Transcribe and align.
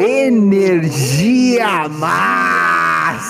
Energia 0.00 1.86
Máxima! 2.00 3.24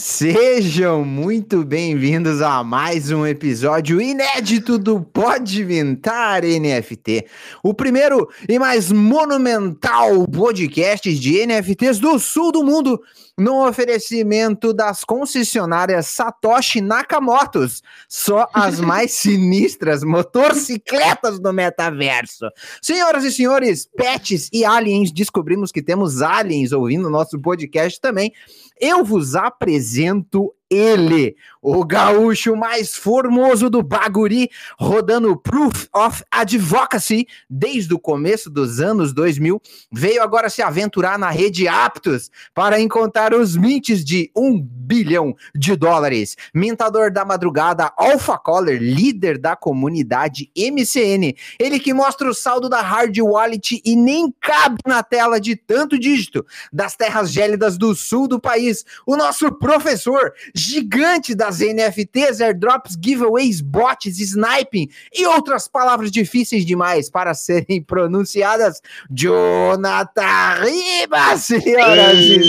Sejam 0.00 1.04
muito 1.04 1.64
bem-vindos 1.64 2.40
a 2.40 2.62
mais 2.62 3.10
um 3.10 3.26
episódio 3.26 4.00
inédito 4.00 4.78
do 4.78 5.00
Pode 5.00 5.60
Inventar 5.60 6.44
NFT, 6.44 7.26
o 7.64 7.74
primeiro 7.74 8.28
e 8.48 8.60
mais 8.60 8.92
monumental 8.92 10.24
podcast 10.28 11.12
de 11.12 11.44
NFTs 11.44 11.98
do 11.98 12.16
sul 12.20 12.52
do 12.52 12.62
mundo 12.62 13.00
no 13.36 13.66
oferecimento 13.66 14.72
das 14.72 15.02
concessionárias 15.02 16.06
Satoshi 16.06 16.80
Nakamotos, 16.80 17.82
só 18.08 18.48
as 18.52 18.80
mais 18.80 19.10
sinistras 19.18 20.04
motocicletas 20.04 21.40
do 21.40 21.52
metaverso. 21.52 22.46
Senhoras 22.82 23.24
e 23.24 23.32
senhores, 23.32 23.88
pets 23.96 24.48
e 24.52 24.64
aliens, 24.64 25.12
descobrimos 25.12 25.72
que 25.72 25.82
temos 25.82 26.22
aliens 26.22 26.72
ouvindo 26.72 27.10
nosso 27.10 27.36
podcast 27.40 28.00
também. 28.00 28.32
Eu 28.80 29.04
vos 29.04 29.34
apresento 29.34 30.52
ele, 30.70 31.34
o 31.62 31.84
gaúcho 31.84 32.54
mais 32.54 32.94
formoso 32.94 33.70
do 33.70 33.82
Baguri, 33.82 34.50
rodando 34.78 35.36
Proof 35.36 35.88
of 35.94 36.22
Advocacy 36.30 37.26
desde 37.48 37.94
o 37.94 37.98
começo 37.98 38.50
dos 38.50 38.80
anos 38.80 39.12
2000, 39.12 39.60
veio 39.90 40.22
agora 40.22 40.50
se 40.50 40.60
aventurar 40.60 41.18
na 41.18 41.30
rede 41.30 41.66
Aptos 41.66 42.30
para 42.54 42.80
encontrar 42.80 43.32
os 43.32 43.56
mints 43.56 44.04
de 44.04 44.30
um 44.36 44.60
bilhão 44.88 45.36
de 45.54 45.76
dólares. 45.76 46.34
Mintador 46.54 47.10
da 47.10 47.24
madrugada, 47.24 47.92
Alpha 47.94 48.38
Collar, 48.38 48.78
líder 48.80 49.36
da 49.36 49.54
comunidade 49.54 50.50
MCN. 50.56 51.34
Ele 51.58 51.78
que 51.78 51.92
mostra 51.92 52.30
o 52.30 52.34
saldo 52.34 52.70
da 52.70 52.80
Hard 52.80 53.18
Wallet 53.18 53.82
e 53.84 53.94
nem 53.94 54.32
cabe 54.40 54.78
na 54.86 55.02
tela 55.02 55.38
de 55.38 55.54
tanto 55.54 55.98
dígito 55.98 56.46
das 56.72 56.96
terras 56.96 57.30
gélidas 57.30 57.76
do 57.76 57.94
sul 57.94 58.26
do 58.26 58.40
país. 58.40 58.84
O 59.06 59.14
nosso 59.14 59.52
professor 59.52 60.32
gigante 60.54 61.34
das 61.34 61.58
NFTs, 61.60 62.40
airdrops, 62.40 62.96
giveaways, 62.98 63.60
bots, 63.60 64.18
sniping 64.18 64.88
e 65.12 65.26
outras 65.26 65.68
palavras 65.68 66.10
difíceis 66.10 66.64
demais 66.64 67.10
para 67.10 67.34
serem 67.34 67.82
pronunciadas. 67.82 68.80
Jonathan 69.10 70.62
Ribas, 70.62 71.42
senhoras 71.42 72.16
Ei, 72.16 72.38
e 72.38 72.44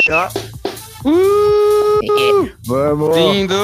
senhores! 0.00 0.53
Uh, 1.04 2.50
vamos! 2.64 3.16
Lindo! 3.16 3.54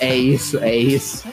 É 0.00 0.16
isso, 0.16 0.58
é 0.58 0.74
isso. 0.74 1.28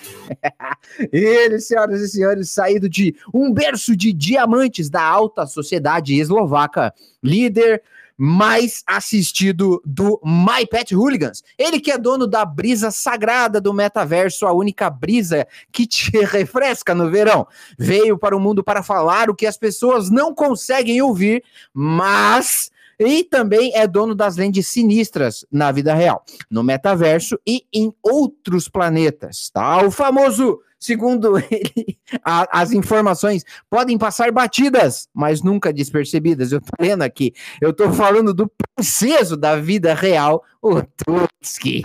Ele, 1.12 1.60
senhoras 1.60 2.02
e 2.02 2.10
senhores, 2.10 2.50
saído 2.50 2.90
de 2.90 3.16
um 3.34 3.54
berço 3.54 3.96
de 3.96 4.12
diamantes 4.12 4.90
da 4.90 5.02
alta 5.02 5.46
sociedade 5.46 6.14
eslovaca, 6.20 6.94
líder 7.24 7.82
mais 8.18 8.84
assistido 8.86 9.82
do 9.84 10.20
My 10.24 10.68
Pet 10.68 10.96
Hooligans. 10.96 11.44
Ele 11.58 11.80
que 11.80 11.92
é 11.92 11.98
dono 11.98 12.28
da 12.28 12.46
brisa 12.46 12.92
sagrada 12.92 13.60
do 13.60 13.74
metaverso, 13.74 14.46
a 14.46 14.54
única 14.54 14.90
brisa 14.90 15.48
que 15.72 15.88
te 15.88 16.12
refresca 16.24 16.94
no 16.94 17.10
verão. 17.10 17.48
Veio 17.78 18.18
para 18.18 18.36
o 18.36 18.40
mundo 18.40 18.64
para 18.64 18.84
falar 18.84 19.30
o 19.30 19.36
que 19.36 19.48
as 19.48 19.58
pessoas 19.58 20.10
não 20.10 20.34
conseguem 20.34 21.02
ouvir, 21.02 21.44
mas 21.74 22.72
e 23.00 23.24
também 23.24 23.72
é 23.76 23.88
dono 23.88 24.16
das 24.16 24.38
lentes 24.38 24.68
sinistras 24.68 25.46
na 25.52 25.72
vida 25.72 25.94
real, 25.94 26.24
no 26.50 26.64
metaverso 26.64 27.40
e 27.46 27.64
em 27.74 27.94
outros 28.02 28.68
planetas, 28.68 29.50
tá? 29.54 29.84
O 29.86 29.92
famoso 29.92 30.60
Segundo 30.84 31.38
ele, 31.50 31.98
a, 32.26 32.62
as 32.62 32.74
informações 32.74 33.46
podem 33.70 33.98
passar 33.98 34.34
batidas, 34.34 35.08
mas 35.14 35.42
nunca 35.42 35.72
despercebidas. 35.72 36.52
Eu 36.52 36.60
tô 36.60 36.72
lendo 36.78 37.04
aqui, 37.04 37.34
eu 37.62 37.72
tô 37.72 37.90
falando 37.94 38.34
do 38.34 38.52
princeso 38.76 39.38
da 39.38 39.56
vida 39.56 39.94
real, 39.94 40.44
o 40.62 40.82
Tutski. 40.82 41.84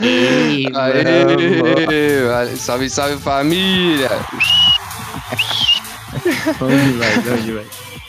salve, 2.57 2.91
salve 2.91 3.19
família! 3.19 4.11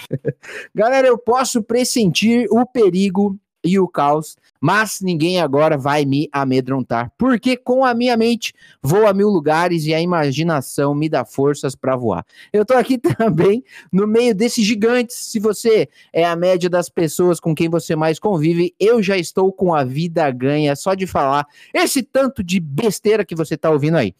Galera, 0.73 1.07
eu 1.07 1.17
posso 1.17 1.61
pressentir 1.61 2.47
o 2.49 2.65
perigo 2.65 3.37
e 3.63 3.77
o 3.77 3.87
caos, 3.87 4.37
mas 4.59 4.99
ninguém 5.01 5.39
agora 5.39 5.77
vai 5.77 6.05
me 6.05 6.29
amedrontar, 6.31 7.11
porque 7.17 7.57
com 7.57 7.83
a 7.83 7.93
minha 7.93 8.15
mente 8.15 8.53
vou 8.81 9.05
a 9.05 9.13
mil 9.13 9.27
lugares 9.27 9.85
e 9.85 9.93
a 9.93 10.01
imaginação 10.01 10.95
me 10.95 11.09
dá 11.09 11.25
forças 11.25 11.75
para 11.75 11.95
voar. 11.95 12.25
Eu 12.53 12.65
tô 12.65 12.73
aqui 12.73 12.97
também 13.17 13.63
no 13.91 14.07
meio 14.07 14.33
desses 14.33 14.65
gigantes. 14.65 15.15
Se 15.15 15.39
você 15.39 15.89
é 16.13 16.25
a 16.25 16.35
média 16.35 16.69
das 16.69 16.89
pessoas 16.89 17.39
com 17.39 17.53
quem 17.53 17.69
você 17.69 17.95
mais 17.95 18.19
convive, 18.19 18.73
eu 18.79 19.03
já 19.03 19.17
estou 19.17 19.51
com 19.51 19.73
a 19.73 19.83
vida 19.83 20.29
ganha 20.31 20.75
só 20.75 20.93
de 20.93 21.05
falar 21.05 21.45
esse 21.73 22.01
tanto 22.01 22.43
de 22.43 22.59
besteira 22.59 23.25
que 23.25 23.35
você 23.35 23.57
tá 23.57 23.69
ouvindo 23.69 23.97
aí. 23.97 24.13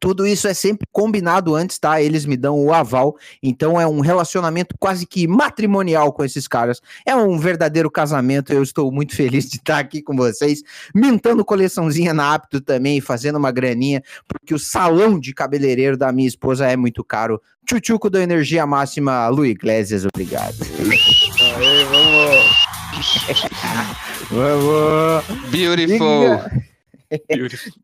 Tudo 0.00 0.26
isso 0.26 0.46
é 0.48 0.54
sempre 0.54 0.86
combinado 0.92 1.54
antes, 1.54 1.78
tá? 1.78 2.00
Eles 2.00 2.24
me 2.24 2.36
dão 2.36 2.58
o 2.58 2.72
aval. 2.72 3.16
Então 3.42 3.80
é 3.80 3.86
um 3.86 4.00
relacionamento 4.00 4.74
quase 4.78 5.06
que 5.06 5.26
matrimonial 5.26 6.12
com 6.12 6.24
esses 6.24 6.46
caras. 6.46 6.80
É 7.06 7.14
um 7.14 7.38
verdadeiro 7.38 7.90
casamento. 7.90 8.52
Eu 8.52 8.62
estou 8.62 8.90
muito 8.92 9.14
feliz 9.14 9.48
de 9.48 9.56
estar 9.56 9.78
aqui 9.78 10.02
com 10.02 10.16
vocês, 10.16 10.62
mintando 10.94 11.44
coleçãozinha 11.44 12.14
na 12.14 12.34
Apto 12.34 12.60
também, 12.60 13.00
fazendo 13.00 13.36
uma 13.36 13.50
graninha, 13.50 14.02
porque 14.26 14.54
o 14.54 14.58
salão 14.58 15.18
de 15.18 15.32
cabeleireiro 15.34 15.96
da 15.96 16.12
minha 16.12 16.28
esposa 16.28 16.66
é 16.66 16.76
muito 16.76 17.02
caro. 17.02 17.40
Tchutchuco 17.66 18.08
da 18.08 18.22
Energia 18.22 18.66
Máxima, 18.66 19.28
Lu 19.28 19.44
Iglesias, 19.44 20.06
obrigado. 20.06 20.56
Aê, 21.40 21.84
vamos! 21.84 22.68
vamos! 24.30 25.50
Beautiful! 25.50 26.67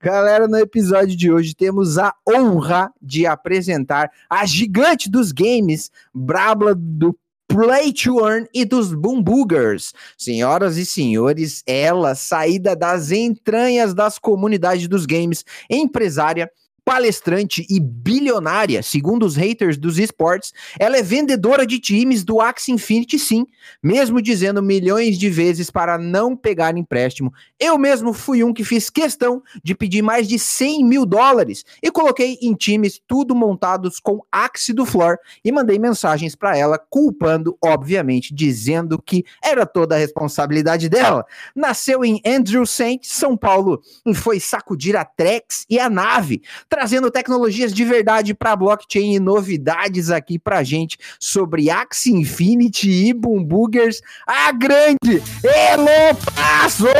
Galera, 0.00 0.46
no 0.46 0.58
episódio 0.58 1.16
de 1.16 1.32
hoje 1.32 1.54
temos 1.54 1.98
a 1.98 2.14
honra 2.28 2.92
de 3.00 3.26
apresentar 3.26 4.10
a 4.28 4.44
gigante 4.44 5.10
dos 5.10 5.32
games, 5.32 5.90
Brabla 6.12 6.74
do 6.74 7.16
Play 7.48 7.92
to 7.92 8.18
Earn 8.20 8.46
e 8.52 8.64
dos 8.64 8.92
Boom 8.92 9.22
Boogers. 9.22 9.92
Senhoras 10.18 10.76
e 10.76 10.84
senhores, 10.84 11.62
ela, 11.66 12.14
saída 12.14 12.74
das 12.74 13.10
entranhas 13.12 13.94
das 13.94 14.18
comunidades 14.18 14.88
dos 14.88 15.06
games, 15.06 15.44
empresária, 15.70 16.50
palestrante 16.84 17.66
e 17.70 17.80
bilionária, 17.80 18.82
segundo 18.82 19.24
os 19.24 19.36
haters 19.36 19.78
dos 19.78 19.98
esportes, 19.98 20.52
ela 20.78 20.98
é 20.98 21.02
vendedora 21.02 21.66
de 21.66 21.78
times 21.78 22.22
do 22.22 22.40
Axie 22.40 22.72
Infinity, 22.72 23.18
sim, 23.18 23.46
mesmo 23.82 24.20
dizendo 24.20 24.62
milhões 24.62 25.18
de 25.18 25.30
vezes 25.30 25.70
para 25.70 25.96
não 25.96 26.36
pegar 26.36 26.76
empréstimo. 26.76 27.32
Eu 27.58 27.78
mesmo 27.78 28.12
fui 28.12 28.44
um 28.44 28.52
que 28.52 28.62
fiz 28.62 28.90
questão 28.90 29.42
de 29.62 29.74
pedir 29.74 30.02
mais 30.02 30.28
de 30.28 30.38
100 30.38 30.84
mil 30.84 31.06
dólares 31.06 31.64
e 31.82 31.90
coloquei 31.90 32.38
em 32.42 32.52
times 32.54 33.00
tudo 33.06 33.34
montados 33.34 33.98
com 33.98 34.20
Axie 34.30 34.74
do 34.74 34.84
Floor 34.84 35.16
e 35.42 35.50
mandei 35.50 35.78
mensagens 35.78 36.34
para 36.36 36.56
ela, 36.56 36.78
culpando, 36.78 37.56
obviamente, 37.64 38.34
dizendo 38.34 39.00
que 39.00 39.24
era 39.42 39.64
toda 39.64 39.94
a 39.94 39.98
responsabilidade 39.98 40.90
dela. 40.90 41.24
Nasceu 41.56 42.04
em 42.04 42.20
Andrew 42.26 42.66
Saint, 42.66 43.00
São 43.04 43.36
Paulo, 43.36 43.80
e 44.04 44.14
foi 44.14 44.38
sacudir 44.38 44.96
a 44.96 45.04
Trex 45.04 45.64
e 45.70 45.78
a 45.78 45.88
nave 45.88 46.42
trazendo 46.74 47.08
tecnologias 47.08 47.72
de 47.72 47.84
verdade 47.84 48.34
para 48.34 48.56
blockchain 48.56 49.14
e 49.14 49.20
novidades 49.20 50.10
aqui 50.10 50.40
para 50.40 50.64
gente 50.64 50.98
sobre 51.20 51.70
Axie 51.70 52.12
Infinity 52.12 52.90
e 52.90 53.12
Boom 53.12 53.44
Boogers, 53.44 54.00
a 54.26 54.50
grande 54.50 55.22
Elo 55.44 56.16
Passos! 56.34 56.90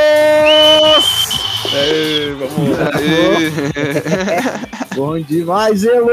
Ei, 1.74 2.34
vamos 2.34 2.78
lá. 2.78 2.90
Bom 4.94 5.18
demais, 5.18 5.82
Elo! 5.82 6.08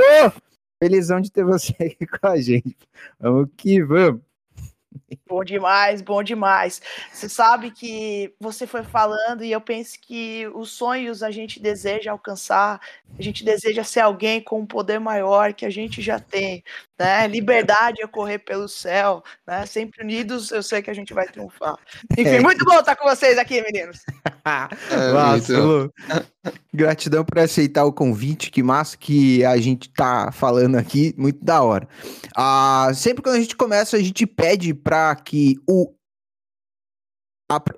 Felizão 0.81 1.21
de 1.21 1.31
ter 1.31 1.45
você 1.45 1.71
aqui 1.73 2.07
com 2.07 2.27
a 2.27 2.41
gente. 2.41 2.75
Vamos 3.19 3.47
que 3.55 3.83
vamos. 3.83 4.30
Bom 5.27 5.45
demais, 5.45 6.01
bom 6.01 6.21
demais. 6.21 6.81
Você 7.11 7.29
sabe 7.29 7.71
que 7.71 8.33
você 8.37 8.67
foi 8.67 8.83
falando 8.83 9.45
e 9.45 9.51
eu 9.51 9.61
penso 9.61 9.97
que 10.01 10.45
os 10.53 10.71
sonhos 10.71 11.23
a 11.23 11.31
gente 11.31 11.57
deseja 11.57 12.11
alcançar, 12.11 12.81
a 13.17 13.21
gente 13.21 13.43
deseja 13.43 13.81
ser 13.83 14.01
alguém 14.01 14.41
com 14.41 14.59
um 14.59 14.65
poder 14.65 14.99
maior 14.99 15.53
que 15.53 15.65
a 15.65 15.69
gente 15.69 16.01
já 16.01 16.19
tem, 16.19 16.61
né? 16.99 17.27
Liberdade 17.27 18.01
é 18.01 18.07
correr 18.07 18.39
pelo 18.39 18.67
céu, 18.67 19.23
né? 19.47 19.65
Sempre 19.65 20.03
unidos, 20.03 20.51
eu 20.51 20.61
sei 20.61 20.81
que 20.81 20.91
a 20.91 20.93
gente 20.93 21.13
vai 21.13 21.25
triunfar. 21.27 21.77
Enfim, 22.17 22.35
é. 22.35 22.39
muito 22.41 22.65
bom 22.65 22.77
estar 22.79 22.97
com 22.97 23.07
vocês 23.07 23.37
aqui, 23.37 23.61
meninos. 23.61 24.01
é, 24.91 25.11
Nossa, 25.13 25.89
Gratidão 26.73 27.23
por 27.23 27.37
aceitar 27.37 27.85
o 27.85 27.93
convite, 27.93 28.49
que 28.49 28.63
massa 28.63 28.97
que 28.97 29.45
a 29.45 29.57
gente 29.57 29.89
tá 29.89 30.31
falando 30.31 30.77
aqui, 30.77 31.13
muito 31.17 31.43
da 31.43 31.61
hora. 31.61 31.87
Ah, 32.35 32.91
sempre 32.95 33.21
quando 33.21 33.35
a 33.35 33.39
gente 33.39 33.55
começa, 33.55 33.97
a 33.97 34.01
gente 34.01 34.25
pede 34.25 34.73
para 34.83 35.15
que 35.15 35.57
o 35.67 35.93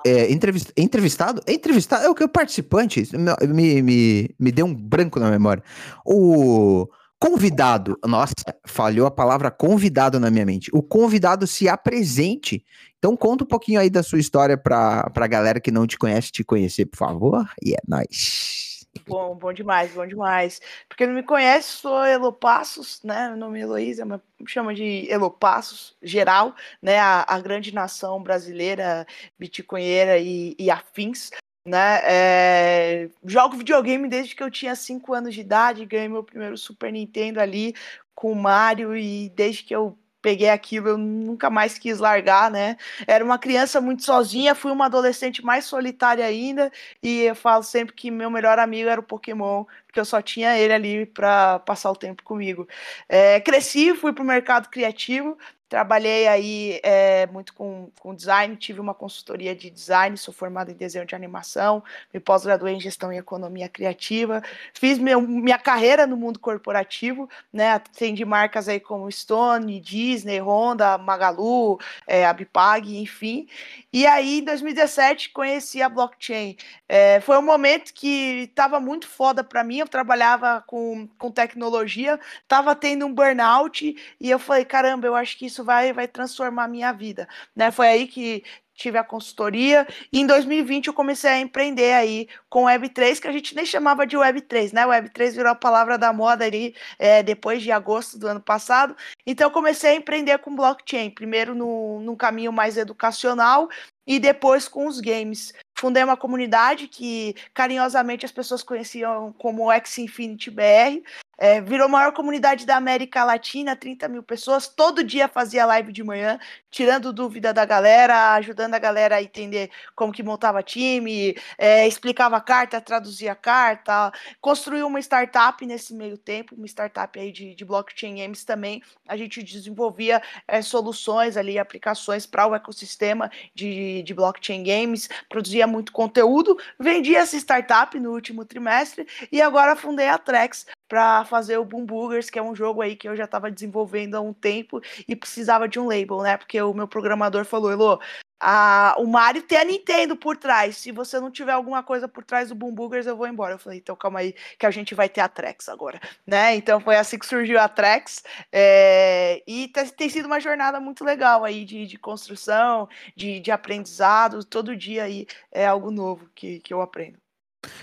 é, 0.06 0.32
entrevist, 0.32 0.72
entrevistado? 0.78 1.42
Entrevistado? 1.48 2.06
É 2.06 2.10
o 2.10 2.16
que 2.16 2.24
o 2.24 2.30
participante 2.30 3.10
me, 3.48 3.82
me, 3.82 4.36
me 4.40 4.52
deu 4.52 4.66
um 4.66 4.74
branco 4.74 5.20
na 5.20 5.32
memória. 5.32 5.64
O 6.06 6.88
convidado, 7.20 7.98
nossa, 8.06 8.34
falhou 8.68 9.08
a 9.08 9.12
palavra 9.12 9.50
convidado 9.50 10.20
na 10.20 10.30
minha 10.30 10.46
mente. 10.46 10.70
O 10.74 10.84
convidado 10.84 11.48
se 11.48 11.68
apresente. 11.68 12.64
Então 13.00 13.16
conta 13.16 13.44
um 13.46 13.48
pouquinho 13.48 13.80
aí 13.80 13.90
da 13.90 14.04
sua 14.04 14.20
história 14.20 14.58
para 14.58 15.10
a 15.16 15.28
galera 15.28 15.60
que 15.60 15.72
não 15.72 15.88
te 15.88 15.98
conhece 15.98 16.32
te 16.32 16.44
conhecer, 16.44 16.86
por 16.86 16.98
favor. 16.98 17.50
E 17.64 17.74
é 17.74 17.80
nóis. 17.88 18.73
Bom, 19.08 19.36
bom 19.36 19.52
demais, 19.52 19.92
bom 19.92 20.06
demais. 20.06 20.62
Porque 20.88 21.06
não 21.06 21.14
me 21.14 21.24
conhece, 21.24 21.70
sou 21.70 22.06
Elopassos, 22.06 23.02
né? 23.04 23.30
Meu 23.30 23.38
nome 23.38 23.60
é 23.60 23.64
Heloísa, 23.64 24.06
mas 24.06 24.22
me 24.40 24.50
chama 24.50 24.74
de 24.74 25.08
Elopassos, 25.10 25.98
geral, 26.02 26.56
né? 26.82 27.00
A, 27.00 27.26
a 27.28 27.40
grande 27.40 27.74
nação 27.74 28.22
brasileira, 28.22 29.06
bitcoinheira 29.38 30.18
e, 30.20 30.56
e 30.60 30.70
afins 30.70 31.32
né? 31.66 32.02
É... 32.04 33.10
Jogo 33.24 33.58
videogame 33.58 34.10
desde 34.10 34.36
que 34.36 34.44
eu 34.44 34.52
tinha 34.52 34.76
5 34.76 35.14
anos 35.14 35.34
de 35.34 35.42
idade, 35.42 35.86
ganhei 35.86 36.08
meu 36.10 36.24
primeiro 36.24 36.58
Super 36.58 36.92
Nintendo 36.92 37.40
ali 37.40 37.74
com 38.14 38.36
Mario 38.36 38.96
e 38.96 39.30
desde 39.30 39.64
que 39.64 39.76
eu 39.76 39.98
peguei 40.24 40.50
aquilo, 40.50 40.88
eu 40.90 40.98
nunca 40.98 41.50
mais 41.50 41.78
quis 41.78 42.00
largar, 42.00 42.50
né? 42.50 42.78
Era 43.06 43.24
uma 43.24 43.38
criança 43.38 43.82
muito 43.82 44.04
sozinha, 44.04 44.56
fui 44.56 44.72
uma 44.72 44.86
adolescente 44.86 45.44
mais 45.46 45.66
solitária 45.66 46.26
ainda, 46.26 46.72
e 47.04 47.24
eu 47.24 47.36
falo 47.36 47.62
sempre 47.62 47.94
que 47.94 48.10
meu 48.10 48.30
melhor 48.32 48.58
amigo 48.58 48.90
era 48.90 49.00
o 49.02 49.04
Pokémon, 49.04 49.66
porque 49.86 50.00
eu 50.00 50.06
só 50.06 50.22
tinha 50.22 50.58
ele 50.58 50.74
ali 50.74 51.06
para 51.06 51.60
passar 51.60 51.92
o 51.92 51.96
tempo 51.96 52.24
comigo. 52.24 52.68
É, 53.08 53.40
cresci, 53.42 53.94
fui 53.96 54.14
para 54.14 54.24
o 54.24 54.26
mercado 54.28 54.70
criativo, 54.70 55.38
Trabalhei 55.74 56.28
aí 56.28 56.80
é, 56.84 57.26
muito 57.26 57.52
com, 57.52 57.90
com 58.00 58.14
design, 58.14 58.56
tive 58.56 58.80
uma 58.80 58.94
consultoria 58.94 59.56
de 59.56 59.72
design, 59.72 60.16
sou 60.16 60.32
formada 60.32 60.70
em 60.70 60.76
desenho 60.76 61.04
de 61.04 61.16
animação, 61.16 61.84
me 62.14 62.20
pós-graduei 62.20 62.76
em 62.76 62.80
gestão 62.80 63.12
e 63.12 63.18
economia 63.18 63.68
criativa, 63.68 64.44
fiz 64.72 65.00
meu, 65.00 65.20
minha 65.20 65.58
carreira 65.58 66.06
no 66.06 66.16
mundo 66.16 66.38
corporativo, 66.38 67.28
né? 67.52 67.72
Atendi 67.72 68.24
marcas 68.24 68.70
aí 68.70 68.80
como 68.80 69.12
Stone, 69.12 69.80
Disney, 69.80 70.40
Honda, 70.40 70.96
Magalu, 71.00 71.80
é, 72.06 72.24
Abipag, 72.24 72.96
enfim. 72.96 73.48
E 73.92 74.06
aí, 74.06 74.42
em 74.42 74.44
2017, 74.44 75.32
conheci 75.32 75.82
a 75.82 75.90
blockchain. 75.90 76.56
É, 76.88 77.20
foi 77.22 77.36
um 77.40 77.42
momento 77.42 77.96
que 77.96 78.48
estava 78.48 78.80
muito 78.80 79.08
foda 79.08 79.44
para 79.44 79.64
mim. 79.64 79.80
Eu 79.80 79.88
trabalhava 79.88 80.64
com, 80.68 81.10
com 81.18 81.32
tecnologia, 81.32 82.20
estava 82.44 82.76
tendo 82.76 83.08
um 83.08 83.14
burnout, 83.14 83.96
e 84.20 84.30
eu 84.30 84.38
falei: 84.38 84.66
caramba, 84.66 85.08
eu 85.08 85.16
acho 85.16 85.36
que 85.36 85.48
isso 85.48 85.63
vai, 85.64 85.94
vai 85.94 86.08
transformar 86.08 86.66
a 86.66 86.68
minha 86.68 86.92
vida. 86.92 87.28
Né? 87.56 87.72
Foi 87.72 87.88
aí 87.88 88.08
que 88.08 88.44
tive 88.76 88.98
a 88.98 89.04
consultoria 89.04 89.88
e 90.12 90.20
em 90.20 90.26
2020 90.28 90.88
eu 90.88 90.94
comecei 90.94 91.30
a 91.30 91.40
empreender 91.40 91.94
aí 91.94 92.28
com 92.50 92.66
Web3, 92.66 93.20
que 93.20 93.28
a 93.28 93.32
gente 93.32 93.56
nem 93.56 93.66
chamava 93.66 94.06
de 94.06 94.18
Web3, 94.18 94.74
né? 94.74 94.86
Web3 94.86 95.32
virou 95.32 95.52
a 95.52 95.56
palavra 95.56 95.98
da 95.98 96.12
moda 96.12 96.46
ali 96.46 96.76
é, 96.98 97.22
depois 97.22 97.62
de 97.62 97.72
agosto 97.72 98.18
do 98.18 98.28
ano 98.28 98.42
passado. 98.42 98.96
Então 99.26 99.48
eu 99.48 99.52
comecei 99.52 99.92
a 99.92 99.96
empreender 99.96 100.40
com 100.40 100.56
blockchain, 100.56 101.12
primeiro 101.12 101.54
no, 101.54 102.00
num 102.02 102.16
caminho 102.16 102.52
mais 102.52 102.78
educacional 102.78 103.70
e 104.06 104.20
depois 104.20 104.68
com 104.68 104.88
os 104.88 105.00
games. 105.00 105.54
Fundei 105.76 106.04
uma 106.04 106.18
comunidade 106.18 106.88
que 106.88 107.36
carinhosamente 107.54 108.26
as 108.26 108.32
pessoas 108.32 108.64
conheciam 108.64 109.34
como 109.34 109.72
X 109.72 109.98
Infinity 109.98 110.50
BR, 110.50 111.04
é, 111.38 111.62
virou 111.62 111.86
a 111.86 111.90
maior 111.90 112.14
comunidade 112.14 112.66
da 112.66 112.78
América 112.78 113.24
Latina, 113.24 113.76
30 113.76 114.08
mil 114.08 114.24
pessoas. 114.24 114.68
Todo 114.68 115.04
dia 115.04 115.28
fazia 115.28 115.66
live 115.66 115.92
de 115.92 116.04
manhã, 116.04 116.40
tirando 116.70 117.12
dúvida 117.12 117.54
da 117.54 117.66
galera, 117.66 118.34
ajudando 118.36 118.76
a 118.76 118.80
galera 118.80 119.16
a 119.16 119.24
entender 119.24 119.70
como 119.96 120.14
que 120.14 120.22
montava 120.22 120.62
time, 120.62 121.36
é, 121.58 121.88
explicava 121.88 122.38
a 122.38 122.42
carta, 122.42 122.80
traduzia 122.80 123.32
a 123.32 123.36
carta. 123.36 124.12
Construiu 124.40 124.88
uma 124.88 125.00
startup 125.00 125.66
nesse 125.66 125.94
meio 125.94 126.18
tempo, 126.18 126.56
uma 126.56 126.68
startup 126.68 127.20
aí 127.20 127.32
de, 127.32 127.56
de 127.56 127.66
blockchain 127.66 128.16
games 128.16 128.44
também. 128.44 128.82
A 129.08 129.18
gente 129.18 129.42
desenvolvia 129.44 130.22
é, 130.48 130.62
soluções 130.62 131.36
ali, 131.38 131.58
aplicações 131.58 132.26
para 132.26 132.48
o 132.48 132.56
ecossistema 132.56 133.32
de, 133.56 134.04
de 134.04 134.14
blockchain 134.14 134.64
games, 134.64 135.10
produzia 135.30 135.66
muito 135.66 135.92
conteúdo, 135.92 136.58
vendia 136.80 137.20
essa 137.20 137.38
startup 137.38 138.00
no 138.00 138.12
último 138.12 138.46
trimestre 138.46 139.08
e 139.32 139.42
agora 139.42 139.76
fundei 139.76 140.08
a 140.08 140.18
Trex 140.18 140.66
para 140.88 141.26
fazer 141.26 141.58
o 141.58 141.66
Boom 141.66 141.86
Boogers, 141.86 142.30
que 142.30 142.40
é 142.40 142.44
um 142.44 142.56
jogo 142.56 142.82
aí 142.82 142.96
que 142.96 143.08
eu 143.08 143.16
já 143.16 143.26
estava 143.26 143.50
desenvolvendo 143.50 144.16
há 144.16 144.22
um 144.22 144.34
tempo 144.34 144.82
e 145.08 145.16
precisava 145.16 145.68
de 145.68 145.80
um 145.80 145.88
label, 145.88 146.22
né? 146.22 146.38
Porque 146.38 146.62
o 146.62 146.74
meu 146.74 146.88
programador 146.88 147.46
falou, 147.46 147.72
Elô, 147.72 148.00
a, 148.46 148.96
o 149.00 149.08
Mario 149.08 149.42
tem 149.42 149.58
a 149.58 149.64
Nintendo 149.64 150.18
por 150.18 150.36
trás. 150.36 150.78
Se 150.78 150.92
você 150.92 151.20
não 151.20 151.32
tiver 151.32 151.54
alguma 151.54 151.82
coisa 151.82 152.08
por 152.08 152.26
trás 152.26 152.50
do 152.50 152.56
Boom 152.56 152.74
Boogers, 152.74 153.08
eu 153.08 153.16
vou 153.16 153.28
embora. 153.28 153.54
Eu 153.56 153.60
falei, 153.60 153.80
então 153.80 153.96
calma 153.96 154.20
aí, 154.20 154.36
que 154.60 154.66
a 154.66 154.72
gente 154.72 154.94
vai 154.94 155.08
ter 155.08 155.22
a 155.22 155.30
Trex 155.30 155.70
agora, 155.70 156.00
né? 156.28 156.56
Então 156.56 156.80
foi 156.82 156.98
assim 156.98 157.18
que 157.18 157.26
surgiu 157.26 157.60
a 157.60 157.70
Trex. 157.70 158.22
É, 158.52 159.42
e 159.48 159.72
tem 159.96 160.10
sido 160.10 160.26
uma 160.26 160.42
jornada 160.42 160.80
muito 160.80 161.06
legal 161.06 161.46
aí 161.46 161.64
de, 161.64 161.86
de 161.86 161.98
construção, 161.98 162.90
de, 163.16 163.40
de 163.40 163.52
aprendizado. 163.52 164.44
Todo 164.44 164.76
dia 164.76 165.04
aí 165.06 165.26
é 165.52 165.66
algo 165.66 165.90
novo 165.90 166.30
que, 166.36 166.60
que 166.60 166.74
eu 166.74 166.82
aprendo. 166.82 167.23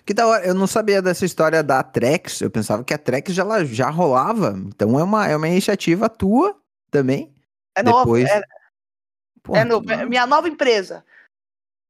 Que 0.05 0.13
da 0.13 0.27
hora, 0.27 0.45
eu 0.47 0.55
não 0.55 0.67
sabia 0.67 1.01
dessa 1.01 1.25
história 1.25 1.63
da 1.63 1.83
Trex, 1.83 2.41
eu 2.41 2.51
pensava 2.51 2.85
que 2.85 2.95
a 2.95 2.99
Trex 2.99 3.33
já, 3.33 3.65
já 3.65 3.91
rolava, 3.91 4.59
então 4.67 4.99
é 4.99 5.03
uma, 5.03 5.29
é 5.29 5.37
uma 5.37 5.49
iniciativa 5.49 6.09
tua 6.09 6.57
também. 6.91 7.35
É 7.77 7.83
Depois... 7.83 8.25
nova, 8.25 8.39
é, 8.39 8.43
Pô, 9.43 9.57
é, 9.57 9.65
no, 9.65 9.83
é 9.91 10.05
minha 10.05 10.27
nova 10.27 10.49
empresa. 10.49 11.05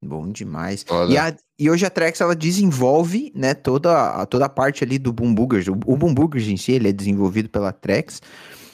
Bom 0.03 0.29
demais. 0.29 0.85
E, 1.11 1.19
a, 1.19 1.37
e, 1.59 1.71
hoje 1.71 1.85
a 1.85 1.91
Trex 1.91 2.21
ela 2.21 2.35
desenvolve, 2.35 3.31
né, 3.35 3.53
toda, 3.53 4.25
toda 4.27 4.47
a 4.47 4.49
parte 4.49 4.83
ali 4.83 4.99
do 4.99 5.13
Boom 5.13 5.35
Boogers. 5.35 5.69
O, 5.69 5.73
o 5.73 5.97
Boom 5.97 6.15
Boogers 6.15 6.49
em 6.49 6.57
si, 6.57 6.73
ele 6.73 6.89
é 6.89 6.93
desenvolvido 6.93 7.51
pela 7.51 7.71
Trex. 7.71 8.23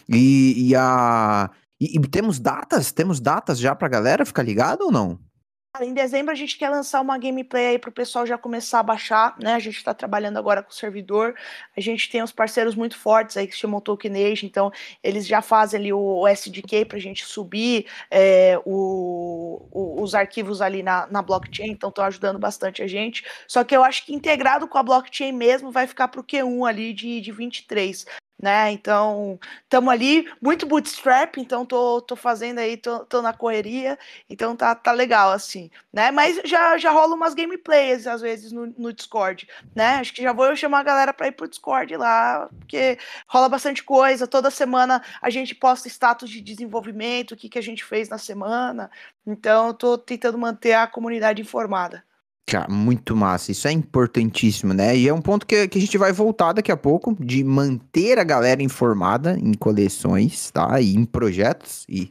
E, 0.08 0.68
e 0.68 0.76
a 0.76 1.50
e, 1.80 1.96
e, 1.96 2.00
temos 2.08 2.38
datas, 2.38 2.90
temos 2.90 3.20
datas 3.20 3.58
já 3.58 3.74
pra 3.74 3.88
galera 3.88 4.24
ficar 4.24 4.42
ligado 4.42 4.82
ou 4.82 4.92
não? 4.92 5.18
Em 5.80 5.92
dezembro 5.92 6.32
a 6.32 6.34
gente 6.34 6.56
quer 6.56 6.70
lançar 6.70 7.00
uma 7.00 7.18
gameplay 7.18 7.68
aí 7.68 7.78
para 7.78 7.90
o 7.90 7.92
pessoal 7.92 8.26
já 8.26 8.38
começar 8.38 8.80
a 8.80 8.82
baixar, 8.82 9.36
né? 9.38 9.54
A 9.54 9.58
gente 9.58 9.76
está 9.76 9.92
trabalhando 9.92 10.38
agora 10.38 10.62
com 10.62 10.70
o 10.70 10.74
servidor. 10.74 11.34
A 11.76 11.80
gente 11.80 12.10
tem 12.10 12.22
uns 12.22 12.32
parceiros 12.32 12.74
muito 12.74 12.96
fortes 12.96 13.36
aí 13.36 13.46
que 13.46 13.52
se 13.52 13.60
chamam 13.60 13.80
Tokenage, 13.80 14.46
então 14.46 14.70
eles 15.02 15.26
já 15.26 15.42
fazem 15.42 15.80
ali 15.80 15.92
o 15.92 16.26
SDK 16.26 16.84
para 16.84 16.98
a 16.98 17.00
gente 17.00 17.24
subir 17.24 17.86
é, 18.10 18.58
o, 18.64 19.66
o, 19.70 20.02
os 20.02 20.14
arquivos 20.14 20.60
ali 20.60 20.82
na, 20.82 21.06
na 21.08 21.22
blockchain, 21.22 21.70
então 21.70 21.88
estão 21.88 22.04
ajudando 22.04 22.38
bastante 22.38 22.82
a 22.82 22.86
gente. 22.86 23.24
Só 23.46 23.64
que 23.64 23.76
eu 23.76 23.84
acho 23.84 24.04
que 24.06 24.14
integrado 24.14 24.66
com 24.68 24.78
a 24.78 24.82
blockchain 24.82 25.32
mesmo 25.32 25.70
vai 25.70 25.86
ficar 25.86 26.08
para 26.08 26.20
o 26.20 26.24
Q1 26.24 26.68
ali 26.68 26.92
de, 26.92 27.20
de 27.20 27.32
23 27.32 28.06
né? 28.40 28.70
Então, 28.72 29.38
estamos 29.62 29.92
ali, 29.92 30.30
muito 30.40 30.66
bootstrap, 30.66 31.38
então 31.38 31.64
tô, 31.64 32.00
tô 32.02 32.14
fazendo 32.14 32.58
aí, 32.58 32.76
tô, 32.76 33.04
tô 33.06 33.22
na 33.22 33.32
correria, 33.32 33.98
então 34.28 34.54
tá, 34.54 34.74
tá 34.74 34.92
legal, 34.92 35.32
assim, 35.32 35.70
né? 35.92 36.10
Mas 36.10 36.40
já, 36.44 36.76
já 36.76 36.90
rola 36.90 37.14
umas 37.14 37.34
gameplays, 37.34 38.06
às 38.06 38.20
vezes, 38.20 38.52
no, 38.52 38.66
no 38.78 38.92
Discord, 38.92 39.48
né? 39.74 39.96
Acho 39.96 40.12
que 40.12 40.22
já 40.22 40.32
vou 40.32 40.54
chamar 40.54 40.80
a 40.80 40.82
galera 40.82 41.14
para 41.14 41.28
ir 41.28 41.32
pro 41.32 41.48
Discord 41.48 41.96
lá, 41.96 42.48
porque 42.60 42.98
rola 43.26 43.48
bastante 43.48 43.82
coisa, 43.82 44.26
toda 44.26 44.50
semana 44.50 45.02
a 45.22 45.30
gente 45.30 45.54
posta 45.54 45.88
status 45.88 46.28
de 46.28 46.40
desenvolvimento, 46.40 47.32
o 47.32 47.36
que, 47.36 47.48
que 47.48 47.58
a 47.58 47.62
gente 47.62 47.84
fez 47.84 48.08
na 48.08 48.18
semana, 48.18 48.90
então 49.26 49.72
tô 49.72 49.96
tentando 49.96 50.38
manter 50.38 50.74
a 50.74 50.86
comunidade 50.86 51.40
informada. 51.42 52.04
Cara, 52.48 52.72
muito 52.72 53.16
massa. 53.16 53.50
Isso 53.50 53.66
é 53.66 53.72
importantíssimo, 53.72 54.72
né? 54.72 54.96
E 54.96 55.08
é 55.08 55.12
um 55.12 55.20
ponto 55.20 55.44
que, 55.44 55.66
que 55.66 55.78
a 55.78 55.80
gente 55.80 55.98
vai 55.98 56.12
voltar 56.12 56.52
daqui 56.52 56.70
a 56.70 56.76
pouco, 56.76 57.16
de 57.18 57.42
manter 57.42 58.20
a 58.20 58.24
galera 58.24 58.62
informada 58.62 59.36
em 59.36 59.52
coleções, 59.52 60.52
tá? 60.52 60.80
E 60.80 60.94
em 60.94 61.04
projetos. 61.04 61.84
E, 61.88 62.08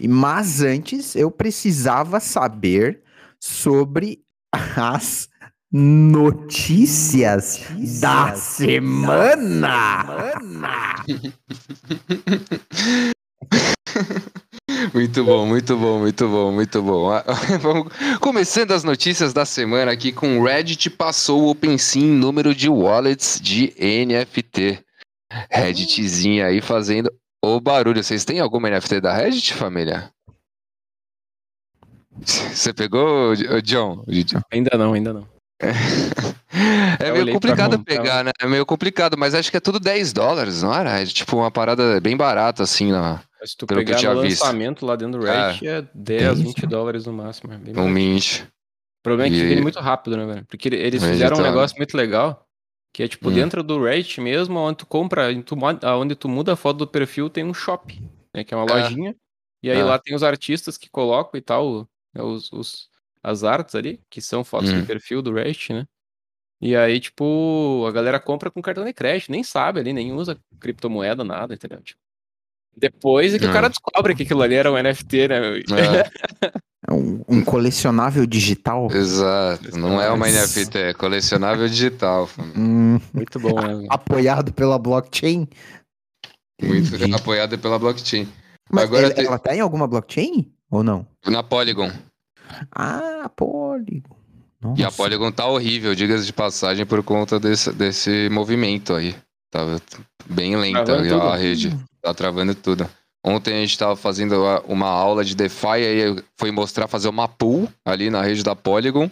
e 0.00 0.08
Mas 0.08 0.62
antes, 0.62 1.14
eu 1.14 1.30
precisava 1.30 2.18
saber 2.18 3.02
sobre 3.38 4.22
as 4.50 5.28
notícias, 5.70 7.60
notícias 7.68 8.00
da 8.00 8.34
semana. 8.36 10.04
Da 10.06 10.94
semana. 10.96 11.04
Muito 14.92 15.24
bom, 15.24 15.46
muito 15.46 15.76
bom, 15.76 15.98
muito 15.98 16.28
bom, 16.28 16.52
muito 16.52 16.82
bom. 16.82 17.10
Ah, 17.10 17.24
vamos 17.60 17.92
começando 18.20 18.72
as 18.72 18.84
notícias 18.84 19.32
da 19.32 19.44
semana 19.44 19.92
aqui 19.92 20.12
com 20.12 20.38
o 20.38 20.44
Reddit 20.44 20.90
passou 20.90 21.42
o 21.42 21.50
OpenSea 21.50 22.02
em 22.02 22.06
número 22.06 22.54
de 22.54 22.68
wallets 22.68 23.40
de 23.40 23.72
NFT. 23.78 24.80
Redditzinho 25.50 26.44
aí 26.44 26.60
fazendo 26.60 27.10
o 27.42 27.60
barulho. 27.60 28.02
Vocês 28.02 28.24
têm 28.24 28.40
alguma 28.40 28.68
NFT 28.70 29.00
da 29.00 29.14
Reddit, 29.14 29.54
família? 29.54 30.10
Você 32.20 32.72
pegou, 32.72 33.34
John? 33.62 34.04
Ainda 34.52 34.76
não, 34.76 34.92
ainda 34.92 35.12
não. 35.12 35.26
É 36.98 37.12
meio 37.12 37.32
complicado 37.32 37.82
pegar, 37.82 38.24
né? 38.24 38.30
É 38.40 38.46
meio 38.46 38.66
complicado, 38.66 39.16
mas 39.16 39.34
acho 39.34 39.50
que 39.50 39.56
é 39.56 39.60
tudo 39.60 39.80
10 39.80 40.12
dólares, 40.12 40.62
não 40.62 40.74
era? 40.74 41.00
É 41.00 41.06
tipo 41.06 41.36
uma 41.36 41.50
parada 41.50 42.00
bem 42.00 42.16
barata, 42.16 42.62
assim, 42.62 42.90
na, 42.90 43.20
se 43.44 43.56
tu 43.56 43.66
pelo 43.66 43.80
pegar 43.80 43.98
que 43.98 44.06
eu 44.06 44.14
no 44.14 44.22
visto. 44.22 44.40
lançamento 44.40 44.86
lá 44.86 44.96
dentro 44.96 45.20
do 45.20 45.26
Reddit, 45.26 45.66
é, 45.66 45.78
é 45.78 45.88
10, 45.94 46.40
20 46.40 46.66
dólares 46.66 47.06
no 47.06 47.12
máximo. 47.12 47.52
É 47.52 47.80
um 47.80 47.88
mint. 47.88 48.40
O 48.40 49.02
problema 49.02 49.34
é 49.34 49.38
que 49.38 49.44
e... 49.44 49.48
vende 49.48 49.62
muito 49.62 49.78
rápido, 49.80 50.16
né, 50.16 50.26
velho? 50.26 50.46
Porque 50.46 50.68
eles 50.68 51.04
fizeram 51.04 51.36
um 51.36 51.42
negócio 51.42 51.76
muito 51.76 51.96
legal, 51.96 52.46
Que 52.92 53.02
é 53.02 53.08
tipo 53.08 53.28
hum. 53.28 53.32
dentro 53.32 53.62
do 53.62 53.82
Reddit 53.82 54.20
mesmo, 54.20 54.58
onde 54.58 54.78
tu 54.78 54.86
compra, 54.86 55.28
onde 55.98 56.14
tu 56.14 56.28
muda 56.28 56.54
a 56.54 56.56
foto 56.56 56.78
do 56.78 56.86
perfil, 56.86 57.28
tem 57.28 57.44
um 57.44 57.54
shop, 57.54 58.00
né? 58.34 58.44
Que 58.44 58.54
é 58.54 58.56
uma 58.56 58.66
é. 58.66 58.82
lojinha. 58.82 59.14
E 59.62 59.70
aí 59.70 59.78
é. 59.78 59.84
lá 59.84 59.98
tem 59.98 60.14
os 60.14 60.22
artistas 60.22 60.76
que 60.76 60.90
colocam 60.90 61.38
e 61.38 61.40
tal, 61.40 61.88
né, 62.14 62.22
os, 62.22 62.52
os 62.52 62.88
as 63.22 63.42
artes 63.42 63.74
ali, 63.74 63.98
que 64.10 64.20
são 64.20 64.44
fotos 64.44 64.70
hum. 64.70 64.80
de 64.80 64.86
perfil 64.86 65.22
do 65.22 65.32
Reddit, 65.32 65.72
né? 65.72 65.86
E 66.64 66.74
aí, 66.74 66.98
tipo, 66.98 67.84
a 67.86 67.92
galera 67.92 68.18
compra 68.18 68.50
com 68.50 68.62
cartão 68.62 68.86
de 68.86 68.92
crédito, 68.94 69.30
nem 69.30 69.44
sabe 69.44 69.80
ali, 69.80 69.92
nem 69.92 70.14
usa 70.14 70.38
criptomoeda, 70.58 71.22
nada, 71.22 71.52
entendeu? 71.52 71.82
Tipo, 71.82 72.00
depois 72.74 73.34
é 73.34 73.38
que 73.38 73.44
o 73.44 73.52
cara 73.52 73.68
descobre 73.68 74.14
que 74.14 74.22
aquilo 74.22 74.40
ali 74.40 74.54
era 74.54 74.72
um 74.72 74.82
NFT, 74.82 75.28
né? 75.28 75.40
É 76.86 76.92
um, 76.92 77.24
um, 77.26 77.42
colecionável 77.42 78.26
digital. 78.26 78.88
Exato, 78.90 79.74
não 79.78 79.98
é 80.02 80.10
uma 80.10 80.28
NFT, 80.28 80.76
é 80.76 80.92
colecionável 80.92 81.66
digital. 81.66 82.28
Hum, 82.54 83.00
muito 83.10 83.40
bom. 83.40 83.58
Né? 83.58 83.86
Apoiado 83.88 84.52
pela 84.52 84.78
blockchain. 84.78 85.48
Muito 86.62 86.94
Entendi. 86.94 87.14
apoiado 87.14 87.58
pela 87.58 87.78
blockchain. 87.78 88.28
Mas 88.70 88.84
Agora 88.84 89.08
ela 89.18 89.38
tá 89.38 89.56
em 89.56 89.60
alguma 89.60 89.86
blockchain 89.86 90.52
ou 90.70 90.84
não? 90.84 91.06
Na 91.26 91.42
Polygon. 91.42 91.90
Ah, 92.70 93.30
Polygon. 93.34 94.23
Nossa. 94.64 94.80
E 94.80 94.84
a 94.84 94.90
Polygon 94.90 95.30
tá 95.30 95.46
horrível, 95.46 95.94
diga-se 95.94 96.24
de 96.24 96.32
passagem, 96.32 96.86
por 96.86 97.02
conta 97.02 97.38
desse, 97.38 97.70
desse 97.70 98.30
movimento 98.30 98.94
aí. 98.94 99.14
Tava 99.50 99.78
bem 100.24 100.56
lenta 100.56 100.94
a, 100.94 101.34
a 101.34 101.36
rede. 101.36 101.76
Tá 102.00 102.14
travando 102.14 102.54
tudo. 102.54 102.88
Ontem 103.22 103.54
a 103.54 103.60
gente 103.60 103.78
tava 103.78 103.94
fazendo 103.94 104.42
uma 104.66 104.88
aula 104.88 105.22
de 105.22 105.34
DeFi, 105.34 105.66
aí 105.66 106.24
foi 106.38 106.50
mostrar 106.50 106.88
fazer 106.88 107.08
uma 107.08 107.28
pool 107.28 107.68
ali 107.84 108.08
na 108.08 108.22
rede 108.22 108.42
da 108.42 108.56
Polygon. 108.56 109.10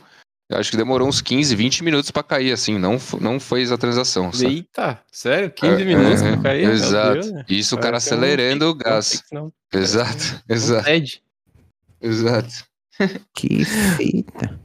Eu 0.51 0.59
acho 0.59 0.71
que 0.71 0.77
demorou 0.77 1.07
uns 1.07 1.21
15, 1.21 1.55
20 1.55 1.85
minutos 1.85 2.11
para 2.11 2.23
cair, 2.23 2.53
assim, 2.53 2.79
não, 2.79 2.99
não 3.21 3.39
fez 3.39 3.71
a 3.71 3.79
transação. 3.79 4.33
Sabe? 4.33 4.55
Eita, 4.57 5.01
sério? 5.11 5.51
15 5.51 5.83
é, 5.83 5.85
minutos 5.85 6.23
é, 6.23 6.33
pra 6.33 6.43
cair? 6.43 6.69
Exato. 6.69 7.15
Deus, 7.15 7.33
né? 7.33 7.45
Isso 7.49 7.75
o 7.75 7.79
cara 7.79 7.99
acelerando 7.99 8.69
o 8.69 8.75
gás. 8.75 9.23
Não, 9.33 9.53
exato, 9.73 10.43
exato. 10.49 10.89
Exato. 12.01 12.65
Que 13.35 13.65
feita. 13.65 14.61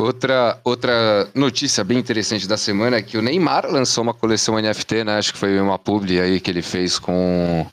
Outra, 0.00 0.60
outra 0.62 1.28
notícia 1.34 1.82
bem 1.82 1.98
interessante 1.98 2.46
da 2.46 2.56
semana 2.56 2.96
é 2.96 3.02
que 3.02 3.18
o 3.18 3.22
Neymar 3.22 3.66
lançou 3.66 4.04
uma 4.04 4.14
coleção 4.14 4.60
NFT, 4.60 5.02
né? 5.02 5.18
Acho 5.18 5.32
que 5.32 5.38
foi 5.38 5.60
uma 5.60 5.78
publi 5.78 6.20
aí 6.20 6.40
que 6.40 6.50
ele 6.50 6.62
fez 6.62 7.00
com, 7.00 7.66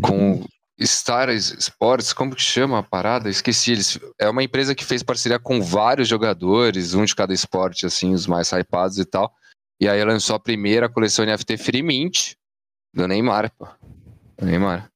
com 0.00 0.42
Star 0.80 1.28
Sports, 1.28 2.14
como 2.14 2.34
que 2.34 2.40
chama 2.40 2.78
a 2.78 2.82
parada? 2.82 3.28
Esqueci, 3.28 3.72
eles, 3.72 4.00
é 4.18 4.28
uma 4.28 4.42
empresa 4.42 4.74
que 4.74 4.86
fez 4.86 5.02
parceria 5.02 5.38
com 5.38 5.60
vários 5.60 6.08
jogadores, 6.08 6.94
um 6.94 7.04
de 7.04 7.14
cada 7.14 7.34
esporte, 7.34 7.84
assim, 7.84 8.14
os 8.14 8.26
mais 8.26 8.50
hypados 8.50 8.98
e 8.98 9.04
tal. 9.04 9.30
E 9.78 9.86
aí 9.86 10.02
lançou 10.02 10.36
a 10.36 10.40
primeira 10.40 10.88
coleção 10.88 11.26
NFT 11.26 11.58
Free 11.58 11.82
Mint 11.82 12.32
do 12.94 13.06
Neymar, 13.06 13.52
pô. 13.58 13.68
Do 14.38 14.46
Neymar. 14.46 14.90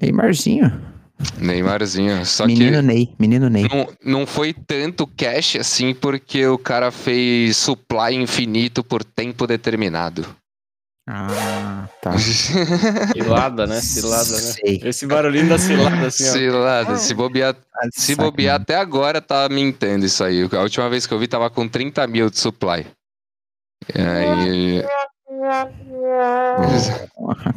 Neymarzinho. 0.00 0.93
Neymarzinho. 1.38 2.24
Só 2.26 2.46
menino 2.46 2.76
que 2.76 2.82
Ney, 2.82 3.14
menino 3.18 3.48
Ney. 3.48 3.68
Não, 3.68 3.88
não 4.04 4.26
foi 4.26 4.52
tanto 4.52 5.06
cash 5.06 5.56
assim, 5.56 5.94
porque 5.94 6.46
o 6.46 6.58
cara 6.58 6.90
fez 6.90 7.56
supply 7.56 8.14
infinito 8.14 8.82
por 8.82 9.04
tempo 9.04 9.46
determinado. 9.46 10.26
Ah, 11.06 11.86
tá. 12.00 12.12
cilada, 13.12 13.66
né? 13.66 13.80
Cilada, 13.80 14.30
né? 14.30 14.38
Sei. 14.38 14.80
Esse 14.84 15.06
barulhinho 15.06 15.48
da 15.48 15.58
cilada, 15.58 16.06
assim, 16.06 16.28
ó. 16.28 16.32
Cilada. 16.32 16.96
Se 16.96 17.12
bobear, 17.12 17.54
ah, 17.54 17.88
se 17.92 18.14
bobear 18.14 18.60
até 18.60 18.76
agora, 18.76 19.20
tá 19.20 19.46
mintendo 19.50 20.06
isso 20.06 20.24
aí. 20.24 20.48
A 20.50 20.60
última 20.60 20.88
vez 20.88 21.06
que 21.06 21.12
eu 21.12 21.18
vi, 21.18 21.28
tava 21.28 21.50
com 21.50 21.68
30 21.68 22.06
mil 22.06 22.30
de 22.30 22.38
supply. 22.38 22.86
E 23.94 24.00
aí... 24.00 24.84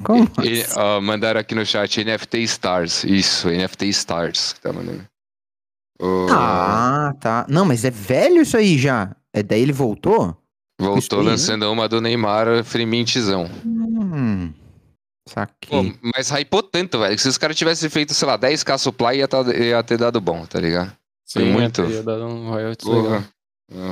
Como 0.03 0.29
e, 0.44 0.65
ó, 0.75 1.01
mandaram 1.01 1.39
aqui 1.39 1.53
no 1.56 1.65
chat 1.65 2.03
NFT 2.03 2.38
Stars. 2.44 3.03
Isso, 3.03 3.50
NFT 3.50 3.86
Stars 3.89 4.53
que 4.53 4.62
tá 4.62 4.72
mandando. 4.74 5.06
Ah, 6.29 7.13
tá. 7.20 7.46
Não, 7.50 7.65
mas 7.65 7.84
é 7.84 7.91
velho 7.91 8.41
isso 8.41 8.56
aí 8.56 8.77
já. 8.77 9.15
É 9.34 9.41
daí 9.41 9.62
ele 9.62 9.74
voltou? 9.74 10.38
Voltou 10.79 11.22
lançando 11.22 11.65
né? 11.65 11.67
uma 11.67 11.89
do 11.89 12.00
Neymar 12.00 12.63
Freemintzão. 12.63 13.50
Hum. 13.65 14.53
Saquei. 15.27 15.70
Pô, 15.70 15.98
mas 16.15 16.29
hypou 16.29 16.63
tanto, 16.63 17.00
velho, 17.00 17.15
que 17.15 17.22
se 17.22 17.27
os 17.27 17.38
caras 17.38 17.58
tivessem 17.58 17.89
feito, 17.89 18.13
sei 18.13 18.27
lá, 18.27 18.38
10k 18.38 18.77
supply, 18.77 19.17
ia, 19.17 19.27
tá, 19.27 19.41
ia 19.53 19.84
ter 19.84 19.98
dado 19.98 20.22
bom, 20.22 20.46
tá 20.46 20.60
ligado? 20.60 20.91
Sim, 21.25 21.39
Foi 21.39 21.46
muito. 21.51 21.82
Ia 21.84 22.03
dado 22.03 22.25
um 22.25 22.50
royalties 22.50 22.88
legal. 22.88 23.24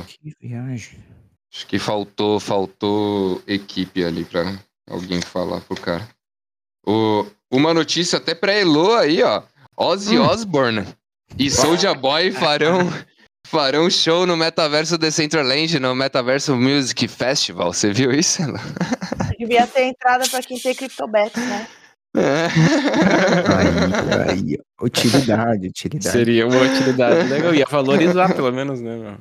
Que 0.06 0.32
viagem. 0.40 0.98
Acho 1.52 1.66
que 1.66 1.78
faltou, 1.78 2.38
faltou 2.38 3.42
equipe 3.46 4.04
ali 4.04 4.24
pra 4.24 4.58
alguém 4.88 5.20
falar 5.20 5.60
pro 5.60 5.80
cara. 5.80 6.06
O, 6.86 7.26
uma 7.50 7.72
notícia 7.72 8.18
até 8.18 8.34
pra 8.34 8.52
Elo 8.52 8.94
aí, 8.94 9.22
ó. 9.22 9.42
Ozzy 9.76 10.18
hum. 10.18 10.26
Osbourne 10.26 10.86
e 11.38 11.50
Soulja 11.50 11.92
Boy 11.94 12.30
farão, 12.30 12.78
farão 13.46 13.90
show 13.90 14.26
no 14.26 14.36
Metaverso 14.36 14.96
Decentraland, 14.96 15.78
no 15.78 15.94
Metaverso 15.94 16.56
Music 16.56 17.08
Festival. 17.08 17.72
Você 17.72 17.92
viu 17.92 18.12
isso? 18.12 18.42
Devia 19.38 19.66
ter 19.66 19.84
entrada 19.84 20.28
pra 20.28 20.42
quem 20.42 20.58
tem 20.58 20.74
CryptoBets, 20.74 21.42
né? 21.42 21.68
É. 22.16 22.46
aí, 23.56 24.30
aí, 24.30 24.58
utilidade, 24.80 25.68
utilidade. 25.68 26.12
Seria 26.12 26.46
uma 26.46 26.62
utilidade 26.62 27.28
legal. 27.30 27.54
Ia 27.54 27.66
valorizar, 27.70 28.34
pelo 28.34 28.50
menos, 28.52 28.80
né, 28.80 28.96
meu? 28.96 29.18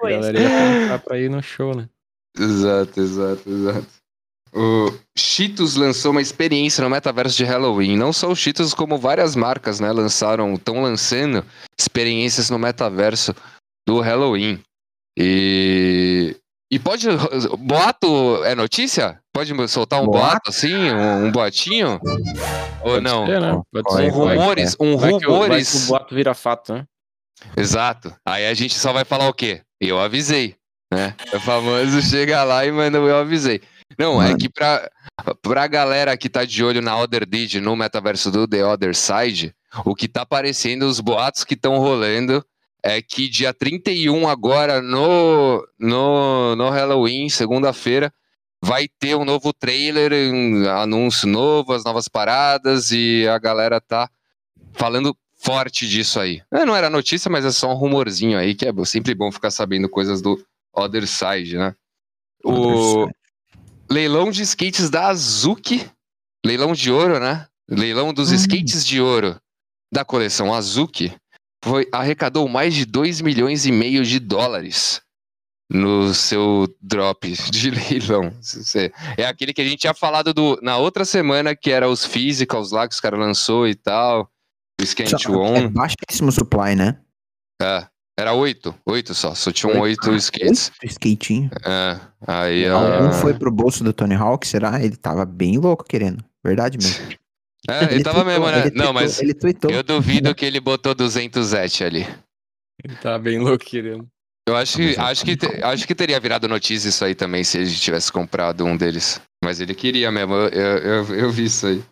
A 0.00 0.10
galera 0.10 0.40
ia 0.40 0.80
comprar 0.80 0.98
pra 1.00 1.18
ir 1.18 1.28
no 1.28 1.42
show, 1.42 1.74
né? 1.74 1.88
Exato, 2.38 3.00
exato, 3.00 3.50
exato. 3.50 3.86
O 4.52 4.92
Cheetos 5.16 5.76
lançou 5.76 6.10
uma 6.10 6.22
experiência 6.22 6.82
no 6.82 6.88
metaverso 6.88 7.36
de 7.36 7.44
Halloween. 7.44 7.96
Não 7.96 8.12
só 8.12 8.30
o 8.30 8.36
Cheetos, 8.36 8.72
como 8.72 8.96
várias 8.96 9.36
marcas, 9.36 9.78
né, 9.80 9.90
lançaram, 9.92 10.54
estão 10.54 10.80
lançando 10.80 11.44
experiências 11.78 12.48
no 12.48 12.58
metaverso 12.58 13.34
do 13.86 14.00
Halloween. 14.00 14.58
E 15.18 16.36
e 16.70 16.78
pode. 16.78 17.06
Boato 17.58 18.44
é 18.44 18.54
notícia? 18.54 19.20
Pode 19.32 19.52
soltar 19.68 20.02
um 20.02 20.06
boato, 20.06 20.20
boato 20.20 20.50
assim? 20.50 20.74
Um, 20.74 21.26
um 21.26 21.32
boatinho? 21.32 22.00
Ou 22.82 22.92
pode 22.92 23.04
não? 23.04 23.26
Ser, 23.26 23.40
né? 23.40 23.62
Pode 23.72 23.92
ser. 23.92 24.02
Um 24.02 24.10
rumores. 24.10 24.76
Um 24.78 24.96
vai 24.96 25.10
rumores. 25.12 25.70
Que 25.70 25.76
o, 25.76 25.86
boato 25.88 26.14
vira 26.14 26.34
fato, 26.34 26.74
né? 26.74 26.84
Exato. 27.56 28.14
Aí 28.26 28.46
a 28.46 28.54
gente 28.54 28.78
só 28.78 28.92
vai 28.92 29.04
falar 29.04 29.28
o 29.28 29.32
quê? 29.32 29.62
Eu 29.80 29.98
avisei. 29.98 30.56
Né? 30.92 31.14
O 31.32 31.40
famoso 31.40 32.00
chega 32.02 32.42
lá 32.44 32.66
e 32.66 32.72
manda 32.72 32.98
eu 32.98 33.16
avisei. 33.16 33.62
Não, 33.98 34.20
é 34.20 34.26
Mano. 34.26 34.36
é 34.36 34.38
que 34.38 34.48
pra, 34.48 34.90
pra 35.40 35.66
galera 35.66 36.16
que 36.16 36.28
tá 36.28 36.44
de 36.44 36.62
olho 36.62 36.82
na 36.82 36.98
Other 36.98 37.26
Deed, 37.26 37.54
no 37.54 37.74
metaverso 37.74 38.30
do 38.30 38.46
The 38.46 38.64
Other 38.64 38.94
Side, 38.94 39.54
o 39.84 39.94
que 39.94 40.06
tá 40.06 40.22
aparecendo, 40.22 40.82
os 40.82 41.00
boatos 41.00 41.44
que 41.44 41.54
estão 41.54 41.78
rolando 41.78 42.44
é 42.82 43.02
que 43.02 43.28
dia 43.28 43.52
31 43.52 44.28
agora 44.28 44.80
no, 44.80 45.66
no, 45.78 46.56
no 46.56 46.70
Halloween, 46.70 47.28
segunda-feira, 47.28 48.12
vai 48.62 48.88
ter 48.98 49.14
um 49.16 49.24
novo 49.24 49.52
trailer, 49.52 50.12
um 50.32 50.68
anúncio 50.68 51.28
novo, 51.28 51.72
as 51.72 51.84
novas 51.84 52.08
paradas 52.08 52.90
e 52.90 53.26
a 53.28 53.38
galera 53.38 53.80
tá 53.80 54.08
falando 54.72 55.16
forte 55.36 55.88
disso 55.88 56.18
aí. 56.20 56.42
É, 56.50 56.64
não 56.64 56.74
era 56.74 56.90
notícia, 56.90 57.30
mas 57.30 57.44
é 57.44 57.50
só 57.50 57.72
um 57.72 57.76
rumorzinho 57.76 58.38
aí, 58.38 58.54
que 58.54 58.66
é 58.66 58.72
sempre 58.84 59.14
bom 59.14 59.30
ficar 59.30 59.50
sabendo 59.50 59.88
coisas 59.88 60.20
do 60.20 60.44
Other 60.72 61.06
Side, 61.06 61.56
né? 61.56 61.74
O 62.44 63.08
leilão 63.90 64.30
de 64.30 64.42
skates 64.42 64.90
da 64.90 65.08
Azuki, 65.08 65.88
leilão 66.44 66.72
de 66.72 66.90
ouro, 66.90 67.18
né? 67.18 67.46
Leilão 67.68 68.12
dos 68.12 68.30
hum. 68.30 68.34
skates 68.34 68.86
de 68.86 69.00
ouro 69.00 69.40
da 69.92 70.04
coleção 70.04 70.52
Azuki 70.52 71.12
foi, 71.64 71.88
arrecadou 71.92 72.48
mais 72.48 72.74
de 72.74 72.84
2 72.84 73.20
milhões 73.20 73.66
e 73.66 73.72
meio 73.72 74.04
de 74.04 74.18
dólares 74.18 75.00
no 75.70 76.14
seu 76.14 76.66
drop 76.80 77.30
de 77.50 77.70
leilão. 77.70 78.32
É 79.16 79.26
aquele 79.26 79.52
que 79.52 79.60
a 79.60 79.64
gente 79.64 79.78
tinha 79.78 79.94
falado 79.94 80.32
do, 80.32 80.58
na 80.62 80.78
outra 80.78 81.04
semana, 81.04 81.54
que 81.54 81.70
era 81.70 81.88
os 81.88 82.04
physicals 82.04 82.72
lá 82.72 82.88
que 82.88 82.94
os 82.94 83.00
caras 83.00 83.20
lançou 83.20 83.68
e 83.68 83.74
tal. 83.74 84.30
O 84.80 84.84
Skate 84.84 85.30
One. 85.30 85.64
É 85.64 85.68
baixíssimo 85.68 86.32
supply, 86.32 86.74
né? 86.74 86.98
É. 87.60 87.86
Era 88.18 88.32
oito, 88.32 88.74
oito 88.84 89.14
só, 89.14 89.32
só 89.32 89.52
tinham 89.52 89.78
oito 89.78 90.12
skates. 90.16 90.72
Oito 90.82 90.90
skatinho. 90.90 91.50
É, 91.64 92.00
aí... 92.26 92.64
Um 92.68 93.12
foi 93.12 93.32
pro 93.32 93.48
bolso 93.48 93.84
do 93.84 93.92
Tony 93.92 94.16
Hawk, 94.16 94.44
será? 94.44 94.82
Ele 94.82 94.96
tava 94.96 95.24
bem 95.24 95.56
louco 95.56 95.84
querendo, 95.84 96.24
verdade 96.44 96.78
mesmo. 96.78 97.16
É, 97.68 97.84
ele, 97.84 97.94
ele 97.94 98.04
tava 98.04 98.24
tweetou, 98.24 98.46
mesmo, 98.46 98.56
né? 98.56 98.64
Não, 98.64 98.70
tweetou, 98.70 98.92
mas 98.92 99.20
ele 99.20 99.34
tweetou. 99.34 99.70
eu 99.70 99.82
duvido 99.82 100.34
que 100.34 100.44
ele 100.44 100.60
botou 100.60 100.94
200 100.94 101.52
et 101.52 101.84
ali. 101.84 102.06
Ele 102.84 102.96
tá 102.96 103.18
bem 103.18 103.38
louco 103.38 103.64
querendo. 103.64 104.06
Eu 104.48 104.56
acho 104.56 104.78
que, 104.78 104.98
acho, 104.98 105.24
que, 105.26 105.36
acho 105.62 105.86
que 105.86 105.94
teria 105.94 106.18
virado 106.18 106.48
notícia 106.48 106.88
isso 106.88 107.04
aí 107.04 107.14
também, 107.14 107.44
se 107.44 107.58
ele 107.58 107.70
tivesse 107.70 108.10
comprado 108.10 108.64
um 108.64 108.76
deles. 108.76 109.20
Mas 109.44 109.60
ele 109.60 109.74
queria 109.74 110.10
mesmo, 110.10 110.34
eu, 110.34 110.78
eu, 110.78 111.14
eu 111.14 111.30
vi 111.30 111.44
isso 111.44 111.66
aí. 111.66 111.84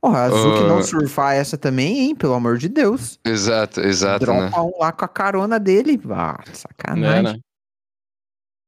Porra, 0.00 0.20
a 0.20 0.24
Azuki 0.24 0.62
uh... 0.62 0.66
não 0.66 0.82
surfar 0.82 1.34
essa 1.34 1.58
também, 1.58 2.00
hein? 2.00 2.14
Pelo 2.14 2.34
amor 2.34 2.56
de 2.56 2.68
Deus. 2.68 3.18
Exato, 3.24 3.80
exato. 3.80 4.24
Dropa 4.24 4.40
né? 4.40 4.50
um 4.58 4.78
lá 4.78 4.92
com 4.92 5.04
a 5.04 5.08
carona 5.08 5.58
dele. 5.58 6.00
Ah, 6.10 6.42
sacanagem. 6.52 7.18
É, 7.18 7.22
né? 7.22 7.40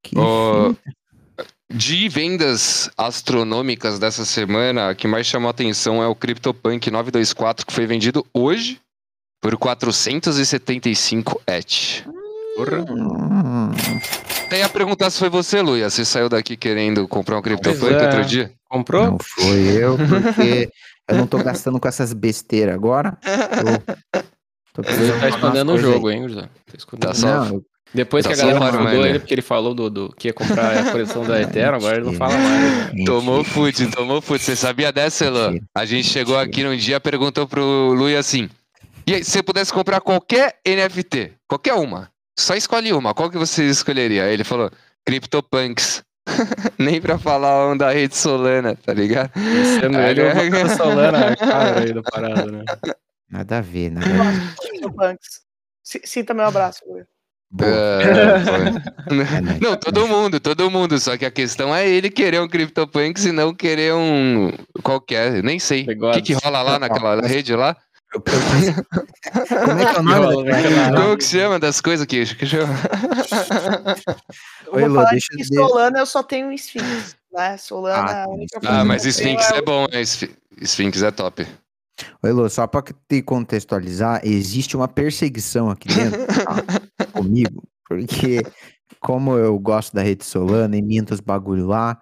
Que 0.02 0.16
fita. 0.16 0.92
De 1.74 2.08
vendas 2.08 2.90
astronômicas 2.98 3.98
dessa 3.98 4.24
semana, 4.24 4.90
a 4.90 4.94
que 4.94 5.06
mais 5.06 5.26
chamou 5.26 5.48
atenção 5.48 6.02
é 6.02 6.06
o 6.06 6.14
CryptoPunk 6.14 6.90
924, 6.90 7.64
que 7.66 7.72
foi 7.72 7.86
vendido 7.86 8.24
hoje 8.34 8.78
por 9.40 9.56
475 9.56 11.40
ETH. 11.46 12.04
Porra. 12.56 12.80
Hum, 12.90 13.70
Até 14.46 14.58
ia 14.58 14.68
perguntar 14.68 15.08
se 15.10 15.18
foi 15.18 15.30
você, 15.30 15.62
Luia. 15.62 15.88
Você 15.88 16.04
saiu 16.04 16.28
daqui 16.28 16.56
querendo 16.56 17.08
comprar 17.08 17.38
um 17.38 17.42
CryptoPunk 17.42 17.94
é. 17.94 18.04
outro 18.04 18.24
dia? 18.26 18.52
Comprou? 18.68 19.06
Não 19.12 19.18
foi 19.18 19.60
eu, 19.82 19.96
porque 19.96 20.70
eu 21.08 21.16
não 21.16 21.26
tô 21.26 21.38
gastando 21.42 21.80
com 21.80 21.88
essas 21.88 22.12
besteiras 22.12 22.74
agora. 22.74 23.16
Tô, 24.74 24.82
tô 24.82 24.88
precisando 24.88 25.20
Tá 25.20 25.28
escondendo 25.28 25.68
o 25.68 25.72
coisas 25.74 25.86
aí. 25.86 25.92
jogo, 25.94 26.10
hein, 26.10 26.28
José? 26.30 26.40
Tá 26.42 26.74
escondendo. 26.78 27.08
Tá 27.08 27.14
só- 27.14 27.26
Não, 27.44 27.46
eu- 27.56 27.64
Depois 27.94 28.26
que 28.26 28.32
a 28.32 28.36
galera 28.36 28.58
né? 28.84 29.08
ele, 29.10 29.18
porque 29.18 29.34
ele 29.34 29.42
falou 29.42 29.74
do, 29.74 29.90
do 29.90 30.14
que 30.16 30.28
ia 30.28 30.32
comprar 30.32 30.78
a 30.78 30.90
coleção 30.90 31.24
da 31.24 31.38
Eterno, 31.42 31.76
agora 31.76 31.96
ele 31.96 32.06
não 32.06 32.14
fala 32.14 32.36
mais. 32.38 32.94
né? 32.94 33.04
Tomou 33.04 33.44
fute, 33.44 33.86
tomou 33.90 34.20
fute. 34.22 34.42
Você 34.44 34.56
sabia 34.56 34.90
dessa? 34.90 35.30
Mentira. 35.30 35.64
A 35.74 35.84
gente 35.84 36.08
chegou 36.08 36.38
aqui 36.38 36.64
num 36.64 36.76
dia 36.76 36.98
perguntou 37.00 37.46
pro 37.46 37.92
Luia 37.92 38.18
assim: 38.18 38.48
e 39.06 39.14
aí, 39.14 39.24
se 39.24 39.30
você 39.32 39.42
pudesse 39.42 39.72
comprar 39.72 40.00
qualquer 40.00 40.58
NFT, 40.66 41.32
qualquer 41.46 41.74
uma, 41.74 42.10
só 42.38 42.54
escolhe 42.54 42.92
uma, 42.92 43.12
qual 43.12 43.30
que 43.30 43.36
você 43.36 43.64
escolheria? 43.64 44.24
Aí 44.24 44.32
ele 44.32 44.44
falou: 44.44 44.70
CryptoPunks. 45.06 46.02
Nem 46.78 47.00
pra 47.00 47.18
falar 47.18 47.72
um 47.72 47.76
da 47.76 47.90
rede 47.90 48.16
Solana, 48.16 48.76
tá 48.76 48.94
ligado? 48.94 49.32
Sendo 49.80 49.98
É, 49.98 50.10
ele, 50.12 50.20
eu 50.20 50.34
né? 50.34 50.50
vou 50.50 50.68
Solana 50.76 51.36
cara 51.36 51.80
aí 51.80 51.92
da 51.92 52.02
parada, 52.02 52.46
né? 52.52 52.64
Nada 53.28 53.58
a 53.58 53.60
ver, 53.60 53.90
nada 53.90 54.06
a 54.06 54.30
ver. 54.30 54.54
CryptoPunks. 54.62 55.40
Si- 55.82 56.00
Sinta 56.04 56.32
meu 56.32 56.44
abraço, 56.44 56.80
Luia. 56.88 57.06
Nóis. 57.52 58.74
Não, 59.60 59.76
todo 59.76 60.06
mundo, 60.08 60.40
todo 60.40 60.70
mundo. 60.70 60.98
Só 60.98 61.16
que 61.16 61.24
a 61.26 61.30
questão 61.30 61.74
é 61.74 61.88
ele 61.88 62.08
querer 62.10 62.40
um 62.40 62.48
CryptoPunks 62.48 63.26
e 63.26 63.32
não 63.32 63.54
querer 63.54 63.92
um 63.94 64.50
qualquer. 64.82 65.42
Nem 65.42 65.58
sei. 65.58 65.86
O 66.00 66.12
que, 66.12 66.22
que 66.22 66.32
rola 66.32 66.62
lá 66.62 66.78
naquela 66.78 67.20
rede 67.20 67.54
lá? 67.54 67.76
Como 68.12 68.24
é 69.80 69.84
que 69.86 69.96
é 69.96 70.00
o 70.00 70.02
nome? 70.04 70.50
Como 70.96 71.16
que 71.16 71.24
se 71.24 71.38
chama 71.38 71.58
das 71.58 71.80
coisas 71.80 72.06
que, 72.06 72.24
que 72.34 72.46
chama? 72.46 72.74
Eu 74.66 74.72
Oi, 74.74 74.84
Lô, 74.86 74.94
falar 74.96 75.10
deixa 75.10 75.26
eu. 75.38 75.44
Solana 75.44 75.98
eu 75.98 76.06
só 76.06 76.22
tenho 76.22 76.52
Sphinx, 76.52 77.16
né? 77.32 77.56
Solana 77.56 78.10
Ah, 78.10 78.18
é 78.20 78.22
a 78.24 78.28
única 78.28 78.60
Ah, 78.64 78.84
mas 78.84 79.04
Sphinx 79.04 79.50
é 79.50 79.58
é 79.58 79.62
bom, 79.62 79.86
né? 79.92 80.00
Sphi- 80.02 80.34
Sphinx 80.62 81.02
é 81.02 81.10
top. 81.10 81.46
Oi, 82.22 82.32
Lô, 82.32 82.48
só 82.48 82.66
pra 82.66 82.82
te 82.82 83.22
contextualizar, 83.22 84.20
existe 84.24 84.76
uma 84.76 84.88
perseguição 84.88 85.70
aqui 85.70 85.88
dentro 85.88 86.20
tá? 86.26 87.06
comigo, 87.12 87.62
porque 87.88 88.42
como 89.00 89.36
eu 89.36 89.58
gosto 89.58 89.94
da 89.94 90.02
rede 90.02 90.24
Solana 90.24 90.76
e 90.76 90.82
minto 90.82 91.12
os 91.12 91.20
bagulho 91.20 91.66
lá, 91.66 92.00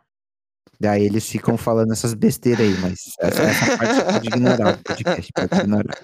daí 0.78 1.04
eles 1.04 1.28
ficam 1.28 1.56
falando 1.56 1.92
essas 1.92 2.14
besteiras 2.14 2.66
aí, 2.66 2.74
mas 2.80 3.00
essa, 3.20 3.42
essa 3.42 3.76
parte 3.76 3.94
você 3.94 4.04
pode 4.04 4.28
ignorar 4.28 4.72
do 4.72 4.82
podcast, 4.82 5.32
pode 5.32 5.60
ignorar. 5.60 5.98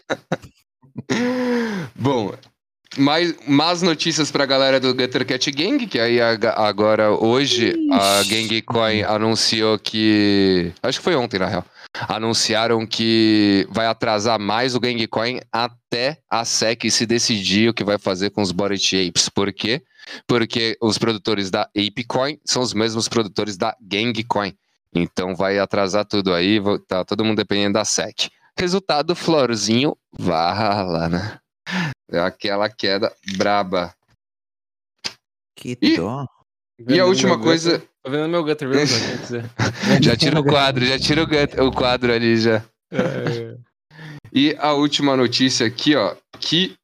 Bom, 1.95 2.33
mais, 2.97 3.35
mais 3.47 3.83
notícias 3.83 4.31
pra 4.31 4.47
galera 4.47 4.81
do 4.81 4.95
Gutter 4.95 5.27
Cat 5.27 5.51
Gang, 5.51 5.87
que 5.87 5.99
aí 5.99 6.19
agora, 6.21 7.11
hoje, 7.11 7.75
a 7.93 8.23
Gang 8.25 8.63
Coin 8.63 9.03
anunciou 9.03 9.79
que. 9.79 10.73
Acho 10.83 10.99
que 10.99 11.05
foi 11.05 11.15
ontem, 11.15 11.39
na 11.39 11.47
real. 11.47 11.65
Anunciaram 12.09 12.87
que 12.87 13.67
vai 13.71 13.87
atrasar 13.87 14.39
mais 14.39 14.75
o 14.75 14.81
Gang 14.81 15.07
Coin 15.07 15.41
até 15.51 16.19
a 16.31 16.45
SEC 16.45 16.91
se 16.91 17.07
decidir 17.07 17.71
o 17.71 17.75
que 17.75 17.85
vai 17.85 17.99
fazer 17.99 18.31
com 18.31 18.43
os 18.43 18.53
Body 18.53 19.09
Apes. 19.09 19.29
Por 19.29 19.53
quê? 19.53 19.83
Porque 20.27 20.77
os 20.81 20.99
produtores 20.99 21.51
da 21.51 21.63
ApeCoin 21.63 22.39
são 22.45 22.63
os 22.63 22.73
mesmos 22.73 23.09
produtores 23.09 23.57
da 23.57 23.77
Gang 23.81 24.23
Coin. 24.25 24.55
Então 24.95 25.35
vai 25.35 25.59
atrasar 25.59 26.05
tudo 26.05 26.33
aí, 26.33 26.61
tá 26.87 27.05
todo 27.05 27.25
mundo 27.25 27.37
dependendo 27.37 27.75
da 27.75 27.85
SEC. 27.85 28.31
Resultado, 28.59 29.15
Florzinho, 29.15 29.97
vala, 30.19 31.09
né? 31.09 31.39
É 32.11 32.21
Aquela 32.21 32.69
queda 32.69 33.13
braba. 33.37 33.95
Que 35.55 35.77
dó. 35.97 36.25
E 36.79 36.83
a 36.83 36.85
Vendendo 36.85 37.07
última 37.09 37.39
coisa. 37.39 37.83
Gutter. 38.07 38.11
Tô 38.11 38.11
vendo 38.11 38.29
meu 38.29 38.45
Gutter, 38.45 38.69
viu? 38.69 38.81
Já 40.03 40.17
tira 40.17 40.41
o 40.41 40.45
quadro, 40.45 40.85
já 40.87 40.99
tira 40.99 41.23
o, 41.23 41.27
gut- 41.27 41.59
o 41.61 41.73
quadro 41.73 42.13
ali 42.13 42.37
já. 42.37 42.65
É, 42.93 43.57
E 44.33 44.55
a 44.59 44.73
última 44.73 45.17
notícia 45.17 45.67
aqui, 45.67 45.95
ó, 45.97 46.15
que 46.41 46.77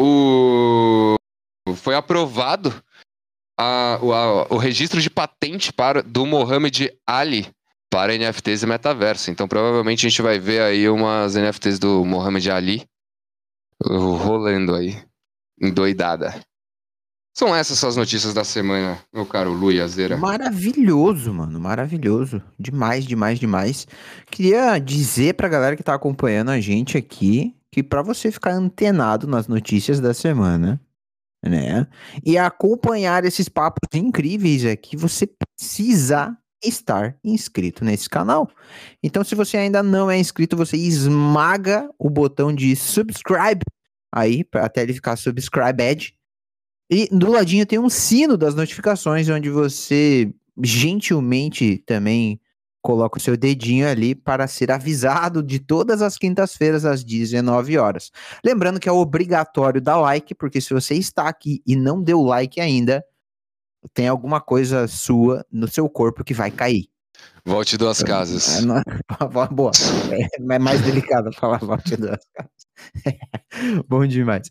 o 0.00 1.16
foi 1.76 1.94
aprovado 1.94 2.72
a- 3.58 3.98
o, 4.02 4.12
a- 4.12 4.46
o 4.50 4.56
registro 4.56 5.00
de 5.00 5.08
patente 5.10 5.72
para 5.72 6.02
do 6.02 6.24
Mohamed 6.26 6.92
Ali 7.06 7.48
para 7.90 8.14
NFTs 8.14 8.62
e 8.62 8.66
metaverso. 8.66 9.30
Então 9.30 9.48
provavelmente 9.48 10.06
a 10.06 10.08
gente 10.10 10.22
vai 10.22 10.38
ver 10.38 10.60
aí 10.62 10.88
umas 10.88 11.34
NFTs 11.34 11.78
do 11.78 12.04
Mohamed 12.04 12.50
Ali 12.50 12.84
rolando 13.82 14.74
aí, 14.74 15.02
endoidada. 15.60 16.40
São 17.38 17.54
essas 17.54 17.78
suas 17.78 17.96
notícias 17.96 18.32
da 18.32 18.44
semana, 18.44 18.98
meu 19.12 19.26
caro 19.26 19.52
Lui 19.52 19.78
Azeira. 19.78 20.16
Maravilhoso, 20.16 21.34
mano, 21.34 21.60
maravilhoso. 21.60 22.42
Demais, 22.58 23.04
demais, 23.04 23.38
demais. 23.38 23.86
Queria 24.30 24.78
dizer 24.78 25.34
pra 25.34 25.46
galera 25.46 25.76
que 25.76 25.82
tá 25.82 25.92
acompanhando 25.92 26.50
a 26.50 26.58
gente 26.58 26.96
aqui 26.96 27.54
que 27.70 27.82
pra 27.82 28.00
você 28.00 28.30
ficar 28.30 28.52
antenado 28.52 29.26
nas 29.26 29.48
notícias 29.48 30.00
da 30.00 30.14
semana, 30.14 30.80
né? 31.44 31.86
E 32.24 32.38
acompanhar 32.38 33.22
esses 33.26 33.50
papos 33.50 33.86
incríveis 33.92 34.64
aqui, 34.64 34.96
você 34.96 35.26
precisa 35.26 36.34
estar 36.64 37.18
inscrito 37.22 37.84
nesse 37.84 38.08
canal. 38.08 38.48
Então, 39.02 39.22
se 39.22 39.34
você 39.34 39.58
ainda 39.58 39.82
não 39.82 40.10
é 40.10 40.16
inscrito, 40.16 40.56
você 40.56 40.78
esmaga 40.78 41.86
o 41.98 42.08
botão 42.08 42.50
de 42.50 42.74
subscribe 42.74 43.60
aí, 44.10 44.42
até 44.54 44.84
ele 44.84 44.94
ficar 44.94 45.16
subscribed. 45.16 46.16
E 46.90 47.08
do 47.10 47.30
ladinho 47.32 47.66
tem 47.66 47.78
um 47.78 47.88
sino 47.90 48.36
das 48.36 48.54
notificações, 48.54 49.28
onde 49.28 49.50
você 49.50 50.32
gentilmente 50.62 51.78
também 51.86 52.40
coloca 52.80 53.18
o 53.18 53.20
seu 53.20 53.36
dedinho 53.36 53.88
ali 53.88 54.14
para 54.14 54.46
ser 54.46 54.70
avisado 54.70 55.42
de 55.42 55.58
todas 55.58 56.00
as 56.00 56.16
quintas-feiras 56.16 56.84
às 56.84 57.02
19 57.02 57.76
horas. 57.76 58.12
Lembrando 58.44 58.78
que 58.78 58.88
é 58.88 58.92
obrigatório 58.92 59.80
dar 59.80 59.96
like, 59.98 60.32
porque 60.36 60.60
se 60.60 60.72
você 60.72 60.94
está 60.94 61.28
aqui 61.28 61.60
e 61.66 61.74
não 61.74 62.00
deu 62.00 62.22
like 62.22 62.60
ainda, 62.60 63.04
tem 63.92 64.06
alguma 64.06 64.40
coisa 64.40 64.86
sua 64.86 65.44
no 65.50 65.66
seu 65.66 65.88
corpo 65.88 66.22
que 66.22 66.32
vai 66.32 66.50
cair. 66.52 66.86
Volte 67.44 67.76
duas 67.76 68.02
casas. 68.02 68.58
É, 68.58 68.60
não- 68.62 68.82
Boa. 69.50 69.72
É, 70.12 70.54
é 70.54 70.58
mais 70.58 70.80
delicado 70.82 71.32
falar 71.32 71.58
volte 71.58 71.96
duas 71.96 72.18
casas. 72.34 72.52
Bom 73.88 74.06
demais. 74.06 74.48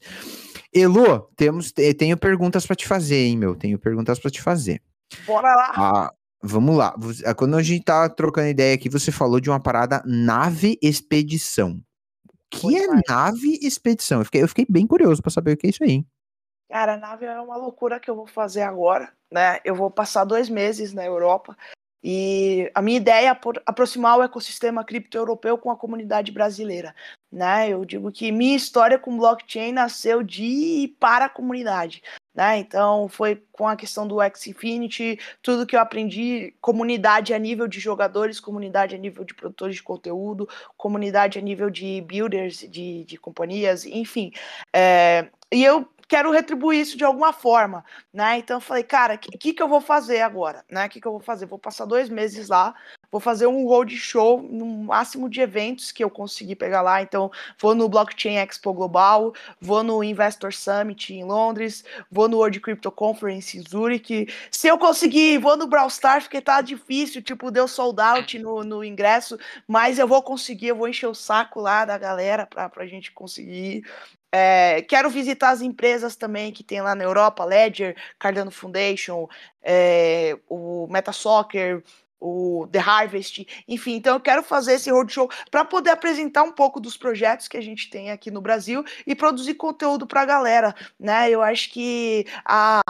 Elo, 0.75 1.29
temos, 1.38 1.71
te- 1.71 1.93
tenho 1.93 2.17
perguntas 2.17 2.65
para 2.67 2.75
te 2.75 2.85
fazer, 2.85 3.15
hein, 3.15 3.38
meu? 3.38 3.55
Tenho 3.55 3.79
perguntas 3.79 4.19
para 4.19 4.29
te 4.29 4.41
fazer. 4.41 4.81
Bora 5.25 5.55
lá. 5.55 5.71
Ah, 5.73 6.13
vamos 6.43 6.75
lá. 6.75 6.93
Ah, 7.25 7.33
Quando 7.33 7.55
a 7.55 7.63
gente 7.63 7.85
tá 7.85 8.09
trocando 8.09 8.49
ideia 8.49 8.75
aqui, 8.75 8.89
você 8.89 9.09
falou 9.11 9.39
de 9.39 9.49
uma 9.49 9.59
parada 9.59 10.03
nave 10.05 10.77
expedição. 10.81 11.81
O 12.27 12.33
que 12.49 12.61
Foi 12.61 12.75
é 12.75 12.81
demais. 12.81 13.01
nave 13.07 13.59
expedição? 13.61 14.19
Eu 14.19 14.25
fiquei, 14.25 14.43
eu 14.43 14.47
fiquei 14.49 14.65
bem 14.67 14.85
curioso 14.85 15.21
para 15.21 15.31
saber 15.31 15.53
o 15.53 15.57
que 15.57 15.67
é 15.67 15.69
isso 15.69 15.83
aí. 15.83 15.91
hein? 15.91 16.07
Cara, 16.69 16.95
a 16.95 16.97
nave 16.97 17.25
é 17.25 17.39
uma 17.39 17.55
loucura 17.55 17.99
que 17.99 18.09
eu 18.09 18.15
vou 18.15 18.27
fazer 18.27 18.63
agora, 18.63 19.13
né? 19.31 19.59
Eu 19.63 19.75
vou 19.75 19.89
passar 19.89 20.25
dois 20.25 20.49
meses 20.49 20.93
na 20.93 21.05
Europa 21.05 21.55
e 22.03 22.69
a 22.75 22.81
minha 22.81 22.97
ideia 22.97 23.27
é 23.27 23.29
apro- 23.29 23.61
aproximar 23.65 24.17
o 24.17 24.23
ecossistema 24.23 24.83
cripto 24.83 25.15
europeu 25.17 25.57
com 25.57 25.71
a 25.71 25.77
comunidade 25.77 26.31
brasileira, 26.31 26.93
né? 27.35 27.67
Eu 27.69 27.83
digo 27.83 28.09
que 28.13 28.31
minha 28.31 28.55
história 28.55 28.97
com 28.97 29.17
blockchain 29.17 29.73
nasceu 29.73 30.23
de 30.23 30.45
e 30.45 30.87
para 30.87 31.25
a 31.25 31.29
comunidade, 31.29 32.01
né? 32.33 32.57
Então 32.57 33.09
foi 33.09 33.43
com 33.51 33.67
a 33.67 33.75
questão 33.75 34.07
do 34.07 34.21
X-Infinity, 34.21 35.19
tudo 35.41 35.65
que 35.65 35.75
eu 35.75 35.81
aprendi, 35.81 36.55
comunidade 36.61 37.33
a 37.33 37.37
nível 37.37 37.67
de 37.67 37.77
jogadores, 37.77 38.39
comunidade 38.39 38.95
a 38.95 38.97
nível 38.97 39.25
de 39.25 39.33
produtores 39.33 39.75
de 39.75 39.83
conteúdo, 39.83 40.47
comunidade 40.77 41.37
a 41.37 41.41
nível 41.41 41.69
de 41.69 41.99
builders 42.07 42.59
de, 42.59 43.03
de 43.03 43.17
companhias, 43.17 43.85
enfim. 43.85 44.31
É, 44.73 45.27
e 45.51 45.61
eu 45.61 45.85
quero 46.07 46.31
retribuir 46.31 46.79
isso 46.79 46.97
de 46.97 47.03
alguma 47.03 47.33
forma, 47.33 47.83
né? 48.13 48.37
Então 48.37 48.57
eu 48.57 48.61
falei, 48.61 48.83
cara, 48.83 49.15
o 49.15 49.17
que, 49.17 49.37
que, 49.37 49.53
que 49.53 49.61
eu 49.61 49.67
vou 49.67 49.81
fazer 49.81 50.21
agora, 50.21 50.63
né? 50.69 50.85
O 50.85 50.89
que, 50.89 51.01
que 51.01 51.07
eu 51.07 51.11
vou 51.11 51.21
fazer? 51.21 51.47
Vou 51.47 51.59
passar 51.59 51.85
dois 51.85 52.07
meses 52.07 52.47
lá, 52.47 52.73
vou 53.15 53.19
fazer 53.21 53.47
um 53.47 53.65
road 53.65 53.95
show 53.95 54.41
no 54.41 54.65
máximo 54.65 55.30
de 55.30 55.39
eventos 55.39 55.89
que 55.89 56.04
eu 56.04 56.10
conseguir 56.10 56.58
pegar 56.58 56.82
lá. 56.82 57.01
Então, 57.01 57.32
vou 57.58 57.73
no 57.73 57.88
Blockchain 57.88 58.36
Expo 58.36 58.73
Global, 58.73 59.34
vou 59.58 59.84
no 59.84 60.04
Investor 60.04 60.54
Summit 60.54 61.13
em 61.13 61.23
Londres, 61.23 61.86
vou 62.12 62.28
no 62.28 62.36
World 62.36 62.60
Crypto 62.60 62.91
Conference 62.91 63.58
em 63.58 63.63
Zurich. 63.65 64.28
Se 64.51 64.67
eu 64.67 64.78
conseguir, 64.78 65.38
vou 65.38 65.56
no 65.56 65.65
Brawl 65.65 65.88
Stars, 65.88 66.25
porque 66.25 66.41
tá 66.41 66.60
difícil, 66.60 67.21
tipo, 67.21 67.49
deu 67.49 67.69
sold 67.69 68.01
out 68.01 68.38
no, 68.38 68.65
no 68.65 68.84
ingresso, 68.84 69.39
mas 69.65 69.97
eu 69.97 70.10
vou 70.10 70.21
conseguir, 70.21 70.67
eu 70.67 70.75
vou 70.75 70.89
encher 70.89 71.08
o 71.08 71.15
saco 71.15 71.62
lá 71.62 71.86
da 71.86 71.97
galera 71.97 72.45
pra, 72.45 72.67
pra 72.67 72.86
gente 72.86 73.13
conseguir. 73.13 73.86
É, 74.30 74.82
quero 74.82 75.10
visitar 75.10 75.51
as 75.51 75.62
empresas 75.62 76.17
também 76.17 76.51
que 76.51 76.65
tem 76.65 76.82
lá 76.82 76.93
na 76.93 77.06
Europa, 77.06 77.45
Ledger, 77.45 77.95
Cardano 78.19 78.51
Foundation, 78.51 79.30
é, 79.63 80.38
o 80.49 80.86
MetaSoccer, 80.89 81.82
o 82.25 82.67
The 82.67 82.79
Harvest, 82.79 83.45
enfim, 83.67 83.95
então 83.95 84.15
eu 84.15 84.19
quero 84.19 84.41
fazer 84.41 84.73
esse 84.73 84.89
roadshow 84.89 85.29
para 85.51 85.63
poder 85.63 85.91
apresentar 85.91 86.43
um 86.43 86.51
pouco 86.51 86.79
dos 86.79 86.97
projetos 86.97 87.47
que 87.47 87.57
a 87.57 87.61
gente 87.61 87.89
tem 87.89 88.09
aqui 88.09 88.31
no 88.31 88.41
Brasil 88.41 88.83
e 89.05 89.13
produzir 89.15 89.53
conteúdo 89.53 90.07
para 90.07 90.21
a 90.21 90.25
galera, 90.25 90.75
né? 90.99 91.29
Eu 91.29 91.41
acho 91.41 91.71
que 91.71 92.25
a, 92.43 92.81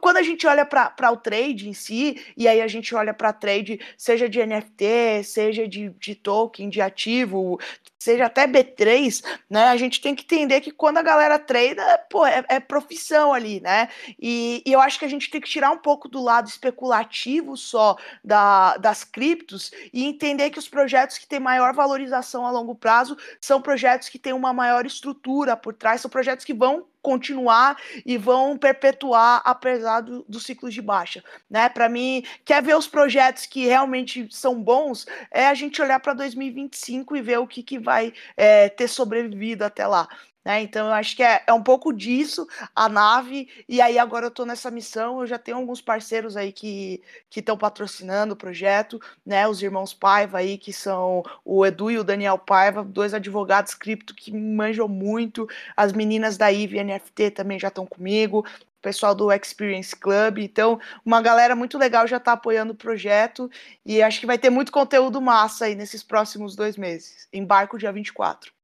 quando 0.00 0.18
a 0.18 0.22
gente 0.22 0.46
olha 0.46 0.64
para 0.64 1.10
o 1.10 1.16
trade 1.16 1.68
em 1.68 1.72
si, 1.72 2.22
e 2.36 2.46
aí 2.46 2.60
a 2.60 2.68
gente 2.68 2.94
olha 2.94 3.12
para 3.12 3.32
trade, 3.32 3.80
seja 3.96 4.28
de 4.28 4.44
NFT, 4.44 5.24
seja 5.24 5.66
de, 5.66 5.90
de 5.98 6.14
token, 6.14 6.68
de 6.68 6.80
ativo, 6.80 7.58
seja 8.06 8.26
até 8.26 8.46
B3, 8.46 9.24
né? 9.50 9.64
A 9.64 9.76
gente 9.76 10.00
tem 10.00 10.14
que 10.14 10.22
entender 10.22 10.60
que 10.60 10.70
quando 10.70 10.98
a 10.98 11.02
galera 11.02 11.40
treina, 11.40 11.82
pô, 12.08 12.24
é, 12.24 12.44
é 12.48 12.60
profissão 12.60 13.32
ali, 13.32 13.60
né? 13.60 13.88
E, 14.18 14.62
e, 14.64 14.72
eu 14.72 14.80
acho 14.80 14.98
que 14.98 15.04
a 15.04 15.08
gente 15.08 15.28
tem 15.28 15.40
que 15.40 15.48
tirar 15.48 15.72
um 15.72 15.78
pouco 15.78 16.08
do 16.08 16.22
lado 16.22 16.48
especulativo 16.48 17.56
só 17.56 17.96
da, 18.22 18.76
das 18.76 19.02
criptos 19.02 19.72
e 19.92 20.04
entender 20.04 20.50
que 20.50 20.58
os 20.58 20.68
projetos 20.68 21.18
que 21.18 21.26
têm 21.26 21.40
maior 21.40 21.74
valorização 21.74 22.46
a 22.46 22.50
longo 22.50 22.76
prazo 22.76 23.16
são 23.40 23.60
projetos 23.60 24.08
que 24.08 24.20
têm 24.20 24.32
uma 24.32 24.52
maior 24.52 24.86
estrutura 24.86 25.56
por 25.56 25.74
trás, 25.74 26.00
são 26.00 26.10
projetos 26.10 26.44
que 26.44 26.54
vão 26.54 26.86
continuar 27.06 27.76
e 28.04 28.18
vão 28.18 28.58
perpetuar 28.58 29.40
apesar 29.44 30.00
do, 30.00 30.24
dos 30.28 30.42
ciclos 30.42 30.74
de 30.74 30.82
baixa, 30.82 31.22
né? 31.48 31.68
Para 31.68 31.88
mim, 31.88 32.24
quer 32.44 32.60
ver 32.60 32.76
os 32.76 32.88
projetos 32.88 33.46
que 33.46 33.64
realmente 33.64 34.26
são 34.28 34.60
bons, 34.60 35.06
é 35.30 35.46
a 35.46 35.54
gente 35.54 35.80
olhar 35.80 36.00
para 36.00 36.14
2025 36.14 37.16
e 37.16 37.22
ver 37.22 37.38
o 37.38 37.46
que, 37.46 37.62
que 37.62 37.78
vai 37.78 38.12
é, 38.36 38.68
ter 38.68 38.88
sobrevivido 38.88 39.64
até 39.64 39.86
lá. 39.86 40.08
Né? 40.46 40.62
Então, 40.62 40.86
eu 40.86 40.92
acho 40.92 41.16
que 41.16 41.24
é, 41.24 41.42
é 41.44 41.52
um 41.52 41.62
pouco 41.62 41.92
disso 41.92 42.46
a 42.72 42.88
nave. 42.88 43.48
E 43.68 43.80
aí, 43.80 43.98
agora 43.98 44.26
eu 44.26 44.28
estou 44.28 44.46
nessa 44.46 44.70
missão. 44.70 45.20
Eu 45.20 45.26
já 45.26 45.38
tenho 45.38 45.56
alguns 45.56 45.80
parceiros 45.80 46.36
aí 46.36 46.52
que 46.52 47.02
estão 47.34 47.58
patrocinando 47.58 48.34
o 48.34 48.36
projeto, 48.36 49.00
né? 49.26 49.48
Os 49.48 49.60
irmãos 49.60 49.92
Paiva 49.92 50.38
aí, 50.38 50.56
que 50.56 50.72
são 50.72 51.24
o 51.44 51.66
Edu 51.66 51.90
e 51.90 51.98
o 51.98 52.04
Daniel 52.04 52.38
Paiva, 52.38 52.84
dois 52.84 53.12
advogados 53.12 53.74
cripto 53.74 54.14
que 54.14 54.32
manjam 54.32 54.86
muito. 54.86 55.48
As 55.76 55.92
meninas 55.92 56.36
da 56.36 56.52
IV 56.52 56.84
NFT 56.84 57.32
também 57.32 57.58
já 57.58 57.66
estão 57.66 57.84
comigo 57.84 58.44
pessoal 58.80 59.16
do 59.16 59.32
Experience 59.32 59.96
Club. 59.96 60.38
Então, 60.38 60.78
uma 61.04 61.20
galera 61.20 61.56
muito 61.56 61.76
legal 61.76 62.06
já 62.06 62.18
está 62.18 62.32
apoiando 62.32 62.72
o 62.72 62.76
projeto 62.76 63.50
e 63.84 64.00
acho 64.00 64.20
que 64.20 64.26
vai 64.26 64.38
ter 64.38 64.48
muito 64.50 64.70
conteúdo 64.70 65.20
massa 65.20 65.64
aí 65.64 65.74
nesses 65.74 66.04
próximos 66.04 66.54
dois 66.54 66.76
meses. 66.76 67.26
Embarco 67.32 67.78
dia 67.78 67.90
24. 67.90 68.55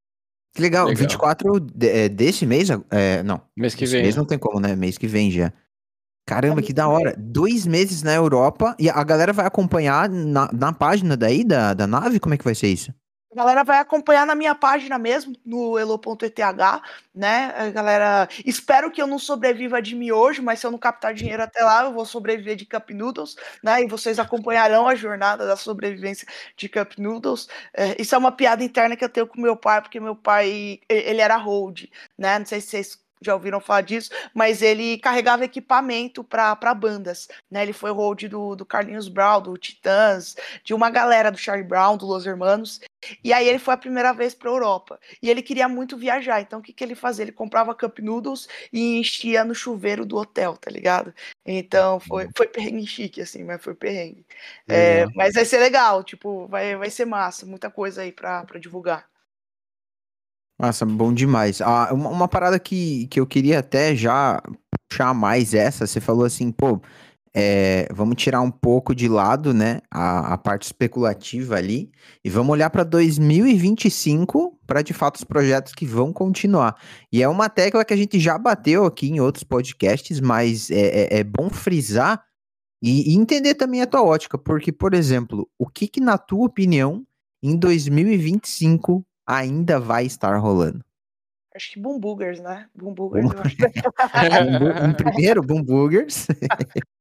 Que 0.54 0.60
legal, 0.60 0.86
legal. 0.86 1.00
24 1.00 1.60
de, 1.60 1.88
é, 1.88 2.08
desse 2.08 2.44
mês? 2.44 2.68
É, 2.90 3.22
não. 3.22 3.40
Mês 3.56 3.74
que 3.74 3.86
vem. 3.86 4.02
mês 4.02 4.16
não 4.16 4.24
tem 4.24 4.38
como, 4.38 4.60
né? 4.60 4.76
Mês 4.76 4.98
que 4.98 5.06
vem 5.06 5.30
já. 5.30 5.52
Caramba, 6.26 6.62
que 6.62 6.72
da 6.72 6.86
hora. 6.88 7.14
Dois 7.18 7.66
meses 7.66 8.02
na 8.02 8.14
Europa 8.14 8.76
e 8.78 8.88
a 8.88 9.02
galera 9.02 9.32
vai 9.32 9.46
acompanhar 9.46 10.08
na, 10.08 10.48
na 10.52 10.72
página 10.72 11.16
daí 11.16 11.42
da, 11.42 11.74
da 11.74 11.86
nave? 11.86 12.20
Como 12.20 12.34
é 12.34 12.38
que 12.38 12.44
vai 12.44 12.54
ser 12.54 12.68
isso? 12.68 12.94
A 13.32 13.34
galera 13.34 13.64
vai 13.64 13.78
acompanhar 13.78 14.26
na 14.26 14.34
minha 14.34 14.54
página 14.54 14.98
mesmo, 14.98 15.34
no 15.44 15.78
elo.eth, 15.78 16.38
né? 17.14 17.54
A 17.56 17.70
galera, 17.70 18.28
espero 18.44 18.90
que 18.90 19.00
eu 19.00 19.06
não 19.06 19.18
sobreviva 19.18 19.80
de 19.80 19.94
miojo, 19.94 20.42
mas 20.42 20.60
se 20.60 20.66
eu 20.66 20.70
não 20.70 20.78
captar 20.78 21.14
dinheiro 21.14 21.42
até 21.42 21.64
lá, 21.64 21.84
eu 21.84 21.94
vou 21.94 22.04
sobreviver 22.04 22.56
de 22.56 22.66
Cup 22.66 22.90
Noodles, 22.90 23.34
né? 23.64 23.82
E 23.82 23.88
vocês 23.88 24.18
acompanharão 24.18 24.86
a 24.86 24.94
jornada 24.94 25.46
da 25.46 25.56
sobrevivência 25.56 26.28
de 26.58 26.68
Cup 26.68 26.98
Noodles. 26.98 27.48
É, 27.74 28.00
isso 28.00 28.14
é 28.14 28.18
uma 28.18 28.32
piada 28.32 28.62
interna 28.62 28.96
que 28.96 29.04
eu 29.04 29.08
tenho 29.08 29.26
com 29.26 29.40
meu 29.40 29.56
pai, 29.56 29.80
porque 29.80 29.98
meu 29.98 30.14
pai, 30.14 30.80
ele 30.88 31.22
era 31.22 31.36
hold, 31.38 31.84
né? 32.18 32.38
Não 32.38 32.44
sei 32.46 32.60
se 32.60 32.68
vocês 32.68 33.01
já 33.22 33.35
ouviram 33.35 33.61
falar 33.61 33.82
disso, 33.82 34.11
mas 34.35 34.62
ele 34.62 34.98
carregava 34.98 35.44
equipamento 35.44 36.24
para 36.24 36.74
bandas, 36.74 37.28
né? 37.50 37.62
Ele 37.62 37.72
foi 37.72 37.90
hold 37.90 38.24
do, 38.24 38.56
do 38.56 38.66
Carlinhos 38.66 39.08
Brown, 39.08 39.40
do 39.40 39.56
Titãs, 39.56 40.37
de 40.64 40.74
uma 40.74 40.90
galera 40.90 41.30
do 41.30 41.38
Charlie 41.38 41.66
Brown, 41.66 41.96
do 41.96 42.06
Los 42.06 42.26
Hermanos. 42.26 42.80
E 43.22 43.32
aí 43.32 43.48
ele 43.48 43.58
foi 43.58 43.74
a 43.74 43.78
primeira 43.78 44.12
vez 44.12 44.35
para 44.35 44.48
Europa. 44.48 44.98
E 45.20 45.28
ele 45.28 45.42
queria 45.42 45.68
muito 45.68 45.96
viajar, 45.96 46.40
então 46.40 46.61
o 46.61 46.62
que, 46.62 46.72
que 46.72 46.85
ele 46.85 46.94
fazia? 46.94 47.24
Ele 47.24 47.32
comprava 47.32 47.74
cup 47.74 47.98
noodles 47.98 48.48
e 48.72 48.98
enchia 48.98 49.44
no 49.44 49.54
chuveiro 49.54 50.06
do 50.06 50.16
hotel, 50.16 50.56
tá 50.56 50.70
ligado? 50.70 51.14
Então 51.44 51.98
foi, 52.00 52.28
foi 52.37 52.46
perrengue 52.46 52.87
chique, 52.87 53.20
assim, 53.20 53.44
mas 53.44 53.62
foi 53.62 53.74
perrengue. 53.74 54.24
É, 54.68 55.06
mas 55.14 55.35
vai 55.35 55.44
ser 55.44 55.58
legal, 55.58 56.04
tipo, 56.04 56.46
vai, 56.46 56.76
vai 56.76 56.90
ser 56.90 57.04
massa, 57.04 57.44
muita 57.46 57.70
coisa 57.70 58.02
aí 58.02 58.12
para 58.12 58.44
divulgar. 58.61 59.12
Nossa, 60.62 60.87
bom 60.87 61.12
demais. 61.12 61.61
Ah, 61.61 61.92
uma, 61.92 62.09
uma, 62.09 62.29
parada 62.29 62.57
que, 62.57 63.09
que 63.09 63.18
eu 63.18 63.27
queria 63.27 63.59
até 63.59 63.96
já 63.96 64.40
puxar 64.88 65.12
mais 65.12 65.55
essa, 65.55 65.88
você 65.88 66.01
falou 66.01 66.25
assim, 66.25 66.53
pô, 66.53 66.81
é, 67.35 67.88
vamos 67.92 68.14
tirar 68.14 68.40
um 68.42 68.51
pouco 68.51 68.94
de 68.94 69.09
lado, 69.09 69.53
né, 69.53 69.81
a, 69.90 70.35
a 70.35 70.38
parte 70.38 70.62
especulativa 70.62 71.57
ali, 71.57 71.90
e 72.25 72.31
vamos 72.31 72.53
olhar 72.53 72.70
para 72.70 72.85
2025 72.85 74.57
para 74.64 74.83
de 74.83 74.92
fato 74.92 75.16
os 75.16 75.25
projetos 75.25 75.75
que 75.75 75.85
vão 75.85 76.12
continuar. 76.12 76.77
E 77.11 77.25
é 77.25 77.29
uma 77.29 77.48
tecla 77.48 77.85
que 77.85 77.92
a 77.92 77.96
gente 77.96 78.20
já 78.20 78.38
bateu 78.38 78.85
aqui 78.87 79.09
em 79.09 79.18
outros 79.18 79.42
podcasts, 79.42 80.20
mas 80.20 80.70
é, 80.70 81.16
é, 81.16 81.18
é 81.18 81.25
bom 81.25 81.51
frisar 81.51 82.22
e, 82.81 83.12
e, 83.12 83.16
entender 83.16 83.57
também 83.57 83.83
a 83.83 83.87
tua 83.87 84.05
ótica, 84.05 84.38
porque, 84.38 84.70
por 84.70 84.94
exemplo, 84.94 85.48
o 85.59 85.66
que, 85.66 85.88
que 85.88 86.01
na 86.01 86.16
tua 86.16 86.46
opinião, 86.46 87.05
em 87.42 87.57
2025 87.57 89.05
ainda 89.26 89.78
vai 89.78 90.04
estar 90.04 90.37
rolando? 90.37 90.85
Acho 91.54 91.72
que 91.72 91.80
Boom 91.80 91.98
Boogers, 91.98 92.40
né? 92.40 92.68
Boom 92.74 92.94
Boogers. 92.94 93.26
um 94.82 94.94
primeiro, 94.94 95.42
Boom 95.42 95.62
Boogers. 95.62 96.26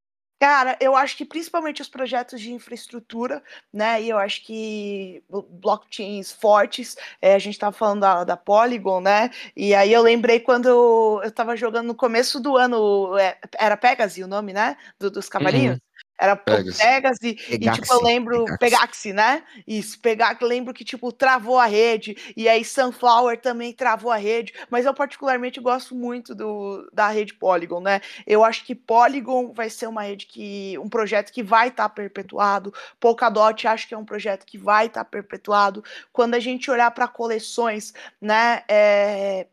Cara, 0.41 0.75
eu 0.81 0.95
acho 0.95 1.15
que 1.15 1.23
principalmente 1.23 1.83
os 1.83 1.87
projetos 1.87 2.41
de 2.41 2.51
infraestrutura, 2.51 3.43
né? 3.71 4.01
E 4.01 4.09
eu 4.09 4.17
acho 4.17 4.43
que 4.43 5.23
blockchains 5.51 6.31
fortes, 6.31 6.97
é, 7.21 7.35
a 7.35 7.37
gente 7.37 7.53
estava 7.53 7.71
falando 7.71 7.99
da, 7.99 8.23
da, 8.23 8.35
Polygon, 8.35 9.01
né? 9.01 9.29
E 9.55 9.75
aí 9.75 9.93
eu 9.93 10.01
lembrei 10.01 10.39
quando 10.39 10.67
eu 10.67 11.21
estava 11.23 11.55
jogando 11.55 11.85
no 11.85 11.95
começo 11.95 12.39
do 12.39 12.57
ano, 12.57 13.15
é, 13.19 13.37
era 13.59 13.77
Pegasus 13.77 14.25
o 14.25 14.27
nome, 14.27 14.51
né? 14.51 14.75
Do, 14.99 15.11
dos 15.11 15.29
cavalinhos. 15.29 15.75
Uhum. 15.75 15.81
Era 16.21 16.35
Pegasus, 16.35 16.77
Pegasus 16.77 17.23
e, 17.23 17.29
e, 17.49 17.71
tipo, 17.71 17.91
eu 17.91 18.03
lembro, 18.03 18.45
Pegaxi, 18.45 18.59
Pegaxi 18.59 19.13
né? 19.13 19.43
Isso, 19.65 19.99
Pegaxi, 19.99 20.45
lembro 20.45 20.71
que, 20.71 20.85
tipo, 20.85 21.11
travou 21.11 21.57
a 21.57 21.65
rede, 21.65 22.15
e 22.37 22.47
aí 22.47 22.63
Sunflower 22.63 23.41
também 23.41 23.73
travou 23.73 24.11
a 24.11 24.17
rede, 24.17 24.53
mas 24.69 24.85
eu 24.85 24.93
particularmente 24.93 25.59
gosto 25.59 25.95
muito 25.95 26.35
do, 26.35 26.87
da 26.93 27.07
rede 27.07 27.33
Polygon, 27.33 27.81
né? 27.81 28.01
Eu 28.27 28.43
acho 28.43 28.63
que 28.63 28.75
Polygon 28.75 29.51
vai 29.51 29.67
ser 29.67 29.87
uma 29.87 30.03
rede 30.03 30.27
que, 30.27 30.77
um 30.77 30.87
projeto 30.87 31.31
que 31.31 31.41
vai 31.41 31.69
estar 31.69 31.89
tá 31.89 31.95
perpetuado, 31.95 32.71
Polkadot 32.99 33.67
acho 33.67 33.87
que 33.87 33.95
é 33.95 33.97
um 33.97 34.05
projeto 34.05 34.45
que 34.45 34.59
vai 34.59 34.85
estar 34.85 35.03
tá 35.03 35.09
perpetuado, 35.09 35.83
quando 36.13 36.35
a 36.35 36.39
gente 36.39 36.69
olhar 36.69 36.91
para 36.91 37.07
coleções, 37.07 37.95
né, 38.21 38.61
é... 38.67 39.47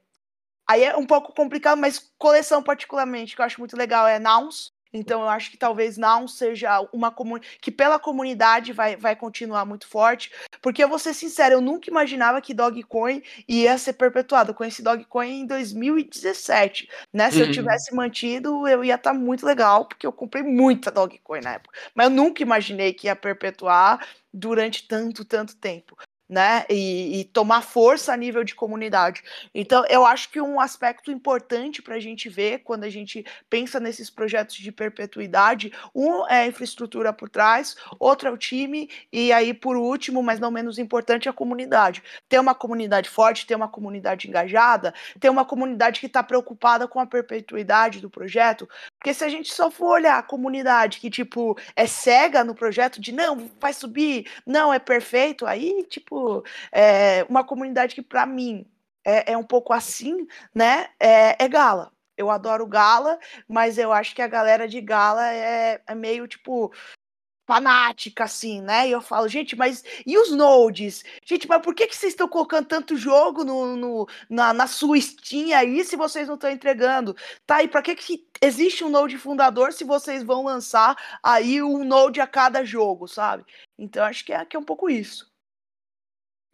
Aí 0.70 0.85
é 0.85 0.94
um 0.94 1.07
pouco 1.07 1.33
complicado, 1.33 1.78
mas 1.78 2.12
coleção 2.18 2.62
particularmente, 2.62 3.35
que 3.35 3.40
eu 3.40 3.46
acho 3.46 3.59
muito 3.59 3.74
legal, 3.74 4.07
é 4.07 4.18
Nouns, 4.18 4.76
então 4.92 5.22
eu 5.22 5.29
acho 5.29 5.51
que 5.51 5.57
talvez 5.57 5.96
não 5.96 6.27
seja 6.27 6.81
uma 6.92 7.11
comunidade 7.11 7.59
que 7.61 7.70
pela 7.70 7.98
comunidade 7.98 8.72
vai, 8.72 8.96
vai 8.96 9.14
continuar 9.14 9.64
muito 9.64 9.87
forte, 9.87 10.31
porque 10.62 10.83
eu 10.83 10.88
vou 10.88 10.98
ser 10.98 11.14
sincero, 11.14 11.55
eu 11.55 11.61
nunca 11.61 11.90
imaginava 11.90 12.40
que 12.40 12.55
Dogecoin 12.55 13.22
ia 13.46 13.77
ser 13.79 13.94
perpetuado. 13.94 14.51
Eu 14.51 14.55
conheci 14.55 14.83
Dogecoin 14.83 15.40
em 15.40 15.46
2017, 15.46 16.88
né? 17.12 17.31
Se 17.31 17.38
uhum. 17.38 17.46
eu 17.46 17.53
tivesse 17.53 17.94
mantido, 17.94 18.66
eu 18.66 18.85
ia 18.85 18.94
estar 18.94 19.12
tá 19.12 19.18
muito 19.18 19.44
legal, 19.44 19.87
porque 19.87 20.07
eu 20.07 20.12
comprei 20.12 20.42
muita 20.42 20.90
Dogecoin 20.90 21.40
na 21.40 21.55
época. 21.55 21.79
Mas 21.94 22.07
eu 22.07 22.11
nunca 22.11 22.42
imaginei 22.42 22.92
que 22.92 23.07
ia 23.07 23.16
perpetuar 23.16 24.07
durante 24.33 24.87
tanto, 24.87 25.24
tanto 25.24 25.57
tempo. 25.57 25.96
Né? 26.28 26.64
E, 26.68 27.20
e, 27.20 27.24
tomar 27.24 27.62
força 27.62 28.12
a 28.12 28.16
nível 28.16 28.44
de 28.44 28.54
comunidade. 28.54 29.22
Então, 29.54 29.84
eu 29.88 30.04
acho 30.04 30.30
que 30.30 30.40
um 30.40 30.60
aspecto 30.60 31.10
importante 31.10 31.80
para 31.80 31.94
a 31.94 32.00
gente 32.00 32.28
ver 32.28 32.58
quando 32.60 32.84
a 32.84 32.90
gente 32.90 33.24
pensa 33.48 33.80
nesses 33.80 34.10
projetos 34.10 34.56
de 34.56 34.70
perpetuidade, 34.70 35.72
um 35.94 36.26
é 36.28 36.42
a 36.42 36.46
infraestrutura 36.46 37.12
por 37.12 37.30
trás, 37.30 37.76
outro 37.98 38.28
é 38.28 38.30
o 38.30 38.36
time, 38.36 38.90
e 39.10 39.32
aí, 39.32 39.54
por 39.54 39.76
último, 39.76 40.22
mas 40.22 40.38
não 40.38 40.50
menos 40.50 40.78
importante, 40.78 41.28
a 41.28 41.32
comunidade. 41.32 42.02
Ter 42.28 42.38
uma 42.38 42.54
comunidade 42.54 43.08
forte, 43.08 43.46
ter 43.46 43.54
uma 43.54 43.68
comunidade 43.68 44.28
engajada, 44.28 44.92
ter 45.18 45.30
uma 45.30 45.44
comunidade 45.44 46.00
que 46.00 46.06
está 46.06 46.22
preocupada 46.22 46.86
com 46.86 47.00
a 47.00 47.06
perpetuidade 47.06 48.00
do 48.00 48.10
projeto, 48.10 48.68
porque 48.98 49.14
se 49.14 49.24
a 49.24 49.28
gente 49.28 49.52
só 49.52 49.70
for 49.70 49.92
olhar 49.92 50.18
a 50.18 50.22
comunidade 50.22 51.00
que, 51.00 51.08
tipo, 51.08 51.56
é 51.74 51.86
cega 51.86 52.44
no 52.44 52.54
projeto 52.54 53.00
de 53.00 53.12
não, 53.12 53.50
vai 53.60 53.72
subir, 53.72 54.28
não, 54.44 54.72
é 54.72 54.78
perfeito, 54.78 55.46
aí, 55.46 55.84
tipo, 55.88 56.17
é 56.72 57.24
uma 57.28 57.44
comunidade 57.44 57.94
que, 57.94 58.02
para 58.02 58.26
mim, 58.26 58.66
é, 59.04 59.33
é, 59.33 59.37
um 59.37 59.44
pouco 59.44 59.72
assim, 59.72 60.26
né? 60.54 60.90
É, 61.00 61.42
é, 61.44 61.48
Gala. 61.48 61.92
Eu 62.16 62.31
adoro 62.31 62.66
Gala, 62.66 63.18
mas 63.48 63.78
eu 63.78 63.92
acho 63.92 64.14
que 64.14 64.22
a 64.22 64.26
galera 64.26 64.66
de 64.68 64.81
Gala 64.81 65.33
é, 65.33 65.81
é 65.87 65.94
meio, 65.94 66.26
tipo, 66.26 66.72
fanática, 67.48 68.24
assim, 68.24 68.61
né? 68.61 68.87
E 68.87 68.92
eu 68.92 69.00
falo, 69.00 69.26
gente, 69.26 69.57
mas 69.57 69.83
e 70.07 70.18
os 70.18 70.31
nodes? 70.31 71.02
Gente, 71.24 71.48
mas 71.48 71.62
por 71.62 71.74
que, 71.74 71.87
que 71.87 71.96
vocês 71.96 72.12
estão 72.12 72.28
colocando 72.28 72.66
tanto 72.66 72.94
jogo 72.94 73.42
no, 73.42 73.74
no 73.74 74.09
na, 74.28 74.52
na, 74.52 74.66
sua 74.66 75.00
Steam 75.00 75.57
aí 75.57 75.83
se 75.83 75.96
vocês 75.96 76.28
não 76.28 76.35
estão 76.35 76.50
entregando? 76.50 77.16
Tá, 77.46 77.62
e 77.62 77.68
para 77.68 77.81
que, 77.81 77.94
que 77.94 78.28
existe 78.42 78.85
um 78.85 78.90
node 78.90 79.16
fundador 79.16 79.72
se 79.72 79.83
vocês 79.85 80.22
vão 80.22 80.44
lançar 80.44 80.94
aí 81.22 81.62
um 81.62 81.85
node 81.85 82.20
a 82.20 82.26
cada 82.26 82.62
jogo, 82.64 83.09
sabe? 83.09 83.44
Então 83.78 84.04
acho 84.04 84.24
que 84.26 84.33
é, 84.33 84.44
que 84.44 84.54
é 84.54 84.61
um 84.61 84.64
pouco 84.64 84.90
isso. 84.90 85.27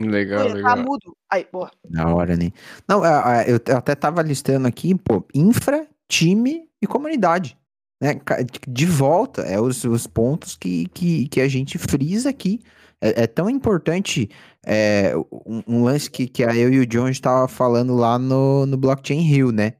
Legal, 0.00 0.48
Tá 0.48 0.54
legal. 0.54 0.76
mudo. 0.78 1.16
Aí, 1.30 1.46
boa. 1.52 1.70
Na 1.88 2.12
hora, 2.14 2.36
né? 2.36 2.50
Não, 2.88 3.04
é, 3.04 3.44
é, 3.44 3.52
eu 3.52 3.76
até 3.76 3.94
tava 3.94 4.22
listando 4.22 4.66
aqui, 4.66 4.94
pô, 4.94 5.24
infra, 5.34 5.86
time 6.08 6.68
e 6.82 6.86
comunidade 6.86 7.56
né, 8.00 8.20
de 8.68 8.86
volta, 8.86 9.42
é 9.42 9.60
os, 9.60 9.84
os 9.84 10.06
pontos 10.06 10.56
que, 10.56 10.86
que, 10.88 11.28
que 11.28 11.40
a 11.40 11.48
gente 11.48 11.78
frisa 11.78 12.30
aqui. 12.30 12.60
É, 13.00 13.22
é 13.22 13.26
tão 13.26 13.48
importante 13.48 14.28
é, 14.64 15.14
um, 15.46 15.62
um, 15.66 15.84
lance 15.84 16.10
que, 16.10 16.26
que 16.26 16.44
a 16.44 16.54
eu 16.54 16.72
e 16.72 16.80
o 16.80 16.86
John 16.86 17.08
estava 17.08 17.48
falando 17.48 17.94
lá 17.94 18.18
no, 18.18 18.66
no 18.66 18.76
Blockchain 18.76 19.26
Hill, 19.26 19.52
né? 19.52 19.74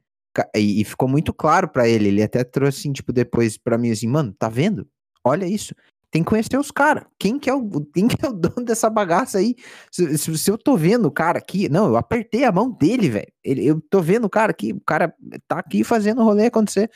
E, 0.55 0.81
e 0.81 0.83
ficou 0.83 1.07
muito 1.07 1.33
claro 1.33 1.67
para 1.67 1.87
ele. 1.87 2.07
Ele 2.07 2.23
até 2.23 2.43
trouxe 2.43 2.79
assim, 2.79 2.93
tipo, 2.93 3.13
depois 3.13 3.57
para 3.57 3.77
mim 3.77 3.91
assim, 3.91 4.07
mano, 4.07 4.33
tá 4.37 4.49
vendo? 4.49 4.87
Olha 5.23 5.45
isso. 5.45 5.73
Tem 6.11 6.23
que 6.23 6.29
conhecer 6.29 6.57
os 6.57 6.71
caras. 6.71 7.03
Quem 7.19 7.37
que 7.37 7.49
é 7.49 7.53
o 7.53 7.69
quem 7.93 8.07
que 8.07 8.25
é 8.25 8.29
o 8.29 8.33
dono 8.33 8.65
dessa 8.65 8.89
bagaça 8.89 9.37
aí? 9.37 9.55
Se, 9.91 10.17
se, 10.17 10.37
se 10.37 10.51
eu 10.51 10.57
tô 10.57 10.77
vendo 10.77 11.07
o 11.07 11.11
cara 11.11 11.39
aqui, 11.39 11.67
não, 11.67 11.87
eu 11.87 11.97
apertei 11.97 12.43
a 12.43 12.51
mão 12.51 12.71
dele, 12.71 13.09
velho. 13.09 13.33
Eu 13.43 13.81
tô 13.89 14.01
vendo 14.01 14.25
o 14.25 14.29
cara 14.29 14.51
aqui, 14.51 14.71
o 14.73 14.81
cara 14.81 15.13
tá 15.47 15.59
aqui 15.59 15.83
fazendo 15.83 16.21
o 16.21 16.23
rolê 16.23 16.45
acontecer. 16.45 16.89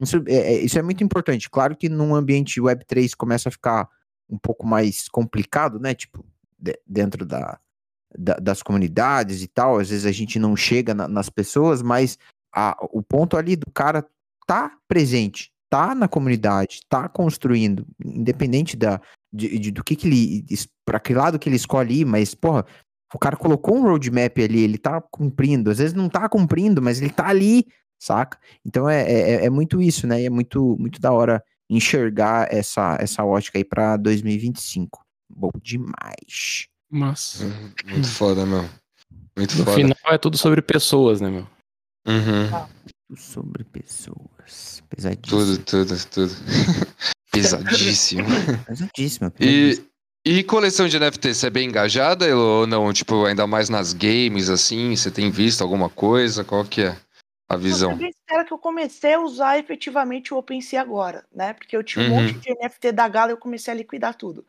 Isso 0.00 0.22
é, 0.26 0.34
é, 0.34 0.60
isso 0.60 0.78
é 0.78 0.82
muito 0.82 1.04
importante. 1.04 1.48
Claro 1.50 1.76
que 1.76 1.88
num 1.88 2.14
ambiente 2.14 2.60
Web3 2.60 3.14
começa 3.16 3.48
a 3.48 3.52
ficar 3.52 3.88
um 4.28 4.38
pouco 4.38 4.66
mais 4.66 5.08
complicado, 5.08 5.78
né? 5.78 5.94
Tipo, 5.94 6.24
de, 6.58 6.78
dentro 6.86 7.24
da, 7.26 7.58
da, 8.16 8.34
das 8.34 8.62
comunidades 8.62 9.42
e 9.42 9.48
tal, 9.48 9.78
às 9.78 9.90
vezes 9.90 10.06
a 10.06 10.12
gente 10.12 10.38
não 10.38 10.56
chega 10.56 10.94
na, 10.94 11.06
nas 11.06 11.28
pessoas, 11.28 11.82
mas 11.82 12.18
a, 12.54 12.76
o 12.90 13.02
ponto 13.02 13.36
ali 13.36 13.56
do 13.56 13.70
cara 13.70 14.04
tá 14.46 14.76
presente, 14.88 15.52
tá 15.72 15.94
na 15.94 16.06
comunidade, 16.06 16.82
tá 16.86 17.08
construindo, 17.08 17.86
independente 18.04 18.76
da, 18.76 19.00
de, 19.32 19.58
de 19.58 19.70
do 19.70 19.82
que, 19.82 19.96
que 19.96 20.06
ele, 20.06 20.44
para 20.84 21.00
que 21.00 21.14
lado 21.14 21.38
que 21.38 21.48
ele 21.48 21.56
escolhe 21.56 22.00
ir, 22.00 22.04
mas, 22.04 22.34
porra, 22.34 22.66
o 23.14 23.18
cara 23.18 23.38
colocou 23.38 23.78
um 23.78 23.82
roadmap 23.84 24.38
ali, 24.38 24.60
ele 24.60 24.76
tá 24.76 25.00
cumprindo, 25.00 25.70
às 25.70 25.78
vezes 25.78 25.94
não 25.94 26.10
tá 26.10 26.28
cumprindo, 26.28 26.82
mas 26.82 27.00
ele 27.00 27.08
tá 27.08 27.26
ali 27.28 27.66
saca? 27.98 28.38
Então 28.66 28.86
é, 28.86 29.02
é, 29.02 29.44
é, 29.46 29.50
muito 29.50 29.80
isso, 29.80 30.06
né? 30.06 30.20
E 30.20 30.26
é 30.26 30.30
muito, 30.30 30.76
muito 30.78 31.00
da 31.00 31.10
hora 31.10 31.42
enxergar 31.70 32.52
essa, 32.52 32.98
essa 33.00 33.24
ótica 33.24 33.56
aí 33.56 33.64
pra 33.64 33.96
2025. 33.96 35.02
Bom 35.34 35.50
demais. 35.62 36.66
Massa. 36.90 37.46
Uhum, 37.46 37.72
muito 37.86 38.08
foda, 38.08 38.44
meu. 38.44 38.68
Muito 39.34 39.56
no 39.56 39.64
foda. 39.64 39.76
final 39.76 39.96
é 40.12 40.18
tudo 40.18 40.36
sobre 40.36 40.60
pessoas, 40.60 41.22
né, 41.22 41.30
meu? 41.30 41.46
Uhum. 42.06 42.66
Tudo 43.12 43.20
sobre 43.20 43.64
pessoas. 43.64 44.82
Pesadíssimo. 44.88 45.38
Tudo, 45.38 45.58
tudo, 45.58 46.06
tudo. 46.06 46.32
Pesadíssimo. 47.30 48.24
Pesadíssimo. 48.66 49.32
E, 49.38 49.84
e 50.24 50.42
coleção 50.42 50.88
de 50.88 50.98
NFT, 50.98 51.34
você 51.34 51.46
é 51.48 51.50
bem 51.50 51.68
engajada 51.68 52.34
ou 52.34 52.66
não? 52.66 52.90
Tipo, 52.90 53.26
ainda 53.26 53.46
mais 53.46 53.68
nas 53.68 53.92
games, 53.92 54.48
assim? 54.48 54.96
Você 54.96 55.10
tem 55.10 55.30
visto 55.30 55.60
alguma 55.60 55.90
coisa? 55.90 56.42
Qual 56.42 56.64
que 56.64 56.82
é? 56.82 56.96
a 57.52 57.56
visão. 57.56 57.92
Eu 58.00 58.08
espero 58.08 58.46
que 58.46 58.52
eu 58.54 58.58
comecei 58.58 59.12
a 59.12 59.20
usar 59.20 59.58
efetivamente 59.58 60.32
o 60.32 60.38
OpenSea 60.38 60.80
agora, 60.80 61.22
né? 61.30 61.52
Porque 61.52 61.76
eu 61.76 61.84
tinha 61.84 62.02
um 62.02 62.08
Uhum. 62.08 62.24
monte 62.24 62.38
de 62.38 62.50
NFT 62.50 62.92
da 62.92 63.06
Gala 63.06 63.30
e 63.30 63.34
eu 63.34 63.36
comecei 63.36 63.74
a 63.74 63.76
liquidar 63.76 64.14
tudo. 64.14 64.42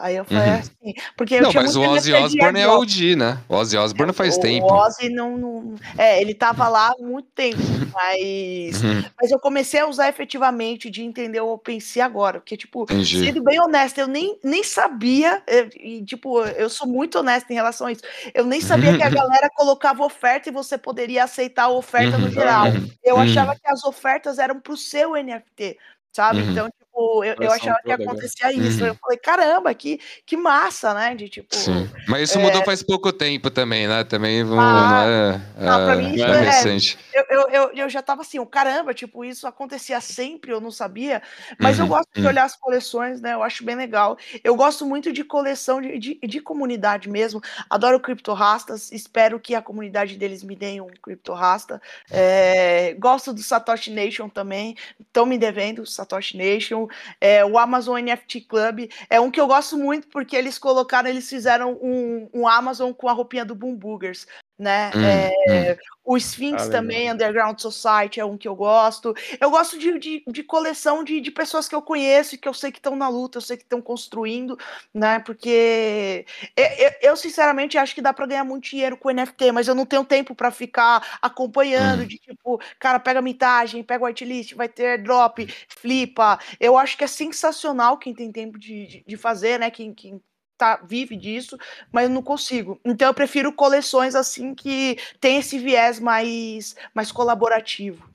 Aí 0.00 0.16
eu 0.16 0.24
falei 0.24 0.48
Uhum. 0.50 0.54
assim, 0.58 0.94
porque 1.14 1.34
eu 1.34 1.42
Não, 1.42 1.52
mas 1.52 1.76
o 1.76 1.82
Ozzy 1.82 2.12
Osbourne 2.14 2.60
é. 2.60 2.66
OG, 2.66 3.16
né? 3.16 3.38
O 3.48 3.54
Ozzy 3.54 3.76
Osbourne 3.76 4.12
faz 4.14 4.36
o, 4.36 4.40
tempo. 4.40 4.66
O 4.66 4.74
Ozzy 4.74 5.10
não, 5.10 5.36
não. 5.36 5.74
É, 5.98 6.20
ele 6.22 6.32
tava 6.34 6.66
lá 6.68 6.88
há 6.88 7.02
muito 7.02 7.28
tempo, 7.34 7.58
mas. 7.92 8.82
Uhum, 8.82 9.04
Mas 9.20 9.30
eu 9.30 9.38
comecei 9.38 9.78
a 9.80 9.86
usar 9.86 10.08
efetivamente 10.08 10.88
de 10.88 11.02
entender 11.02 11.40
o 11.40 11.52
OpenSea 11.52 12.04
agora. 12.06 12.40
Porque, 12.40 12.56
tipo, 12.56 12.84
entendi. 12.84 13.26
sendo 13.26 13.42
bem 13.42 13.60
honesta, 13.60 14.00
eu 14.00 14.06
nem, 14.08 14.38
nem 14.42 14.64
sabia. 14.64 15.42
eu- 15.46 15.68
E, 15.78 16.02
tipo, 16.04 16.40
eu 16.44 16.70
sou 16.70 16.88
muito 16.88 17.18
honesta 17.18 17.52
em 17.52 17.56
relação 17.56 17.86
a 17.86 17.92
isso. 17.92 18.02
Eu 18.32 18.46
nem 18.46 18.60
sabia 18.60 18.96
que 18.96 19.02
a 19.02 19.10
galera 19.10 19.50
colocava 19.54 20.02
oferta 20.02 20.48
e 20.48 20.52
você 20.52 20.78
poderia 20.78 21.24
aceitar 21.24 21.64
a 21.64 21.68
oferta 21.68 22.16
no 22.16 22.24
Uhum, 22.26 22.32
geral. 22.32 22.66
uhum, 22.68 22.88
Eu 23.04 23.16
uhum. 23.16 23.20
achava 23.22 23.54
que 23.54 23.70
as 23.70 23.84
ofertas 23.84 24.38
eram 24.38 24.58
pro 24.60 24.76
seu 24.76 25.14
NFT, 25.14 25.76
sabe? 26.10 26.40
Uhum. 26.40 26.50
Então, 26.52 26.68
tipo, 27.00 27.24
eu, 27.24 27.34
eu 27.40 27.52
achava 27.52 27.78
que 27.84 27.92
acontecia 27.92 28.52
isso. 28.52 28.82
Uhum. 28.82 28.88
Eu 28.88 28.94
falei, 28.94 29.18
caramba, 29.18 29.74
que, 29.74 30.00
que 30.26 30.36
massa, 30.36 30.92
né? 30.94 31.14
De 31.14 31.28
tipo. 31.28 31.54
Sim. 31.54 31.88
Mas 32.06 32.28
isso 32.30 32.38
é- 32.38 32.42
mudou 32.42 32.62
faz 32.64 32.82
pouco 32.82 33.12
tempo 33.12 33.50
também, 33.50 33.88
né? 33.88 34.04
Também 34.04 34.44
não, 34.44 34.58
Ah, 34.60 34.88
não 34.88 35.66
é, 35.66 35.68
ah, 35.68 35.84
pra 35.84 35.92
é- 35.94 35.96
mim 35.96 36.08
não 36.08 36.14
isso 36.14 36.24
é 36.24 36.30
é- 36.30 36.40
recente. 36.40 36.98
Eu, 37.12 37.24
eu, 37.30 37.48
eu, 37.50 37.70
eu 37.74 37.88
já 37.88 38.02
tava 38.02 38.22
assim, 38.22 38.38
o 38.38 38.46
caramba, 38.46 38.92
tipo, 38.94 39.24
isso 39.24 39.46
acontecia 39.46 40.00
sempre, 40.00 40.52
eu 40.52 40.60
não 40.60 40.70
sabia. 40.70 41.22
Mas 41.58 41.78
eu 41.78 41.84
Uhum, 41.84 41.90
gosto 41.90 42.08
de 42.14 42.20
uhum. 42.20 42.28
olhar 42.28 42.44
as 42.44 42.56
coleções, 42.56 43.20
né? 43.20 43.34
Eu 43.34 43.42
acho 43.42 43.64
bem 43.64 43.76
legal. 43.76 44.16
Eu 44.44 44.54
gosto 44.54 44.84
muito 44.84 45.12
de 45.12 45.24
coleção 45.24 45.80
de, 45.80 45.98
de, 45.98 46.18
de 46.22 46.40
comunidade 46.40 47.08
mesmo. 47.08 47.40
Adoro 47.68 48.00
Crypto 48.00 48.32
Rastas. 48.32 48.92
Espero 48.92 49.38
que 49.40 49.54
a 49.54 49.62
comunidade 49.62 50.16
deles 50.16 50.42
me 50.42 50.54
deem 50.54 50.80
um 50.80 50.88
Crypto 51.02 51.32
Rasta. 51.32 51.80
É, 52.10 52.94
gosto 52.98 53.32
do 53.32 53.42
Satoshi 53.42 53.90
Nation 53.90 54.28
também. 54.28 54.76
Estão 55.00 55.24
me 55.26 55.38
devendo, 55.38 55.86
Satoshi 55.86 56.36
Nation. 56.36 56.86
É, 57.20 57.44
o 57.44 57.58
Amazon 57.58 58.00
NFT 58.00 58.42
Club 58.42 58.90
é 59.08 59.20
um 59.20 59.30
que 59.30 59.40
eu 59.40 59.46
gosto 59.46 59.76
muito 59.76 60.08
porque 60.08 60.36
eles 60.36 60.58
colocaram, 60.58 61.08
eles 61.08 61.28
fizeram 61.28 61.78
um, 61.82 62.28
um 62.32 62.48
Amazon 62.48 62.92
com 62.92 63.08
a 63.08 63.12
roupinha 63.12 63.44
do 63.44 63.54
Boom 63.54 63.76
Boogers, 63.76 64.26
né? 64.60 64.94
Hum, 64.94 65.00
É, 65.00 65.30
hum. 65.46 65.76
o 66.04 66.16
Sphinx 66.18 66.62
Ah, 66.62 66.64
legal. 66.66 66.80
também, 66.80 67.10
Underground 67.12 67.58
Society, 67.58 68.20
é 68.20 68.24
um 68.24 68.36
que 68.36 68.46
eu 68.48 68.54
gosto. 68.54 69.14
Eu 69.40 69.50
gosto 69.50 69.78
de, 69.78 69.98
de, 69.98 70.24
de 70.26 70.42
coleção 70.44 71.02
de, 71.04 71.20
de 71.20 71.30
pessoas 71.30 71.68
que 71.68 71.74
eu 71.74 71.82
conheço 71.82 72.34
e 72.34 72.38
que 72.38 72.48
eu 72.48 72.54
sei 72.54 72.70
que 72.72 72.78
estão 72.78 72.96
na 72.96 73.08
luta, 73.08 73.38
eu 73.38 73.42
sei 73.42 73.56
que 73.56 73.62
estão 73.64 73.80
construindo, 73.82 74.58
né? 74.94 75.18
Porque 75.20 76.26
eu, 76.56 76.64
eu- 76.64 76.92
eu, 77.02 77.16
sinceramente 77.16 77.78
acho 77.78 77.94
que 77.94 78.02
dá 78.02 78.12
para 78.12 78.26
ganhar 78.26 78.44
muito 78.44 78.64
dinheiro 78.68 78.96
com 78.96 79.10
NFT, 79.10 79.52
mas 79.52 79.68
eu 79.68 79.74
não 79.74 79.86
tenho 79.86 80.04
tempo 80.04 80.34
para 80.34 80.50
ficar 80.50 81.18
acompanhando, 81.22 82.04
Hum. 82.04 82.06
de 82.06 82.18
tipo, 82.18 82.60
cara, 82.78 82.98
pega 83.00 83.18
a 83.20 83.22
mitagem, 83.22 83.82
pega 83.82 84.04
o 84.04 84.06
whitelist, 84.06 84.54
vai 84.54 84.68
ter 84.68 85.02
drop, 85.02 85.46
flipa. 85.68 86.38
Eu 86.58 86.76
acho 86.78 86.96
que 86.96 87.04
é 87.04 87.06
sensacional 87.06 87.98
quem 87.98 88.14
tem 88.14 88.30
tempo 88.32 88.58
de, 88.58 88.86
de, 88.86 89.04
de 89.06 89.16
fazer, 89.16 89.58
né? 89.58 89.70
Quem, 89.70 89.94
quem 89.94 90.20
tá, 90.60 90.76
vive 90.86 91.16
disso, 91.16 91.56
mas 91.90 92.04
eu 92.04 92.10
não 92.10 92.22
consigo. 92.22 92.78
Então 92.84 93.08
eu 93.08 93.14
prefiro 93.14 93.50
coleções 93.52 94.14
assim 94.14 94.54
que 94.54 94.98
tem 95.18 95.38
esse 95.38 95.58
viés 95.58 95.98
mais, 95.98 96.76
mais 96.94 97.10
colaborativo. 97.10 98.08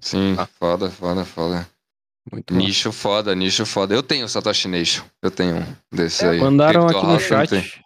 Sim, 0.00 0.34
Ah. 0.38 0.46
foda, 0.46 0.90
foda, 0.90 1.24
foda. 1.26 1.68
Muito. 2.32 2.54
Nicho 2.54 2.90
foda, 2.90 3.34
nicho 3.34 3.66
foda. 3.66 3.94
Eu 3.94 4.02
tenho 4.02 4.24
o 4.24 4.28
Satoshi 4.28 4.66
Nation. 4.68 5.04
Eu 5.22 5.30
tenho 5.30 5.56
um 5.58 5.76
desse 5.94 6.24
É, 6.24 6.30
aí. 6.30 6.40
Mandaram 6.40 6.86
aqui 6.86 7.06
no 7.06 7.20
chat. 7.20 7.82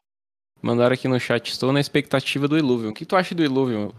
Mandaram 0.63 0.95
aqui 0.95 1.09
no 1.09 1.19
chat. 1.19 1.51
Estou 1.51 1.73
na 1.73 1.81
expectativa 1.81 2.47
do 2.47 2.57
Illuvium. 2.57 2.91
O 2.91 2.95
que 2.95 3.05
tu 3.05 3.17
acha 3.17 3.35
do 3.35 3.43
Illuvium? 3.45 3.93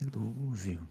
Dilúvio. 0.00 0.86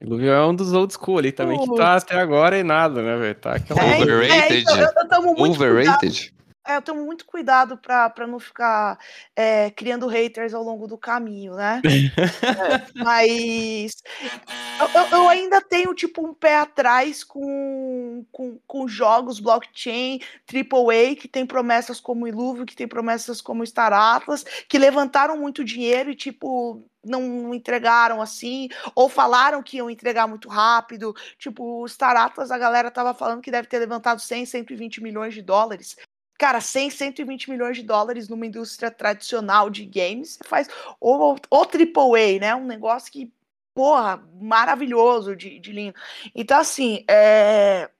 Illuvium 0.00 0.32
é 0.32 0.46
um 0.46 0.54
dos 0.54 0.72
old 0.72 0.92
school 0.92 1.18
ali 1.18 1.32
também, 1.32 1.58
que 1.58 1.74
tá 1.76 1.96
até 1.96 2.18
agora 2.18 2.58
e 2.58 2.62
nada, 2.62 3.02
né, 3.02 3.16
velho? 3.16 3.34
Tá 3.34 3.54
aquela. 3.56 3.82
É, 3.82 4.02
Overrated? 4.02 4.62
então, 4.62 5.22
muito 5.22 5.36
cuidado. 5.36 5.52
Overrated? 5.52 6.34
É, 6.66 6.76
eu 6.76 6.82
tomo 6.82 7.04
muito 7.04 7.24
cuidado 7.24 7.76
para 7.76 8.26
não 8.26 8.38
ficar 8.38 8.98
é, 9.34 9.70
criando 9.70 10.06
haters 10.06 10.52
ao 10.52 10.62
longo 10.62 10.86
do 10.86 10.98
caminho, 10.98 11.54
né? 11.54 11.80
é, 11.84 12.86
mas 13.02 14.02
eu, 14.80 15.18
eu, 15.18 15.28
ainda 15.28 15.60
tenho 15.60 15.94
tipo 15.94 16.26
um 16.26 16.34
pé 16.34 16.58
atrás 16.58 17.22
com, 17.22 18.24
com, 18.32 18.58
com 18.66 18.88
jogos 18.88 19.38
blockchain, 19.38 20.20
AAA, 20.52 21.16
que 21.16 21.28
tem 21.28 21.46
promessas 21.46 22.00
como 22.00 22.26
Iluvio, 22.26 22.66
que 22.66 22.76
tem 22.76 22.88
promessas 22.88 23.40
como 23.40 23.64
Star 23.64 23.92
Atlas, 23.92 24.44
que 24.68 24.78
levantaram 24.78 25.36
muito 25.36 25.64
dinheiro 25.64 26.10
e 26.10 26.16
tipo 26.16 26.84
não 27.06 27.54
entregaram 27.54 28.20
assim, 28.20 28.68
ou 28.94 29.08
falaram 29.08 29.62
que 29.62 29.76
iam 29.76 29.88
entregar 29.88 30.26
muito 30.26 30.48
rápido. 30.48 31.14
Tipo, 31.38 31.86
Star 31.88 32.16
Atlas, 32.16 32.50
a 32.50 32.58
galera 32.58 32.90
tava 32.90 33.14
falando 33.14 33.40
que 33.40 33.50
deve 33.50 33.68
ter 33.68 33.78
levantado 33.78 34.20
100, 34.20 34.46
120 34.46 35.02
milhões 35.02 35.32
de 35.32 35.40
dólares. 35.40 35.96
Cara, 36.38 36.60
100, 36.60 36.90
120 36.90 37.50
milhões 37.50 37.76
de 37.76 37.82
dólares 37.82 38.28
numa 38.28 38.46
indústria 38.46 38.90
tradicional 38.90 39.70
de 39.70 39.84
games 39.86 40.38
faz 40.44 40.68
o, 41.00 41.34
o 41.34 41.36
AAA, 41.50 42.40
né? 42.40 42.54
Um 42.54 42.66
negócio 42.66 43.10
que, 43.10 43.32
porra, 43.74 44.22
maravilhoso 44.40 45.34
de, 45.34 45.58
de 45.58 45.72
lindo. 45.72 45.94
Então, 46.34 46.58
assim, 46.58 47.04
é, 47.08 47.90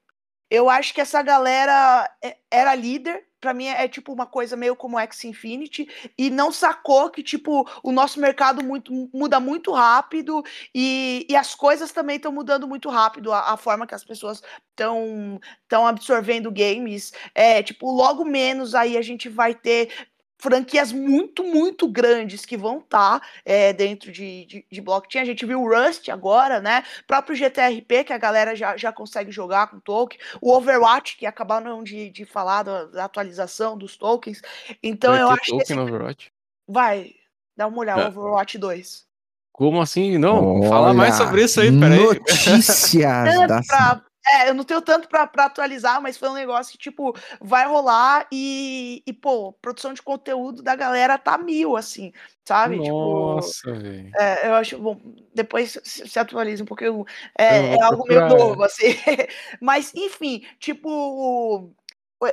eu 0.51 0.69
acho 0.69 0.95
que 0.95 1.01
essa 1.01 1.23
galera 1.23 2.11
é, 2.23 2.37
era 2.51 2.75
líder 2.75 3.25
para 3.47 3.55
mim 3.55 3.67
é, 3.67 3.85
é, 3.85 3.89
tipo 3.89 4.13
uma 4.13 4.27
coisa 4.27 4.57
meio 4.57 4.75
como 4.75 4.99
X 4.99 5.25
Infinity 5.25 5.89
e 6.19 6.31
não 6.31 6.51
sacou 6.51 7.09
que 7.11 7.23
tipo 7.23 7.65
o 7.81 7.93
nosso 7.93 8.19
mercado 8.19 8.61
muito, 8.65 9.09
muda 9.15 9.39
muito 9.39 9.71
rápido 9.71 10.43
e, 10.75 11.25
e 11.29 11.37
as 11.37 11.55
coisas 11.55 11.93
também 11.93 12.17
estão 12.17 12.33
mudando 12.33 12.67
muito 12.67 12.89
rápido 12.89 13.33
a, 13.33 13.53
a, 13.53 13.57
forma 13.57 13.87
que 13.87 13.95
as 13.95 14.03
pessoas 14.03 14.43
estão 14.71 15.39
estão 15.63 15.87
absorvendo 15.87 16.51
games 16.51 17.13
é 17.37 17.63
tipo 17.63 17.89
logo 17.89 18.25
menos 18.25 18.75
aí 18.75 18.97
a 18.97 19.03
gente 19.03 19.29
vai 19.29 19.55
ter 19.55 19.91
franquias 20.39 20.93
muito, 20.93 21.43
muito 21.43 21.89
grandes 21.89 22.45
que 22.45 22.57
vão 22.57 22.79
estar 22.79 23.21
tá, 23.21 23.27
é, 23.45 23.73
dentro 23.73 24.13
de, 24.13 24.45
de, 24.47 24.67
de, 24.71 24.81
blockchain. 24.81 25.23
A 25.23 25.25
gente 25.25 25.47
viu 25.47 25.63
o 25.63 25.69
Rust 25.69 26.09
agora, 26.09 26.61
né? 26.61 26.83
O 27.03 27.07
próprio 27.07 27.37
GTRP, 27.37 28.05
que 28.05 28.13
a 28.13 28.19
galera 28.19 28.55
já, 28.55 28.77
já 28.77 28.93
consegue 28.93 29.33
jogar 29.33 29.69
com 29.69 29.81
token. 29.81 30.19
O 30.41 30.53
Overwatch, 30.53 31.17
que 31.17 31.27
acabaram 31.27 31.83
de, 31.83 32.11
de 32.11 32.25
falar 32.25 32.63
da, 32.63 32.85
da 32.85 33.05
atualização 33.05 33.77
dos 33.77 33.97
tokens. 33.97 34.43
Então 34.83 35.13
Vai 35.13 35.23
eu 35.23 35.31
acho 35.31 35.45
token 35.47 35.59
que. 35.59 35.73
Esse... 35.73 35.79
Overwatch? 35.79 36.33
Vai, 36.69 37.15
dá 37.57 37.67
uma 37.67 37.79
olhada, 37.79 38.03
é. 38.03 38.09
Overwatch 38.09 38.59
2. 38.59 39.07
Como 39.53 39.81
assim? 39.81 40.19
Não, 40.19 40.61
Olha, 40.61 40.69
fala 40.69 40.93
mais 40.93 41.15
sobre 41.15 41.43
isso 41.43 41.61
aí, 41.63 41.71
peraí. 41.81 41.99
Notícias 41.99 43.25
da... 43.49 43.63
pra, 43.63 44.03
é, 44.29 44.49
eu 44.49 44.55
não 44.55 44.65
tenho 44.65 44.83
tanto 44.83 45.09
pra, 45.09 45.27
pra 45.27 45.45
atualizar, 45.45 46.01
mas 46.03 46.17
foi 46.17 46.29
um 46.29 46.35
negócio 46.35 46.73
que, 46.73 46.79
tipo, 46.79 47.15
vai 47.41 47.67
rolar 47.67 48.27
e, 48.33 49.03
e, 49.07 49.13
pô, 49.13 49.53
produção 49.53 49.95
de 49.95 50.03
conteúdo 50.03 50.63
da 50.63 50.75
galera 50.75 51.17
tá 51.17 51.39
mil, 51.39 51.77
assim, 51.77 52.13
sabe? 52.45 52.81
Tipo, 52.81 53.37
Nossa, 53.37 53.73
tipo, 53.73 53.81
velho. 53.81 54.11
É, 54.17 54.49
eu 54.49 54.55
acho, 54.55 54.79
bom, 54.79 55.01
depois 55.33 55.79
se 55.85 56.19
atualiza 56.19 56.65
um 56.65 56.67
pouquinho, 56.67 57.05
é, 57.39 57.75
é 57.75 57.83
algo 57.83 58.05
meio 58.09 58.29
novo, 58.29 58.65
assim. 58.65 58.87
mas, 59.61 59.93
enfim, 59.95 60.45
tipo, 60.59 61.73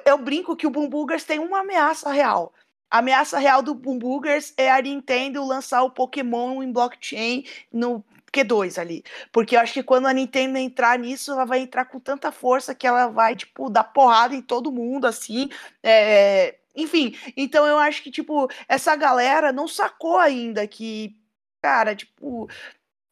eu 0.05 0.17
brinco 0.17 0.55
que 0.55 0.65
o 0.65 0.71
Boomboogers 0.71 1.23
tem 1.23 1.39
uma 1.39 1.59
ameaça 1.59 2.11
real. 2.11 2.53
A 2.89 2.99
ameaça 2.99 3.39
real 3.39 3.61
do 3.61 3.73
Boomboogers 3.73 4.53
é 4.57 4.71
a 4.71 4.81
Nintendo 4.81 5.45
lançar 5.45 5.83
o 5.83 5.91
Pokémon 5.91 6.61
em 6.61 6.71
blockchain 6.71 7.43
no 7.71 8.03
Q2 8.33 8.79
ali. 8.79 9.03
Porque 9.31 9.55
eu 9.55 9.59
acho 9.59 9.73
que 9.73 9.83
quando 9.83 10.07
a 10.07 10.13
Nintendo 10.13 10.57
entrar 10.57 10.97
nisso, 10.97 11.31
ela 11.31 11.45
vai 11.45 11.59
entrar 11.59 11.85
com 11.85 11.99
tanta 11.99 12.31
força 12.31 12.75
que 12.75 12.87
ela 12.87 13.07
vai, 13.07 13.35
tipo, 13.35 13.69
dar 13.69 13.83
porrada 13.83 14.35
em 14.35 14.41
todo 14.41 14.71
mundo, 14.71 15.05
assim. 15.05 15.49
É... 15.83 16.57
Enfim, 16.75 17.15
então 17.37 17.67
eu 17.67 17.77
acho 17.77 18.01
que, 18.01 18.09
tipo, 18.09 18.49
essa 18.67 18.95
galera 18.95 19.51
não 19.51 19.67
sacou 19.67 20.17
ainda 20.17 20.67
que, 20.67 21.15
cara, 21.61 21.95
tipo, 21.95 22.49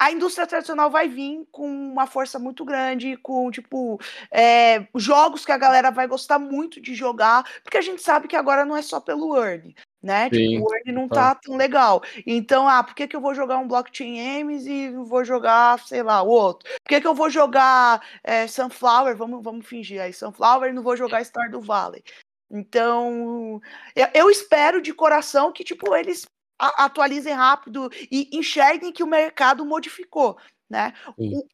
a 0.01 0.11
indústria 0.11 0.47
tradicional 0.47 0.89
vai 0.89 1.07
vir 1.07 1.47
com 1.51 1.67
uma 1.67 2.07
força 2.07 2.39
muito 2.39 2.65
grande, 2.65 3.15
com, 3.17 3.51
tipo, 3.51 4.01
é, 4.31 4.87
jogos 4.95 5.45
que 5.45 5.51
a 5.51 5.57
galera 5.59 5.91
vai 5.91 6.07
gostar 6.07 6.39
muito 6.39 6.81
de 6.81 6.95
jogar, 6.95 7.45
porque 7.61 7.77
a 7.77 7.81
gente 7.81 8.01
sabe 8.01 8.27
que 8.27 8.35
agora 8.35 8.65
não 8.65 8.75
é 8.75 8.81
só 8.81 8.99
pelo 8.99 9.37
earn, 9.37 9.75
né? 10.01 10.27
Sim, 10.33 10.55
tipo, 10.55 10.67
o 10.67 10.75
earn 10.75 10.91
não 10.91 11.07
tá 11.07 11.35
tão 11.35 11.55
legal. 11.55 12.01
Então, 12.25 12.67
ah, 12.67 12.83
por 12.83 12.95
que, 12.95 13.07
que 13.07 13.15
eu 13.15 13.21
vou 13.21 13.35
jogar 13.35 13.59
um 13.59 13.67
blockchain 13.67 14.15
Games 14.15 14.65
e 14.65 14.89
vou 14.89 15.23
jogar, 15.23 15.77
sei 15.81 16.01
lá, 16.01 16.23
o 16.23 16.29
outro? 16.29 16.67
Por 16.81 16.89
que, 16.89 16.99
que 16.99 17.05
eu 17.07 17.13
vou 17.13 17.29
jogar 17.29 18.01
é, 18.23 18.47
Sunflower? 18.47 19.15
Vamos, 19.15 19.43
vamos 19.43 19.67
fingir 19.67 20.01
aí, 20.01 20.11
Sunflower 20.11 20.71
e 20.71 20.73
não 20.73 20.81
vou 20.81 20.97
jogar 20.97 21.23
Star 21.23 21.51
do 21.51 21.61
Valley. 21.61 22.03
Então, 22.49 23.61
eu, 23.95 24.07
eu 24.15 24.29
espero 24.31 24.81
de 24.81 24.95
coração 24.95 25.51
que, 25.51 25.63
tipo, 25.63 25.95
eles 25.95 26.25
atualizem 26.61 27.33
rápido 27.33 27.89
e 28.11 28.29
enxerguem 28.31 28.91
que 28.91 29.03
o 29.03 29.07
mercado 29.07 29.65
modificou. 29.65 30.37
Né? 30.69 30.93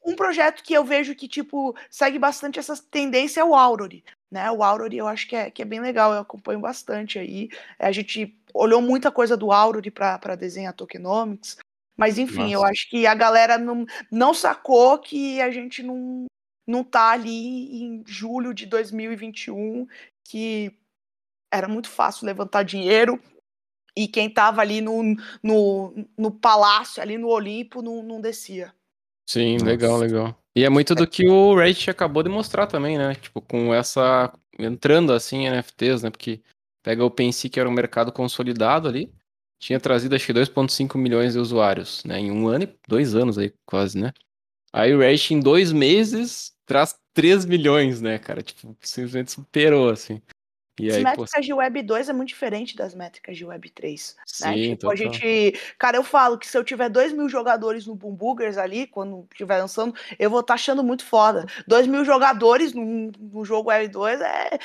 Um 0.05 0.15
projeto 0.15 0.61
que 0.61 0.73
eu 0.73 0.85
vejo 0.85 1.15
que 1.15 1.27
tipo 1.27 1.75
segue 1.89 2.19
bastante 2.19 2.59
essa 2.59 2.77
tendência 2.91 3.41
é 3.41 3.43
o 3.43 3.55
Aurori, 3.55 4.03
né? 4.29 4.51
O 4.51 4.61
Aurori 4.61 4.97
eu 4.97 5.07
acho 5.07 5.27
que 5.27 5.35
é, 5.35 5.49
que 5.49 5.63
é 5.63 5.65
bem 5.65 5.79
legal, 5.79 6.13
eu 6.13 6.19
acompanho 6.19 6.59
bastante 6.59 7.17
aí. 7.17 7.49
A 7.79 7.91
gente 7.91 8.39
olhou 8.53 8.79
muita 8.79 9.11
coisa 9.11 9.35
do 9.35 9.51
Aurori 9.51 9.89
para 9.89 10.35
desenhar 10.35 10.71
tokenomics, 10.71 11.57
mas 11.97 12.19
enfim, 12.19 12.53
Nossa. 12.53 12.53
eu 12.53 12.63
acho 12.63 12.87
que 12.91 13.07
a 13.07 13.15
galera 13.15 13.57
não, 13.57 13.87
não 14.11 14.35
sacou 14.35 14.99
que 14.99 15.41
a 15.41 15.49
gente 15.49 15.81
não, 15.81 16.27
não 16.67 16.83
tá 16.83 17.09
ali 17.09 17.81
em 17.81 18.03
julho 18.05 18.53
de 18.53 18.67
2021, 18.67 19.87
que 20.23 20.77
era 21.51 21.67
muito 21.67 21.89
fácil 21.89 22.27
levantar 22.27 22.61
dinheiro, 22.61 23.19
e 23.97 24.07
quem 24.07 24.29
tava 24.29 24.61
ali 24.61 24.79
no, 24.79 25.15
no, 25.41 26.05
no 26.15 26.31
palácio, 26.31 27.01
ali 27.01 27.17
no 27.17 27.29
Olimpo, 27.29 27.81
não, 27.81 28.03
não 28.03 28.21
descia. 28.21 28.71
Sim, 29.27 29.53
Nossa. 29.53 29.65
legal, 29.65 29.97
legal. 29.97 30.43
E 30.55 30.63
é 30.63 30.69
muito 30.69 30.93
do 30.93 31.07
que 31.07 31.27
o 31.27 31.55
Reddit 31.55 31.89
acabou 31.89 32.21
de 32.21 32.29
mostrar 32.29 32.67
também, 32.67 32.97
né? 32.97 33.15
Tipo, 33.15 33.41
com 33.41 33.73
essa. 33.73 34.31
entrando 34.57 35.11
assim 35.11 35.45
em 35.45 35.49
NFTs, 35.49 36.03
né? 36.03 36.09
Porque 36.11 36.41
pega 36.83 37.03
o 37.03 37.07
OpenSea, 37.07 37.49
que 37.49 37.59
era 37.59 37.67
um 37.67 37.73
mercado 37.73 38.11
consolidado 38.11 38.87
ali, 38.87 39.11
tinha 39.59 39.79
trazido 39.79 40.15
acho 40.15 40.25
que 40.25 40.33
2,5 40.33 40.97
milhões 40.97 41.33
de 41.33 41.39
usuários, 41.39 42.03
né? 42.05 42.19
Em 42.19 42.31
um 42.31 42.47
ano 42.47 42.65
e 42.65 42.75
dois 42.87 43.15
anos 43.15 43.37
aí, 43.37 43.51
quase, 43.65 43.97
né? 43.97 44.13
Aí 44.71 44.93
o 44.93 44.99
Reddit 44.99 45.33
em 45.33 45.39
dois 45.39 45.71
meses 45.71 46.53
traz 46.65 46.95
3 47.13 47.45
milhões, 47.45 47.99
né, 47.99 48.19
cara? 48.19 48.43
Tipo, 48.43 48.77
simplesmente 48.81 49.31
superou, 49.31 49.89
assim. 49.89 50.21
E 50.79 50.89
As 50.89 50.97
aí, 50.97 51.03
métricas 51.03 51.31
pô... 51.31 51.41
de 51.41 51.53
Web 51.53 51.81
2 51.81 52.09
é 52.09 52.13
muito 52.13 52.29
diferente 52.29 52.75
das 52.75 52.93
métricas 52.93 53.35
de 53.35 53.45
Web 53.45 53.69
3. 53.71 54.15
Né? 54.15 54.23
Sim, 54.27 54.45
né? 54.45 54.75
Tipo, 54.75 54.91
a 54.91 54.95
gente. 54.95 55.53
Cara, 55.77 55.97
eu 55.97 56.03
falo 56.03 56.37
que 56.37 56.47
se 56.47 56.57
eu 56.57 56.63
tiver 56.63 56.89
2 56.89 57.13
mil 57.13 57.27
jogadores 57.27 57.87
no 57.87 57.95
Boom 57.95 58.13
Boogers 58.13 58.57
ali, 58.57 58.85
quando 58.85 59.27
estiver 59.31 59.57
lançando, 59.57 59.95
eu 60.19 60.29
vou 60.29 60.41
estar 60.41 60.53
tá 60.53 60.55
achando 60.55 60.83
muito 60.83 61.03
foda. 61.03 61.45
2 61.67 61.87
mil 61.87 62.05
jogadores 62.05 62.73
no, 62.73 63.11
no 63.19 63.43
jogo 63.43 63.69
Web 63.69 63.87
2 63.87 64.21
é. 64.21 64.59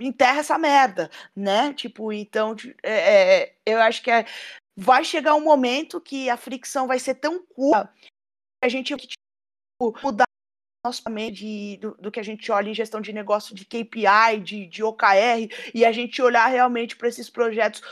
enterra 0.00 0.40
essa 0.40 0.58
merda, 0.58 1.10
né? 1.36 1.74
Tipo, 1.74 2.12
então, 2.12 2.56
é, 2.82 3.42
é, 3.42 3.54
eu 3.66 3.80
acho 3.82 4.02
que 4.02 4.10
é... 4.10 4.24
vai 4.76 5.04
chegar 5.04 5.34
um 5.34 5.44
momento 5.44 6.00
que 6.00 6.30
a 6.30 6.36
fricção 6.36 6.86
vai 6.86 6.98
ser 6.98 7.16
tão 7.16 7.44
curta 7.44 7.90
que 7.98 8.66
a 8.66 8.68
gente 8.68 8.94
mudar 10.02 10.29
nosso 10.84 11.02
de, 11.32 11.78
do, 11.80 11.96
do, 12.00 12.10
que 12.10 12.20
a 12.20 12.22
gente 12.22 12.50
olha 12.50 12.70
em 12.70 12.74
gestão 12.74 13.00
de 13.00 13.12
negócio 13.12 13.54
de 13.54 13.64
KPI, 13.66 14.40
de, 14.42 14.66
de 14.66 14.82
OKR, 14.82 15.48
e 15.74 15.84
a 15.84 15.92
gente 15.92 16.22
olhar 16.22 16.46
realmente 16.46 16.96
para 16.96 17.08
esses 17.08 17.28
projetos 17.28 17.82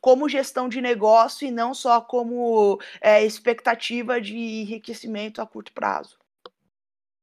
como 0.00 0.28
gestão 0.28 0.68
de 0.68 0.80
negócio 0.80 1.46
e 1.46 1.50
não 1.50 1.74
só 1.74 2.00
como 2.00 2.80
é, 3.02 3.24
expectativa 3.24 4.18
de 4.20 4.34
enriquecimento 4.34 5.42
a 5.42 5.46
curto 5.46 5.72
prazo. 5.72 6.16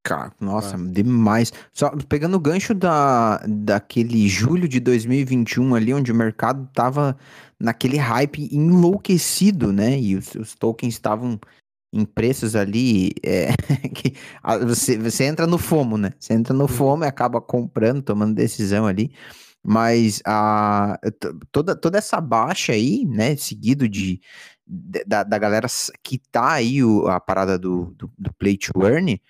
Cara, 0.03 0.31
nossa, 0.39 0.75
é. 0.75 0.79
demais. 0.79 1.51
Só 1.73 1.89
pegando 2.07 2.37
o 2.37 2.39
gancho 2.39 2.73
da, 2.75 3.41
daquele 3.45 4.27
julho 4.27 4.67
de 4.67 4.79
2021 4.79 5.75
ali, 5.75 5.93
onde 5.93 6.11
o 6.11 6.15
mercado 6.15 6.69
tava 6.73 7.17
naquele 7.59 7.97
hype 7.97 8.47
enlouquecido, 8.51 9.73
né? 9.73 9.99
E 9.99 10.15
os, 10.15 10.35
os 10.35 10.53
tokens 10.53 10.93
estavam 10.93 11.39
em 11.91 12.05
preços 12.05 12.55
ali 12.55 13.11
é, 13.23 13.47
que 13.93 14.13
você, 14.65 14.97
você 14.97 15.23
entra 15.25 15.47
no 15.47 15.57
FOMO, 15.57 15.97
né? 15.97 16.13
Você 16.19 16.33
entra 16.33 16.53
no 16.53 16.63
uhum. 16.63 16.67
FOMO 16.67 17.03
e 17.03 17.07
acaba 17.07 17.41
comprando, 17.41 18.01
tomando 18.01 18.35
decisão 18.35 18.85
ali. 18.85 19.11
Mas 19.63 20.21
a, 20.25 20.99
toda, 21.51 21.75
toda 21.75 21.97
essa 21.97 22.21
baixa 22.21 22.73
aí, 22.73 23.05
né? 23.05 23.35
Seguido 23.35 23.87
de, 23.89 24.21
da, 24.65 25.23
da 25.23 25.37
galera 25.37 25.67
que 26.03 26.19
tá 26.31 26.53
aí 26.53 26.83
o, 26.83 27.07
a 27.07 27.19
parada 27.19 27.57
do, 27.57 27.93
do, 27.97 28.11
do 28.17 28.33
play 28.35 28.57
to 28.57 28.71
earn, 28.83 29.21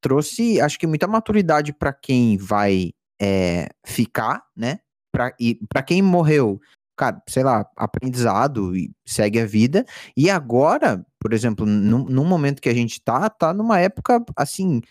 trouxe, 0.00 0.60
acho 0.60 0.78
que 0.78 0.86
muita 0.86 1.06
maturidade 1.06 1.72
para 1.72 1.92
quem 1.92 2.36
vai 2.36 2.92
é, 3.20 3.68
ficar, 3.84 4.42
né? 4.56 4.80
Pra, 5.12 5.34
e 5.40 5.58
para 5.68 5.82
quem 5.82 6.02
morreu, 6.02 6.60
cara, 6.98 7.22
sei 7.28 7.42
lá, 7.44 7.66
aprendizado 7.76 8.76
e 8.76 8.90
segue 9.06 9.40
a 9.40 9.46
vida. 9.46 9.86
E 10.16 10.28
agora, 10.28 11.04
por 11.20 11.32
exemplo, 11.32 11.64
num, 11.64 12.24
momento 12.24 12.60
que 12.60 12.68
a 12.68 12.74
gente 12.74 13.00
tá, 13.00 13.30
tá 13.30 13.54
numa 13.54 13.78
época 13.80 14.24
assim. 14.36 14.82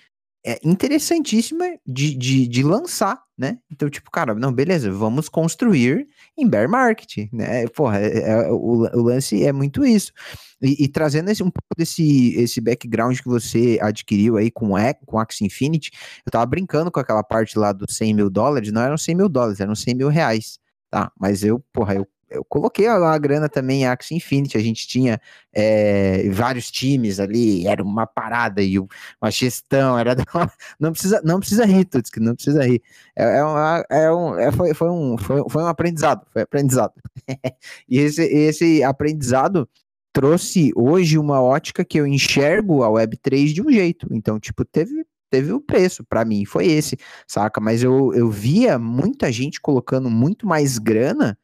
é 0.45 0.59
interessantíssima 0.63 1.65
de, 1.85 2.15
de, 2.15 2.47
de 2.47 2.63
lançar, 2.63 3.21
né? 3.37 3.59
Então, 3.71 3.89
tipo, 3.89 4.09
cara, 4.11 4.33
não, 4.35 4.53
beleza, 4.53 4.91
vamos 4.91 5.29
construir 5.29 6.07
em 6.37 6.47
bear 6.49 6.69
market, 6.69 7.29
né? 7.33 7.67
Porra, 7.67 7.99
é, 7.99 8.19
é, 8.19 8.51
o, 8.51 8.87
o 8.93 9.01
lance 9.03 9.43
é 9.43 9.51
muito 9.53 9.85
isso. 9.85 10.13
E, 10.61 10.85
e, 10.85 10.87
trazendo 10.87 11.29
esse, 11.29 11.43
um 11.43 11.51
pouco 11.51 11.75
desse 11.77 12.33
esse 12.35 12.59
background 12.61 13.19
que 13.19 13.27
você 13.27 13.77
adquiriu 13.81 14.37
aí 14.37 14.49
com, 14.49 14.71
com 15.05 15.19
Axie 15.19 15.45
Infinity, 15.45 15.91
eu 16.25 16.31
tava 16.31 16.45
brincando 16.45 16.91
com 16.91 16.99
aquela 16.99 17.23
parte 17.23 17.59
lá 17.59 17.71
dos 17.71 17.95
100 17.95 18.13
mil 18.13 18.29
dólares, 18.29 18.71
não 18.71 18.81
eram 18.81 18.97
100 18.97 19.15
mil 19.15 19.29
dólares, 19.29 19.59
eram 19.59 19.75
100 19.75 19.95
mil 19.95 20.09
reais, 20.09 20.59
tá? 20.89 21.11
Mas 21.19 21.43
eu, 21.43 21.59
porra, 21.71 21.95
eu 21.95 22.07
eu 22.29 22.43
coloquei 22.43 22.87
lá 22.89 23.13
a 23.13 23.17
grana 23.17 23.47
também 23.47 23.81
em 23.81 23.87
Axie 23.87 24.15
Infinity, 24.15 24.57
a 24.57 24.61
gente 24.61 24.87
tinha 24.87 25.19
é, 25.53 26.29
vários 26.29 26.69
times 26.69 27.19
ali, 27.19 27.65
era 27.65 27.81
uma 27.81 28.05
parada 28.05 28.61
e 28.61 28.77
uma 28.79 29.31
gestão, 29.31 29.97
era 29.97 30.15
não 30.79 30.91
precisa, 30.91 31.21
não 31.23 31.39
precisa 31.39 31.65
rir, 31.65 31.85
Tutski, 31.85 32.19
não 32.19 32.35
precisa 32.35 32.65
rir. 32.65 32.81
É, 33.15 33.37
é, 33.37 33.43
uma, 33.43 33.85
é 33.89 34.11
um, 34.11 34.37
é, 34.37 34.51
foi, 34.51 34.73
foi, 34.73 34.89
um, 34.89 35.17
foi, 35.17 35.43
foi 35.49 35.63
um 35.63 35.67
aprendizado, 35.67 36.25
foi 36.31 36.41
aprendizado. 36.41 36.93
e 37.87 37.99
esse, 37.99 38.23
esse 38.23 38.83
aprendizado 38.83 39.67
trouxe 40.11 40.71
hoje 40.75 41.17
uma 41.17 41.41
ótica 41.41 41.85
que 41.85 41.99
eu 41.99 42.07
enxergo 42.07 42.83
a 42.83 42.89
Web3 42.89 43.53
de 43.53 43.61
um 43.61 43.71
jeito. 43.71 44.07
Então, 44.11 44.39
tipo, 44.39 44.65
teve 44.65 45.05
teve 45.29 45.51
o 45.51 45.61
preço, 45.61 46.03
para 46.03 46.25
mim 46.25 46.45
foi 46.45 46.67
esse, 46.67 46.97
saca? 47.27 47.59
Mas 47.61 47.83
eu, 47.83 48.13
eu 48.13 48.29
via 48.29 48.79
muita 48.79 49.31
gente 49.31 49.61
colocando 49.61 50.09
muito 50.09 50.47
mais 50.47 50.77
grana 50.77 51.37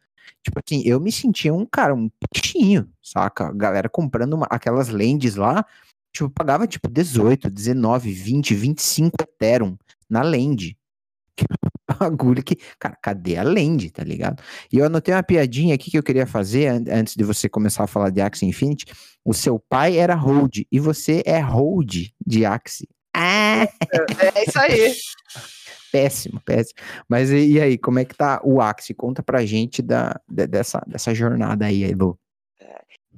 Tipo 0.44 0.60
assim, 0.60 0.84
eu 0.86 1.00
me 1.00 1.12
sentia 1.12 1.54
um 1.54 1.66
cara, 1.66 1.96
um 1.96 2.10
peixinho, 2.32 2.90
saca? 3.02 3.52
Galera 3.54 3.88
comprando 3.90 4.34
uma, 4.34 4.46
aquelas 4.50 4.90
lentes 4.90 5.36
lá, 5.36 5.66
tipo, 6.12 6.30
pagava 6.30 6.68
tipo 6.68 6.90
18, 6.90 7.50
19, 7.50 8.12
20, 8.12 8.54
25 8.54 9.16
Ethereum 9.22 9.78
na 10.10 10.22
lente. 10.22 10.78
Que 11.36 11.46
bagulho 12.00 12.44
que, 12.44 12.58
cara, 12.78 12.98
cadê 13.02 13.38
a 13.38 13.44
lente, 13.44 13.90
tá 13.90 14.04
ligado? 14.04 14.44
E 14.72 14.78
eu 14.78 14.86
anotei 14.86 15.14
uma 15.14 15.24
piadinha 15.24 15.76
aqui 15.76 15.90
que 15.90 15.98
eu 15.98 16.04
queria 16.04 16.28
fazer 16.28 16.68
antes 16.68 17.16
de 17.16 17.24
você 17.24 17.48
começar 17.48 17.86
a 17.86 17.88
falar 17.88 18.10
de 18.10 18.22
Axie 18.22 18.46
Infinity. 18.46 18.86
O 19.24 19.34
seu 19.34 19.58
pai 19.58 19.98
era 19.98 20.14
hold 20.14 20.64
e 20.72 20.80
você 20.80 21.24
é 21.26 21.40
hold 21.40 22.10
de 22.26 22.46
Axie. 22.46 22.90
Ah! 23.14 23.68
É, 23.92 24.40
é 24.40 24.44
isso 24.48 24.60
aí. 24.60 24.94
péssimo, 25.94 26.42
péssimo. 26.42 26.80
Mas 27.08 27.30
e, 27.30 27.52
e, 27.52 27.62
aí, 27.62 27.78
como 27.78 28.00
é 28.00 28.06
que 28.06 28.16
tá 28.16 28.42
o 28.44 28.60
Axie? 28.60 28.96
Conta 28.96 29.22
pra 29.22 29.46
gente 29.46 29.82
da, 29.82 30.20
de, 30.28 30.48
dessa, 30.48 30.84
dessa 30.88 31.14
jornada 31.14 31.68
aí, 31.68 31.84
Elo. 31.84 32.18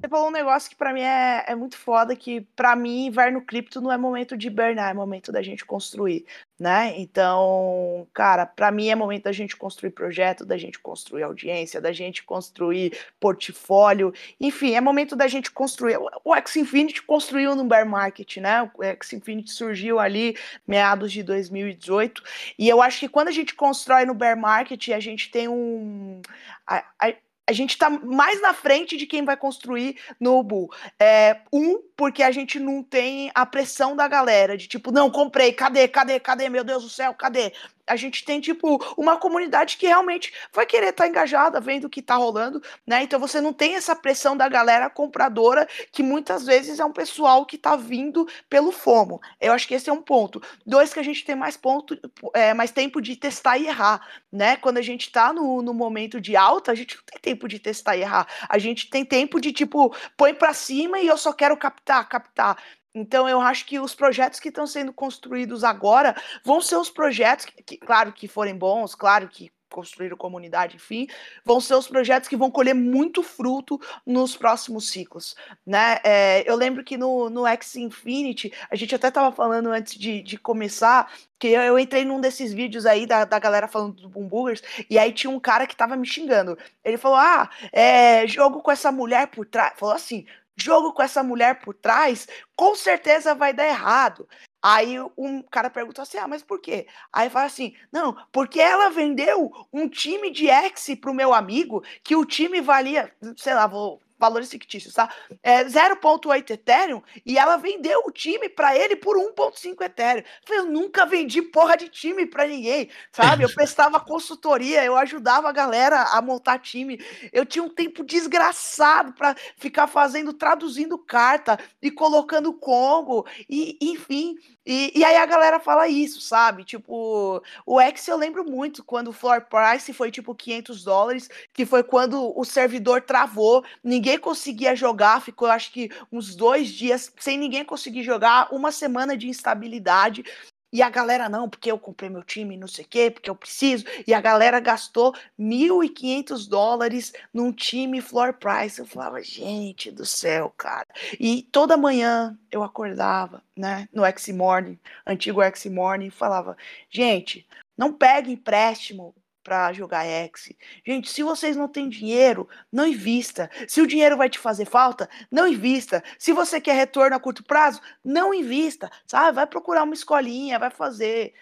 Você 0.05 0.09
falou 0.09 0.27
um 0.27 0.31
negócio 0.31 0.69
que 0.69 0.75
para 0.75 0.93
mim 0.93 1.01
é, 1.01 1.45
é 1.47 1.55
muito 1.55 1.75
foda, 1.75 2.15
que 2.15 2.41
para 2.55 2.75
mim, 2.75 3.07
inverno 3.07 3.41
cripto 3.41 3.81
não 3.81 3.91
é 3.91 3.97
momento 3.97 4.37
de 4.37 4.51
burnar, 4.51 4.91
é 4.91 4.93
momento 4.93 5.31
da 5.31 5.41
gente 5.41 5.65
construir, 5.65 6.27
né? 6.59 6.93
Então, 6.95 8.07
cara, 8.13 8.45
para 8.45 8.69
mim 8.69 8.87
é 8.87 8.93
momento 8.93 9.23
da 9.23 9.31
gente 9.31 9.57
construir 9.57 9.89
projeto, 9.89 10.45
da 10.45 10.59
gente 10.59 10.77
construir 10.77 11.23
audiência, 11.23 11.81
da 11.81 11.91
gente 11.91 12.21
construir 12.21 12.95
portfólio, 13.19 14.13
enfim, 14.39 14.75
é 14.75 14.81
momento 14.81 15.15
da 15.15 15.27
gente 15.27 15.49
construir. 15.49 15.97
O 16.23 16.35
X 16.35 16.55
Infinity 16.57 17.01
construiu 17.01 17.55
no 17.55 17.63
bear 17.63 17.89
market, 17.89 18.37
né? 18.37 18.61
O 18.75 18.83
X 18.83 19.11
Infinity 19.11 19.53
surgiu 19.53 19.97
ali 19.97 20.37
meados 20.67 21.11
de 21.11 21.23
2018, 21.23 22.21
e 22.59 22.69
eu 22.69 22.79
acho 22.79 22.99
que 22.99 23.09
quando 23.09 23.29
a 23.29 23.31
gente 23.31 23.55
constrói 23.55 24.05
no 24.05 24.13
bear 24.13 24.37
market, 24.37 24.89
a 24.89 24.99
gente 24.99 25.31
tem 25.31 25.47
um 25.47 26.21
a, 26.67 26.83
a, 26.99 27.13
a 27.47 27.53
gente 27.53 27.71
está 27.71 27.89
mais 27.89 28.41
na 28.41 28.53
frente 28.53 28.97
de 28.97 29.05
quem 29.05 29.23
vai 29.23 29.37
construir 29.37 29.97
no 30.19 30.41
Bull. 30.41 30.71
É, 30.99 31.41
um, 31.53 31.79
porque 31.95 32.23
a 32.23 32.31
gente 32.31 32.59
não 32.59 32.81
tem 32.81 33.31
a 33.35 33.45
pressão 33.45 33.95
da 33.95 34.07
galera 34.07 34.57
de 34.57 34.67
tipo, 34.67 34.91
não, 34.91 35.11
comprei, 35.11 35.53
cadê, 35.53 35.87
cadê, 35.87 36.19
cadê, 36.19 36.49
meu 36.49 36.63
Deus 36.63 36.83
do 36.83 36.89
céu, 36.89 37.13
cadê? 37.13 37.53
A 37.88 37.95
gente 37.95 38.25
tem, 38.25 38.39
tipo, 38.39 38.83
uma 38.97 39.17
comunidade 39.17 39.77
que 39.77 39.88
realmente 39.88 40.33
vai 40.53 40.65
querer 40.65 40.89
estar 40.89 41.03
tá 41.03 41.09
engajada, 41.09 41.59
vendo 41.59 41.86
o 41.86 41.89
que 41.89 41.99
está 41.99 42.15
rolando, 42.15 42.61
né? 42.86 43.03
Então 43.03 43.19
você 43.19 43.39
não 43.39 43.53
tem 43.53 43.75
essa 43.75 43.95
pressão 43.95 44.36
da 44.36 44.47
galera 44.47 44.89
compradora, 44.89 45.67
que 45.91 46.01
muitas 46.01 46.45
vezes 46.45 46.79
é 46.79 46.86
um 46.86 46.91
pessoal 46.91 47.45
que 47.45 47.55
está 47.55 47.75
vindo 47.75 48.27
pelo 48.49 48.71
FOMO. 48.71 49.21
Eu 49.39 49.53
acho 49.53 49.67
que 49.67 49.73
esse 49.73 49.89
é 49.89 49.93
um 49.93 50.01
ponto. 50.01 50.41
Dois, 50.65 50.93
que 50.93 50.99
a 50.99 51.03
gente 51.03 51.23
tem 51.23 51.36
mais 51.36 51.55
ponto, 51.57 51.97
é, 52.33 52.53
mais 52.53 52.71
tempo 52.71 53.01
de 53.01 53.15
testar 53.15 53.57
e 53.57 53.67
errar, 53.67 54.05
né? 54.31 54.57
Quando 54.57 54.77
a 54.77 54.81
gente 54.81 55.07
está 55.07 55.31
no, 55.31 55.61
no 55.61 55.73
momento 55.73 56.19
de 56.19 56.36
alta, 56.36 56.71
a 56.71 56.75
gente 56.75 56.95
não 56.95 57.03
tem 57.03 57.19
tempo 57.19 57.47
de 57.47 57.59
testar 57.59 57.95
e 57.95 58.01
errar. 58.01 58.27
A 58.49 58.57
gente 58.57 58.89
tem 58.89 59.05
tempo 59.05 59.39
de, 59.39 59.51
tipo, 59.51 59.95
põe 60.17 60.33
para 60.33 60.53
cima 60.53 60.99
e 60.99 61.07
eu 61.07 61.17
só 61.17 61.31
quero 61.31 61.55
captar, 61.57 62.07
captar. 62.07 62.57
Então, 62.95 63.27
eu 63.27 63.41
acho 63.41 63.65
que 63.65 63.77
os 63.77 63.93
projetos 63.93 64.39
que 64.39 64.47
estão 64.47 64.65
sendo 64.65 64.93
construídos 64.93 65.65
agora 65.65 66.15
vão 66.45 66.61
ser 66.61 66.77
os 66.77 66.89
projetos, 66.89 67.45
que, 67.45 67.61
que, 67.61 67.77
claro 67.77 68.13
que 68.13 68.25
forem 68.25 68.57
bons, 68.57 68.95
claro 68.95 69.27
que 69.27 69.51
construíram 69.69 70.15
comunidade, 70.15 70.77
enfim, 70.77 71.05
vão 71.43 71.59
ser 71.59 71.73
os 71.73 71.85
projetos 71.85 72.29
que 72.29 72.37
vão 72.37 72.49
colher 72.49 72.73
muito 72.73 73.21
fruto 73.21 73.77
nos 74.05 74.37
próximos 74.37 74.89
ciclos, 74.89 75.35
né? 75.65 75.99
É, 76.01 76.49
eu 76.49 76.55
lembro 76.55 76.81
que 76.81 76.95
no, 76.95 77.29
no 77.29 77.45
X 77.45 77.75
Infinity, 77.75 78.53
a 78.71 78.75
gente 78.77 78.95
até 78.95 79.09
estava 79.09 79.35
falando 79.35 79.69
antes 79.69 79.95
de, 79.99 80.21
de 80.21 80.37
começar, 80.37 81.11
que 81.37 81.49
eu, 81.49 81.61
eu, 81.61 81.77
entrei 81.77 82.05
num 82.05 82.21
desses 82.21 82.53
vídeos 82.53 82.85
aí 82.85 83.05
da, 83.05 83.25
da 83.25 83.37
galera 83.37 83.67
falando 83.67 84.01
do 84.01 84.07
Boomboogers, 84.07 84.63
e 84.89 84.97
aí 84.97 85.11
tinha 85.11 85.29
um 85.29 85.41
cara 85.41 85.67
que 85.67 85.75
tava 85.75 85.97
me 85.97 86.07
xingando. 86.07 86.57
Ele 86.81 86.97
falou: 86.97 87.17
Ah, 87.17 87.49
é, 87.73 88.25
jogo 88.25 88.61
com 88.61 88.71
essa 88.71 88.93
mulher 88.93 89.27
por 89.27 89.45
trás. 89.45 89.73
Falou 89.77 89.93
assim: 89.93 90.25
jogo 90.57 90.93
com 90.93 91.03
essa 91.03 91.23
mulher 91.23 91.59
por 91.59 91.73
trás, 91.73 92.27
com 92.55 92.75
certeza 92.75 93.35
vai 93.35 93.53
dar 93.53 93.67
errado. 93.67 94.27
Aí 94.61 94.97
um 95.17 95.43
cara 95.43 95.69
perguntou 95.69 96.01
assim: 96.01 96.17
ah, 96.17 96.27
mas 96.27 96.41
por 96.41 96.59
quê? 96.59 96.87
Aí 97.13 97.29
fala 97.29 97.45
assim: 97.45 97.75
não, 97.91 98.15
porque 98.31 98.59
ela 98.59 98.89
vendeu 98.89 99.51
um 99.71 99.87
time 99.87 100.31
de 100.31 100.49
X 100.49 100.95
pro 100.99 101.13
meu 101.13 101.33
amigo, 101.33 101.83
que 102.03 102.15
o 102.15 102.25
time 102.25 102.61
valia, 102.61 103.13
sei 103.37 103.53
lá, 103.53 103.67
vou 103.67 104.01
valores 104.18 104.49
fictícios, 104.49 104.93
tá? 104.93 105.09
É 105.43 105.63
0.8 105.63 106.51
Ethereum 106.51 107.01
e 107.26 107.38
ela 107.38 107.57
vendeu 107.57 108.03
o 108.05 108.11
time 108.11 108.49
para 108.49 108.78
ele 108.78 108.95
por 108.95 109.18
1.5 109.18 109.82
Ethereum. 109.82 110.24
Eu 110.49 110.66
nunca 110.66 111.05
vendi 111.05 111.41
porra 111.41 111.76
de 111.76 111.89
time 111.89 112.26
para 112.26 112.47
ninguém, 112.47 112.89
sabe? 113.11 113.43
Eu 113.43 113.49
prestava 113.53 113.99
consultoria, 113.99 114.84
eu 114.84 114.95
ajudava 114.97 115.49
a 115.49 115.51
galera 115.51 116.01
a 116.03 116.22
montar 116.22 116.59
time. 116.59 116.99
Eu 117.32 117.45
tinha 117.45 117.63
um 117.63 117.70
tempo 117.70 118.03
desgraçado 118.03 119.13
para 119.13 119.36
ficar 119.57 119.88
fazendo, 119.88 120.34
traduzindo 120.34 120.97
carta 120.97 121.59
e 121.82 121.91
colocando 121.91 122.53
Congo 122.53 123.26
e 123.49 123.78
enfim, 123.82 124.36
e, 124.66 124.91
e, 124.95 125.03
aí 125.05 125.16
a 125.16 125.26
galera 125.28 125.59
fala 125.59 125.88
isso, 125.88 126.20
sabe? 126.20 126.63
Tipo, 126.63 127.39
o 127.66 127.80
X 127.80 128.07
eu 128.07 128.18
lembro 128.18 128.43
muito 128.43 128.84
quando 128.84 129.09
o 129.09 129.13
floor 129.13 129.45
price 129.47 129.93
foi 129.93 130.09
tipo 130.09 130.34
500 130.34 130.84
dólares, 130.84 131.30
que 131.53 131.68
foi 131.68 131.84
quando 131.84 132.34
o 132.36 132.43
servidor 132.43 133.01
travou, 133.01 133.63
ninguém 133.84 134.04
conseguia 134.19 134.75
jogar, 134.75 135.21
ficou 135.21 135.47
acho 135.47 135.71
que 135.71 135.89
uns 136.11 136.35
dois 136.35 136.69
dias 136.69 137.11
sem 137.19 137.37
ninguém 137.37 137.65
conseguir 137.65 138.03
jogar, 138.03 138.53
uma 138.53 138.71
semana 138.71 139.17
de 139.17 139.27
instabilidade. 139.27 140.23
E 140.71 140.81
a 140.81 140.89
galera, 140.89 141.29
não, 141.29 141.49
porque 141.49 141.71
eu 141.71 141.79
comprei 141.79 142.09
meu 142.09 142.21
time, 142.21 142.57
não 142.57 142.67
sei 142.67 142.83
o 142.83 142.87
quê, 142.87 143.09
porque 143.09 143.29
eu 143.29 143.35
preciso. 143.35 143.85
E 144.05 144.13
a 144.13 144.19
galera 144.19 144.59
gastou 144.59 145.15
1.500 145.39 146.49
dólares 146.49 147.13
num 147.33 147.51
time 147.51 148.01
floor 148.01 148.33
price. 148.33 148.79
Eu 148.79 148.85
falava, 148.85 149.21
gente 149.21 149.89
do 149.89 150.05
céu, 150.05 150.53
cara. 150.57 150.87
E 151.17 151.43
toda 151.43 151.77
manhã 151.77 152.37
eu 152.51 152.61
acordava, 152.61 153.41
né, 153.55 153.87
no 153.93 154.03
X-Morning, 154.03 154.77
antigo 155.07 155.41
X-Morning, 155.41 156.09
falava, 156.09 156.57
gente, 156.89 157.47
não 157.77 157.93
pegue 157.93 158.31
empréstimo 158.31 159.15
para 159.45 159.71
jogar 159.71 160.05
X. 160.05 160.51
Gente, 160.85 161.07
se 161.11 161.21
vocês 161.21 161.55
não 161.55 161.67
têm 161.67 161.87
dinheiro, 161.87 162.49
não 162.71 162.87
invista. 162.87 163.47
Se 163.67 163.79
o 163.79 163.85
dinheiro 163.85 164.17
vai 164.17 164.27
te 164.27 164.39
fazer 164.39 164.65
falta, 164.65 165.07
não 165.31 165.47
invista. 165.47 166.03
Se 166.17 166.33
você 166.33 166.59
quer 166.59 166.73
retorno 166.73 167.15
a 167.15 167.19
curto 167.19 167.43
prazo, 167.43 167.79
não 168.03 168.33
invista, 168.33 168.89
sabe? 169.05 169.35
Vai 169.35 169.45
procurar 169.45 169.83
uma 169.83 169.93
escolinha, 169.93 170.57
vai 170.57 170.71
fazer. 170.71 171.33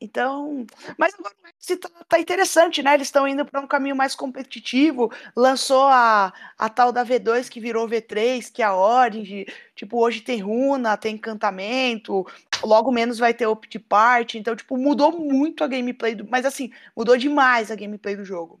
Então, 0.00 0.66
mas 0.96 1.14
agora 1.14 1.34
tá, 1.80 1.90
tá 2.08 2.18
interessante, 2.18 2.82
né? 2.82 2.94
Eles 2.94 3.08
estão 3.08 3.28
indo 3.28 3.44
para 3.44 3.60
um 3.60 3.66
caminho 3.66 3.94
mais 3.94 4.14
competitivo. 4.14 5.12
Lançou 5.36 5.84
a, 5.84 6.32
a 6.58 6.68
tal 6.70 6.90
da 6.90 7.04
V2 7.04 7.50
que 7.50 7.60
virou 7.60 7.86
V3, 7.86 8.50
que 8.50 8.62
é 8.62 8.64
a 8.64 8.74
Orange. 8.74 9.46
Tipo, 9.74 9.98
hoje 9.98 10.22
tem 10.22 10.40
runa, 10.40 10.96
tem 10.96 11.16
encantamento, 11.16 12.26
logo 12.62 12.90
menos 12.90 13.18
vai 13.18 13.34
ter 13.34 13.46
opt 13.46 13.78
part. 13.80 14.38
Então, 14.38 14.56
tipo, 14.56 14.78
mudou 14.78 15.12
muito 15.12 15.62
a 15.62 15.68
gameplay 15.68 16.14
do. 16.14 16.26
Mas 16.26 16.46
assim, 16.46 16.72
mudou 16.96 17.16
demais 17.16 17.70
a 17.70 17.76
gameplay 17.76 18.16
do 18.16 18.24
jogo. 18.24 18.58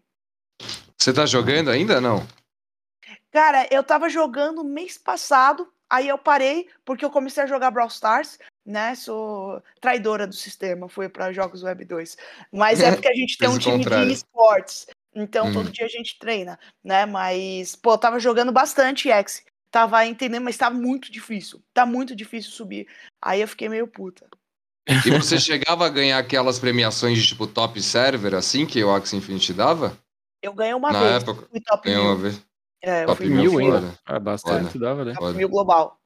Você 0.98 1.14
tá 1.14 1.24
jogando 1.24 1.70
ainda 1.70 1.98
não? 1.98 2.26
Cara, 3.30 3.66
eu 3.70 3.82
tava 3.82 4.08
jogando 4.08 4.64
mês 4.64 4.98
passado, 4.98 5.70
aí 5.88 6.08
eu 6.08 6.18
parei 6.18 6.68
porque 6.84 7.04
eu 7.04 7.10
comecei 7.10 7.42
a 7.42 7.46
jogar 7.46 7.70
Brawl 7.70 7.88
Stars, 7.88 8.38
né? 8.66 8.94
Sou 8.94 9.62
traidora 9.80 10.26
do 10.26 10.34
sistema, 10.34 10.88
fui 10.88 11.08
para 11.08 11.32
jogos 11.32 11.62
Web 11.62 11.84
2. 11.84 12.16
Mas 12.52 12.80
é 12.80 12.90
porque 12.92 13.08
a 13.08 13.14
gente 13.14 13.38
tem 13.38 13.48
um 13.48 13.58
time 13.58 13.78
contrário. 13.78 14.06
de 14.06 14.12
esportes. 14.12 14.86
Então 15.14 15.46
hum. 15.46 15.52
todo 15.52 15.70
dia 15.70 15.86
a 15.86 15.88
gente 15.88 16.18
treina, 16.18 16.58
né? 16.84 17.06
Mas, 17.06 17.76
pô, 17.76 17.92
eu 17.92 17.98
tava 17.98 18.18
jogando 18.18 18.52
bastante 18.52 19.10
X. 19.10 19.44
Tava 19.70 20.04
entendendo, 20.04 20.44
mas 20.44 20.56
tava 20.56 20.74
muito 20.74 21.10
difícil. 21.10 21.62
Tá 21.72 21.86
muito 21.86 22.14
difícil 22.14 22.50
subir. 22.50 22.86
Aí 23.22 23.40
eu 23.40 23.48
fiquei 23.48 23.68
meio 23.68 23.86
puta. 23.86 24.26
E 24.86 25.10
você 25.10 25.38
chegava 25.40 25.86
a 25.86 25.88
ganhar 25.88 26.18
aquelas 26.18 26.58
premiações 26.58 27.18
de 27.18 27.26
tipo 27.26 27.46
top 27.46 27.80
server, 27.82 28.34
assim, 28.34 28.66
que 28.66 28.82
o 28.82 28.94
Axie 28.94 29.16
Infinity 29.16 29.52
dava? 29.52 29.98
Eu 30.42 30.52
ganhei 30.52 30.74
uma 30.74 30.92
Na 30.92 31.00
vez. 31.00 31.22
época, 31.22 31.48
Fui 31.50 31.60
top 31.60 31.88
Ganhou 31.88 32.04
mil. 32.04 32.12
uma 32.12 32.18
vez. 32.20 32.46
É, 32.82 33.02
eu 33.02 33.06
Top 33.06 33.16
fui 33.16 33.26
mil 33.28 33.52
mil 33.52 33.74
ainda. 33.74 33.98
Ah, 34.04 34.20
bastante 34.20 34.78
dava, 34.78 35.04
né? 35.04 35.12
Top 35.12 35.26
Foda. 35.26 35.36
mil 35.36 35.48
global. 35.48 35.98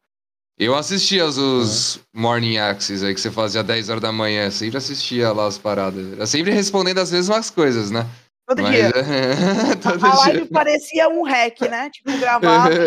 Eu 0.60 0.74
assistia 0.74 1.24
os, 1.24 1.38
os 1.38 2.00
Morning 2.14 2.58
Axes 2.58 3.02
aí 3.02 3.14
que 3.14 3.20
você 3.22 3.30
fazia 3.30 3.64
10 3.64 3.88
horas 3.88 4.02
da 4.02 4.12
manhã, 4.12 4.50
sempre 4.50 4.76
assistia 4.76 5.32
lá 5.32 5.46
as 5.46 5.56
paradas. 5.56 6.18
Eu 6.18 6.26
sempre 6.26 6.52
respondendo 6.52 6.98
as 6.98 7.10
mesmas 7.10 7.48
coisas, 7.48 7.90
né? 7.90 8.06
Todo 8.46 8.60
Mas, 8.60 8.74
dia. 8.74 8.92
todo 9.82 10.04
A 10.04 10.10
dia. 10.10 10.18
live 10.18 10.48
parecia 10.50 11.08
um 11.08 11.22
hack, 11.22 11.62
né? 11.62 11.88
Tipo, 11.88 12.18
gravado. 12.18 12.74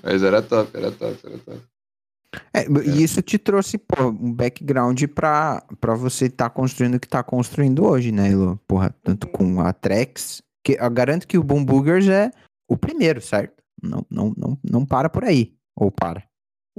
Mas 0.00 0.22
era 0.22 0.40
top, 0.42 0.76
era 0.76 0.92
top, 0.92 1.18
era 1.24 1.38
top. 1.38 1.60
É, 2.54 2.66
E 2.88 3.02
isso 3.02 3.20
te 3.20 3.36
trouxe 3.36 3.78
pô, 3.78 4.10
um 4.10 4.32
background 4.32 5.02
pra, 5.12 5.64
pra 5.80 5.96
você 5.96 6.26
estar 6.26 6.50
construindo 6.50 6.94
o 6.94 7.00
que 7.00 7.08
tá 7.08 7.24
construindo 7.24 7.84
hoje, 7.84 8.12
né, 8.12 8.30
Elo? 8.30 8.60
Porra, 8.64 8.94
tanto 9.02 9.26
com 9.26 9.60
a 9.60 9.72
Trex, 9.72 10.40
que 10.64 10.76
eu 10.78 10.90
garanto 10.90 11.26
que 11.26 11.36
o 11.36 11.42
Boom 11.42 11.64
Boogers 11.64 12.06
é 12.06 12.30
o 12.68 12.76
primeiro, 12.76 13.20
certo? 13.20 13.59
Não, 13.82 14.04
não, 14.10 14.32
não, 14.36 14.58
não 14.62 14.86
para 14.86 15.08
por 15.08 15.24
aí. 15.24 15.54
Ou 15.76 15.90
para. 15.90 16.30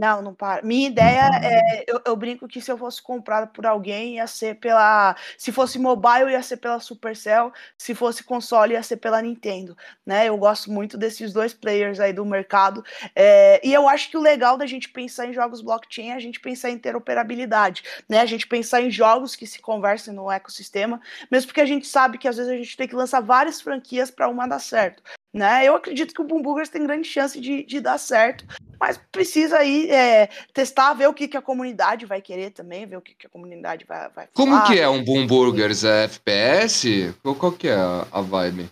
Não, 0.01 0.21
não 0.21 0.33
para. 0.33 0.63
Minha 0.63 0.87
ideia 0.87 1.29
é. 1.43 1.83
Eu, 1.85 2.01
eu 2.05 2.15
brinco 2.15 2.47
que 2.47 2.61
se 2.61 2.71
eu 2.71 2.77
fosse 2.77 3.01
comprado 3.01 3.51
por 3.51 3.65
alguém, 3.65 4.15
ia 4.15 4.25
ser 4.25 4.55
pela. 4.55 5.15
Se 5.37 5.51
fosse 5.51 5.77
mobile, 5.77 6.31
ia 6.31 6.41
ser 6.41 6.57
pela 6.57 6.79
Supercell. 6.79 7.51
Se 7.77 7.93
fosse 7.93 8.23
console, 8.23 8.73
ia 8.73 8.81
ser 8.81 8.97
pela 8.97 9.21
Nintendo. 9.21 9.77
Né? 10.05 10.27
Eu 10.27 10.37
gosto 10.37 10.71
muito 10.71 10.97
desses 10.97 11.33
dois 11.33 11.53
players 11.53 11.99
aí 11.99 12.13
do 12.13 12.25
mercado. 12.25 12.83
É, 13.15 13.61
e 13.63 13.73
eu 13.73 13.87
acho 13.87 14.09
que 14.09 14.17
o 14.17 14.21
legal 14.21 14.57
da 14.57 14.65
gente 14.65 14.89
pensar 14.89 15.27
em 15.27 15.33
jogos 15.33 15.61
blockchain 15.61 16.09
é 16.09 16.13
a 16.13 16.19
gente 16.19 16.39
pensar 16.39 16.71
em 16.71 16.75
interoperabilidade. 16.75 17.83
Né? 18.09 18.21
A 18.21 18.25
gente 18.25 18.47
pensar 18.47 18.81
em 18.81 18.89
jogos 18.89 19.35
que 19.35 19.45
se 19.45 19.59
conversem 19.61 20.13
no 20.13 20.31
ecossistema, 20.31 21.01
mesmo 21.29 21.49
porque 21.49 21.61
a 21.61 21.65
gente 21.65 21.85
sabe 21.85 22.17
que 22.17 22.27
às 22.27 22.37
vezes 22.37 22.51
a 22.51 22.55
gente 22.55 22.77
tem 22.77 22.87
que 22.87 22.95
lançar 22.95 23.19
várias 23.19 23.59
franquias 23.61 24.09
para 24.09 24.29
uma 24.29 24.47
dar 24.47 24.59
certo. 24.59 25.03
Né? 25.33 25.65
Eu 25.65 25.75
acredito 25.75 26.13
que 26.13 26.21
o 26.21 26.25
Boom 26.25 26.41
Boogers 26.41 26.67
tem 26.69 26.83
grande 26.83 27.07
chance 27.07 27.39
de, 27.39 27.63
de 27.63 27.79
dar 27.79 27.97
certo, 27.97 28.45
mas 28.79 28.97
precisa 29.11 29.57
aí 29.59 29.89
é, 29.89 30.27
testar, 30.53 30.93
ver 30.93 31.07
o 31.07 31.13
que, 31.13 31.27
que 31.27 31.37
a 31.37 31.41
comunidade 31.41 32.05
vai 32.05 32.21
querer 32.21 32.49
também, 32.51 32.85
ver 32.85 32.97
o 32.97 33.01
que, 33.01 33.13
que 33.15 33.27
a 33.27 33.29
comunidade 33.29 33.85
vai, 33.85 34.09
vai 34.09 34.27
Como 34.33 34.51
falar. 34.57 34.67
que 34.67 34.77
é 34.79 34.89
um 34.89 35.03
Boom 35.03 35.25
Burgers? 35.25 35.85
É 35.85 36.03
FPS? 36.03 37.13
Qual, 37.23 37.35
qual 37.35 37.51
que 37.53 37.69
é 37.69 37.75
a, 37.75 38.19
vibe? 38.21 38.69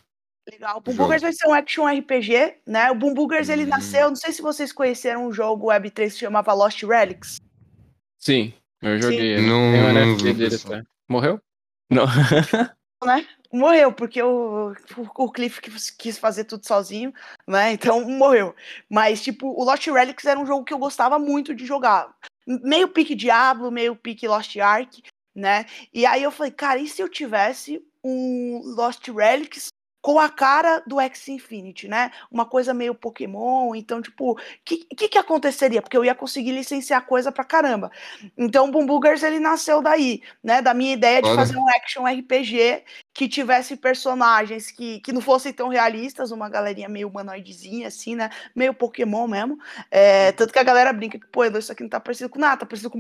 Legal. 0.51 0.77
O 0.77 0.81
Boom 0.81 0.93
Jogo. 0.93 1.03
Boogers 1.05 1.21
vai 1.21 1.31
ser 1.31 1.47
um 1.47 1.53
action 1.53 1.85
RPG, 1.87 2.55
né? 2.67 2.91
O 2.91 2.95
Boom 2.95 3.13
Boogers, 3.13 3.47
ele 3.47 3.63
Hum. 3.65 3.69
nasceu, 3.69 4.09
não 4.09 4.15
sei 4.15 4.33
se 4.33 4.41
vocês 4.41 4.73
conheceram 4.73 5.27
um 5.27 5.31
jogo 5.31 5.67
Web3 5.67 5.91
que 5.93 6.09
se 6.09 6.19
chamava 6.19 6.51
Lost 6.53 6.81
Relics. 6.83 7.37
Sim, 8.17 8.51
eu 8.81 8.99
joguei. 8.99 9.35
ele. 9.35 9.47
Não- 9.47 9.71
Tem 9.71 9.81
um 9.81 9.89
NFT 9.93 10.33
dele 10.33 10.55
até. 10.55 10.81
Morreu? 11.07 11.39
Não. 11.89 12.05
Morreu, 13.51 13.91
porque 13.91 14.21
o, 14.21 14.73
o 15.15 15.31
Cliff 15.31 15.59
quis- 15.97 16.17
fazer 16.19 16.43
tudo 16.43 16.67
sozinho, 16.67 17.11
né? 17.47 17.71
Então 17.71 18.01
morreu. 18.09 18.55
Mas, 18.87 19.21
tipo, 19.21 19.47
o 19.47 19.63
Lost 19.63 19.87
Relics 19.87 20.25
era 20.25 20.39
um 20.39 20.45
jogo 20.45 20.63
que 20.63 20.73
eu 20.73 20.77
gostava 20.77 21.17
muito 21.17 21.55
de 21.55 21.65
jogar. 21.65 22.13
Meio 22.45 22.87
pique 22.87 23.15
Diablo, 23.15 23.71
meio 23.71 23.95
pique 23.95 24.27
Lost 24.27 24.55
Ark, 24.57 25.01
né? 25.35 25.65
E 25.93 26.05
aí 26.05 26.21
eu 26.23 26.31
falei, 26.31 26.51
cara, 26.51 26.79
e 26.79 26.87
se 26.87 27.01
eu 27.01 27.09
tivesse 27.09 27.83
um 28.03 28.61
Lost 28.75 29.07
Relics 29.07 29.69
com 30.01 30.17
a 30.17 30.29
cara 30.29 30.81
do 30.87 30.99
X 30.99 31.27
Infinity, 31.27 31.87
né? 31.87 32.11
Uma 32.31 32.45
coisa 32.45 32.73
meio 32.73 32.95
Pokémon. 32.95 33.75
Então, 33.75 34.01
tipo, 34.01 34.31
o 34.31 34.37
que, 34.63 34.85
que, 34.85 35.09
que 35.09 35.17
aconteceria? 35.17 35.81
Porque 35.81 35.97
eu 35.97 36.05
ia 36.05 36.15
conseguir 36.15 36.51
licenciar 36.51 37.05
coisa 37.05 37.31
pra 37.31 37.43
caramba. 37.43 37.91
Então, 38.37 38.67
o 38.67 38.71
Boom 38.71 38.85
Boogers, 38.85 39.23
ele 39.23 39.39
nasceu 39.39 39.81
daí, 39.81 40.21
né? 40.43 40.61
Da 40.61 40.73
minha 40.73 40.93
ideia 40.93 41.21
de 41.21 41.27
Foda. 41.27 41.41
fazer 41.41 41.57
um 41.57 41.67
action 41.69 42.07
RPG 42.07 42.83
que 43.13 43.27
tivesse 43.27 43.75
personagens 43.75 44.71
que, 44.71 44.99
que 45.01 45.11
não 45.11 45.19
fossem 45.21 45.51
tão 45.51 45.67
realistas, 45.67 46.31
uma 46.31 46.49
galerinha 46.49 46.87
meio 46.87 47.07
humanoidezinha, 47.07 47.87
assim, 47.87 48.15
né? 48.15 48.29
Meio 48.55 48.73
Pokémon 48.73 49.27
mesmo. 49.27 49.57
É, 49.91 50.31
tanto 50.33 50.53
que 50.53 50.59
a 50.59 50.63
galera 50.63 50.93
brinca 50.93 51.19
que, 51.19 51.27
pô, 51.27 51.43
isso 51.45 51.71
aqui 51.71 51.83
não 51.83 51.89
tá 51.89 51.99
parecido 51.99 52.29
com 52.29 52.39
nada, 52.39 52.57
tá 52.61 52.65
parecido 52.65 52.89
com. 52.89 52.99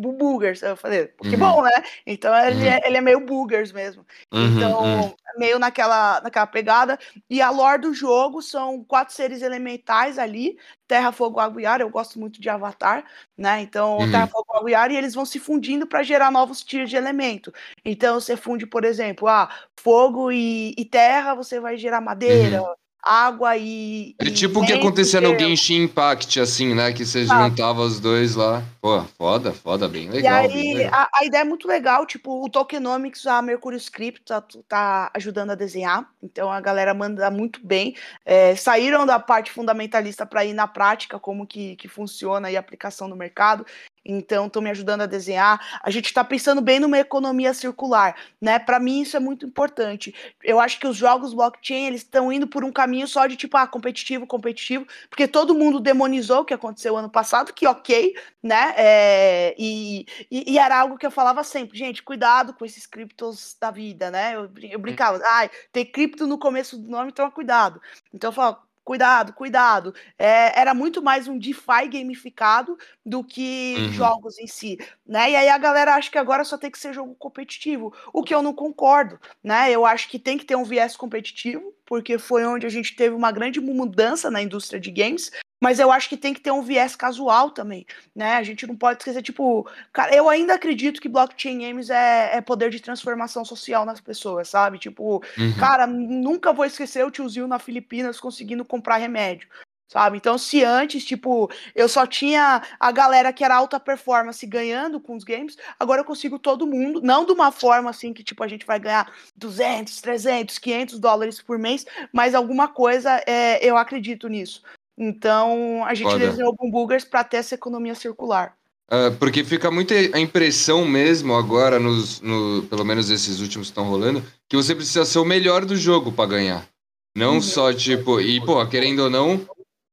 Aí 0.63 0.69
Eu 0.69 0.77
falei, 0.77 1.07
Pokémon, 1.07 1.61
né? 1.61 1.71
Então 2.05 2.35
ele, 2.35 2.59
Uhum. 2.59 2.65
é, 2.71 2.81
ele 2.85 2.97
é 2.97 3.01
meio 3.01 3.25
Boogers 3.25 3.71
mesmo. 3.71 4.05
Uhum, 4.33 4.57
Então, 4.57 4.83
uhum. 4.83 5.15
meio 5.37 5.59
naquela, 5.59 6.19
naquela 6.21 6.47
pegada. 6.47 6.97
E 7.29 7.41
a 7.41 7.49
lore 7.49 7.81
do 7.81 7.93
jogo 7.93 8.41
são 8.41 8.83
quatro 8.83 9.13
seres 9.13 9.41
elementais 9.41 10.17
ali: 10.17 10.57
Terra, 10.89 11.11
Fogo, 11.13 11.39
Água 11.39 11.61
e 11.61 11.65
Ar. 11.67 11.81
Eu 11.81 11.89
gosto 11.89 12.19
muito 12.19 12.41
de 12.41 12.49
Avatar, 12.49 13.05
né? 13.37 13.61
Então, 13.61 13.99
Uhum. 13.99 14.09
Terra, 14.09 14.27
Fogo, 14.27 14.45
Água 14.57 14.71
e 14.71 14.75
Ar, 14.75 14.91
e 14.91 14.97
eles 14.97 15.13
vão 15.13 15.25
se 15.25 15.39
fundindo 15.39 15.87
para 15.87 16.03
gerar 16.03 16.31
novos 16.31 16.63
tiers 16.63 16.89
de 16.89 16.97
elemento. 16.97 17.53
Então, 17.85 18.19
você 18.19 18.35
funde, 18.35 18.65
por 18.67 18.83
exemplo, 18.83 19.27
ah, 19.27 19.49
fogo 19.79 20.31
e, 20.31 20.73
e 20.77 20.85
terra, 20.85 21.35
você 21.35 21.59
vai 21.59 21.77
gerar 21.77 22.01
madeira. 22.01 22.59
Água 23.01 23.55
e. 23.57 24.13
É 24.19 24.25
e 24.25 24.31
tipo 24.31 24.59
o 24.61 24.65
que 24.65 24.73
acontecia 24.73 25.21
no. 25.21 25.37
Genshin 25.39 25.83
Impact, 25.83 26.39
assim, 26.39 26.75
né? 26.75 26.91
Que 26.91 27.05
você 27.05 27.19
Exato. 27.19 27.49
juntava 27.49 27.81
os 27.81 27.99
dois 27.99 28.35
lá. 28.35 28.61
Pô, 28.81 29.01
foda, 29.17 29.53
foda, 29.53 29.87
bem 29.87 30.05
E 30.05 30.09
legal. 30.09 30.47
bem 30.47 30.51
aí, 30.51 30.73
legal. 30.73 30.99
a, 31.01 31.09
a 31.19 31.25
ideia 31.25 31.41
é 31.41 31.45
muito 31.45 31.67
legal, 31.67 32.05
tipo, 32.05 32.43
o 32.43 32.49
Tokenomics, 32.49 33.25
a 33.25 33.41
Mercury 33.41 33.77
Script 33.77 34.21
tá, 34.25 34.43
tá 34.67 35.11
ajudando 35.13 35.51
a 35.51 35.55
desenhar, 35.55 36.09
então 36.21 36.51
a 36.51 36.59
galera 36.59 36.93
manda 36.93 37.29
muito 37.31 37.65
bem. 37.65 37.95
É, 38.25 38.55
saíram 38.55 39.05
da 39.05 39.19
parte 39.19 39.51
fundamentalista 39.51 40.25
para 40.25 40.43
ir 40.43 40.53
na 40.53 40.67
prática, 40.67 41.17
como 41.19 41.47
que, 41.47 41.75
que 41.77 41.87
funciona 41.87 42.47
aí 42.49 42.57
a 42.57 42.59
aplicação 42.59 43.07
no 43.07 43.15
mercado. 43.15 43.65
Então, 44.05 44.47
estão 44.47 44.61
me 44.61 44.69
ajudando 44.69 45.01
a 45.01 45.05
desenhar. 45.05 45.79
A 45.83 45.89
gente 45.89 46.05
está 46.05 46.23
pensando 46.23 46.61
bem 46.61 46.79
numa 46.79 46.97
economia 46.97 47.53
circular, 47.53 48.15
né? 48.41 48.59
Para 48.59 48.79
mim, 48.79 49.01
isso 49.01 49.17
é 49.17 49.19
muito 49.19 49.45
importante. 49.45 50.13
Eu 50.43 50.59
acho 50.59 50.79
que 50.79 50.87
os 50.87 50.95
jogos 50.95 51.33
blockchain 51.33 51.87
eles 51.87 52.01
estão 52.01 52.31
indo 52.31 52.47
por 52.47 52.63
um 52.63 52.71
caminho 52.71 53.07
só 53.07 53.27
de 53.27 53.35
tipo, 53.35 53.57
ah, 53.57 53.67
competitivo, 53.67 54.25
competitivo, 54.25 54.85
porque 55.09 55.27
todo 55.27 55.55
mundo 55.55 55.79
demonizou 55.79 56.41
o 56.41 56.45
que 56.45 56.53
aconteceu 56.53 56.97
ano 56.97 57.09
passado, 57.09 57.53
que 57.53 57.67
ok, 57.67 58.15
né? 58.41 58.73
É, 58.77 59.55
e, 59.57 60.05
e, 60.31 60.53
e 60.53 60.57
era 60.59 60.79
algo 60.79 60.97
que 60.97 61.05
eu 61.05 61.11
falava 61.11 61.43
sempre, 61.43 61.77
gente, 61.77 62.03
cuidado 62.03 62.53
com 62.53 62.65
esses 62.65 62.85
criptos 62.85 63.55
da 63.59 63.71
vida, 63.71 64.09
né? 64.11 64.35
Eu, 64.35 64.49
eu 64.63 64.79
brincava, 64.79 65.19
ai, 65.25 65.49
tem 65.71 65.85
cripto 65.85 66.27
no 66.27 66.37
começo 66.37 66.77
do 66.77 66.89
nome, 66.89 67.09
então 67.11 67.29
cuidado. 67.31 67.81
Então 68.13 68.29
eu 68.29 68.33
falava, 68.33 68.68
cuidado, 68.89 69.33
cuidado. 69.33 69.93
É, 70.17 70.59
era 70.59 70.73
muito 70.73 70.99
mais 70.99 71.27
um 71.27 71.37
DeFi 71.37 71.87
gamificado 71.91 72.75
do 73.05 73.23
que 73.23 73.85
Uhum. 73.85 73.91
jogos 73.91 74.39
em 74.39 74.47
si, 74.47 74.77
né? 75.05 75.29
E 75.29 75.35
aí 75.35 75.47
a 75.47 75.59
galera 75.59 75.93
acha 75.93 76.09
que 76.09 76.17
agora 76.17 76.43
só 76.43 76.57
tem 76.57 76.71
que 76.71 76.79
ser 76.79 76.91
jogo 76.91 77.13
competitivo, 77.13 77.93
o 78.11 78.23
que 78.23 78.33
eu 78.33 78.41
não 78.41 78.51
concordo, 78.51 79.19
né? 79.43 79.69
Eu 79.71 79.85
acho 79.85 80.09
que 80.09 80.17
tem 80.17 80.39
que 80.39 80.45
ter 80.45 80.55
um 80.55 80.63
viés 80.63 80.97
competitivo, 80.97 81.71
porque 81.89 82.19
foi 82.19 82.45
onde 82.45 82.67
a 82.67 82.69
gente 82.69 82.95
teve 82.95 83.15
uma 83.15 83.31
grande 83.31 83.59
mudança 83.59 84.29
na 84.29 84.39
indústria 84.43 84.79
de 84.79 84.91
games, 84.91 85.31
mas 85.59 85.79
eu 85.79 85.91
acho 85.91 86.07
que 86.07 86.15
tem 86.15 86.35
que 86.35 86.39
ter 86.39 86.51
um 86.51 86.61
viés 86.61 86.95
casual 86.95 87.49
também, 87.49 87.83
né? 88.15 88.35
A 88.35 88.43
gente 88.43 88.67
não 88.67 88.75
pode 88.75 88.99
esquecer, 88.99 89.23
tipo, 89.23 89.67
cara, 89.91 90.15
eu 90.15 90.29
ainda 90.29 90.53
acredito 90.53 91.01
que 91.01 91.09
blockchain 91.09 91.57
games 91.57 91.89
é, 91.89 92.37
é 92.37 92.41
poder 92.41 92.69
de 92.69 92.79
transformação 92.79 93.43
social 93.43 93.85
nas 93.85 93.99
pessoas, 93.99 94.47
sabe? 94.47 94.77
Tipo, 94.77 95.23
Uhum. 95.35 95.57
cara, 95.57 95.87
nunca 95.87 96.53
vou 96.53 96.63
esquecer 96.63 97.03
o 97.03 97.09
tiozinho 97.09 97.47
na 97.47 97.57
Filipinas 97.57 98.19
conseguindo 98.19 98.63
comprar 98.63 98.97
remédio. 98.97 99.47
Sabe? 99.89 100.17
Então, 100.17 100.37
se 100.37 100.63
antes, 100.63 101.03
tipo, 101.03 101.49
eu 101.73 101.89
só 101.89 102.05
tinha 102.05 102.61
a 102.79 102.91
galera 102.91 103.33
que 103.33 103.43
era 103.43 103.55
alta 103.55 103.79
performance 103.79 104.45
ganhando 104.45 104.99
com 104.99 105.15
os 105.15 105.23
games, 105.23 105.57
agora 105.79 106.01
eu 106.01 106.05
consigo 106.05 106.37
todo 106.37 106.67
mundo, 106.67 107.01
não 107.01 107.25
de 107.25 107.31
uma 107.31 107.51
forma 107.51 107.89
assim 107.89 108.13
que, 108.13 108.23
tipo, 108.23 108.43
a 108.43 108.47
gente 108.47 108.67
vai 108.67 108.79
ganhar 108.79 109.11
200, 109.35 109.99
300, 109.99 110.59
500 110.59 110.99
dólares 110.99 111.41
por 111.41 111.57
mês, 111.57 111.87
mas 112.13 112.35
alguma 112.35 112.67
coisa, 112.67 113.19
é, 113.25 113.67
eu 113.67 113.75
acredito 113.77 114.27
nisso. 114.27 114.61
Então, 114.95 115.83
a 115.83 115.95
gente 115.95 116.11
Foda. 116.11 116.19
desenhou 116.27 116.51
o 116.51 116.55
Boom 116.55 116.69
Boogers 116.69 117.03
para 117.03 117.23
ter 117.23 117.37
essa 117.37 117.55
economia 117.55 117.95
circular. 117.95 118.53
Ah, 118.91 119.11
porque 119.17 119.43
fica 119.43 119.71
muito 119.71 119.91
a 120.13 120.19
impressão 120.19 120.85
mesmo 120.85 121.33
agora, 121.33 121.79
nos, 121.79 122.21
no, 122.21 122.61
pelo 122.69 122.85
menos 122.85 123.09
esses 123.09 123.39
últimos 123.39 123.67
que 123.67 123.71
estão 123.71 123.89
rolando, 123.89 124.23
que 124.47 124.55
você 124.55 124.75
precisa 124.75 125.03
ser 125.03 125.17
o 125.17 125.25
melhor 125.25 125.65
do 125.65 125.75
jogo 125.75 126.11
pra 126.11 126.27
ganhar. 126.27 126.67
Não 127.15 127.35
Uhum. 127.35 127.41
só, 127.41 127.73
tipo, 127.73 128.21
e, 128.21 128.39
pô, 128.45 128.63
querendo 128.67 128.99
ou 128.99 129.09
não, 129.09 129.47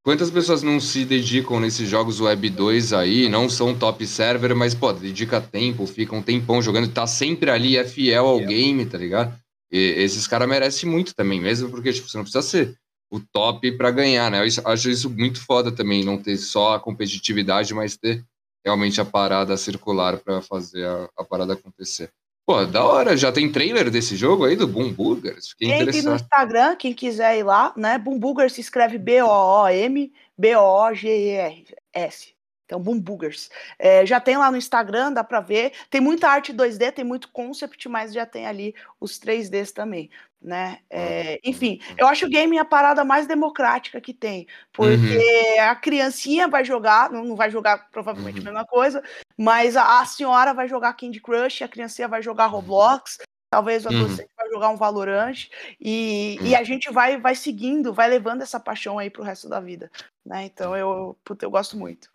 quantas 0.06 0.30
pessoas 0.30 0.62
não 0.62 0.78
se 0.78 1.04
dedicam 1.04 1.58
nesses 1.58 1.88
jogos 1.88 2.20
Web 2.20 2.48
2 2.50 2.92
aí, 2.92 3.28
não 3.28 3.48
são 3.48 3.76
top 3.76 4.06
server, 4.06 4.54
mas, 4.54 4.72
pô, 4.72 4.92
dedica 4.92 5.40
tempo, 5.40 5.84
fica 5.84 6.14
um 6.14 6.22
tempão 6.22 6.62
jogando, 6.62 6.86
tá 6.92 7.08
sempre 7.08 7.50
ali, 7.50 7.76
é 7.76 7.84
fiel 7.84 8.24
ao 8.24 8.38
game, 8.38 8.86
tá 8.86 8.96
ligado? 8.96 9.36
E 9.68 9.76
esses 9.76 10.28
caras 10.28 10.48
merecem 10.48 10.88
muito 10.88 11.12
também, 11.12 11.40
mesmo 11.40 11.68
porque, 11.70 11.92
tipo, 11.92 12.08
você 12.08 12.16
não 12.16 12.22
precisa 12.22 12.40
ser 12.40 12.78
o 13.10 13.18
top 13.18 13.72
pra 13.72 13.90
ganhar, 13.90 14.30
né? 14.30 14.46
Eu 14.46 14.70
acho 14.70 14.88
isso 14.88 15.10
muito 15.10 15.40
foda 15.40 15.72
também, 15.72 16.04
não 16.04 16.16
ter 16.16 16.36
só 16.36 16.76
a 16.76 16.80
competitividade, 16.80 17.74
mas 17.74 17.96
ter 17.96 18.24
realmente 18.64 19.00
a 19.00 19.04
parada 19.04 19.56
circular 19.56 20.18
pra 20.18 20.40
fazer 20.40 20.86
a, 20.86 21.08
a 21.18 21.24
parada 21.24 21.54
acontecer. 21.54 22.12
Pô, 22.46 22.64
da 22.64 22.84
hora, 22.84 23.16
já 23.16 23.32
tem 23.32 23.50
trailer 23.50 23.90
desse 23.90 24.14
jogo 24.14 24.44
aí 24.44 24.54
do 24.54 24.68
Boom 24.68 24.92
Burgers? 24.92 25.48
Fiquei 25.48 25.66
Entre 25.66 25.84
no 25.84 25.90
interessado. 25.90 26.14
Instagram, 26.14 26.76
quem 26.76 26.94
quiser 26.94 27.36
ir 27.38 27.42
lá, 27.42 27.74
né? 27.76 27.98
Boom 27.98 28.20
Booger 28.20 28.48
se 28.48 28.60
escreve 28.60 28.98
B-O-O-M, 28.98 30.12
B-O-O-G-E-R-S. 30.38 32.35
Então, 32.66 32.80
Boom 32.80 33.00
Boogers. 33.00 33.48
É, 33.78 34.04
já 34.04 34.20
tem 34.20 34.36
lá 34.36 34.50
no 34.50 34.56
Instagram, 34.56 35.12
dá 35.12 35.22
para 35.22 35.40
ver. 35.40 35.72
Tem 35.88 36.00
muita 36.00 36.28
arte 36.28 36.52
2D, 36.52 36.92
tem 36.92 37.04
muito 37.04 37.30
concept, 37.30 37.88
mas 37.88 38.12
já 38.12 38.26
tem 38.26 38.46
ali 38.46 38.74
os 39.00 39.20
3Ds 39.20 39.72
também, 39.72 40.10
né? 40.42 40.80
É, 40.90 41.40
enfim, 41.44 41.80
eu 41.96 42.08
acho 42.08 42.26
o 42.26 42.28
game 42.28 42.58
a 42.58 42.64
parada 42.64 43.04
mais 43.04 43.26
democrática 43.26 44.00
que 44.00 44.12
tem, 44.12 44.48
porque 44.72 45.16
uhum. 45.56 45.62
a 45.62 45.76
criancinha 45.76 46.48
vai 46.48 46.64
jogar, 46.64 47.10
não, 47.10 47.36
vai 47.36 47.50
jogar 47.50 47.88
provavelmente 47.90 48.40
uhum. 48.40 48.42
a 48.42 48.50
mesma 48.50 48.66
coisa, 48.66 49.02
mas 49.36 49.76
a, 49.76 50.00
a, 50.00 50.04
senhora 50.04 50.52
vai 50.52 50.68
jogar 50.68 50.92
Candy 50.94 51.20
Crush, 51.20 51.62
a 51.62 51.68
criancinha 51.68 52.08
vai 52.08 52.20
jogar 52.20 52.46
Roblox, 52.46 53.18
talvez 53.48 53.84
o 53.84 53.88
uhum. 53.88 53.96
adolescente 53.96 54.28
uhum. 54.28 54.36
vai 54.36 54.50
jogar 54.50 54.68
um 54.70 54.76
Valorant, 54.76 55.48
e, 55.80 56.36
e 56.40 56.54
a 56.56 56.64
gente 56.64 56.92
vai, 56.92 57.16
vai 57.16 57.36
seguindo, 57.36 57.94
vai 57.94 58.08
levando 58.08 58.42
essa 58.42 58.58
paixão 58.58 58.98
aí 58.98 59.08
pro 59.08 59.22
resto 59.22 59.48
da 59.48 59.60
vida, 59.60 59.90
né? 60.24 60.44
Então 60.44 60.76
eu, 60.76 61.16
puta, 61.24 61.46
eu 61.46 61.50
gosto 61.50 61.76
muito. 61.76 62.10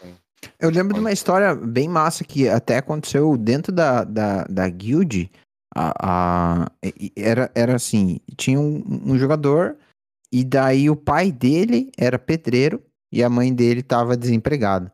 Eu 0.59 0.69
lembro 0.69 0.93
de 0.93 0.99
uma 0.99 1.11
história 1.11 1.55
bem 1.55 1.87
massa 1.87 2.23
que 2.23 2.47
até 2.49 2.77
aconteceu 2.77 3.37
dentro 3.37 3.71
da, 3.71 4.03
da, 4.03 4.43
da 4.45 4.69
guild. 4.69 5.31
A, 5.75 5.93
a, 6.01 6.71
era, 7.15 7.51
era 7.55 7.75
assim: 7.75 8.19
tinha 8.37 8.59
um, 8.59 8.83
um 9.05 9.17
jogador, 9.17 9.77
e 10.31 10.43
daí 10.43 10.89
o 10.89 10.95
pai 10.95 11.31
dele 11.31 11.91
era 11.97 12.17
pedreiro 12.19 12.81
e 13.11 13.23
a 13.23 13.29
mãe 13.29 13.53
dele 13.53 13.81
estava 13.81 14.15
desempregada. 14.15 14.91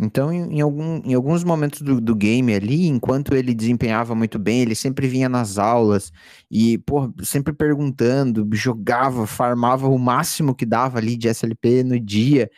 Então, 0.00 0.32
em, 0.32 0.56
em, 0.56 0.60
algum, 0.60 1.00
em 1.04 1.14
alguns 1.14 1.44
momentos 1.44 1.80
do, 1.80 2.00
do, 2.00 2.16
game 2.16 2.52
ali, 2.52 2.86
enquanto 2.86 3.34
ele 3.36 3.54
desempenhava 3.54 4.16
muito 4.16 4.36
bem, 4.38 4.60
ele 4.60 4.74
sempre 4.74 5.06
vinha 5.06 5.28
nas 5.28 5.58
aulas 5.58 6.12
e, 6.50 6.78
pô, 6.78 7.12
sempre 7.22 7.52
perguntando, 7.52 8.48
jogava, 8.52 9.26
farmava 9.28 9.86
o 9.86 9.98
máximo 9.98 10.56
que 10.56 10.66
dava 10.66 10.98
ali 10.98 11.16
de 11.16 11.28
SLP 11.28 11.84
no 11.84 12.00
dia. 12.00 12.50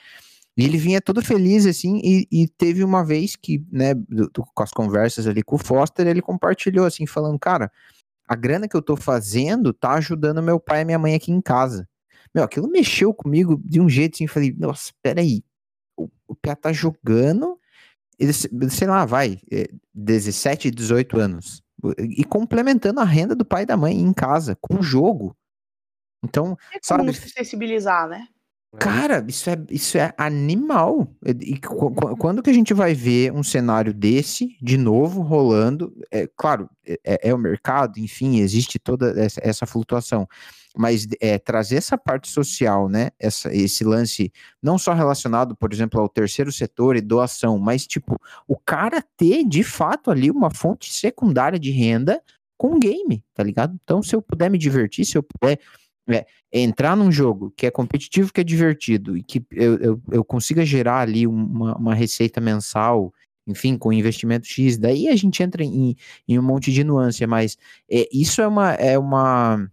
E 0.57 0.65
ele 0.65 0.79
vinha 0.79 1.01
todo 1.01 1.21
feliz, 1.21 1.67
assim, 1.67 2.01
e, 2.05 2.29
e 2.31 2.49
teve 2.49 2.85
uma 2.85 3.05
vez 3.05 3.35
que, 3.35 3.65
né, 3.73 3.93
do, 3.95 4.29
do, 4.29 4.45
com 4.55 4.63
as 4.63 4.71
conversas 4.71 5.27
ali 5.27 5.43
com 5.43 5.57
o 5.57 5.59
Foster, 5.59 6.07
ele 6.07 6.23
compartilhou, 6.23 6.87
assim, 6.87 7.07
falando, 7.07 7.39
cara, 7.39 7.73
a 8.27 8.37
grana 8.37 8.69
que 8.69 8.77
eu 8.77 8.83
tô 8.83 8.97
fazendo 8.97 9.73
tá 9.73 9.95
ajudando 9.95 10.43
meu 10.43 10.61
pai 10.61 10.83
e 10.83 10.85
minha 10.85 10.99
mãe 10.99 11.15
aqui 11.15 11.33
em 11.33 11.41
casa. 11.41 11.89
Meu, 12.33 12.45
aquilo 12.45 12.69
mexeu 12.69 13.13
comigo 13.13 13.61
de 13.65 13.81
um 13.81 13.89
jeito, 13.89 14.15
assim, 14.15 14.29
falei, 14.29 14.55
nossa, 14.57 14.93
peraí, 15.03 15.43
o, 15.97 16.09
o 16.29 16.37
Pé 16.37 16.55
tá 16.55 16.73
jogando, 16.73 17.59
ele, 18.19 18.33
sei 18.33 18.87
lá, 18.87 19.05
vai, 19.05 19.41
17, 19.93 20.69
é, 20.69 20.71
18 20.71 21.19
anos, 21.19 21.63
e 21.99 22.25
complementando 22.25 23.01
a 23.01 23.05
renda 23.05 23.35
do 23.35 23.45
pai 23.45 23.65
e 23.65 23.67
da 23.67 23.77
mãe 23.77 23.99
em 23.99 24.13
casa, 24.13 24.57
com 24.61 24.79
o 24.79 24.83
jogo. 24.83 25.37
Então, 26.25 26.57
é 26.73 26.79
como 26.89 27.13
sabe... 27.13 27.15
se 27.15 27.29
sensibilizar, 27.29 28.09
né? 28.09 28.29
Cara, 28.79 29.25
isso 29.29 29.49
é, 29.49 29.57
isso 29.71 29.99
é 29.99 30.13
animal. 30.17 31.09
E 31.25 31.59
quando 32.19 32.43
que 32.43 32.51
a 32.51 32.53
gente 32.53 32.75
vai 32.75 32.95
ver 32.95 33.33
um 33.33 33.43
cenário 33.43 33.93
desse 33.95 34.57
de 34.61 34.77
novo 34.77 35.23
rolando? 35.23 35.93
É 36.11 36.29
claro, 36.37 36.69
é, 36.87 36.99
é, 37.05 37.29
é 37.31 37.35
o 37.35 37.39
mercado, 37.39 37.99
enfim, 37.99 38.39
existe 38.39 38.79
toda 38.79 39.11
essa, 39.21 39.41
essa 39.43 39.67
flutuação. 39.67 40.29
Mas 40.77 41.07
é, 41.21 41.39
trazer 41.39 41.77
essa 41.77 41.97
parte 41.97 42.29
social, 42.29 42.89
né? 42.89 43.11
Essa, 43.19 43.55
esse 43.55 43.85
lance 43.85 44.33
não 44.61 44.77
só 44.77 44.93
relacionado, 44.93 45.55
por 45.55 45.73
exemplo, 45.73 46.01
ao 46.01 46.09
terceiro 46.09 46.51
setor 46.51 46.97
e 46.97 47.01
doação, 47.01 47.59
mas 47.59 47.87
tipo, 47.87 48.21
o 48.49 48.59
cara 48.59 49.03
ter 49.17 49.45
de 49.45 49.63
fato 49.63 50.11
ali 50.11 50.31
uma 50.31 50.51
fonte 50.51 50.93
secundária 50.93 51.59
de 51.59 51.71
renda 51.71 52.21
com 52.57 52.79
game, 52.79 53.23
tá 53.35 53.43
ligado? 53.43 53.79
Então, 53.83 54.03
se 54.03 54.15
eu 54.15 54.23
puder 54.23 54.51
me 54.51 54.59
divertir, 54.59 55.05
se 55.05 55.17
eu 55.17 55.23
puder 55.23 55.59
é, 56.09 56.27
entrar 56.53 56.97
num 56.97 57.11
jogo 57.11 57.53
que 57.57 57.67
é 57.67 57.71
competitivo, 57.71 58.33
que 58.33 58.41
é 58.41 58.45
divertido 58.45 59.17
e 59.17 59.23
que 59.23 59.45
eu, 59.53 59.77
eu, 59.79 60.03
eu 60.11 60.25
consiga 60.25 60.65
gerar 60.65 61.01
ali 61.01 61.27
uma, 61.27 61.77
uma 61.77 61.95
receita 61.95 62.41
mensal, 62.41 63.13
enfim, 63.47 63.77
com 63.77 63.93
investimento 63.93 64.47
X, 64.47 64.79
daí 64.79 65.09
a 65.09 65.17
gente 65.17 65.43
entra 65.43 65.63
em, 65.63 65.97
em 66.27 66.39
um 66.39 66.43
monte 66.43 66.73
de 66.73 66.85
nuance, 66.85 67.27
mas 67.27 67.57
é, 67.91 68.09
isso 68.13 68.41
é 68.41 68.47
uma, 68.47 68.73
é 68.75 68.99
uma, 68.99 69.71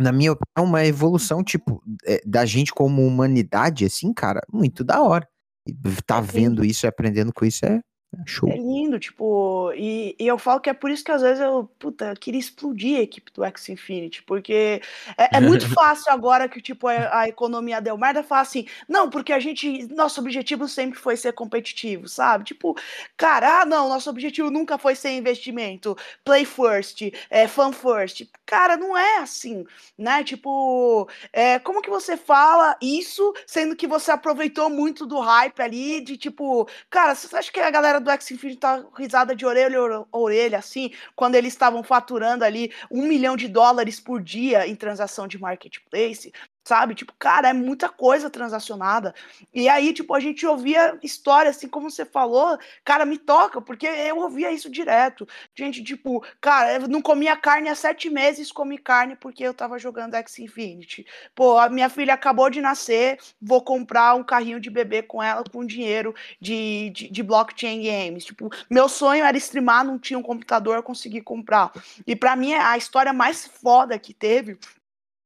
na 0.00 0.12
minha 0.12 0.32
opinião, 0.32 0.68
uma 0.68 0.84
evolução, 0.84 1.42
tipo, 1.42 1.82
é, 2.04 2.20
da 2.24 2.44
gente 2.44 2.72
como 2.72 3.06
humanidade, 3.06 3.84
assim, 3.84 4.12
cara, 4.12 4.40
muito 4.52 4.82
da 4.84 5.00
hora. 5.02 5.28
E 5.66 5.74
tá 6.06 6.20
vendo 6.20 6.64
isso 6.64 6.86
e 6.86 6.88
aprendendo 6.88 7.32
com 7.32 7.44
isso 7.44 7.64
é 7.66 7.80
Show. 8.26 8.48
É 8.48 8.56
lindo, 8.56 8.98
tipo, 8.98 9.72
e, 9.74 10.14
e 10.18 10.26
eu 10.26 10.38
falo 10.38 10.60
que 10.60 10.70
é 10.70 10.74
por 10.74 10.90
isso 10.90 11.04
que 11.04 11.12
às 11.12 11.22
vezes 11.22 11.40
eu, 11.40 11.68
puta, 11.78 12.14
queria 12.16 12.40
explodir 12.40 12.98
a 12.98 13.02
equipe 13.02 13.32
do 13.32 13.44
X 13.44 13.68
Infinity, 13.68 14.22
porque 14.22 14.82
é, 15.16 15.38
é 15.38 15.40
muito 15.40 15.68
fácil 15.72 16.12
agora 16.12 16.48
que, 16.48 16.60
tipo, 16.60 16.86
a, 16.86 17.20
a, 17.20 17.28
economia 17.28 17.80
deu 17.80 17.96
merda, 17.96 18.22
falar 18.22 18.42
assim, 18.42 18.66
não, 18.88 19.08
porque 19.08 19.32
a 19.32 19.40
gente, 19.40 19.86
nosso 19.94 20.20
objetivo 20.20 20.68
sempre 20.68 20.98
foi 20.98 21.16
ser 21.16 21.32
competitivo, 21.32 22.08
sabe? 22.08 22.44
Tipo, 22.44 22.76
cara, 23.16 23.62
ah, 23.62 23.66
não, 23.66 23.88
nosso 23.88 24.10
objetivo 24.10 24.50
nunca 24.50 24.76
foi 24.76 24.94
ser 24.94 25.10
investimento, 25.10 25.96
play 26.24 26.44
first, 26.44 27.02
é, 27.30 27.46
fan 27.46 27.72
first. 27.72 28.28
Cara, 28.44 28.76
não 28.76 28.96
é 28.96 29.18
assim, 29.18 29.64
né? 29.96 30.22
Tipo, 30.24 31.08
é, 31.32 31.58
como 31.58 31.80
que 31.80 31.90
você 31.90 32.16
fala 32.16 32.76
isso, 32.82 33.32
sendo 33.46 33.76
que 33.76 33.86
você 33.86 34.10
aproveitou 34.10 34.68
muito 34.68 35.06
do 35.06 35.20
hype 35.20 35.60
ali, 35.60 36.00
de 36.00 36.16
tipo, 36.16 36.68
cara, 36.90 37.14
você 37.14 37.34
acha 37.36 37.52
que 37.52 37.60
a 37.60 37.70
galera 37.70 38.00
do 38.00 38.09
X 38.12 38.30
Infinity 38.30 38.60
tá 38.60 38.84
risada 38.96 39.34
de 39.34 39.44
orelha 39.46 39.78
a 39.78 40.18
orelha, 40.18 40.58
assim, 40.58 40.90
quando 41.14 41.34
eles 41.34 41.52
estavam 41.52 41.82
faturando 41.82 42.44
ali 42.44 42.72
um 42.90 43.06
milhão 43.06 43.36
de 43.36 43.48
dólares 43.48 44.00
por 44.00 44.22
dia 44.22 44.66
em 44.66 44.74
transação 44.74 45.26
de 45.26 45.38
marketplace 45.38 46.32
sabe? 46.70 46.94
Tipo, 46.94 47.12
cara, 47.18 47.48
é 47.48 47.52
muita 47.52 47.88
coisa 47.88 48.30
transacionada. 48.30 49.12
E 49.52 49.68
aí, 49.68 49.92
tipo, 49.92 50.14
a 50.14 50.20
gente 50.20 50.46
ouvia 50.46 50.96
história, 51.02 51.50
assim 51.50 51.66
como 51.66 51.90
você 51.90 52.04
falou, 52.04 52.56
cara, 52.84 53.04
me 53.04 53.18
toca, 53.18 53.60
porque 53.60 53.88
eu 53.88 54.18
ouvia 54.18 54.52
isso 54.52 54.70
direto. 54.70 55.26
Gente, 55.52 55.82
tipo, 55.82 56.24
cara, 56.40 56.74
eu 56.74 56.86
não 56.86 57.02
comia 57.02 57.36
carne 57.36 57.68
há 57.68 57.74
sete 57.74 58.08
meses, 58.08 58.52
comi 58.52 58.78
carne 58.78 59.16
porque 59.16 59.42
eu 59.42 59.52
tava 59.52 59.80
jogando 59.80 60.14
X 60.14 60.38
Infinity. 60.38 61.04
Pô, 61.34 61.58
a 61.58 61.68
minha 61.68 61.88
filha 61.88 62.14
acabou 62.14 62.48
de 62.48 62.60
nascer, 62.60 63.18
vou 63.42 63.60
comprar 63.62 64.14
um 64.14 64.22
carrinho 64.22 64.60
de 64.60 64.70
bebê 64.70 65.02
com 65.02 65.20
ela 65.20 65.42
com 65.50 65.66
dinheiro 65.66 66.14
de, 66.40 66.90
de, 66.90 67.10
de 67.10 67.22
blockchain 67.24 67.82
games. 67.82 68.24
Tipo, 68.24 68.48
meu 68.70 68.88
sonho 68.88 69.24
era 69.24 69.36
streamar, 69.36 69.84
não 69.84 69.98
tinha 69.98 70.18
um 70.18 70.22
computador, 70.22 70.76
eu 70.76 70.84
consegui 70.84 71.20
comprar. 71.20 71.72
E 72.06 72.14
para 72.14 72.36
mim, 72.36 72.54
a 72.54 72.76
história 72.78 73.12
mais 73.12 73.44
foda 73.44 73.98
que 73.98 74.14
teve 74.14 74.56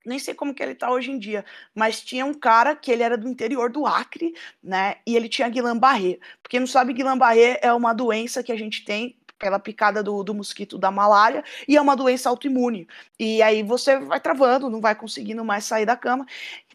nem 0.05 0.18
sei 0.18 0.34
como 0.34 0.55
que 0.55 0.62
ele 0.62 0.74
tá 0.74 0.90
hoje 0.90 1.11
em 1.11 1.18
dia, 1.18 1.44
mas 1.74 2.00
tinha 2.00 2.24
um 2.24 2.34
cara 2.34 2.76
que 2.76 2.90
ele 2.90 3.02
era 3.02 3.16
do 3.16 3.28
interior 3.28 3.70
do 3.70 3.86
Acre, 3.86 4.34
né? 4.62 4.96
E 5.07 5.16
ele 5.16 5.28
tinha 5.28 5.48
Guillain-Barré. 5.48 6.18
Porque 6.42 6.61
não 6.61 6.66
sabe, 6.66 6.92
Guillain-Barré 6.92 7.59
é 7.62 7.72
uma 7.72 7.92
doença 7.92 8.42
que 8.42 8.52
a 8.52 8.57
gente 8.57 8.84
tem 8.84 9.16
pela 9.38 9.59
picada 9.59 10.02
do, 10.02 10.22
do 10.22 10.34
mosquito 10.34 10.78
da 10.78 10.90
malária 10.90 11.44
e 11.68 11.76
é 11.76 11.80
uma 11.80 11.96
doença 11.96 12.28
autoimune. 12.28 12.88
E 13.18 13.42
aí 13.42 13.62
você 13.62 13.98
vai 13.98 14.20
travando, 14.20 14.70
não 14.70 14.80
vai 14.80 14.94
conseguindo 14.94 15.44
mais 15.44 15.64
sair 15.64 15.84
da 15.84 15.96
cama. 15.96 16.24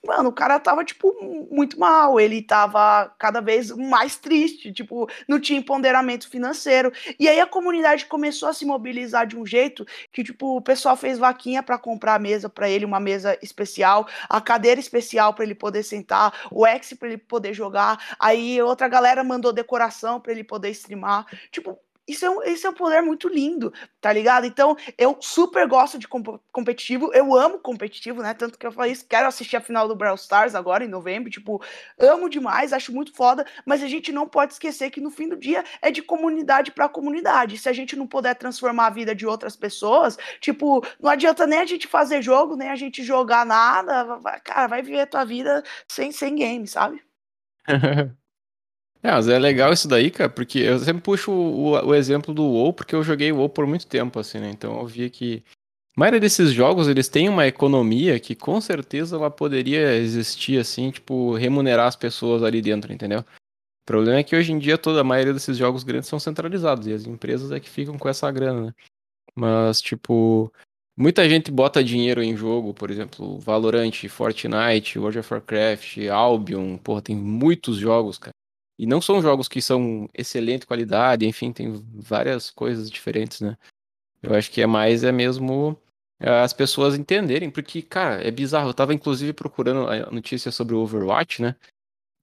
Mano, 0.05 0.29
o 0.29 0.33
cara 0.33 0.59
tava, 0.59 0.83
tipo, 0.83 1.13
muito 1.51 1.79
mal. 1.79 2.19
Ele 2.19 2.41
tava 2.41 3.13
cada 3.17 3.41
vez 3.41 3.69
mais 3.71 4.15
triste, 4.15 4.71
tipo, 4.71 5.09
não 5.27 5.39
tinha 5.39 5.59
empoderamento 5.59 6.29
financeiro. 6.29 6.91
E 7.19 7.27
aí 7.27 7.39
a 7.39 7.47
comunidade 7.47 8.05
começou 8.05 8.49
a 8.49 8.53
se 8.53 8.65
mobilizar 8.65 9.27
de 9.27 9.37
um 9.37 9.45
jeito 9.45 9.85
que, 10.11 10.23
tipo, 10.23 10.55
o 10.57 10.61
pessoal 10.61 10.95
fez 10.95 11.19
vaquinha 11.19 11.61
para 11.61 11.77
comprar 11.77 12.15
a 12.15 12.19
mesa 12.19 12.49
para 12.49 12.69
ele, 12.69 12.85
uma 12.85 12.99
mesa 12.99 13.37
especial, 13.41 14.07
a 14.29 14.39
cadeira 14.39 14.79
especial 14.79 15.33
para 15.33 15.43
ele 15.43 15.55
poder 15.55 15.83
sentar, 15.83 16.47
o 16.51 16.65
X 16.65 16.93
para 16.93 17.09
ele 17.09 17.17
poder 17.17 17.53
jogar. 17.53 18.15
Aí 18.19 18.61
outra 18.61 18.87
galera 18.87 19.23
mandou 19.23 19.51
decoração 19.51 20.19
para 20.19 20.31
ele 20.31 20.43
poder 20.43 20.69
streamar. 20.71 21.25
Tipo, 21.51 21.77
isso 22.09 22.25
é, 22.25 22.29
um, 22.29 22.43
isso 22.43 22.65
é 22.65 22.69
um 22.69 22.73
poder 22.73 23.01
muito 23.01 23.27
lindo, 23.27 23.71
tá 24.01 24.11
ligado? 24.11 24.45
Então, 24.45 24.75
eu 24.97 25.15
super 25.21 25.67
gosto 25.67 25.99
de 25.99 26.07
comp 26.07 26.27
competitivo, 26.51 27.11
eu 27.13 27.35
amo 27.35 27.59
competitivo, 27.59 28.23
né? 28.23 28.33
Tanto 28.33 28.57
que 28.57 28.65
eu 28.65 28.71
falei 28.71 28.91
isso, 28.91 29.05
quero 29.07 29.27
assistir 29.27 29.55
a 29.55 29.61
final 29.61 29.87
do 29.87 29.95
Brawl 29.95 30.15
Stars 30.15 30.55
agora, 30.55 30.83
em 30.83 30.87
novembro, 30.87 31.29
tipo, 31.29 31.61
amo 31.99 32.27
demais, 32.27 32.73
acho 32.73 32.91
muito 32.91 33.13
foda, 33.13 33.45
mas 33.65 33.83
a 33.83 33.87
gente 33.87 34.11
não 34.11 34.27
pode 34.27 34.53
esquecer 34.53 34.89
que 34.89 34.99
no 34.99 35.11
fim 35.11 35.29
do 35.29 35.37
dia 35.37 35.63
é 35.81 35.91
de 35.91 36.01
comunidade 36.01 36.71
para 36.71 36.89
comunidade. 36.89 37.57
Se 37.57 37.69
a 37.69 37.73
gente 37.73 37.95
não 37.95 38.07
puder 38.07 38.35
transformar 38.35 38.87
a 38.87 38.91
vida 38.91 39.13
de 39.13 39.27
outras 39.27 39.55
pessoas, 39.55 40.17
tipo, 40.41 40.83
não 40.99 41.11
adianta 41.11 41.45
nem 41.45 41.59
a 41.59 41.65
gente 41.65 41.87
fazer 41.87 42.21
jogo, 42.21 42.55
nem 42.55 42.69
a 42.69 42.75
gente 42.75 43.03
jogar 43.03 43.45
nada, 43.45 44.19
cara, 44.43 44.67
vai 44.67 44.81
viver 44.81 45.01
a 45.01 45.07
tua 45.07 45.23
vida 45.23 45.63
sem, 45.87 46.11
sem 46.11 46.35
game, 46.35 46.67
sabe? 46.67 47.03
É, 49.01 49.11
mas 49.11 49.29
é 49.29 49.39
legal 49.39 49.71
isso 49.71 49.87
daí, 49.87 50.11
cara, 50.11 50.29
porque 50.29 50.59
eu 50.59 50.77
sempre 50.79 51.01
puxo 51.01 51.31
o, 51.31 51.71
o, 51.87 51.95
exemplo 51.95 52.33
do 52.33 52.43
WoW, 52.43 52.73
porque 52.73 52.93
eu 52.93 53.03
joguei 53.03 53.31
WoW 53.31 53.47
por 53.47 53.65
muito 53.65 53.87
tempo, 53.87 54.19
assim, 54.19 54.39
né? 54.39 54.49
Então 54.49 54.77
eu 54.77 54.85
vi 54.85 55.09
que 55.09 55.41
a 55.95 55.99
maioria 55.99 56.19
desses 56.19 56.51
jogos, 56.51 56.87
eles 56.87 57.07
têm 57.07 57.29
uma 57.29 57.47
economia 57.47 58.19
que 58.19 58.35
com 58.35 58.59
certeza 58.59 59.15
ela 59.15 59.31
poderia 59.31 59.95
existir, 59.95 60.59
assim, 60.59 60.91
tipo, 60.91 61.33
remunerar 61.35 61.87
as 61.87 61.95
pessoas 61.95 62.43
ali 62.43 62.61
dentro, 62.61 62.91
entendeu? 62.91 63.19
O 63.19 63.85
problema 63.85 64.19
é 64.19 64.23
que 64.23 64.35
hoje 64.35 64.51
em 64.51 64.59
dia 64.59 64.77
toda 64.77 65.01
a 65.01 65.03
maioria 65.03 65.33
desses 65.33 65.57
jogos 65.57 65.83
grandes 65.83 66.09
são 66.09 66.19
centralizados 66.19 66.85
e 66.87 66.93
as 66.93 67.05
empresas 67.05 67.51
é 67.51 67.59
que 67.59 67.69
ficam 67.69 67.97
com 67.97 68.09
essa 68.09 68.29
grana, 68.31 68.67
né? 68.67 68.73
Mas, 69.35 69.81
tipo, 69.81 70.53
muita 70.97 71.27
gente 71.29 71.51
bota 71.51 71.83
dinheiro 71.83 72.21
em 72.21 72.35
jogo, 72.35 72.73
por 72.73 72.91
exemplo, 72.91 73.39
Valorant, 73.39 74.07
Fortnite, 74.09 74.99
World 74.99 75.19
of 75.19 75.33
Warcraft, 75.33 75.97
Albion, 76.11 76.77
porra, 76.77 77.01
tem 77.01 77.15
muitos 77.15 77.77
jogos, 77.77 78.17
cara. 78.17 78.33
E 78.79 78.85
não 78.85 79.01
são 79.01 79.21
jogos 79.21 79.49
que 79.49 79.61
são 79.61 80.09
excelente 80.13 80.65
qualidade, 80.65 81.27
enfim, 81.27 81.51
tem 81.51 81.73
várias 81.93 82.49
coisas 82.49 82.89
diferentes, 82.89 83.41
né? 83.41 83.57
Eu 84.23 84.33
acho 84.33 84.49
que 84.49 84.61
é 84.61 84.65
mais 84.65 85.03
é 85.03 85.11
mesmo 85.11 85.77
é, 86.17 86.29
as 86.29 86.53
pessoas 86.53 86.95
entenderem, 86.95 87.51
porque, 87.51 87.81
cara, 87.81 88.25
é 88.25 88.31
bizarro. 88.31 88.69
Eu 88.69 88.73
tava 88.73 88.93
inclusive 88.93 89.33
procurando 89.33 89.89
a 89.89 90.09
notícia 90.11 90.49
sobre 90.49 90.75
o 90.75 90.79
Overwatch, 90.79 91.41
né? 91.41 91.57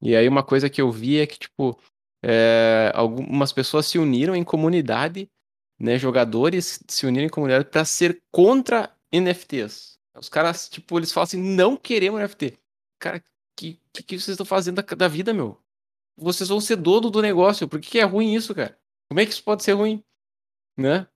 E 0.01 0.17
aí 0.17 0.27
uma 0.27 0.43
coisa 0.43 0.71
que 0.71 0.81
eu 0.81 0.91
vi 0.91 1.19
é 1.21 1.27
que, 1.27 1.39
tipo, 1.39 1.79
é, 2.23 2.91
algumas 2.95 3.53
pessoas 3.53 3.87
se 3.87 3.99
uniram 3.99 4.35
em 4.35 4.45
comunidade, 4.45 5.29
né? 5.79 5.99
Jogadores 5.99 6.83
se 6.89 7.07
uniram 7.07 7.27
em 7.27 7.31
comunidade 7.31 7.67
para 7.67 7.85
ser 7.85 8.23
contra 8.33 8.91
NFTs. 9.13 9.99
Os 10.19 10.31
caras, 10.31 10.71
tipo, 10.71 10.99
eles 10.99 11.13
falam 11.13 11.25
assim, 11.25 11.39
não 11.55 11.77
queremos 11.77 12.19
NFT. 12.21 12.59
Cara, 12.99 13.23
que, 13.55 13.79
que, 13.93 14.03
que 14.03 14.19
vocês 14.19 14.29
estão 14.29 14.47
fazendo 14.47 14.77
da, 14.77 14.95
da, 14.95 15.09
vida, 15.09 15.35
meu? 15.35 15.61
Vocês 16.17 16.49
vão 16.49 16.61
ser 16.61 16.77
dono 16.77 17.11
do 17.11 17.21
negócio. 17.21 17.69
Por 17.69 17.81
que, 17.81 17.91
que 17.91 17.99
é 17.99 18.05
ruim 18.05 18.35
isso, 18.35 18.55
cara? 18.55 18.79
Como 19.09 19.21
é 19.21 19.27
que 19.27 19.33
isso 19.33 19.45
pode 19.45 19.63
ser 19.63 19.73
ruim? 19.73 20.03
Né? 20.77 21.07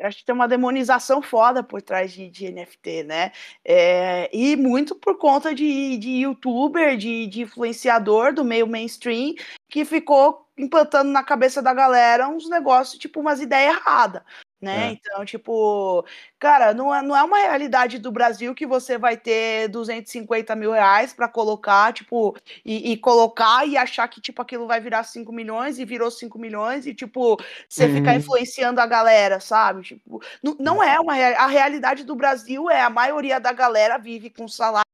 acho 0.00 0.18
que 0.18 0.24
tem 0.24 0.34
uma 0.34 0.46
demonização 0.46 1.20
foda 1.20 1.62
por 1.62 1.82
trás 1.82 2.12
de, 2.12 2.30
de 2.30 2.50
NFT, 2.50 3.02
né? 3.04 3.32
É, 3.64 4.30
e 4.32 4.54
muito 4.56 4.94
por 4.94 5.18
conta 5.18 5.54
de, 5.54 5.96
de 5.98 6.10
youtuber, 6.20 6.96
de, 6.96 7.26
de 7.26 7.42
influenciador 7.42 8.32
do 8.32 8.44
meio 8.44 8.66
mainstream, 8.66 9.34
que 9.68 9.84
ficou 9.84 10.46
implantando 10.56 11.10
na 11.10 11.24
cabeça 11.24 11.60
da 11.60 11.74
galera 11.74 12.28
uns 12.28 12.48
negócios, 12.48 12.98
tipo, 12.98 13.20
umas 13.20 13.40
ideias 13.40 13.76
erradas 13.76 14.22
né? 14.60 14.88
É. 14.88 14.92
Então, 14.92 15.24
tipo, 15.24 16.04
cara, 16.38 16.74
não 16.74 16.94
é, 16.94 17.00
não 17.02 17.16
é 17.16 17.22
uma 17.22 17.38
realidade 17.38 17.98
do 17.98 18.10
Brasil 18.10 18.54
que 18.54 18.66
você 18.66 18.98
vai 18.98 19.16
ter 19.16 19.68
250 19.68 20.54
mil 20.56 20.72
reais 20.72 21.12
para 21.12 21.28
colocar, 21.28 21.92
tipo, 21.92 22.36
e, 22.64 22.92
e, 22.92 22.96
colocar 22.96 23.66
e 23.66 23.76
achar 23.76 24.08
que, 24.08 24.20
tipo, 24.20 24.42
aquilo 24.42 24.66
vai 24.66 24.80
virar 24.80 25.04
5 25.04 25.32
milhões 25.32 25.78
e 25.78 25.84
virou 25.84 26.10
5 26.10 26.38
milhões 26.38 26.86
e, 26.86 26.94
tipo, 26.94 27.38
você 27.68 27.86
uhum. 27.86 27.94
ficar 27.96 28.14
influenciando 28.16 28.80
a 28.80 28.86
galera, 28.86 29.38
sabe? 29.40 29.82
Tipo, 29.82 30.20
não, 30.42 30.56
não 30.58 30.82
é 30.82 30.98
uma 30.98 31.14
a 31.14 31.46
realidade 31.46 32.04
do 32.04 32.16
Brasil 32.16 32.70
é 32.70 32.80
a 32.80 32.90
maioria 32.90 33.38
da 33.38 33.52
galera 33.52 33.98
vive 33.98 34.30
com 34.30 34.48
salário 34.48 34.84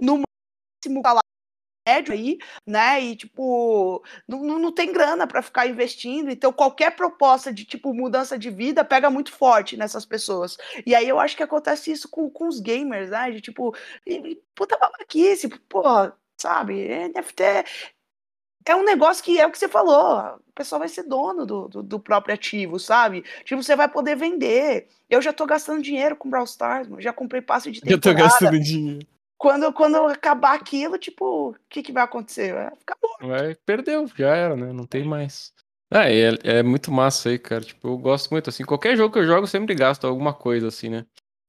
no 0.00 0.22
máximo 0.82 1.02
salário 1.02 1.19
médio 1.90 2.14
aí, 2.14 2.38
né? 2.66 3.00
E, 3.00 3.16
tipo, 3.16 4.02
não, 4.28 4.58
não 4.58 4.72
tem 4.72 4.92
grana 4.92 5.26
para 5.26 5.42
ficar 5.42 5.66
investindo. 5.66 6.30
Então, 6.30 6.52
qualquer 6.52 6.94
proposta 6.94 7.52
de, 7.52 7.64
tipo, 7.64 7.92
mudança 7.92 8.38
de 8.38 8.50
vida 8.50 8.84
pega 8.84 9.10
muito 9.10 9.32
forte 9.32 9.76
nessas 9.76 10.04
pessoas. 10.04 10.56
E 10.86 10.94
aí 10.94 11.08
eu 11.08 11.18
acho 11.18 11.36
que 11.36 11.42
acontece 11.42 11.90
isso 11.90 12.08
com, 12.08 12.30
com 12.30 12.48
os 12.48 12.60
gamers, 12.60 13.10
né? 13.10 13.30
De, 13.30 13.40
tipo, 13.40 13.74
e, 14.06 14.40
puta 14.54 14.78
babaquice, 14.78 15.48
porra, 15.68 16.16
sabe? 16.36 16.88
NFT 17.08 17.64
é 18.66 18.76
um 18.76 18.84
negócio 18.84 19.24
que 19.24 19.40
é 19.40 19.46
o 19.46 19.50
que 19.50 19.58
você 19.58 19.68
falou. 19.68 20.36
O 20.48 20.52
pessoal 20.54 20.78
vai 20.78 20.88
ser 20.88 21.04
dono 21.04 21.46
do, 21.46 21.68
do, 21.68 21.82
do, 21.82 21.98
próprio 21.98 22.34
ativo, 22.34 22.78
sabe? 22.78 23.24
Tipo, 23.44 23.62
você 23.62 23.74
vai 23.74 23.88
poder 23.88 24.16
vender. 24.16 24.88
Eu 25.08 25.22
já 25.22 25.32
tô 25.32 25.46
gastando 25.46 25.82
dinheiro 25.82 26.14
com 26.14 26.28
Brawl 26.28 26.44
Stars, 26.44 26.86
mano. 26.86 27.00
já 27.00 27.12
comprei 27.12 27.40
passe 27.40 27.70
de 27.70 27.80
temporada. 27.80 28.08
Eu 28.08 28.14
tô 28.14 28.22
gastando 28.22 28.60
dinheiro 28.60 29.06
quando, 29.40 29.72
quando 29.72 29.96
acabar 29.96 30.54
aquilo, 30.54 30.98
tipo, 30.98 31.48
o 31.48 31.56
que, 31.70 31.82
que 31.82 31.92
vai 31.92 32.02
acontecer? 32.02 32.54
Bom. 33.00 33.26
Vai, 33.26 33.54
perdeu, 33.64 34.06
já 34.14 34.36
era, 34.36 34.54
né? 34.54 34.70
Não 34.70 34.84
tem 34.84 35.02
mais. 35.02 35.54
Ah, 35.90 36.10
é, 36.10 36.34
é 36.44 36.62
muito 36.62 36.92
massa 36.92 37.30
aí, 37.30 37.38
cara. 37.38 37.64
Tipo, 37.64 37.88
eu 37.88 37.96
gosto 37.96 38.28
muito, 38.30 38.50
assim. 38.50 38.66
Qualquer 38.66 38.98
jogo 38.98 39.14
que 39.14 39.18
eu 39.18 39.26
jogo, 39.26 39.44
eu 39.44 39.46
sempre 39.46 39.74
gasto 39.74 40.06
alguma 40.06 40.34
coisa, 40.34 40.68
assim, 40.68 40.90
né? 40.90 41.06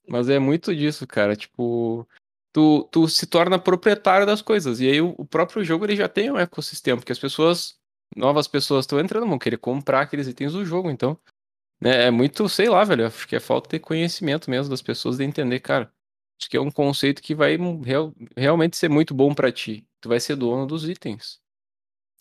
Mas 0.07 0.29
é 0.29 0.39
muito 0.39 0.73
disso, 0.73 1.05
cara. 1.05 1.35
Tipo, 1.35 2.07
tu, 2.53 2.87
tu 2.89 3.09
se 3.09 3.27
torna 3.27 3.59
proprietário 3.59 4.25
das 4.25 4.41
coisas. 4.41 4.79
E 4.79 4.89
aí 4.89 5.01
o, 5.01 5.13
o 5.17 5.25
próprio 5.25 5.61
jogo, 5.61 5.83
ele 5.83 5.97
já 5.97 6.07
tem 6.07 6.31
um 6.31 6.37
ecossistema, 6.39 6.97
porque 6.97 7.11
as 7.11 7.19
pessoas, 7.19 7.77
novas 8.15 8.47
pessoas 8.47 8.85
estão 8.85 9.01
entrando, 9.01 9.27
vão 9.27 9.37
querer 9.37 9.57
comprar 9.57 9.99
aqueles 9.99 10.29
itens 10.29 10.53
do 10.53 10.63
jogo, 10.63 10.89
então. 10.89 11.19
Né, 11.81 12.05
é 12.05 12.11
muito, 12.11 12.47
sei 12.47 12.69
lá, 12.69 12.85
velho. 12.85 13.05
Acho 13.05 13.27
que 13.27 13.35
é 13.35 13.39
falta 13.41 13.69
de 13.69 13.79
conhecimento 13.79 14.49
mesmo 14.49 14.69
das 14.69 14.81
pessoas 14.81 15.17
de 15.17 15.25
entender, 15.25 15.59
cara. 15.59 15.91
Acho 16.41 16.49
que 16.49 16.57
é 16.57 16.61
um 16.61 16.71
conceito 16.71 17.21
que 17.21 17.35
vai 17.35 17.55
real, 17.83 18.11
realmente 18.35 18.75
ser 18.75 18.89
muito 18.89 19.13
bom 19.13 19.31
para 19.33 19.51
ti. 19.51 19.85
Tu 20.01 20.09
vai 20.09 20.19
ser 20.19 20.35
dono 20.35 20.65
dos 20.65 20.89
itens. 20.89 21.39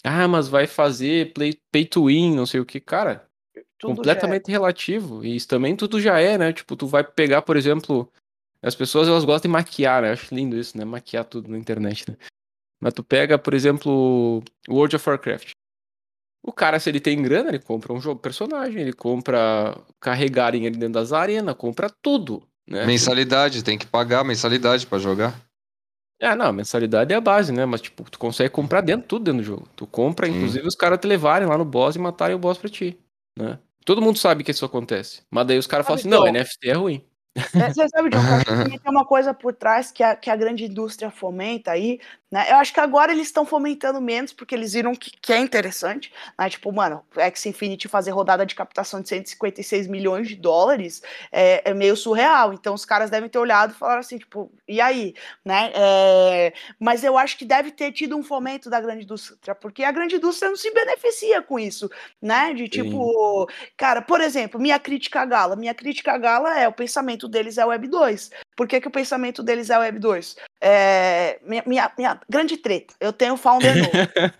Ah, 0.04 0.28
mas 0.28 0.46
vai 0.46 0.66
fazer 0.66 1.32
play, 1.32 1.58
pay 1.72 1.86
to 1.86 2.06
win, 2.06 2.36
não 2.36 2.44
sei 2.44 2.60
o 2.60 2.66
que. 2.66 2.80
Cara, 2.80 3.26
tudo 3.78 3.96
completamente 3.96 4.48
é. 4.48 4.52
relativo. 4.52 5.24
E 5.24 5.34
isso 5.34 5.48
também 5.48 5.74
tudo 5.74 5.98
já 6.00 6.20
é, 6.20 6.36
né? 6.36 6.52
Tipo, 6.52 6.76
tu 6.76 6.86
vai 6.86 7.02
pegar, 7.02 7.40
por 7.40 7.56
exemplo, 7.56 8.12
as 8.62 8.74
pessoas 8.74 9.08
elas 9.08 9.24
gostam 9.24 9.48
de 9.48 9.52
maquiar, 9.52 10.02
né? 10.02 10.08
Eu 10.08 10.12
acho 10.12 10.34
lindo 10.34 10.56
isso, 10.56 10.76
né? 10.76 10.84
Maquiar 10.84 11.24
tudo 11.24 11.50
na 11.50 11.58
internet, 11.58 12.04
né? 12.10 12.16
Mas 12.78 12.92
tu 12.92 13.02
pega, 13.02 13.38
por 13.38 13.54
exemplo, 13.54 14.42
World 14.68 14.96
of 14.96 15.08
Warcraft. 15.08 15.52
O 16.42 16.52
cara, 16.52 16.78
se 16.78 16.88
ele 16.88 17.00
tem 17.00 17.22
grana, 17.22 17.50
ele 17.50 17.58
compra 17.58 17.92
um 17.92 18.00
jogo 18.00 18.20
personagem, 18.20 18.80
ele 18.80 18.92
compra 18.92 19.76
carregarem 19.98 20.64
ele 20.64 20.76
dentro 20.76 20.94
das 20.94 21.12
arenas, 21.12 21.54
compra 21.54 21.90
tudo. 22.02 22.46
Né? 22.70 22.86
Mensalidade, 22.86 23.64
tem 23.64 23.76
que 23.76 23.86
pagar 23.86 24.22
mensalidade 24.24 24.86
para 24.86 24.98
jogar. 24.98 25.34
É, 26.20 26.36
não, 26.36 26.52
mensalidade 26.52 27.12
é 27.12 27.16
a 27.16 27.20
base, 27.20 27.50
né? 27.50 27.66
Mas, 27.66 27.80
tipo, 27.80 28.08
tu 28.08 28.18
consegue 28.18 28.50
comprar 28.50 28.80
dentro, 28.80 29.08
tudo 29.08 29.24
dentro 29.24 29.40
do 29.40 29.44
jogo. 29.44 29.68
Tu 29.74 29.86
compra, 29.86 30.26
Sim. 30.26 30.36
inclusive, 30.36 30.68
os 30.68 30.76
caras 30.76 31.00
te 31.00 31.08
levarem 31.08 31.48
lá 31.48 31.58
no 31.58 31.64
boss 31.64 31.96
e 31.96 31.98
matarem 31.98 32.36
o 32.36 32.38
boss 32.38 32.58
pra 32.58 32.70
ti, 32.70 32.96
né? 33.36 33.58
Todo 33.84 34.00
mundo 34.02 34.18
sabe 34.18 34.44
que 34.44 34.50
isso 34.50 34.64
acontece. 34.64 35.22
Mas 35.30 35.46
daí 35.46 35.58
os 35.58 35.66
caras 35.66 35.86
falam 35.86 35.98
assim, 35.98 36.08
não, 36.08 36.30
NFT 36.30 36.68
é 36.68 36.74
ruim. 36.74 37.02
É, 37.36 37.72
você 37.72 37.88
sabe, 37.88 38.10
John, 38.10 38.20
que 38.70 38.78
tem 38.80 38.90
uma 38.90 39.04
coisa 39.04 39.32
por 39.32 39.54
trás 39.54 39.92
que 39.92 40.02
a, 40.02 40.16
que 40.16 40.30
a 40.30 40.36
grande 40.36 40.64
indústria 40.64 41.10
fomenta 41.10 41.70
aí, 41.70 42.00
né? 42.30 42.46
Eu 42.48 42.56
acho 42.56 42.72
que 42.72 42.78
agora 42.78 43.10
eles 43.12 43.26
estão 43.26 43.44
fomentando 43.44 44.00
menos 44.00 44.32
porque 44.32 44.54
eles 44.54 44.72
viram 44.72 44.94
que, 44.94 45.10
que 45.10 45.32
é 45.32 45.38
interessante, 45.38 46.12
né? 46.38 46.48
Tipo, 46.48 46.72
mano, 46.72 47.04
X 47.16 47.46
Infinity 47.46 47.88
fazer 47.88 48.12
rodada 48.12 48.46
de 48.46 48.54
captação 48.54 49.00
de 49.00 49.08
156 49.08 49.88
milhões 49.88 50.28
de 50.28 50.36
dólares 50.36 51.02
é, 51.32 51.70
é 51.70 51.74
meio 51.74 51.96
surreal. 51.96 52.52
Então 52.52 52.72
os 52.72 52.84
caras 52.84 53.10
devem 53.10 53.28
ter 53.28 53.38
olhado 53.38 53.72
e 53.72 53.76
falaram 53.76 54.00
assim, 54.00 54.18
tipo, 54.18 54.50
e 54.66 54.80
aí, 54.80 55.14
né? 55.44 55.72
É, 55.74 56.52
mas 56.78 57.02
eu 57.02 57.18
acho 57.18 57.36
que 57.36 57.44
deve 57.44 57.72
ter 57.72 57.90
tido 57.90 58.16
um 58.16 58.22
fomento 58.22 58.70
da 58.70 58.80
grande 58.80 59.04
indústria, 59.04 59.54
porque 59.54 59.82
a 59.82 59.90
grande 59.90 60.16
indústria 60.16 60.48
não 60.48 60.56
se 60.56 60.72
beneficia 60.72 61.42
com 61.42 61.58
isso, 61.58 61.90
né? 62.22 62.54
De 62.54 62.68
tipo, 62.68 63.48
Sim. 63.48 63.66
cara, 63.76 64.02
por 64.02 64.20
exemplo, 64.20 64.60
minha 64.60 64.78
crítica 64.78 65.22
à 65.22 65.24
Gala, 65.24 65.56
minha 65.56 65.74
crítica 65.74 66.12
à 66.12 66.18
Gala 66.18 66.56
é 66.56 66.68
o 66.68 66.72
pensamento 66.72 67.19
deles 67.28 67.58
é 67.58 67.64
Web 67.64 67.88
2. 67.88 68.30
Por 68.56 68.66
que, 68.68 68.80
que 68.80 68.88
o 68.88 68.90
pensamento 68.90 69.42
deles 69.42 69.70
é 69.70 69.78
Web 69.78 69.98
2? 69.98 70.36
É, 70.60 71.38
minha, 71.42 71.62
minha, 71.66 71.92
minha, 71.96 72.20
grande 72.28 72.56
treta, 72.58 72.94
eu 73.00 73.12
tenho 73.12 73.36
Founder 73.36 73.74
Node. 73.80 74.34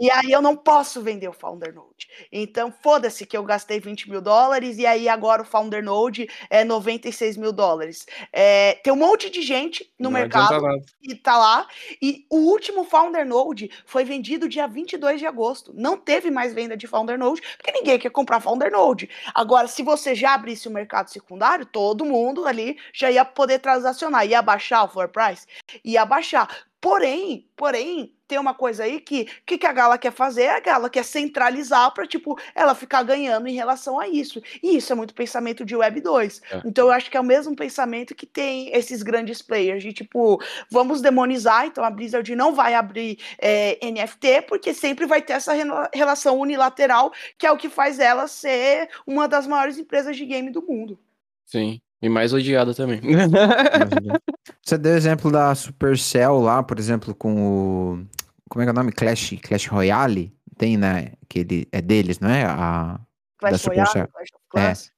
e 0.00 0.10
aí 0.10 0.30
eu 0.30 0.40
não 0.40 0.56
posso 0.56 1.02
vender 1.02 1.28
o 1.28 1.32
Founder 1.32 1.74
Node. 1.74 2.08
Então, 2.30 2.72
foda-se 2.82 3.26
que 3.26 3.36
eu 3.36 3.42
gastei 3.42 3.80
20 3.80 4.08
mil 4.08 4.20
dólares 4.20 4.78
e 4.78 4.86
aí 4.86 5.08
agora 5.08 5.42
o 5.42 5.44
Founder 5.44 5.82
Node 5.82 6.28
é 6.48 6.64
96 6.64 7.36
mil 7.36 7.52
dólares. 7.52 8.06
É, 8.32 8.74
tem 8.84 8.92
um 8.92 8.96
monte 8.96 9.28
de 9.28 9.42
gente 9.42 9.92
no 9.98 10.04
não 10.04 10.12
mercado 10.12 10.80
que 11.02 11.14
tá 11.16 11.36
lá. 11.36 11.66
E 12.00 12.24
o 12.30 12.36
último 12.36 12.84
Founder 12.84 13.26
Node 13.26 13.68
foi 13.84 14.04
vendido 14.04 14.48
dia 14.48 14.68
22 14.68 15.18
de 15.18 15.26
agosto. 15.26 15.72
Não 15.74 15.96
teve 15.96 16.30
mais 16.30 16.54
venda 16.54 16.76
de 16.76 16.86
Founder 16.86 17.18
Node, 17.18 17.42
porque 17.56 17.72
ninguém 17.72 17.98
quer 17.98 18.10
comprar 18.10 18.38
Founder 18.38 18.70
Node. 18.70 19.10
Agora, 19.34 19.66
se 19.66 19.82
você 19.82 20.14
já 20.14 20.34
abrisse 20.34 20.68
o 20.68 20.70
mercado 20.70 21.10
secundário, 21.10 21.66
todo 21.66 22.04
mundo 22.04 22.46
ali 22.46 22.78
já 22.92 23.10
ia 23.10 23.24
poder 23.24 23.58
transacionar, 23.58 24.26
ia 24.26 24.40
baixar 24.40 24.84
o 24.84 24.88
floor 24.88 25.08
price, 25.08 25.46
ia 25.84 26.04
baixar. 26.04 26.48
Porém, 26.80 27.48
porém, 27.56 28.14
tem 28.28 28.38
uma 28.38 28.52
coisa 28.52 28.84
aí 28.84 29.00
que 29.00 29.24
que, 29.46 29.56
que 29.56 29.66
a 29.66 29.72
Gala 29.72 29.96
quer 29.96 30.12
fazer? 30.12 30.48
A 30.48 30.60
Gala 30.60 30.90
quer 30.90 31.02
centralizar 31.02 31.92
para 31.94 32.06
tipo 32.06 32.38
ela 32.54 32.74
ficar 32.74 33.02
ganhando 33.02 33.46
em 33.46 33.54
relação 33.54 33.98
a 33.98 34.06
isso. 34.06 34.42
E 34.62 34.76
isso 34.76 34.92
é 34.92 34.94
muito 34.94 35.14
pensamento 35.14 35.64
de 35.64 35.74
Web 35.74 36.02
2. 36.02 36.42
É. 36.50 36.62
Então 36.66 36.88
eu 36.88 36.92
acho 36.92 37.10
que 37.10 37.16
é 37.16 37.20
o 37.20 37.24
mesmo 37.24 37.56
pensamento 37.56 38.14
que 38.14 38.26
tem 38.26 38.68
esses 38.76 39.02
grandes 39.02 39.40
players 39.40 39.82
de 39.82 39.94
tipo, 39.94 40.38
vamos 40.70 41.00
demonizar, 41.00 41.64
então 41.66 41.82
a 41.82 41.90
Blizzard 41.90 42.36
não 42.36 42.54
vai 42.54 42.74
abrir 42.74 43.18
é, 43.38 43.78
NFT 43.82 44.42
porque 44.48 44.74
sempre 44.74 45.06
vai 45.06 45.22
ter 45.22 45.34
essa 45.34 45.52
relação 45.94 46.38
unilateral 46.38 47.12
que 47.38 47.46
é 47.46 47.50
o 47.50 47.56
que 47.56 47.70
faz 47.70 47.98
ela 47.98 48.28
ser 48.28 48.90
uma 49.06 49.26
das 49.26 49.46
maiores 49.46 49.78
empresas 49.78 50.16
de 50.16 50.26
game 50.26 50.50
do 50.50 50.60
mundo. 50.60 50.98
Sim. 51.46 51.80
E 52.04 52.08
mais 52.10 52.34
odiada 52.34 52.74
também. 52.74 53.00
Você 54.62 54.76
deu 54.76 54.94
exemplo 54.94 55.32
da 55.32 55.54
Supercell 55.54 56.38
lá, 56.38 56.62
por 56.62 56.78
exemplo, 56.78 57.14
com 57.14 57.34
o. 57.34 58.06
Como 58.50 58.60
é 58.60 58.66
que 58.66 58.68
é 58.68 58.72
o 58.72 58.74
nome? 58.74 58.92
Clash, 58.92 59.36
Clash 59.42 59.66
Royale? 59.68 60.30
Tem, 60.58 60.76
né? 60.76 61.12
Que 61.30 61.38
ele, 61.38 61.66
é 61.72 61.80
deles, 61.80 62.20
não 62.20 62.28
é? 62.28 62.44
A, 62.44 63.00
Clash 63.38 63.52
da 63.52 63.58
Supercell. 63.58 64.08
Royale, 64.12 64.30
Clash 64.50 64.92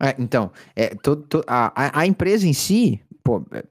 é. 0.00 0.10
é. 0.10 0.16
então, 0.20 0.52
é, 0.76 0.94
todo, 0.94 1.24
todo, 1.24 1.44
a, 1.48 2.00
a 2.00 2.06
empresa 2.06 2.46
em 2.46 2.52
si, 2.52 3.02
pô, 3.24 3.44
é, 3.50 3.64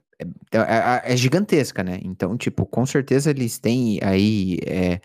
é, 0.52 0.58
é, 0.58 1.12
é, 1.14 1.16
gigantesca, 1.16 1.82
né? 1.82 1.98
Então, 2.02 2.36
tipo, 2.36 2.66
com 2.66 2.84
certeza 2.84 3.30
eles 3.30 3.58
têm 3.58 4.00
aí 4.02 4.58
é, 4.66 5.00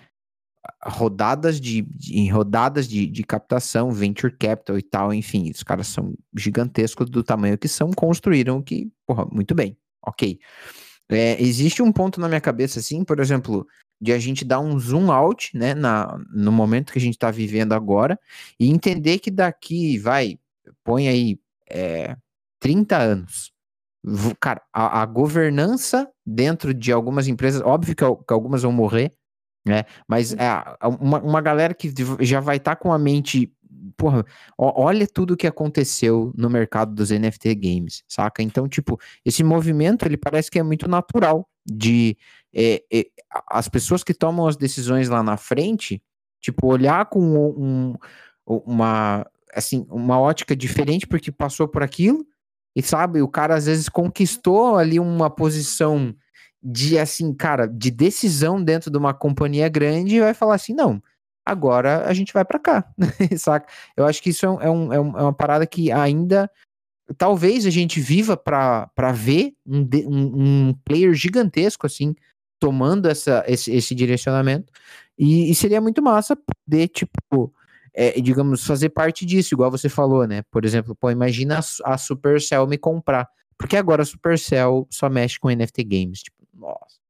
rodadas 0.83 1.59
de, 1.59 1.81
de 1.81 2.19
em 2.19 2.29
rodadas 2.31 2.87
de, 2.87 3.07
de 3.07 3.23
captação, 3.23 3.91
venture 3.91 4.35
capital 4.35 4.77
e 4.77 4.81
tal, 4.81 5.13
enfim, 5.13 5.49
os 5.49 5.63
caras 5.63 5.87
são 5.87 6.13
gigantescos 6.35 7.09
do 7.09 7.23
tamanho 7.23 7.57
que 7.57 7.67
são, 7.67 7.91
construíram 7.91 8.61
que, 8.61 8.91
porra, 9.05 9.25
muito 9.31 9.55
bem, 9.55 9.77
ok. 10.05 10.39
É, 11.09 11.41
existe 11.41 11.81
um 11.81 11.91
ponto 11.91 12.21
na 12.21 12.27
minha 12.27 12.39
cabeça, 12.39 12.79
assim, 12.79 13.03
por 13.03 13.19
exemplo, 13.19 13.67
de 13.99 14.13
a 14.13 14.19
gente 14.19 14.45
dar 14.45 14.59
um 14.59 14.79
zoom 14.79 15.11
out, 15.11 15.55
né, 15.55 15.73
na, 15.73 16.17
no 16.33 16.51
momento 16.51 16.91
que 16.93 16.99
a 16.99 17.01
gente 17.01 17.15
está 17.15 17.29
vivendo 17.29 17.73
agora, 17.73 18.19
e 18.59 18.69
entender 18.69 19.19
que 19.19 19.29
daqui, 19.29 19.97
vai, 19.97 20.39
põe 20.83 21.07
aí 21.07 21.39
é, 21.69 22.15
30 22.59 22.97
anos, 22.97 23.51
cara, 24.39 24.61
a, 24.73 25.01
a, 25.01 25.05
governança 25.05 26.09
dentro 26.25 26.73
de 26.73 26.91
algumas 26.91 27.27
empresas, 27.27 27.61
óbvio 27.61 27.95
que, 27.95 28.03
que 28.03 28.33
algumas 28.33 28.63
vão 28.63 28.71
morrer, 28.71 29.11
né, 29.65 29.83
mas 30.07 30.33
é, 30.33 30.37
uma, 30.99 31.19
uma 31.21 31.41
galera 31.41 31.73
que 31.73 31.93
já 32.19 32.39
vai 32.39 32.57
estar 32.57 32.75
tá 32.75 32.81
com 32.81 32.91
a 32.91 32.97
mente 32.97 33.51
porra, 33.97 34.25
olha 34.57 35.07
tudo 35.07 35.37
que 35.37 35.47
aconteceu 35.47 36.31
no 36.35 36.49
mercado 36.49 36.93
dos 36.93 37.11
NFT 37.11 37.55
games, 37.55 38.03
saca? 38.07 38.41
Então, 38.41 38.67
tipo, 38.67 38.99
esse 39.25 39.43
movimento, 39.43 40.05
ele 40.05 40.17
parece 40.17 40.49
que 40.49 40.59
é 40.59 40.63
muito 40.63 40.87
natural 40.87 41.47
de 41.65 42.17
é, 42.53 42.83
é, 42.91 43.05
as 43.49 43.67
pessoas 43.69 44.03
que 44.03 44.13
tomam 44.13 44.47
as 44.47 44.57
decisões 44.57 45.09
lá 45.09 45.23
na 45.23 45.37
frente, 45.37 46.01
tipo, 46.39 46.67
olhar 46.67 47.05
com 47.05 47.21
um, 47.21 47.95
uma, 48.45 49.25
assim, 49.53 49.85
uma 49.89 50.19
ótica 50.19 50.55
diferente 50.55 51.07
porque 51.07 51.31
passou 51.31 51.67
por 51.67 51.83
aquilo, 51.83 52.25
e 52.75 52.81
sabe, 52.81 53.21
o 53.21 53.27
cara 53.27 53.55
às 53.55 53.65
vezes 53.65 53.89
conquistou 53.89 54.77
ali 54.77 54.99
uma 54.99 55.29
posição 55.29 56.15
de, 56.63 56.97
assim, 56.97 57.33
cara, 57.33 57.67
de 57.67 57.89
decisão 57.89 58.63
dentro 58.63 58.91
de 58.91 58.97
uma 58.97 59.13
companhia 59.13 59.67
grande 59.67 60.19
vai 60.19 60.33
falar 60.33 60.55
assim, 60.55 60.73
não, 60.73 61.01
agora 61.45 62.05
a 62.07 62.13
gente 62.13 62.33
vai 62.33 62.45
para 62.45 62.59
cá, 62.59 62.93
saca? 63.37 63.67
Eu 63.95 64.05
acho 64.05 64.21
que 64.21 64.29
isso 64.29 64.45
é, 64.45 64.49
um, 64.49 64.61
é, 64.61 64.69
um, 64.69 64.93
é, 64.93 65.21
uma 65.21 65.33
parada 65.33 65.65
que 65.65 65.91
ainda 65.91 66.49
talvez 67.17 67.65
a 67.65 67.69
gente 67.69 67.99
viva 67.99 68.37
para 68.37 69.11
ver 69.13 69.53
um, 69.65 69.81
um, 70.07 70.67
um, 70.69 70.73
player 70.85 71.13
gigantesco 71.13 71.85
assim 71.85 72.15
tomando 72.59 73.09
essa, 73.09 73.43
esse, 73.47 73.71
esse 73.73 73.95
direcionamento. 73.95 74.71
E, 75.17 75.51
e, 75.51 75.55
seria 75.55 75.81
muito 75.81 76.01
massa 76.01 76.35
poder 76.35 76.87
tipo 76.87 77.53
é, 77.93 78.21
digamos 78.21 78.65
fazer 78.65 78.89
parte 78.89 79.25
disso 79.25 79.53
igual 79.53 79.69
você 79.69 79.89
falou 79.89 80.25
né? 80.27 80.43
Por 80.51 80.63
exemplo 80.63 80.95
pô 80.95 81.09
imagina 81.11 81.59
a, 81.59 81.93
a 81.93 81.97
Supercell 81.97 82.67
me 82.67 82.77
comprar. 82.77 83.27
Porque 83.57 83.75
agora 83.75 84.03
a 84.03 84.05
Supercell 84.05 84.87
só 84.89 85.09
mexe 85.09 85.39
com 85.39 85.49
NFT 85.49 85.83
games 85.83 86.19
tipo 86.21 86.40
nossa 86.61 87.01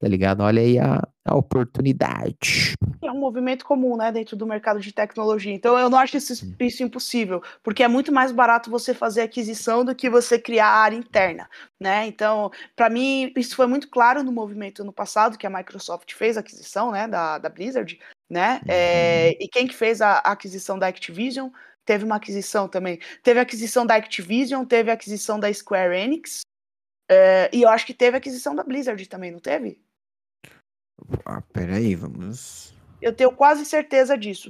tá 0.00 0.08
ligado? 0.08 0.42
Olha 0.42 0.62
aí 0.62 0.78
a, 0.78 1.06
a 1.26 1.36
oportunidade. 1.36 2.72
É 3.02 3.12
um 3.12 3.18
movimento 3.18 3.66
comum, 3.66 3.96
né, 3.98 4.10
dentro 4.10 4.34
do 4.34 4.46
mercado 4.46 4.80
de 4.80 4.92
tecnologia. 4.92 5.52
Então 5.52 5.78
eu 5.78 5.90
não 5.90 5.98
acho 5.98 6.16
isso, 6.16 6.56
isso 6.58 6.82
impossível, 6.82 7.42
porque 7.62 7.82
é 7.82 7.88
muito 7.88 8.10
mais 8.10 8.32
barato 8.32 8.70
você 8.70 8.94
fazer 8.94 9.20
aquisição 9.20 9.84
do 9.84 9.94
que 9.94 10.08
você 10.08 10.38
criar 10.38 10.68
área 10.68 10.96
interna, 10.96 11.48
né? 11.78 12.06
Então, 12.06 12.50
para 12.74 12.88
mim, 12.88 13.30
isso 13.36 13.54
foi 13.54 13.66
muito 13.66 13.90
claro 13.90 14.22
no 14.22 14.32
movimento 14.32 14.82
no 14.82 14.92
passado, 14.92 15.36
que 15.36 15.46
a 15.46 15.50
Microsoft 15.50 16.14
fez 16.14 16.38
a 16.38 16.40
aquisição, 16.40 16.90
né, 16.90 17.06
da, 17.06 17.36
da 17.36 17.50
Blizzard, 17.50 18.00
né? 18.28 18.54
Uhum. 18.62 18.68
É, 18.68 19.30
e 19.38 19.48
quem 19.48 19.66
que 19.66 19.74
fez 19.74 20.00
a, 20.00 20.12
a 20.14 20.32
aquisição 20.32 20.78
da 20.78 20.86
Activision? 20.86 21.50
Teve 21.84 22.04
uma 22.04 22.16
aquisição 22.16 22.68
também. 22.68 22.98
Teve 23.22 23.38
a 23.38 23.42
aquisição 23.42 23.84
da 23.84 23.96
Activision, 23.96 24.64
teve 24.64 24.90
a 24.90 24.94
aquisição 24.94 25.40
da 25.40 25.52
Square 25.52 25.96
Enix, 25.96 26.42
é, 27.10 27.50
e 27.52 27.62
eu 27.62 27.68
acho 27.68 27.84
que 27.84 27.92
teve 27.92 28.16
aquisição 28.16 28.54
da 28.54 28.62
Blizzard 28.62 29.04
também, 29.08 29.32
não 29.32 29.40
teve? 29.40 29.82
Ah, 31.24 31.42
peraí, 31.52 31.96
vamos. 31.96 32.72
Eu 33.02 33.12
tenho 33.12 33.32
quase 33.32 33.64
certeza 33.64 34.16
disso. 34.16 34.48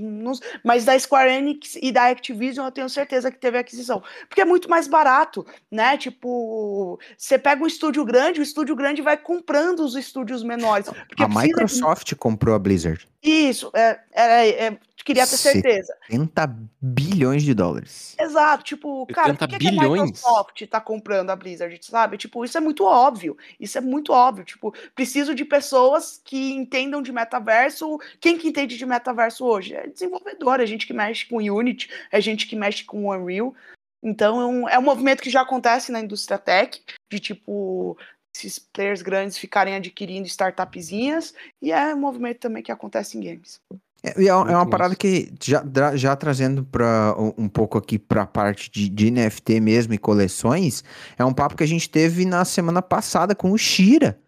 Mas 0.62 0.84
da 0.84 0.98
Square 0.98 1.32
Enix 1.32 1.76
e 1.80 1.92
da 1.92 2.08
Activision 2.08 2.66
eu 2.66 2.72
tenho 2.72 2.88
certeza 2.88 3.30
que 3.30 3.38
teve 3.38 3.56
aquisição. 3.56 4.02
Porque 4.28 4.40
é 4.40 4.44
muito 4.44 4.68
mais 4.68 4.88
barato, 4.88 5.46
né? 5.70 5.96
Tipo, 5.96 6.98
você 7.16 7.38
pega 7.38 7.62
um 7.62 7.66
estúdio 7.66 8.04
grande, 8.04 8.40
o 8.40 8.42
estúdio 8.42 8.74
grande 8.74 9.00
vai 9.00 9.16
comprando 9.16 9.80
os 9.80 9.94
estúdios 9.94 10.42
menores. 10.42 10.88
a 10.88 11.28
Microsoft 11.28 12.08
de... 12.08 12.16
comprou 12.16 12.54
a 12.54 12.58
Blizzard. 12.58 13.08
Isso, 13.22 13.70
é, 13.74 14.00
é, 14.12 14.66
é, 14.66 14.78
queria 15.04 15.26
ter 15.26 15.36
certeza. 15.36 15.96
70 16.10 16.56
bilhões 16.80 17.42
de 17.42 17.54
dólares. 17.54 18.16
Exato, 18.18 18.64
tipo, 18.64 19.06
cara, 19.06 19.34
por 19.34 19.48
que, 19.48 19.58
que, 19.58 19.68
a 19.68 19.72
Microsoft 19.72 20.66
tá 20.66 20.80
comprando 20.80 21.30
a 21.30 21.36
Blizzard, 21.36 21.78
sabe? 21.82 22.16
Tipo, 22.16 22.44
isso 22.44 22.56
é 22.56 22.60
muito 22.60 22.84
óbvio. 22.84 23.36
Isso 23.58 23.78
é 23.78 23.80
muito 23.80 24.12
óbvio. 24.12 24.44
Tipo, 24.44 24.74
preciso 24.94 25.34
de 25.34 25.44
pessoas 25.44 26.20
que 26.24 26.52
entendam 26.52 27.02
de 27.02 27.12
metaverso. 27.12 27.98
Quem 28.20 28.38
que 28.38 28.48
entende 28.48 28.76
de 28.76 28.86
metaverso 28.86 29.44
hoje? 29.44 29.74
É 29.74 29.86
desenvolvedor, 29.86 30.60
é 30.60 30.66
gente 30.66 30.86
que 30.86 30.92
mexe 30.92 31.26
com 31.26 31.36
Unity, 31.36 31.88
é 32.10 32.20
gente 32.20 32.46
que 32.46 32.56
mexe 32.56 32.84
com 32.84 33.08
Unreal. 33.08 33.54
Então, 34.02 34.40
é 34.40 34.46
um, 34.46 34.68
é 34.68 34.78
um 34.78 34.82
movimento 34.82 35.22
que 35.22 35.30
já 35.30 35.42
acontece 35.42 35.92
na 35.92 36.00
indústria 36.00 36.38
tech, 36.38 36.82
de 37.10 37.20
tipo, 37.20 37.98
esses 38.34 38.58
players 38.58 39.02
grandes 39.02 39.36
ficarem 39.36 39.74
adquirindo 39.74 40.26
startupzinhas, 40.26 41.34
e 41.60 41.70
é 41.70 41.94
um 41.94 41.98
movimento 41.98 42.38
também 42.38 42.62
que 42.62 42.72
acontece 42.72 43.18
em 43.18 43.20
games. 43.20 43.60
É, 44.02 44.22
é, 44.22 44.28
é 44.28 44.34
uma 44.34 44.68
parada 44.68 44.96
que, 44.96 45.32
já, 45.42 45.62
já 45.94 46.16
trazendo 46.16 46.64
para 46.64 47.14
um 47.36 47.48
pouco 47.48 47.76
aqui 47.76 47.98
para 47.98 48.22
a 48.22 48.26
parte 48.26 48.70
de, 48.70 48.88
de, 48.88 49.10
NFT 49.10 49.60
mesmo 49.60 49.92
e 49.92 49.98
coleções, 49.98 50.82
é 51.18 51.24
um 51.24 51.34
papo 51.34 51.56
que 51.56 51.64
a 51.64 51.68
gente 51.68 51.88
teve 51.88 52.24
na 52.24 52.44
semana 52.44 52.80
passada 52.80 53.34
com 53.34 53.52
o 53.52 53.58
Shira. 53.58 54.18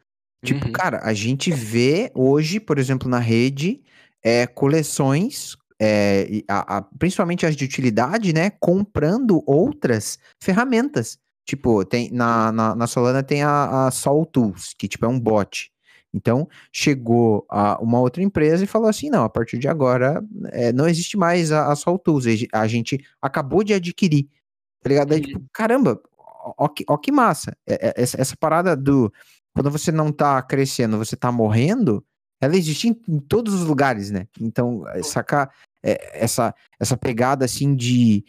Tipo, 0.45 0.67
uhum. 0.67 0.73
cara, 0.73 1.01
a 1.03 1.15
gente 1.15 1.51
vê 1.51 2.11
hoje, 2.15 2.59
por 2.59 2.79
exemplo, 2.79 3.09
na 3.09 3.19
rede, 3.19 3.81
é, 4.23 4.47
coleções, 4.47 5.57
é, 5.81 6.43
a, 6.49 6.79
a, 6.79 6.83
principalmente 6.83 7.47
as 7.47 7.57
de 7.57 7.65
utilidade, 7.65 8.33
né, 8.33 8.51
comprando 8.51 9.43
outras 9.47 10.19
ferramentas. 10.41 11.19
Tipo, 11.45 11.85
tem, 11.85 12.11
na, 12.13 12.53
na, 12.53 12.75
na 12.75 12.87
Solana 12.87 13.23
tem 13.23 13.43
a, 13.43 13.87
a 13.87 13.91
Sol 13.91 14.27
Tools, 14.27 14.75
que 14.79 14.87
tipo 14.87 15.05
é 15.05 15.09
um 15.09 15.19
bot. 15.19 15.73
Então, 16.15 16.47
chegou 16.71 17.47
a 17.49 17.81
uma 17.81 17.99
outra 17.99 18.23
empresa 18.23 18.65
e 18.65 18.67
falou 18.67 18.89
assim: 18.89 19.09
não, 19.09 19.25
a 19.25 19.31
partir 19.31 19.59
de 19.59 19.69
agora 19.69 20.23
é, 20.51 20.73
não 20.73 20.87
existe 20.87 21.17
mais 21.17 21.51
a, 21.51 21.73
a 21.73 21.77
Sol 21.77 21.99
Tools, 21.99 22.25
a 22.53 22.67
gente 22.67 23.03
acabou 23.21 23.65
de 23.65 23.73
adquirir. 23.73 24.29
Tá 24.83 24.89
ligado? 24.89 25.13
Aí, 25.15 25.21
tipo, 25.21 25.45
caramba, 25.53 26.01
ó, 26.19 26.55
ó, 26.59 26.69
que, 26.69 26.85
ó 26.89 26.97
que 26.97 27.11
massa. 27.11 27.57
É, 27.67 27.89
é, 27.89 27.95
essa, 27.97 28.21
essa 28.21 28.37
parada 28.37 28.77
do. 28.77 29.13
Quando 29.55 29.71
você 29.71 29.93
não 29.93 30.11
tá 30.13 30.41
crescendo, 30.43 30.99
você 30.99 31.15
tá 31.15 31.31
morrendo, 31.31 32.05
ela 32.41 32.57
existe 32.57 32.89
em, 32.89 33.01
em 33.09 33.19
todos 33.19 33.55
os 33.55 33.63
lugares, 33.63 34.11
né? 34.11 34.27
Então, 34.41 34.85
sacar 35.03 35.51
é, 35.83 36.25
essa, 36.25 36.55
essa 36.79 36.97
pegada 36.97 37.45
assim 37.45 37.75
de 37.75 38.25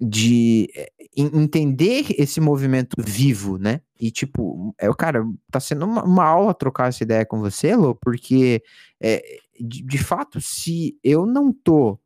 de 0.00 0.70
eh, 0.74 0.90
entender 1.16 2.06
esse 2.18 2.40
movimento 2.40 2.94
vivo, 2.98 3.58
né? 3.58 3.80
E 4.00 4.10
tipo, 4.10 4.74
é, 4.78 4.90
cara, 4.94 5.24
tá 5.50 5.60
sendo 5.60 5.84
uma, 5.84 6.02
uma 6.02 6.24
aula 6.24 6.54
trocar 6.54 6.88
essa 6.88 7.02
ideia 7.02 7.26
com 7.26 7.38
você, 7.38 7.76
Lô, 7.76 7.94
porque 7.94 8.62
é, 9.00 9.22
de, 9.60 9.82
de, 9.82 9.98
fato, 9.98 10.40
se 10.40 10.98
eu 11.04 11.26
não 11.26 11.52
tô 11.52 11.98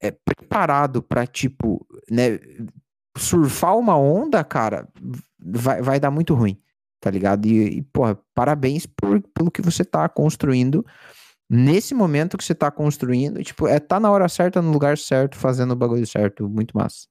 é, 0.00 0.10
preparado 0.10 1.00
para 1.02 1.26
tipo, 1.26 1.86
né, 2.10 2.40
surfar 3.16 3.76
uma 3.78 3.96
onda, 3.96 4.42
cara, 4.42 4.88
vai, 5.38 5.80
vai 5.80 6.00
dar 6.00 6.10
muito 6.10 6.34
ruim, 6.34 6.60
tá 7.00 7.10
ligado? 7.10 7.46
E, 7.46 7.78
e 7.78 7.82
porra, 7.82 8.18
parabéns 8.34 8.84
por, 8.86 9.22
pelo 9.34 9.50
que 9.50 9.62
você 9.62 9.84
tá 9.84 10.08
construindo 10.08 10.84
nesse 11.48 11.94
momento 11.94 12.36
que 12.36 12.44
você 12.44 12.54
tá 12.54 12.70
construindo, 12.70 13.42
tipo, 13.42 13.66
é 13.68 13.78
tá 13.80 13.98
na 14.00 14.10
hora 14.10 14.28
certa, 14.28 14.60
no 14.60 14.72
lugar 14.72 14.98
certo, 14.98 15.36
fazendo 15.36 15.72
o 15.72 15.76
bagulho 15.76 16.06
certo, 16.06 16.48
muito 16.48 16.76
massa. 16.76 17.06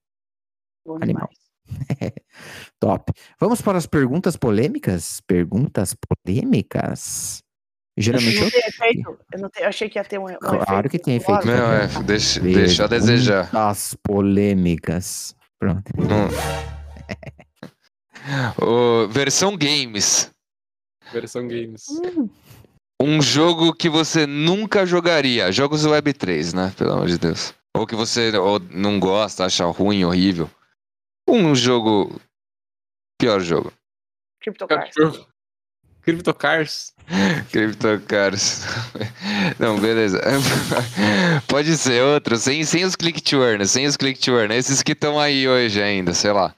Bom 0.87 0.97
Animal. 1.01 1.29
Top. 2.79 3.11
Vamos 3.37 3.61
para 3.61 3.77
as 3.77 3.85
perguntas 3.85 4.37
polêmicas? 4.37 5.19
Perguntas 5.27 5.93
polêmicas? 6.25 7.43
Geralmente 7.97 8.37
eu, 8.37 8.45
eu, 8.45 9.19
eu, 9.33 9.39
não 9.39 9.49
eu 9.57 9.67
achei 9.67 9.89
que 9.89 9.99
ia 9.99 10.05
ter 10.05 10.17
um. 10.17 10.27
um 10.27 10.37
claro 10.37 10.87
que 10.87 10.97
tem 10.97 11.17
efeito. 11.17 11.45
Não, 11.45 11.73
é, 11.73 11.87
deixa, 12.03 12.39
deixa 12.39 12.85
a 12.85 12.87
desejar. 12.87 13.49
As 13.53 13.95
polêmicas. 13.95 15.35
Pronto. 15.59 15.91
Hum. 15.97 16.29
o, 18.63 19.07
versão 19.09 19.57
games. 19.57 20.31
Versão 21.11 21.47
games. 21.47 21.85
Um 23.01 23.21
jogo 23.21 23.73
que 23.73 23.89
você 23.89 24.25
nunca 24.25 24.85
jogaria. 24.85 25.51
Jogos 25.51 25.85
Web 25.85 26.13
3, 26.13 26.53
né? 26.53 26.73
Pelo 26.77 26.93
amor 26.93 27.07
de 27.07 27.17
Deus. 27.17 27.53
Ou 27.75 27.85
que 27.85 27.95
você 27.95 28.35
ou 28.37 28.59
não 28.71 28.99
gosta, 28.99 29.45
acha 29.45 29.65
ruim, 29.65 30.05
horrível. 30.05 30.49
Um 31.27 31.53
jogo. 31.53 32.21
Pior 33.19 33.41
jogo. 33.41 33.73
CryptoCars. 34.41 34.95
CryptoCars. 36.01 36.93
CryptoCars. 37.51 38.63
Não, 39.59 39.77
beleza. 39.77 40.21
Pode 41.49 41.75
ser 41.75 42.01
outro, 42.01 42.37
sem, 42.37 42.63
sem 42.63 42.85
os 42.85 42.95
click 42.95 43.21
to 43.21 43.43
earn, 43.43 43.67
sem 43.67 43.85
os 43.85 43.97
click 43.97 44.17
to 44.19 44.31
earn. 44.31 44.55
Esses 44.55 44.81
que 44.81 44.93
estão 44.93 45.19
aí 45.19 45.47
hoje 45.47 45.81
ainda, 45.81 46.13
sei 46.13 46.31
lá. 46.31 46.55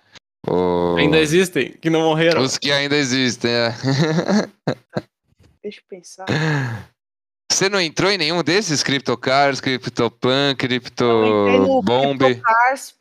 O... 0.47 0.95
Ainda 0.97 1.17
existem, 1.17 1.71
que 1.81 1.89
não 1.89 2.01
morreram. 2.01 2.41
Os 2.43 2.59
que 2.59 2.71
ainda 2.71 2.95
existem, 2.95 3.51
é. 3.51 3.73
Deixa 5.63 5.79
eu 5.79 5.83
pensar. 5.89 6.25
Você 7.51 7.67
não 7.69 7.81
entrou 7.81 8.11
em 8.11 8.17
nenhum 8.17 8.43
desses? 8.43 8.83
CryptoCars, 8.83 9.59
CryptoPlan, 9.59 10.55
CryptoBomb? 10.55 12.19
CryptoCars 12.19 12.98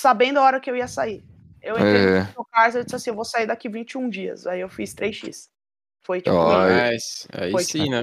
sabendo 0.00 0.38
a 0.38 0.42
hora 0.42 0.60
que 0.60 0.70
eu 0.70 0.76
ia 0.76 0.88
sair. 0.88 1.22
Eu 1.62 1.74
entrei 1.76 2.18
é. 2.18 2.28
no 2.36 2.44
Cars 2.44 2.74
e 2.74 2.82
disse 2.84 2.96
assim, 2.96 3.10
eu 3.10 3.16
vou 3.16 3.24
sair 3.24 3.46
daqui 3.46 3.68
21 3.68 4.08
dias. 4.08 4.46
Aí 4.46 4.60
eu 4.60 4.68
fiz 4.68 4.94
3x. 4.94 5.48
Foi 6.00 6.20
tipo... 6.20 6.34
Oh, 6.34 6.56
aí, 6.56 6.96
aí 7.32 7.52
foi, 7.52 7.64
sim, 7.64 7.90
né? 7.90 8.00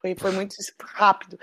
Foi, 0.00 0.14
foi 0.14 0.30
muito 0.30 0.54
rápido. 0.82 1.38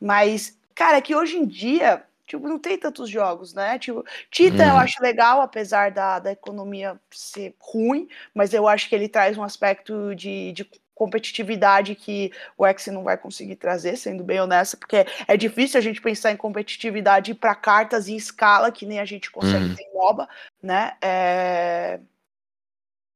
Mas, 0.00 0.58
cara, 0.74 0.96
é 0.96 1.00
que 1.00 1.14
hoje 1.14 1.36
em 1.36 1.46
dia, 1.46 2.02
tipo, 2.26 2.48
não 2.48 2.58
tem 2.58 2.78
tantos 2.78 3.10
jogos, 3.10 3.52
né? 3.52 3.78
Tipo, 3.78 4.04
Tita 4.30 4.64
eu 4.64 4.70
Uhum. 4.70 4.78
acho 4.78 5.02
legal, 5.02 5.42
apesar 5.42 5.90
da, 5.90 6.18
da 6.18 6.32
economia 6.32 6.98
ser 7.10 7.54
ruim, 7.60 8.08
mas 8.34 8.54
eu 8.54 8.66
acho 8.66 8.88
que 8.88 8.94
ele 8.94 9.08
traz 9.08 9.36
um 9.36 9.44
aspecto 9.44 10.14
de, 10.14 10.52
de 10.52 10.64
competitividade 11.00 11.94
que 11.94 12.30
o 12.58 12.66
X 12.66 12.88
não 12.88 13.02
vai 13.02 13.16
conseguir 13.16 13.56
trazer, 13.56 13.96
sendo 13.96 14.22
bem 14.22 14.38
honesta, 14.38 14.76
porque 14.76 15.06
é 15.26 15.34
difícil 15.34 15.78
a 15.78 15.80
gente 15.80 15.98
pensar 15.98 16.30
em 16.30 16.36
competitividade 16.36 17.32
para 17.32 17.54
cartas 17.54 18.06
em 18.06 18.16
escala, 18.16 18.70
que 18.70 18.84
nem 18.84 19.00
a 19.00 19.06
gente 19.06 19.30
consegue 19.30 19.64
Uhum. 19.64 19.74
ter 19.74 19.82
em 19.82 19.94
MOBA, 19.94 20.28
né? 20.62 20.92
É... 21.00 22.00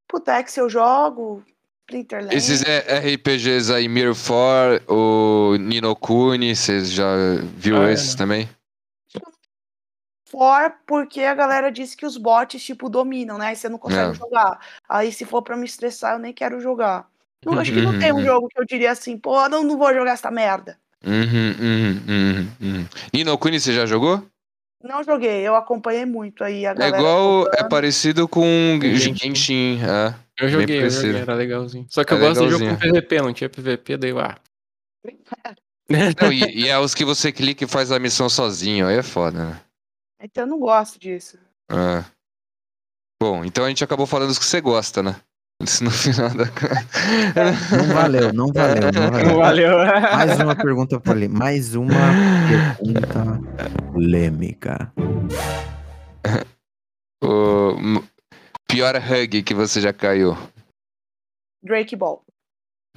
Puta, 0.08 0.32
X 0.38 0.56
eu 0.56 0.70
jogo, 0.70 1.44
Splinterland... 1.82 2.34
Esses 2.34 2.62
é- 2.62 3.00
RPGs 3.00 3.70
aí, 3.70 3.86
Mirror 3.86 4.16
4, 4.16 4.84
o 4.88 5.56
Nino 5.56 5.94
Kuni, 5.94 6.56
vocês 6.56 6.90
já 6.90 7.04
viu 7.54 7.82
Ah, 7.82 7.90
é, 7.90 7.92
esses 7.92 8.12
né? 8.12 8.18
também? 8.18 8.48
for 10.26 10.74
porque 10.86 11.20
a 11.20 11.34
galera 11.34 11.70
disse 11.70 11.96
que 11.96 12.04
os 12.06 12.16
bots, 12.16 12.60
tipo, 12.64 12.88
dominam, 12.88 13.38
né? 13.38 13.48
Aí 13.48 13.56
você 13.56 13.68
não 13.68 13.78
consegue 13.78 14.10
É. 14.10 14.14
jogar. 14.14 14.58
Aí 14.88 15.12
se 15.12 15.24
for 15.24 15.42
pra 15.42 15.54
me 15.56 15.64
estressar, 15.64 16.14
eu 16.14 16.18
nem 16.18 16.32
quero 16.32 16.60
jogar. 16.60 17.06
Não, 17.44 17.58
acho 17.58 17.72
que 17.72 17.80
não 17.80 17.98
tem 17.98 18.12
um 18.12 18.16
uhum. 18.16 18.24
jogo 18.24 18.48
que 18.48 18.60
eu 18.60 18.64
diria 18.64 18.90
assim, 18.92 19.18
pô, 19.18 19.48
não, 19.48 19.62
não 19.62 19.76
vou 19.78 19.92
jogar 19.94 20.12
essa 20.12 20.30
merda. 20.30 20.78
Uhum, 21.04 21.54
uhum, 21.60 22.00
uhum, 22.08 22.48
uhum. 22.60 22.86
Nino 23.12 23.36
Kuni, 23.38 23.60
você 23.60 23.72
já 23.74 23.84
jogou? 23.86 24.24
Não 24.82 25.02
joguei, 25.02 25.40
eu 25.40 25.54
acompanhei 25.54 26.04
muito 26.04 26.44
aí 26.44 26.66
a 26.66 26.70
É 26.70 26.74
galera. 26.74 26.98
igual, 26.98 27.40
é 27.48 27.50
jogando. 27.52 27.68
parecido 27.68 28.28
com 28.28 28.78
Genshin. 28.82 29.14
Genshin, 29.14 29.80
é. 29.82 30.14
Eu 30.38 30.48
joguei, 30.48 30.82
eu 30.82 30.90
joguei, 30.90 31.16
era 31.20 31.34
legalzinho. 31.34 31.86
Só 31.88 32.04
que 32.04 32.12
É 32.12 32.16
eu 32.16 32.20
gosto 32.20 32.44
do 32.44 32.50
jogo 32.50 32.64
legalzinho. 32.64 32.92
com 32.92 32.98
PVP, 33.00 33.22
não 33.22 33.32
tinha 33.32 33.48
PVP, 33.48 33.96
daí 33.96 34.10
eu, 34.10 34.18
ah. 34.18 34.36
Não, 35.88 36.32
e, 36.32 36.64
e 36.64 36.68
é 36.68 36.78
os 36.78 36.94
que 36.94 37.04
você 37.04 37.30
clica 37.30 37.64
e 37.64 37.68
faz 37.68 37.92
a 37.92 37.98
missão 37.98 38.28
sozinho, 38.28 38.86
aí 38.86 38.96
é 38.96 39.02
foda, 39.02 39.44
né? 39.50 39.60
Então 40.22 40.44
eu 40.44 40.48
não 40.48 40.58
gosto 40.58 40.98
disso. 40.98 41.38
É. 41.70 42.04
Bom, 43.22 43.44
então 43.44 43.64
a 43.64 43.68
gente 43.68 43.84
acabou 43.84 44.06
falando 44.06 44.28
dos 44.28 44.38
que 44.38 44.44
você 44.46 44.60
gosta, 44.60 45.02
né? 45.02 45.16
Isso 45.62 45.84
no 45.84 45.90
final 45.92 46.30
da. 46.30 46.44
Não 47.76 47.94
valeu, 47.94 48.32
não 48.32 48.52
valeu, 48.52 48.92
não 48.92 49.10
valeu. 49.10 49.38
Valeu. 49.38 49.78
Mais 50.12 50.40
uma 50.40 50.56
pergunta 50.56 51.00
ler. 51.14 51.28
Mais 51.28 51.74
uma 51.74 51.94
pergunta 52.48 53.40
polêmica. 53.92 54.92
o 57.22 58.02
pior 58.68 58.96
hug 58.96 59.42
que 59.42 59.54
você 59.54 59.80
já 59.80 59.92
caiu? 59.92 60.36
Drake 61.62 61.96
Ball. 61.96 62.22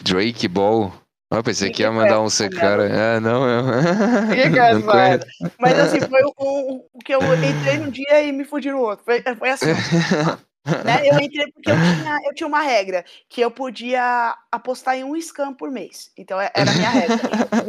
Drake 0.02 0.48
Ball? 0.48 0.92
Ah, 1.32 1.38
Eu 1.38 1.44
pensei 1.44 1.70
que 1.70 1.82
ia 1.82 1.92
mandar 1.92 2.22
um 2.22 2.30
conhece, 2.30 2.38
C 2.38 2.50
cara. 2.50 2.88
É, 2.88 3.20
não, 3.20 3.48
eu. 3.48 3.64
Não. 4.80 5.52
Mas 5.60 5.80
assim, 5.80 6.00
foi 6.00 6.22
o 6.24 6.34
um, 6.40 6.86
um 6.96 7.00
que 7.04 7.14
eu 7.14 7.20
entrei 7.22 7.78
num 7.80 7.90
dia 7.90 8.24
e 8.24 8.32
me 8.32 8.46
fudi 8.46 8.72
no 8.72 8.80
outro. 8.80 9.04
Foi, 9.04 9.22
foi 9.36 9.50
assim. 9.50 9.66
né? 10.84 11.02
Eu 11.06 11.20
entrei 11.20 11.52
porque 11.52 11.72
eu 11.72 11.76
tinha, 11.76 12.20
eu 12.26 12.34
tinha 12.34 12.48
uma 12.48 12.62
regra 12.62 13.04
que 13.30 13.42
eu 13.42 13.50
podia 13.52 14.36
apostar 14.52 14.96
em 14.98 15.04
um 15.04 15.16
scam 15.22 15.54
por 15.54 15.70
mês. 15.72 16.12
Então 16.18 16.40
é- 16.40 16.52
era 16.54 16.72
a 16.72 16.74
minha 16.74 16.90
regra. 16.90 17.18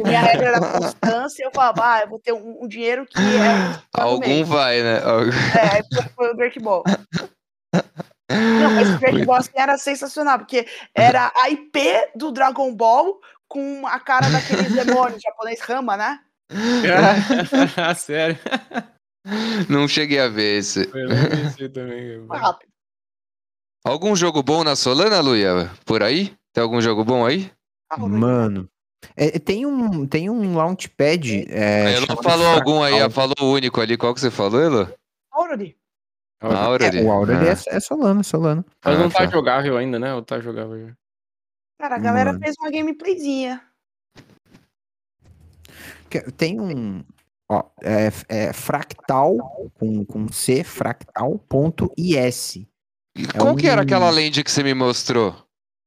minha 0.05 0.21
regra 0.21 0.47
era 0.47 0.59
constância. 0.79 1.43
Eu 1.43 1.51
falava, 1.51 1.81
ah, 1.95 2.01
eu 2.01 2.09
vou 2.09 2.19
ter 2.19 2.33
um, 2.33 2.63
um 2.63 2.67
dinheiro 2.67 3.05
que 3.05 3.17
é 3.17 4.01
um 4.01 4.01
Algum 4.01 4.43
vai, 4.45 4.81
né? 4.81 5.01
Algum- 5.03 5.31
É, 5.31 5.75
aí 5.77 5.83
foi, 5.93 6.03
foi 6.15 6.31
o 6.31 6.35
Drake 6.35 6.59
Ball. 6.59 6.83
Não, 8.31 8.71
mas 8.75 8.89
o 8.89 8.99
Drake 8.99 9.25
Ball 9.25 9.37
assim, 9.37 9.51
era 9.55 9.77
sensacional, 9.77 10.37
porque 10.39 10.67
era 10.93 11.31
a 11.35 11.49
IP 11.49 11.79
do 12.15 12.31
Dragon 12.31 12.73
Ball 12.75 13.19
com 13.47 13.87
a 13.87 13.99
cara 13.99 14.29
daqueles 14.29 14.71
demônios 14.85 15.21
japonês 15.21 15.59
Rama, 15.61 15.97
né? 15.97 16.19
Sério. 17.97 18.37
Não 19.67 19.87
cheguei 19.87 20.19
a 20.19 20.27
ver 20.27 20.59
esse. 20.59 20.89
Eu 20.93 21.09
vi 21.09 21.47
esse 21.47 21.69
também. 21.69 22.25
Foi 22.27 22.37
rápido. 22.37 22.68
Algum 23.89 24.15
jogo 24.15 24.43
bom 24.43 24.63
na 24.63 24.75
Solana, 24.75 25.19
Luia? 25.19 25.71
Por 25.83 26.03
aí? 26.03 26.31
Tem 26.53 26.61
algum 26.61 26.79
jogo 26.79 27.03
bom 27.03 27.25
aí? 27.25 27.51
Mano. 27.97 28.69
é, 29.15 29.39
tem 29.39 29.65
um, 29.65 30.05
tem 30.05 30.29
um 30.29 30.55
launchpad. 30.55 31.45
É, 31.49 31.95
Ela 31.95 32.05
falou 32.21 32.45
algum 32.47 32.83
aí, 32.83 32.93
ela 32.93 33.09
falou 33.09 33.33
o 33.41 33.51
único 33.51 33.81
ali. 33.81 33.97
Qual 33.97 34.13
que 34.13 34.19
você 34.19 34.29
falou, 34.29 34.61
Elo? 34.61 34.93
Aurori. 35.31 35.75
Aurori. 36.39 36.85
É, 36.99 37.01
o 37.01 37.11
Aurori 37.11 37.33
Ah. 37.49 37.55
é, 37.71 37.75
é 37.77 37.79
Solana, 37.79 38.21
Solana. 38.21 38.63
Mas 38.85 38.99
não 38.99 39.07
Ah, 39.07 39.09
tá 39.09 39.17
tá. 39.19 39.25
jogável 39.27 39.75
ainda, 39.75 39.97
né? 39.97 40.13
Ou 40.13 40.21
tá 40.21 40.39
jogável 40.39 40.87
já? 40.87 40.93
Cara, 41.79 41.95
a 41.95 41.99
galera 41.99 42.31
Mano. 42.33 42.43
fez 42.43 42.55
uma 42.59 42.69
gameplayzinha. 42.69 43.59
Tem 46.37 46.59
um. 46.59 47.03
Ó, 47.51 47.63
é, 47.83 48.11
é 48.27 48.53
fractal 48.53 49.35
com, 49.79 50.05
com 50.05 50.27
C, 50.31 50.63
fractal.is. 50.63 52.59
Qual 53.37 53.55
que 53.55 53.67
era 53.67 53.81
aquela 53.81 54.09
land 54.09 54.43
que 54.43 54.51
você 54.51 54.63
me 54.63 54.73
mostrou? 54.73 55.35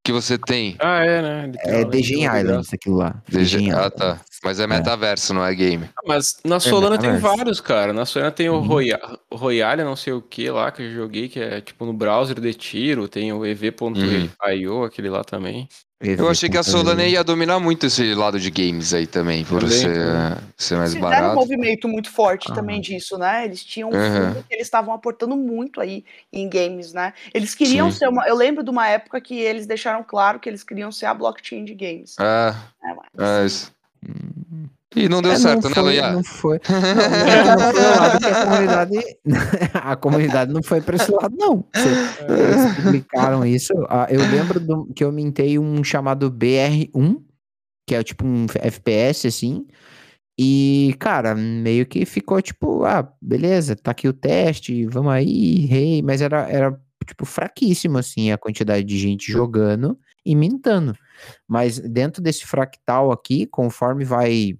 Que 0.04 0.10
você 0.12 0.36
tem? 0.36 0.76
Ah, 0.80 1.04
é, 1.04 1.22
né? 1.22 1.52
Tem 1.62 1.72
É 1.74 1.84
leitura 1.84 2.40
Islands, 2.40 2.74
aquilo 2.74 2.96
lá. 2.96 3.10
The 3.30 3.38
DG... 3.38 3.44
Gen 3.60 3.72
Ah, 3.72 3.88
tá. 3.88 4.20
Mas 4.42 4.58
é 4.58 4.66
metaverso, 4.66 5.32
não 5.32 5.44
é 5.44 5.54
game. 5.54 5.88
Mas 6.04 6.38
na 6.44 6.58
Solana 6.58 6.98
tem 6.98 7.12
metaverso. 7.12 7.36
vários, 7.36 7.60
cara. 7.60 7.92
Na 7.92 8.04
Solana 8.04 8.32
tem 8.32 8.48
o 8.48 8.54
Uhum. 8.54 8.66
Roya- 8.66 9.00
Royale, 9.32 9.84
não 9.84 9.94
sei 9.94 10.12
o 10.12 10.20
que 10.20 10.50
lá, 10.50 10.72
que 10.72 10.82
eu 10.82 10.90
joguei, 10.92 11.28
que 11.28 11.38
é 11.38 11.60
tipo 11.60 11.84
no 11.86 11.92
browser 11.92 12.40
de 12.40 12.52
tiro. 12.52 13.06
Tem 13.06 13.32
o 13.32 13.46
ev.io, 13.46 14.82
aquele 14.84 15.08
lá 15.08 15.22
também. 15.22 15.68
Eu 16.02 16.28
achei 16.28 16.48
que 16.48 16.58
a 16.58 16.62
Solana 16.64 17.04
ia 17.04 17.22
dominar 17.22 17.60
muito 17.60 17.86
esse 17.86 18.12
lado 18.14 18.40
de 18.40 18.50
games 18.50 18.92
aí 18.92 19.06
também, 19.06 19.44
por 19.44 19.60
Também, 19.60 19.78
ser, 19.78 19.94
também. 19.94 20.38
ser 20.56 20.76
mais 20.76 20.92
Fizeram 20.94 21.08
um 21.08 21.10
barato. 21.10 21.34
movimento 21.36 21.86
muito 21.88 22.10
forte 22.10 22.50
Ah. 22.50 22.54
também 22.54 22.80
disso, 22.80 23.16
né? 23.16 23.44
Eles 23.44 23.62
tinham 23.64 23.88
um 23.88 23.94
Uhum. 23.94 24.32
fundo 24.32 24.44
que 24.48 24.54
eles 24.54 24.66
estavam 24.66 24.92
aportando 24.92 25.36
muito 25.36 25.80
aí 25.80 26.04
em 26.32 26.48
games, 26.48 26.92
né? 26.92 27.12
Eles 27.32 27.54
queriam 27.54 27.90
Sim. 27.90 27.98
ser 27.98 28.08
uma. 28.08 28.26
Eu 28.26 28.34
lembro 28.34 28.64
de 28.64 28.70
uma 28.70 28.88
época 28.88 29.20
que 29.20 29.38
eles 29.38 29.64
deixaram 29.66 30.02
claro 30.02 30.40
que 30.40 30.48
eles 30.48 30.64
queriam 30.64 30.90
ser 30.90 31.06
a 31.06 31.14
blockchain 31.14 31.64
de 31.64 31.74
games. 31.74 32.16
Ah, 32.18 32.56
né? 32.82 32.96
Mas- 33.16 33.28
é 33.42 33.46
isso. 33.46 33.72
E 34.94 35.08
não 35.08 35.22
deu 35.22 35.32
É, 35.32 35.36
certo, 35.36 35.62
não 35.64 35.70
né, 35.70 35.74
foi? 35.74 36.00
Não 36.12 36.22
foi. 36.24 36.60
Não, 36.68 37.56
não, 37.56 37.72
foi 37.72 37.82
lado 37.82 38.18
que 38.18 38.26
a 38.26 38.44
comunidade. 38.46 38.98
A 39.74 39.96
comunidade 39.96 40.52
não 40.52 40.62
foi 40.62 40.80
para 40.82 40.96
esse 40.96 41.10
lado, 41.10 41.34
não. 41.36 41.64
Eles 41.74 42.74
publicaram 42.76 43.44
isso. 43.46 43.72
ah, 43.88 44.06
Eu 44.10 44.20
lembro 44.20 44.60
do- 44.60 44.86
que 44.94 45.02
eu 45.02 45.10
mintei 45.10 45.58
um 45.58 45.82
chamado 45.82 46.30
BR1, 46.30 47.22
que 47.88 47.94
é 47.94 48.02
tipo 48.02 48.26
um 48.26 48.46
FPS, 48.54 49.26
assim. 49.26 49.66
E, 50.38 50.94
cara, 50.98 51.34
meio 51.34 51.86
que 51.86 52.04
ficou 52.04 52.40
tipo, 52.42 52.84
ah, 52.84 53.10
beleza, 53.20 53.76
tá 53.76 53.90
aqui 53.92 54.08
o 54.08 54.12
teste, 54.12 54.86
vamos 54.86 55.12
aí, 55.12 55.66
rei. 55.66 56.02
Mas 56.02 56.20
era, 56.20 56.48
era, 56.50 56.78
tipo, 57.06 57.24
fraquíssimo, 57.24 57.98
assim, 57.98 58.30
a 58.32 58.38
quantidade 58.38 58.84
de 58.84 58.98
gente 58.98 59.30
jogando 59.30 59.98
e 60.24 60.34
mintando. 60.34 60.94
Mas 61.48 61.78
dentro 61.78 62.22
desse 62.22 62.46
fractal 62.46 63.10
aqui, 63.12 63.46
conforme 63.46 64.04
vai. 64.04 64.54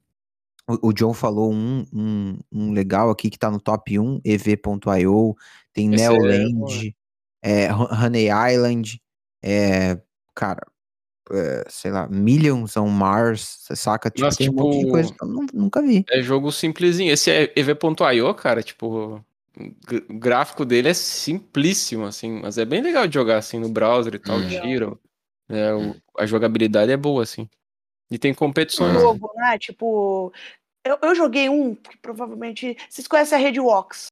O, 0.69 0.89
o 0.89 0.93
John 0.93 1.13
falou 1.13 1.53
um, 1.53 1.85
um, 1.93 2.39
um 2.53 2.73
legal 2.73 3.11
aqui 3.11 3.29
que 3.31 3.39
tá 3.39 3.51
no 3.51 3.61
top 3.61 3.99
1, 3.99 4.21
ev.io, 4.25 5.37
tem 5.73 5.87
é 5.93 5.97
Neoland, 5.97 6.95
é, 7.43 7.73
Ho- 7.73 7.89
Honey 7.93 8.29
Island, 8.53 9.01
é, 9.43 9.99
cara, 10.35 10.65
é, 11.33 11.65
sei 11.69 11.91
lá, 11.91 12.09
Millions 12.09 12.77
on 12.77 12.89
Mars, 12.89 13.59
você 13.63 13.75
saca? 13.77 14.09
Tipo, 14.11 14.25
Nossa, 14.25 14.39
tem 14.39 14.51
um 14.51 14.53
monte 14.53 14.73
de 14.75 14.79
tipo, 14.81 14.91
coisa 14.93 15.13
que 15.13 15.25
eu 15.25 15.29
nu- 15.29 15.47
nunca 15.53 15.83
vi. 15.83 16.05
É 16.11 16.23
jogo 16.23 16.53
simplesinho. 16.53 17.13
Esse 17.13 17.31
é 17.31 17.53
ev.io, 17.57 18.35
cara, 18.35 18.63
tipo. 18.63 19.25
O 20.11 20.19
gráfico 20.19 20.65
dele 20.65 20.89
é 20.89 20.95
simplíssimo, 20.95 22.07
assim, 22.07 22.41
mas 22.41 22.57
é 22.57 22.65
bem 22.65 22.81
legal 22.81 23.07
de 23.07 23.13
jogar 23.15 23.37
assim 23.37 23.59
no 23.59 23.69
browser 23.69 24.15
e 24.15 24.19
tal, 24.19 24.39
Hum. 24.39 24.49
tiro. 24.49 24.99
É, 25.49 25.75
o- 25.75 25.95
a 26.19 26.25
jogabilidade 26.25 26.91
é 26.91 26.97
boa, 26.97 27.23
assim. 27.23 27.47
E 28.13 28.19
tem 28.19 28.33
um 28.33 28.35
competições. 28.35 29.01
jogo, 29.01 29.33
né? 29.35 29.59
Tipo, 29.59 30.31
eu, 30.85 30.99
eu 31.01 31.15
joguei 31.15 31.49
um 31.49 31.75
que 31.75 31.97
provavelmente. 31.97 32.77
Vocês 32.89 33.09
conhecem 33.09 33.39
a 33.39 33.41
Rede 33.41 33.59
Walks? 33.59 34.09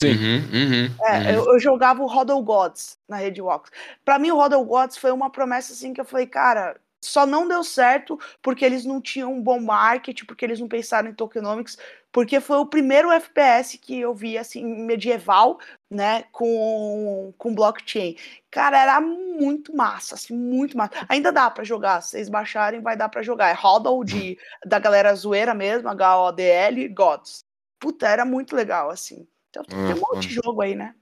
Sim. 0.00 0.12
Uhum, 0.12 0.36
uhum, 0.52 0.96
É, 1.02 1.18
uhum. 1.18 1.30
eu, 1.30 1.52
eu 1.54 1.58
jogava 1.58 2.00
o 2.00 2.06
Hodl 2.06 2.40
Gods 2.40 2.96
na 3.08 3.16
Rede 3.16 3.42
Walks. 3.42 3.72
Pra 4.04 4.16
mim, 4.20 4.30
o 4.30 4.36
Hodl 4.36 4.62
Gods 4.64 4.96
foi 4.96 5.10
uma 5.10 5.28
promessa 5.28 5.72
assim 5.72 5.92
que 5.92 6.00
eu 6.00 6.04
falei, 6.04 6.26
cara, 6.26 6.80
só 7.00 7.24
não 7.24 7.46
deu 7.46 7.62
certo 7.62 8.18
porque 8.42 8.64
eles 8.64 8.84
não 8.84 9.00
tinham 9.00 9.32
um 9.32 9.42
bom 9.42 9.60
marketing, 9.60 10.24
porque 10.24 10.44
eles 10.44 10.58
não 10.60 10.68
pensaram 10.68 11.08
em 11.08 11.14
tokenomics, 11.14 11.78
porque 12.10 12.40
foi 12.40 12.56
o 12.58 12.66
primeiro 12.66 13.10
FPS 13.12 13.78
que 13.78 13.98
eu 14.00 14.14
vi 14.14 14.36
assim 14.36 14.64
medieval, 14.64 15.58
né, 15.90 16.24
com, 16.32 17.32
com 17.38 17.54
blockchain. 17.54 18.16
Cara, 18.50 18.80
era 18.80 19.00
muito 19.00 19.74
massa, 19.76 20.14
assim, 20.16 20.34
muito 20.36 20.76
massa. 20.76 20.92
Ainda 21.08 21.30
dá 21.30 21.48
pra 21.50 21.64
jogar, 21.64 22.00
se 22.02 22.10
vocês 22.10 22.28
baixarem 22.28 22.80
vai 22.80 22.96
dar 22.96 23.08
pra 23.08 23.22
jogar. 23.22 23.48
É 23.50 23.52
Hodl 23.54 24.02
de 24.04 24.38
da 24.66 24.78
galera 24.78 25.14
zoeira 25.14 25.54
mesmo, 25.54 25.88
H-O-D-L, 25.88 26.88
Gods. 26.88 27.44
Puta, 27.78 28.08
era 28.08 28.24
muito 28.24 28.56
legal 28.56 28.90
assim. 28.90 29.26
Então 29.50 29.62
tem 29.64 29.76
um 29.78 29.90
Ah, 29.90 29.94
monte 30.14 30.28
de 30.28 30.34
jogo 30.34 30.60
aí, 30.62 30.74
né? 30.74 30.94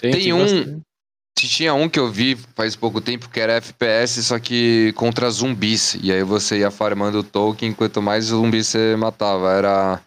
Tem 0.00 0.32
um- 0.32 0.38
bastante. 0.38 0.82
Tinha 1.36 1.74
um 1.74 1.88
que 1.88 1.98
eu 1.98 2.10
vi 2.10 2.36
faz 2.54 2.76
pouco 2.76 3.00
tempo 3.00 3.28
que 3.28 3.40
era 3.40 3.54
FPS, 3.54 4.22
só 4.22 4.38
que 4.38 4.92
contra 4.94 5.30
zumbis. 5.30 5.94
E 6.00 6.12
aí 6.12 6.22
você 6.22 6.60
ia 6.60 6.70
farmando 6.70 7.18
o 7.18 7.24
token, 7.24 7.74
quanto 7.74 8.00
mais 8.00 8.26
zumbis 8.26 8.68
você 8.68 8.96
matava. 8.96 9.52
Era 9.52 10.02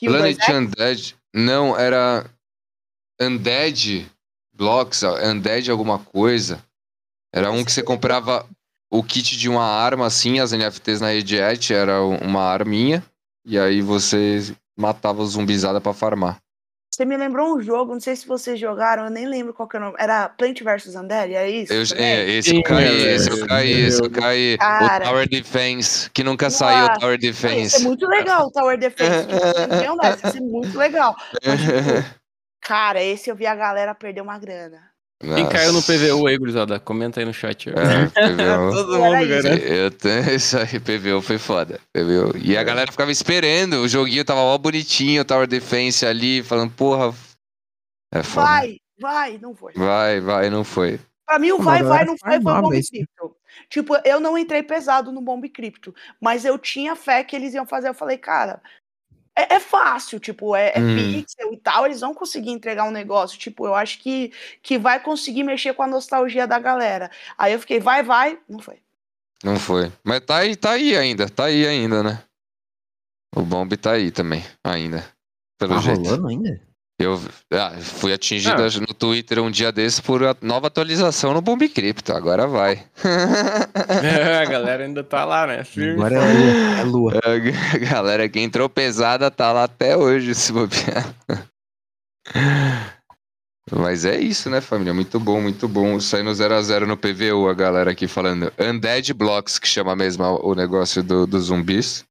Planet 0.00 0.48
Undead. 0.48 1.16
Não, 1.34 1.78
era 1.78 2.24
Undead 3.20 4.10
Blocks, 4.54 5.02
Undead 5.02 5.70
alguma 5.70 5.98
coisa. 5.98 6.64
Era 7.32 7.50
um 7.50 7.64
que 7.64 7.72
você 7.72 7.82
comprava 7.82 8.48
o 8.90 9.02
kit 9.02 9.36
de 9.36 9.48
uma 9.48 9.64
arma, 9.64 10.06
assim, 10.06 10.38
as 10.38 10.52
NFTs 10.52 11.00
na 11.00 11.08
Reddit, 11.08 11.74
era 11.74 12.00
uma 12.00 12.42
arminha. 12.42 13.04
E 13.44 13.58
aí 13.58 13.82
você 13.82 14.54
matava 14.76 15.24
zumbizada 15.26 15.80
pra 15.80 15.92
farmar. 15.92 16.40
Você 16.94 17.04
me 17.04 17.16
lembrou 17.16 17.56
um 17.56 17.60
jogo, 17.60 17.92
não 17.92 17.98
sei 17.98 18.14
se 18.14 18.24
vocês 18.24 18.56
jogaram, 18.56 19.06
eu 19.06 19.10
nem 19.10 19.26
lembro 19.26 19.52
qual 19.52 19.68
que 19.68 19.76
é 19.76 19.80
o 19.80 19.82
nome. 19.82 19.96
Era 19.98 20.28
Plant 20.28 20.62
vs 20.62 20.94
Undead, 20.94 21.34
é 21.34 21.50
isso? 21.50 21.72
Eu, 21.72 21.82
é, 21.96 22.30
esse 22.30 22.54
eu 22.54 22.62
caí, 22.62 23.06
esse 23.08 23.30
eu 23.30 23.46
caí, 23.48 23.72
esse 23.72 24.00
eu 24.00 24.08
caí. 24.08 24.56
Cara, 24.56 25.04
o 25.04 25.08
Tower 25.08 25.28
Defense, 25.28 26.08
que 26.10 26.22
nunca 26.22 26.46
nossa, 26.46 26.56
saiu 26.58 26.86
o 26.86 26.98
Tower 27.00 27.18
Defense. 27.18 27.66
Isso 27.66 27.76
é 27.78 27.80
muito 27.80 28.06
legal 28.06 28.46
o 28.46 28.52
Tower 28.52 28.78
Defense. 28.78 29.26
não, 29.96 30.08
isso 30.08 30.38
é 30.38 30.40
muito 30.40 30.78
legal. 30.78 31.16
Mas, 31.44 31.60
tipo, 31.60 32.20
cara, 32.60 33.02
esse 33.02 33.28
eu 33.28 33.34
vi 33.34 33.46
a 33.48 33.56
galera 33.56 33.92
perder 33.92 34.20
uma 34.20 34.38
grana. 34.38 34.93
Nossa. 35.22 35.36
Quem 35.36 35.48
caiu 35.48 35.72
no 35.72 35.82
PVU 35.82 36.26
aí, 36.26 36.36
gurizada? 36.36 36.78
Comenta 36.78 37.20
aí 37.20 37.26
no 37.26 37.32
chat. 37.32 37.70
É, 37.70 37.72
Todo 38.70 38.98
mundo, 38.98 39.28
cara. 39.28 39.58
Eu 39.58 39.90
tenho 39.90 40.30
isso 40.34 40.58
aí, 40.58 40.78
PVU 40.80 41.22
foi 41.22 41.38
foda. 41.38 41.80
PVU. 41.92 42.36
E 42.42 42.56
a 42.56 42.60
é. 42.60 42.64
galera 42.64 42.90
ficava 42.90 43.10
esperando, 43.10 43.74
o 43.82 43.88
joguinho 43.88 44.24
tava 44.24 44.40
ó 44.40 44.58
bonitinho, 44.58 45.22
o 45.22 45.24
Tower 45.24 45.46
Defense 45.46 46.04
ali, 46.04 46.42
falando, 46.42 46.72
porra. 46.72 47.14
É 48.12 48.22
foda. 48.22 48.46
Vai, 48.46 48.76
vai, 49.00 49.38
não 49.38 49.54
foi. 49.54 49.72
Vai, 49.74 50.20
vai, 50.20 50.50
não 50.50 50.64
foi. 50.64 51.00
Pra 51.26 51.38
mim, 51.38 51.52
o 51.52 51.58
vai, 51.58 51.82
vai, 51.82 52.04
não 52.04 52.18
foi, 52.18 52.30
foi 52.32 52.38
o 52.38 52.60
Bomb 52.60 52.82
Crypto. 52.82 53.36
Tipo, 53.70 53.96
eu 54.04 54.20
não 54.20 54.36
entrei 54.36 54.62
pesado 54.62 55.10
no 55.10 55.22
Bomb 55.22 55.48
Crypto, 55.48 55.94
mas 56.20 56.44
eu 56.44 56.58
tinha 56.58 56.94
fé 56.94 57.24
que 57.24 57.34
eles 57.34 57.54
iam 57.54 57.66
fazer. 57.66 57.88
Eu 57.88 57.94
falei, 57.94 58.18
cara, 58.18 58.60
é, 59.36 59.54
é, 59.54 59.60
fácil, 59.60 60.20
tipo, 60.20 60.54
é, 60.54 60.72
é 60.74 60.80
hum. 60.80 60.96
pixel 60.96 61.52
e 61.52 61.56
tal, 61.56 61.86
eles 61.86 62.00
vão 62.00 62.14
conseguir 62.14 62.50
entregar 62.50 62.84
um 62.84 62.90
negócio, 62.90 63.38
tipo, 63.38 63.66
eu 63.66 63.74
acho 63.74 63.98
que, 63.98 64.32
que 64.62 64.78
vai 64.78 65.00
conseguir 65.00 65.42
mexer 65.42 65.74
com 65.74 65.82
a 65.82 65.86
nostalgia 65.86 66.46
da 66.46 66.58
galera. 66.58 67.10
Aí 67.36 67.52
eu 67.52 67.58
fiquei, 67.58 67.80
vai, 67.80 68.02
vai, 68.02 68.38
não 68.48 68.60
foi. 68.60 68.78
Não 69.42 69.56
foi. 69.56 69.92
Mas 70.02 70.20
tá 70.20 70.36
aí, 70.36 70.56
tá 70.56 70.70
aí 70.72 70.96
ainda, 70.96 71.28
tá 71.28 71.44
aí 71.44 71.66
ainda, 71.66 72.02
né? 72.02 72.22
O 73.34 73.42
bomb 73.42 73.76
tá 73.76 73.92
aí 73.92 74.10
também, 74.10 74.44
ainda. 74.62 75.04
Pelo 75.58 75.74
tá 75.74 75.80
jeito. 75.80 76.02
rolando 76.02 76.28
ainda? 76.28 76.73
Eu 76.98 77.20
ah, 77.52 77.72
fui 77.80 78.12
atingido 78.12 78.62
ah. 78.62 78.80
no 78.80 78.94
Twitter 78.94 79.40
um 79.40 79.50
dia 79.50 79.72
desses 79.72 79.98
por 79.98 80.20
nova 80.40 80.68
atualização 80.68 81.34
no 81.34 81.42
Bomb 81.42 81.68
Crypto. 81.68 82.12
Agora 82.12 82.46
vai. 82.46 82.84
É, 84.02 84.38
a 84.38 84.44
galera 84.44 84.84
ainda 84.84 85.02
tá 85.02 85.24
lá, 85.24 85.46
né? 85.46 85.64
Firme. 85.64 85.94
Agora 85.94 86.16
é 86.16 86.84
lua. 86.84 87.12
É 87.12 87.18
lua. 87.18 87.20
A 87.74 87.78
galera 87.78 88.28
que 88.28 88.38
entrou 88.38 88.68
pesada 88.68 89.30
tá 89.30 89.52
lá 89.52 89.64
até 89.64 89.96
hoje, 89.96 90.34
se 90.34 90.52
bobear. 90.52 91.14
Mas 93.72 94.04
é 94.04 94.18
isso, 94.18 94.50
né, 94.50 94.60
família? 94.60 94.92
Muito 94.92 95.18
bom, 95.18 95.40
muito 95.40 95.66
bom. 95.66 95.98
Saindo 95.98 96.30
0x0 96.30 96.86
no 96.86 96.96
PVU, 96.96 97.48
a 97.48 97.54
galera 97.54 97.90
aqui 97.90 98.06
falando. 98.06 98.52
Undead 98.58 99.12
Blocks, 99.14 99.58
que 99.58 99.66
chama 99.66 99.96
mesmo 99.96 100.22
o 100.42 100.54
negócio 100.54 101.02
do, 101.02 101.26
dos 101.26 101.44
zumbis. 101.44 102.04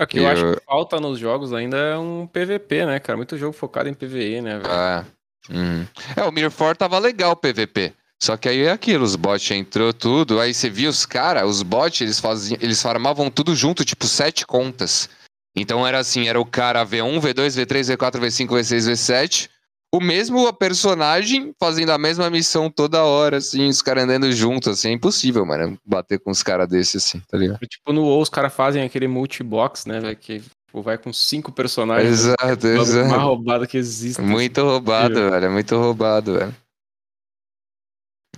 O 0.00 0.06
que 0.06 0.18
eu, 0.18 0.22
eu 0.22 0.28
acho 0.28 0.54
que 0.54 0.64
falta 0.64 0.98
nos 0.98 1.18
jogos 1.18 1.52
ainda 1.52 1.76
é 1.76 1.98
um 1.98 2.26
PVP, 2.26 2.86
né, 2.86 2.98
cara? 2.98 3.16
Muito 3.16 3.36
jogo 3.36 3.52
focado 3.52 3.88
em 3.88 3.94
PVE, 3.94 4.40
né, 4.40 4.58
velho? 4.58 4.70
Ah, 4.70 5.04
hum. 5.50 5.84
É, 6.16 6.22
o 6.24 6.32
Mirror 6.32 6.76
tava 6.76 6.98
legal 6.98 7.32
o 7.32 7.36
PVP. 7.36 7.92
Só 8.22 8.36
que 8.36 8.48
aí 8.48 8.62
é 8.62 8.70
aquilo, 8.70 9.04
os 9.04 9.16
bots 9.16 9.50
entrou 9.50 9.94
tudo, 9.94 10.40
aí 10.40 10.52
você 10.52 10.68
via 10.68 10.90
os 10.90 11.06
caras, 11.06 11.48
os 11.48 11.62
bots, 11.62 12.02
eles 12.02 12.20
faziam, 12.20 12.58
eles 12.60 12.82
farmavam 12.82 13.30
tudo 13.30 13.54
junto, 13.54 13.84
tipo 13.84 14.06
sete 14.06 14.46
contas. 14.46 15.08
Então 15.56 15.86
era 15.86 15.98
assim, 15.98 16.28
era 16.28 16.38
o 16.40 16.44
cara 16.44 16.84
V1, 16.84 17.18
V2, 17.18 17.66
V3, 17.66 17.96
V4, 17.96 18.20
V5, 18.20 18.48
V6, 18.48 18.92
V7, 18.92 19.48
o 19.92 20.00
mesmo 20.00 20.52
personagem 20.52 21.52
fazendo 21.58 21.90
a 21.90 21.98
mesma 21.98 22.30
missão 22.30 22.70
toda 22.70 23.04
hora, 23.04 23.38
assim, 23.38 23.68
os 23.68 23.82
caras 23.82 24.04
andando 24.04 24.30
juntos, 24.32 24.68
assim, 24.68 24.88
é 24.88 24.92
impossível, 24.92 25.44
mano, 25.44 25.78
bater 25.84 26.20
com 26.20 26.30
os 26.30 26.42
caras 26.42 26.68
desses, 26.68 27.04
assim, 27.04 27.20
tá 27.28 27.36
ligado? 27.36 27.58
Tipo, 27.66 27.92
no 27.92 28.02
WoW 28.02 28.20
os 28.20 28.28
caras 28.28 28.54
fazem 28.54 28.82
aquele 28.82 29.08
multibox, 29.08 29.86
né, 29.86 29.98
velho, 29.98 30.16
que 30.16 30.40
tipo, 30.40 30.82
vai 30.82 30.96
com 30.96 31.12
cinco 31.12 31.50
personagens. 31.50 32.12
Exato, 32.12 32.66
né, 32.66 32.78
exato. 32.78 33.08
Mais 33.08 33.22
roubado 33.22 33.66
que 33.66 33.76
existe. 33.76 34.22
Muito 34.22 34.62
roubado, 34.62 35.14
velho, 35.14 35.46
é 35.46 35.48
muito 35.48 35.76
roubado, 35.76 36.38
velho. 36.38 36.54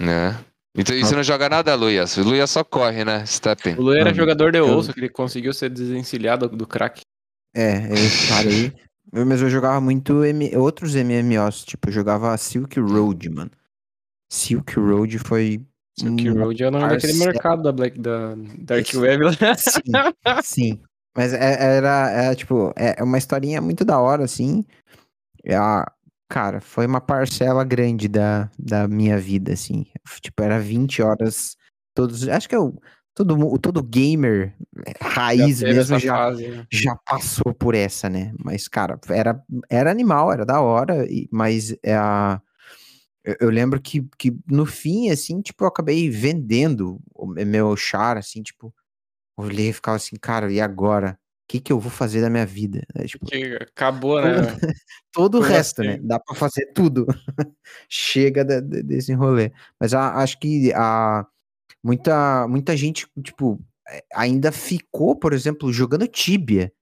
Né? 0.01 0.43
Então, 0.75 0.97
e 0.97 1.05
você 1.05 1.15
não 1.15 1.23
joga 1.23 1.51
nada, 1.51 1.75
Luia? 1.75 2.05
O 2.17 2.23
Luia 2.23 2.47
só 2.47 2.65
corre, 2.65 3.05
né? 3.05 3.27
Stepping. 3.27 3.75
O 3.75 3.83
Luia 3.83 4.01
era 4.01 4.11
hum. 4.11 4.15
jogador 4.15 4.51
de 4.51 4.59
só 4.83 4.91
que 4.91 5.01
ele 5.01 5.11
conseguiu 5.11 5.53
ser 5.53 5.69
desencilhado 5.69 6.49
do 6.49 6.67
crack. 6.67 7.03
É, 7.55 7.89
eu 7.89 8.29
parei. 8.31 8.73
Mas 9.13 9.43
eu 9.43 9.51
jogava 9.51 9.81
muito 9.81 10.25
M... 10.25 10.57
outros 10.57 10.95
MMOs, 10.95 11.65
tipo, 11.65 11.89
eu 11.89 11.93
jogava 11.93 12.37
Silk 12.39 12.81
Road, 12.81 13.29
mano. 13.29 13.51
Silk 14.33 14.75
Road 14.81 15.19
foi. 15.19 15.67
Silk 15.99 16.29
Road 16.31 16.63
é 16.63 16.69
o 16.69 16.71
nome 16.71 16.89
daquele 16.89 17.19
mercado 17.19 17.63
da 17.63 17.73
Black 17.73 18.01
da 18.01 18.35
Dark 18.61 18.87
Web. 18.95 19.25
Sim, 19.59 19.83
sim. 20.43 20.81
Mas 21.15 21.35
é, 21.35 21.77
era, 21.77 22.11
era, 22.11 22.35
tipo, 22.35 22.73
é 22.75 23.03
uma 23.03 23.19
historinha 23.19 23.61
muito 23.61 23.85
da 23.85 24.01
hora, 24.01 24.25
assim. 24.25 24.65
É 25.45 25.55
a, 25.55 25.85
cara, 26.31 26.63
foi 26.63 26.87
uma 26.87 27.03
parcela 27.03 27.63
grande 27.63 28.09
da, 28.09 28.51
da 28.59 28.89
minha 28.89 29.19
vida, 29.19 29.53
assim. 29.53 29.85
Tipo, 30.23 30.43
era 30.43 30.59
20 30.59 31.03
horas 31.03 31.55
todos. 31.95 32.27
Acho 32.27 32.49
que 32.49 32.57
eu 32.57 32.81
todo, 33.15 33.59
todo 33.59 33.83
gamer 33.83 34.55
é, 34.87 34.93
raiz 35.01 35.59
já 35.59 35.69
mesmo 35.69 35.99
já, 35.99 36.17
fase, 36.17 36.49
né? 36.49 36.67
já 36.71 36.97
passou 37.07 37.55
por 37.55 37.75
essa, 37.75 38.09
né? 38.09 38.33
Mas, 38.43 38.69
cara, 38.69 38.99
era, 39.09 39.43
era 39.69 39.91
animal, 39.91 40.33
era 40.33 40.45
da 40.45 40.61
hora, 40.61 41.07
mas 41.31 41.75
é 41.83 41.95
a. 41.95 42.41
Eu, 43.25 43.37
eu 43.41 43.51
lembro 43.51 43.81
que, 43.81 44.07
que 44.19 44.37
no 44.49 44.67
fim, 44.67 45.11
assim, 45.11 45.41
tipo, 45.41 45.65
eu 45.65 45.69
acabei 45.69 46.11
vendendo 46.11 47.01
o 47.15 47.27
meu 47.27 47.77
char, 47.77 48.17
assim, 48.17 48.43
tipo, 48.43 48.75
olhei 49.37 49.69
e 49.69 49.73
ficava 49.73 49.97
assim, 49.97 50.17
cara, 50.17 50.51
e 50.53 50.61
agora? 50.61 51.19
O 51.45 51.53
que, 51.53 51.61
que 51.61 51.73
eu 51.73 51.79
vou 51.79 51.91
fazer 51.91 52.23
da 52.23 52.31
minha 52.31 52.47
vida? 52.47 52.83
É, 52.95 53.05
tipo, 53.05 53.27
acabou, 53.61 54.23
né? 54.23 54.57
todo 55.13 55.37
o 55.39 55.43
resto, 55.43 55.83
né? 55.83 55.93
assim? 55.93 56.01
né? 56.01 56.09
Dá 56.09 56.19
pra 56.19 56.35
fazer 56.35 56.73
tudo. 56.73 57.07
Chega 57.91 58.43
de, 58.43 58.61
de, 58.63 58.83
desse 58.83 59.13
rolê. 59.13 59.53
Mas 59.79 59.93
a, 59.93 60.15
acho 60.15 60.39
que 60.39 60.73
a, 60.75 61.27
muita, 61.83 62.47
muita 62.49 62.77
gente, 62.77 63.07
tipo, 63.23 63.59
é, 63.89 64.05
ainda 64.15 64.53
ficou, 64.53 65.17
por 65.17 65.33
exemplo, 65.33 65.73
jogando 65.73 66.07
Tibia. 66.07 66.73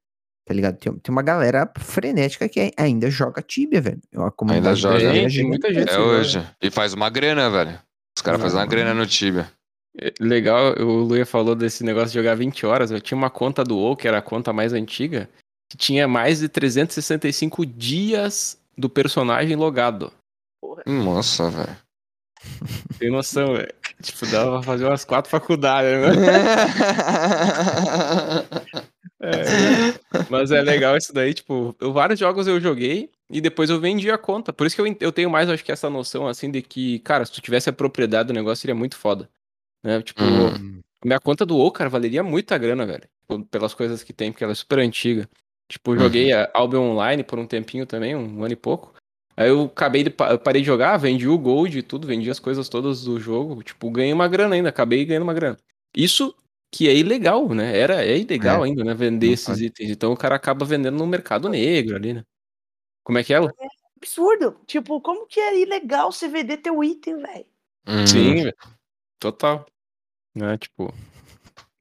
Tá 0.46 0.54
ligado? 0.54 0.78
Tem, 0.78 0.92
tem 0.92 1.12
uma 1.12 1.22
galera 1.22 1.70
frenética 1.78 2.48
que 2.48 2.72
ainda 2.76 3.10
joga 3.10 3.40
Tibia, 3.40 3.80
velho. 3.80 4.00
É 4.12 4.52
ainda 4.52 4.74
joga. 4.74 4.98
Tem, 4.98 5.46
muita 5.46 5.72
gente. 5.72 5.90
É 5.90 5.98
hoje. 5.98 6.44
E 6.60 6.70
faz 6.70 6.92
uma 6.92 7.08
grana, 7.08 7.48
velho. 7.48 7.78
Os 8.16 8.22
caras 8.22 8.40
fazem 8.40 8.58
uma 8.58 8.66
grana 8.66 8.92
no 8.92 9.06
Tibia. 9.06 9.50
É, 9.98 10.12
legal, 10.20 10.74
o 10.78 11.02
Luia 11.02 11.26
falou 11.26 11.54
desse 11.54 11.84
negócio 11.84 12.08
de 12.08 12.14
jogar 12.14 12.34
20 12.34 12.66
horas. 12.66 12.90
Eu 12.90 13.00
tinha 13.00 13.16
uma 13.16 13.30
conta 13.30 13.62
do 13.62 13.76
WoW, 13.76 13.96
que 13.96 14.08
era 14.08 14.18
a 14.18 14.22
conta 14.22 14.52
mais 14.52 14.72
antiga, 14.72 15.28
que 15.70 15.76
tinha 15.76 16.08
mais 16.08 16.40
de 16.40 16.48
365 16.48 17.64
dias 17.66 18.58
do 18.76 18.88
personagem 18.88 19.56
logado. 19.56 20.12
Porra. 20.60 20.82
Nossa, 20.86 21.48
velho. 21.50 21.76
Tem 22.98 23.10
noção, 23.10 23.54
velho. 23.54 23.72
Tipo, 24.02 24.26
dava 24.26 24.52
pra 24.52 24.62
fazer 24.62 24.84
umas 24.86 25.04
quatro 25.04 25.30
faculdades, 25.30 25.90
né? 25.90 26.26
é, 29.20 30.24
mas 30.30 30.50
é 30.50 30.62
legal 30.62 30.96
isso 30.96 31.12
daí, 31.12 31.34
tipo, 31.34 31.76
eu, 31.78 31.92
vários 31.92 32.18
jogos 32.18 32.46
eu 32.46 32.58
joguei 32.60 33.10
e 33.30 33.40
depois 33.40 33.68
eu 33.68 33.78
vendi 33.78 34.10
a 34.10 34.16
conta. 34.16 34.52
Por 34.52 34.66
isso 34.66 34.74
que 34.74 34.82
eu, 34.82 34.96
eu 35.00 35.12
tenho 35.12 35.30
mais, 35.30 35.50
acho 35.50 35.64
que, 35.64 35.72
essa 35.72 35.90
noção, 35.90 36.26
assim, 36.26 36.50
de 36.50 36.62
que, 36.62 36.98
cara, 37.00 37.24
se 37.24 37.32
tu 37.32 37.40
tivesse 37.40 37.68
a 37.68 37.74
propriedade 37.74 38.28
do 38.28 38.34
negócio, 38.34 38.62
seria 38.62 38.74
muito 38.74 38.96
foda. 38.96 39.28
Né? 39.84 40.00
Tipo, 40.02 40.22
uhum. 40.22 40.80
minha 41.04 41.20
conta 41.20 41.44
do 41.44 41.56
WoW, 41.56 41.72
cara, 41.72 41.90
valeria 41.90 42.22
muita 42.22 42.56
grana, 42.56 42.86
velho. 42.86 43.04
Pelas 43.50 43.74
coisas 43.74 44.02
que 44.02 44.12
tem, 44.12 44.32
porque 44.32 44.44
ela 44.44 44.52
é 44.52 44.56
super 44.56 44.78
antiga. 44.78 45.28
Tipo, 45.68 45.96
joguei 45.96 46.34
uhum. 46.34 46.40
a 46.40 46.50
Albion 46.54 46.90
Online 46.90 47.22
por 47.22 47.38
um 47.38 47.46
tempinho 47.46 47.86
também, 47.86 48.16
um 48.16 48.42
ano 48.42 48.52
e 48.52 48.56
pouco. 48.56 48.92
Aí 49.40 49.48
eu 49.48 49.62
acabei 49.62 50.04
de 50.04 50.14
eu 50.28 50.38
parei 50.38 50.60
de 50.60 50.66
jogar, 50.66 50.98
vendi 50.98 51.26
o 51.26 51.38
gold 51.38 51.78
e 51.78 51.82
tudo, 51.82 52.06
vendi 52.06 52.30
as 52.30 52.38
coisas 52.38 52.68
todas 52.68 53.04
do 53.04 53.18
jogo, 53.18 53.62
tipo, 53.62 53.90
ganhei 53.90 54.12
uma 54.12 54.28
grana 54.28 54.54
ainda, 54.54 54.68
acabei 54.68 55.02
ganhando 55.02 55.22
uma 55.22 55.32
grana. 55.32 55.56
Isso 55.96 56.36
que 56.70 56.86
é 56.86 56.94
ilegal, 56.94 57.48
né? 57.54 57.74
Era 57.74 58.04
é 58.04 58.18
ilegal 58.18 58.62
é. 58.62 58.68
ainda, 58.68 58.84
né, 58.84 58.92
vender 58.92 59.28
Não 59.28 59.32
esses 59.32 59.46
pode. 59.46 59.64
itens. 59.64 59.90
Então 59.92 60.12
o 60.12 60.16
cara 60.16 60.36
acaba 60.36 60.66
vendendo 60.66 60.98
no 60.98 61.06
mercado 61.06 61.48
negro 61.48 61.96
ali, 61.96 62.12
né? 62.12 62.22
Como 63.02 63.16
é 63.16 63.24
que 63.24 63.32
é? 63.32 63.38
É 63.38 63.66
absurdo. 63.96 64.60
Tipo, 64.66 65.00
como 65.00 65.26
que 65.26 65.40
é 65.40 65.58
ilegal 65.62 66.12
você 66.12 66.28
vender 66.28 66.58
teu 66.58 66.84
item, 66.84 67.16
velho? 67.16 67.46
Hum. 67.86 68.06
Sim, 68.06 68.52
total. 69.18 69.64
Né, 70.34 70.58
tipo, 70.58 70.92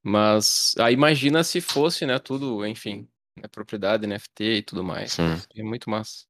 mas 0.02 0.74
aí 0.78 0.94
imagina 0.94 1.44
se 1.44 1.60
fosse, 1.60 2.06
né, 2.06 2.18
tudo, 2.18 2.66
enfim, 2.66 3.06
né, 3.36 3.46
propriedade 3.52 4.06
NFT 4.06 4.44
e 4.44 4.62
tudo 4.62 4.82
mais. 4.82 5.12
Sim. 5.12 5.36
É 5.54 5.62
muito 5.62 5.90
massa. 5.90 6.29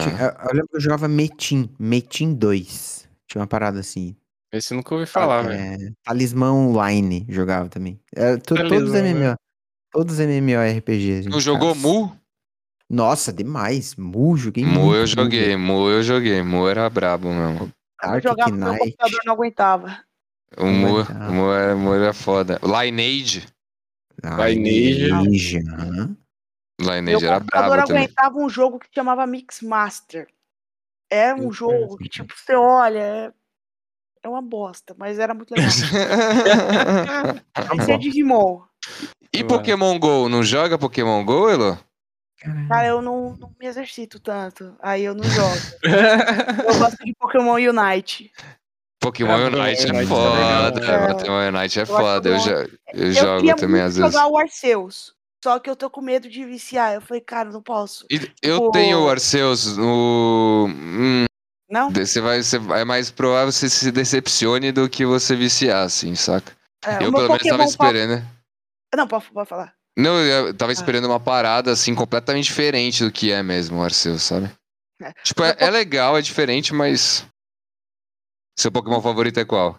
Tinha- 0.00 0.18
eu, 0.20 0.48
eu 0.48 0.54
lembro 0.54 0.68
que 0.68 0.76
eu 0.76 0.80
jogava 0.80 1.08
Metin, 1.08 1.68
Metin 1.78 2.34
2. 2.34 3.08
Tinha 3.26 3.40
uma 3.40 3.46
parada 3.46 3.80
assim. 3.80 4.14
Esse 4.52 4.72
eu 4.74 4.76
nunca 4.76 4.94
ouvi 4.94 5.06
falar, 5.06 5.42
velho. 5.42 5.60
É, 5.88 5.92
Talismã 6.04 6.52
Online 6.52 7.24
jogava 7.28 7.68
também. 7.68 7.98
É, 8.14 8.36
to- 8.36 8.54
todos 8.54 8.92
Talismã, 8.92 8.98
MMO. 9.30 9.36
Todos 9.90 10.18
MMORPGs. 10.20 11.28
Não 11.28 11.40
jogou 11.40 11.74
Mu? 11.74 12.06
Mu? 12.06 12.16
Nossa, 12.90 13.32
demais. 13.32 13.96
Mu, 13.96 14.36
joguei 14.36 14.64
Mu 14.64 14.94
eu 14.94 15.00
Mu, 15.02 15.06
joguei, 15.06 15.40
velho. 15.46 15.58
Mu 15.58 15.88
eu 15.88 16.02
joguei. 16.02 16.42
Mu 16.42 16.68
era 16.68 16.88
brabo 16.90 17.28
mesmo. 17.28 17.72
Eu 18.02 18.10
Arctic 18.10 18.30
jogava 18.30 18.50
meu 18.50 18.68
Knight. 18.68 18.78
computador 18.84 19.20
não 19.24 19.32
aguentava. 19.34 19.98
O 20.58 20.66
Mu, 20.66 21.00
o 21.00 21.32
Mu, 21.32 21.52
era, 21.52 21.74
Mu 21.74 21.94
era 21.94 22.12
foda. 22.12 22.60
Lineage. 22.62 23.46
Lineage. 24.22 25.06
Lineage, 25.06 25.58
aham. 26.80 26.90
Meu 26.90 27.00
Lineage 27.00 27.26
era 27.26 27.38
computador 27.40 27.70
brabo 27.70 27.86
também. 27.86 28.04
aguentava 28.04 28.38
um 28.38 28.48
jogo 28.48 28.78
que 28.78 28.88
chamava 28.94 29.26
Mixmaster. 29.26 30.28
Era 31.10 31.36
um 31.36 31.44
Eu 31.44 31.52
jogo 31.52 31.98
que, 31.98 32.08
tipo, 32.08 32.32
você 32.34 32.54
olha, 32.54 32.98
é, 32.98 33.32
é 34.22 34.28
uma 34.28 34.40
bosta, 34.40 34.94
mas 34.96 35.18
era 35.18 35.34
muito 35.34 35.54
legal. 35.54 35.68
Esse 35.68 35.84
é 37.92 37.98
Digimon. 37.98 38.62
e 39.32 39.44
Pokémon 39.44 39.98
GO? 39.98 40.28
Não 40.28 40.42
joga 40.42 40.78
Pokémon 40.78 41.24
GO, 41.24 41.50
Elo? 41.50 41.78
Cara, 42.68 42.88
eu 42.88 43.00
não, 43.00 43.36
não 43.36 43.52
me 43.60 43.66
exercito 43.66 44.18
tanto. 44.18 44.74
Aí 44.80 45.04
eu 45.04 45.14
não 45.14 45.24
jogo. 45.24 45.60
Eu 46.66 46.78
gosto 46.78 47.04
de 47.04 47.14
Pokémon 47.14 47.54
Unite. 47.54 48.32
Pokémon 48.98 49.32
Ah, 49.32 49.46
Unite 49.46 49.86
é 49.86 50.02
é 50.02 50.06
foda. 50.06 50.84
É. 50.84 51.14
Pokémon 51.14 51.48
Unite 51.48 51.78
é 51.78 51.82
acho 51.82 51.92
foda. 51.92 52.28
Eu, 52.28 52.38
já, 52.38 52.52
eu, 52.52 52.68
Eu 52.94 53.12
jogo 53.12 53.54
também 53.56 53.80
às 53.80 53.96
vezes. 53.96 54.12
jogar 54.12 54.28
o 54.28 54.38
Arceus. 54.38 55.14
Só 55.42 55.58
que 55.58 55.68
eu 55.68 55.74
tô 55.76 55.90
com 55.90 56.00
medo 56.00 56.28
de 56.28 56.44
viciar. 56.44 56.94
Eu 56.94 57.00
falei, 57.00 57.20
cara, 57.20 57.50
não 57.50 57.62
posso. 57.62 58.06
E 58.10 58.16
eu 58.42 58.58
Tipo- 58.58 58.70
tenho 58.70 59.00
o 59.04 59.08
Arceus 59.08 59.76
no. 59.76 60.66
Hum, 60.68 61.24
Não? 61.68 61.90
você 61.90 62.20
vai, 62.20 62.42
você, 62.42 62.56
é 62.56 62.84
mais 62.84 63.10
provável 63.10 63.50
você 63.50 63.68
se 63.68 63.90
decepcione 63.90 64.70
do 64.70 64.88
que 64.88 65.04
você 65.04 65.34
viciar, 65.34 65.84
assim, 65.84 66.14
saca? 66.14 66.52
É, 66.84 66.96
eu 67.04 67.12
pelo 67.12 67.28
menos 67.28 67.42
tava 67.42 67.64
esperando, 67.64 68.16
né? 68.20 68.26
Não, 68.94 69.06
pode, 69.08 69.30
pode 69.32 69.48
falar. 69.48 69.74
Não, 69.98 70.18
eu 70.20 70.48
Ah. 70.48 70.54
tava 70.54 70.72
esperando 70.72 71.06
uma 71.06 71.20
parada, 71.20 71.72
assim, 71.72 71.94
completamente 71.94 72.44
diferente 72.44 73.04
do 73.04 73.10
que 73.12 73.30
é 73.32 73.42
mesmo 73.42 73.78
o 73.78 73.82
Arceus, 73.82 74.22
sabe? 74.22 74.50
É. 75.02 75.12
Tipo, 75.24 75.42
é, 75.44 75.56
é 75.58 75.70
legal, 75.70 76.16
é 76.16 76.22
diferente, 76.22 76.72
mas. 76.72 77.26
Seu 78.58 78.70
Pokémon 78.70 79.00
favorito 79.00 79.40
é 79.40 79.44
qual? 79.44 79.78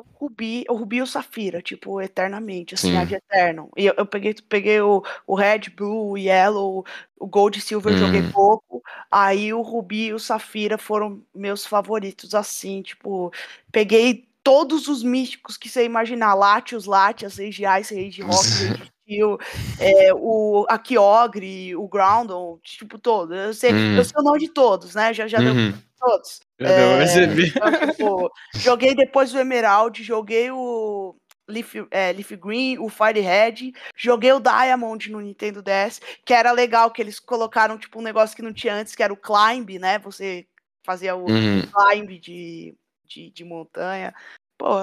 Eu 0.00 0.06
Rubi, 0.14 0.64
o 0.68 0.74
Rubi 0.74 0.96
e 0.96 1.02
o 1.02 1.06
Safira, 1.06 1.60
tipo, 1.60 2.00
eternamente, 2.00 2.74
assim, 2.74 2.88
Sim. 2.90 2.96
ad 2.96 3.14
eterno. 3.14 3.68
E 3.76 3.84
eu, 3.86 3.94
eu 3.98 4.06
peguei, 4.06 4.34
peguei 4.48 4.80
o, 4.80 5.02
o 5.26 5.34
Red, 5.34 5.70
Blue, 5.76 6.12
o 6.12 6.18
Yellow, 6.18 6.84
o 7.18 7.26
Gold 7.26 7.58
e 7.58 7.60
Silver 7.60 7.92
eu 7.92 7.98
joguei 7.98 8.22
Hum. 8.22 8.30
pouco. 8.32 8.82
Aí 9.10 9.52
o 9.52 9.60
Rubi 9.60 10.06
e 10.06 10.14
o 10.14 10.18
Safira 10.18 10.78
foram 10.78 11.22
meus 11.34 11.66
favoritos, 11.66 12.34
assim, 12.34 12.80
tipo, 12.80 13.30
peguei 13.70 14.26
todos 14.42 14.88
os 14.88 15.02
místicos 15.02 15.58
que 15.58 15.68
você 15.68 15.84
imaginar, 15.84 16.34
Latios, 16.34 16.86
Latias, 16.86 17.36
Rage 17.36 17.62
Ice, 17.80 17.94
Rage 17.94 18.22
Rock, 18.22 18.48
Rage 18.48 18.92
Steel, 19.10 19.38
é, 19.78 20.14
o 20.14 20.64
a 20.68 20.78
Kyogre, 20.78 21.74
o 21.74 21.88
Groundon, 21.88 22.58
tipo, 22.62 22.98
todos. 22.98 23.36
Eu 23.36 23.54
sei, 23.54 23.72
Hum. 23.72 23.96
eu 23.96 24.04
sei 24.04 24.14
o 24.20 24.22
nome 24.22 24.38
de 24.38 24.48
todos, 24.48 24.94
né? 24.94 25.12
Já, 25.12 25.26
já 25.26 25.38
deu 25.40 25.52
Uhum. 25.52 25.72
todos. 25.98 26.40
Já 26.60 26.70
deu 26.72 26.88
pra 26.88 26.94
É, 26.96 26.98
perceber. 26.98 27.48
então, 27.48 27.72
tipo, 27.90 28.30
joguei 28.56 28.94
depois 28.94 29.34
o 29.34 29.38
Emerald, 29.38 30.02
joguei 30.02 30.50
o 30.50 31.16
Leaf, 31.48 31.74
é, 31.90 32.12
Leaf 32.12 32.30
Green, 32.36 32.78
o 32.78 32.88
Fire 32.88 33.20
Red, 33.20 33.72
joguei 33.96 34.32
o 34.32 34.40
Diamond 34.40 35.10
no 35.10 35.20
Nintendo 35.20 35.62
DS, 35.62 36.00
que 36.24 36.32
era 36.32 36.52
legal 36.52 36.90
que 36.92 37.02
eles 37.02 37.18
colocaram 37.18 37.76
tipo 37.76 37.98
um 37.98 38.02
negócio 38.02 38.36
que 38.36 38.42
não 38.42 38.52
tinha 38.52 38.74
antes, 38.74 38.94
que 38.94 39.02
era 39.02 39.12
o 39.12 39.16
Climb, 39.16 39.78
né? 39.80 39.98
Você 39.98 40.46
fazia 40.86 41.16
o 41.16 41.26
Uhum. 41.26 41.62
climb 41.66 42.18
de, 42.20 42.74
de, 43.04 43.30
de 43.30 43.44
montanha. 43.44 44.14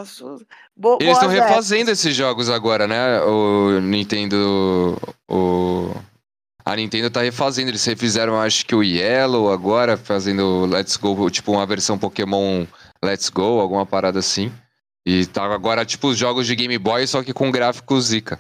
Su- 0.06 0.46
bo, 0.76 0.98
Eles 1.00 1.14
estão 1.14 1.30
refazendo 1.30 1.92
esses 1.92 2.16
jogos 2.16 2.50
agora, 2.50 2.88
né? 2.88 3.22
O 3.22 3.80
Nintendo. 3.80 4.98
O... 5.30 5.94
A 6.66 6.76
Nintendo 6.76 7.10
tá 7.10 7.22
refazendo. 7.22 7.70
Eles 7.70 7.86
refizeram, 7.86 8.40
acho 8.40 8.66
que 8.66 8.76
o 8.76 8.84
Yellow 8.84 9.52
agora, 9.52 9.96
fazendo 9.98 10.66
Let's 10.66 10.98
Go, 10.98 11.30
tipo 11.30 11.52
uma 11.52 11.66
versão 11.66 11.98
Pokémon 11.98 12.66
Let's 13.04 13.30
Go, 13.30 13.60
alguma 13.60 13.86
parada 13.86 14.20
assim. 14.20 14.52
E 15.06 15.26
tá 15.26 15.46
agora, 15.46 15.86
tipo, 15.86 16.10
os 16.10 16.18
jogos 16.18 16.46
de 16.46 16.56
Game 16.56 16.78
Boy, 16.78 17.08
só 17.08 17.24
que 17.24 17.34
com 17.34 17.50
gráfico 17.50 18.00
Zika. 18.02 18.38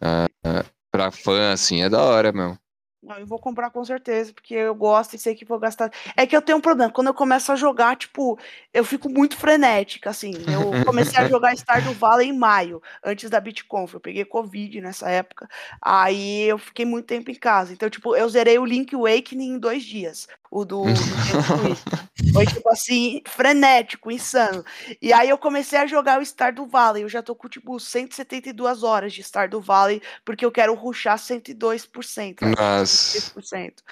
É, 0.00 0.26
é, 0.46 0.64
pra 0.92 1.10
fã, 1.10 1.52
assim, 1.52 1.82
é 1.82 1.88
da 1.88 2.00
hora, 2.00 2.30
meu. 2.32 2.56
Não, 3.04 3.18
eu 3.18 3.26
vou 3.26 3.38
comprar 3.38 3.68
com 3.70 3.84
certeza, 3.84 4.32
porque 4.32 4.54
eu 4.54 4.74
gosto 4.74 5.14
e 5.14 5.18
sei 5.18 5.34
que 5.34 5.44
vou 5.44 5.58
gastar. 5.58 5.92
É 6.16 6.26
que 6.26 6.34
eu 6.34 6.40
tenho 6.40 6.56
um 6.56 6.60
problema, 6.60 6.90
quando 6.90 7.08
eu 7.08 7.14
começo 7.14 7.52
a 7.52 7.56
jogar, 7.56 7.96
tipo, 7.96 8.38
eu 8.72 8.82
fico 8.82 9.10
muito 9.10 9.36
frenética, 9.36 10.08
assim. 10.08 10.32
Eu 10.50 10.82
comecei 10.86 11.18
a 11.20 11.28
jogar 11.28 11.54
Stardew 11.54 11.92
Valley 11.92 12.30
em 12.30 12.32
maio, 12.32 12.82
antes 13.04 13.28
da 13.28 13.38
BitConf. 13.38 13.92
Eu 13.92 14.00
peguei 14.00 14.24
Covid 14.24 14.80
nessa 14.80 15.10
época, 15.10 15.46
aí 15.82 16.44
eu 16.44 16.56
fiquei 16.56 16.86
muito 16.86 17.04
tempo 17.04 17.30
em 17.30 17.34
casa. 17.34 17.74
Então, 17.74 17.90
tipo, 17.90 18.16
eu 18.16 18.26
zerei 18.30 18.58
o 18.58 18.64
Link 18.64 18.94
Awakening 18.94 19.50
em 19.50 19.58
dois 19.58 19.84
dias, 19.84 20.26
o 20.54 20.64
do, 20.64 20.84
do 20.86 20.96
Switch. 20.96 22.32
Foi, 22.32 22.46
tipo 22.46 22.68
assim, 22.70 23.20
frenético, 23.26 24.08
insano. 24.10 24.64
E 25.02 25.12
aí 25.12 25.28
eu 25.28 25.36
comecei 25.36 25.76
a 25.80 25.86
jogar 25.86 26.20
o 26.20 26.22
Stardew 26.22 26.66
Valley. 26.68 27.02
Eu 27.02 27.08
já 27.08 27.22
tô 27.22 27.34
com, 27.34 27.48
tipo, 27.48 27.80
172 27.80 28.84
horas 28.84 29.12
de 29.12 29.20
Stardew 29.20 29.60
Valley, 29.60 30.00
porque 30.24 30.44
eu 30.44 30.52
quero 30.52 30.72
ruxar 30.74 31.18
102%. 31.18 32.42
né? 32.42 32.54
Nossa. 32.56 33.18
100%. 33.18 33.82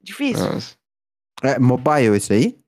Difícil. 0.00 0.44
Nossa. 0.44 0.76
É, 1.42 1.58
mobile 1.58 2.16
esse 2.16 2.32
aí? 2.32 2.58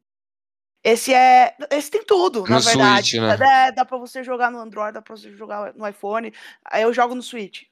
Esse 0.82 1.14
é. 1.14 1.56
Esse 1.70 1.90
tem 1.90 2.04
tudo, 2.04 2.42
na 2.42 2.56
No 2.56 2.60
verdade. 2.62 3.10
Switch, 3.10 3.22
né? 3.22 3.68
É, 3.68 3.72
dá 3.72 3.84
pra 3.84 3.98
você 3.98 4.24
jogar 4.24 4.50
no 4.50 4.58
Android, 4.58 4.92
dá 4.94 5.02
pra 5.02 5.16
você 5.16 5.30
jogar 5.36 5.72
no 5.74 5.86
iPhone. 5.86 6.32
Aí 6.64 6.82
eu 6.82 6.92
jogo 6.92 7.14
no 7.14 7.22
Switch. 7.22 7.62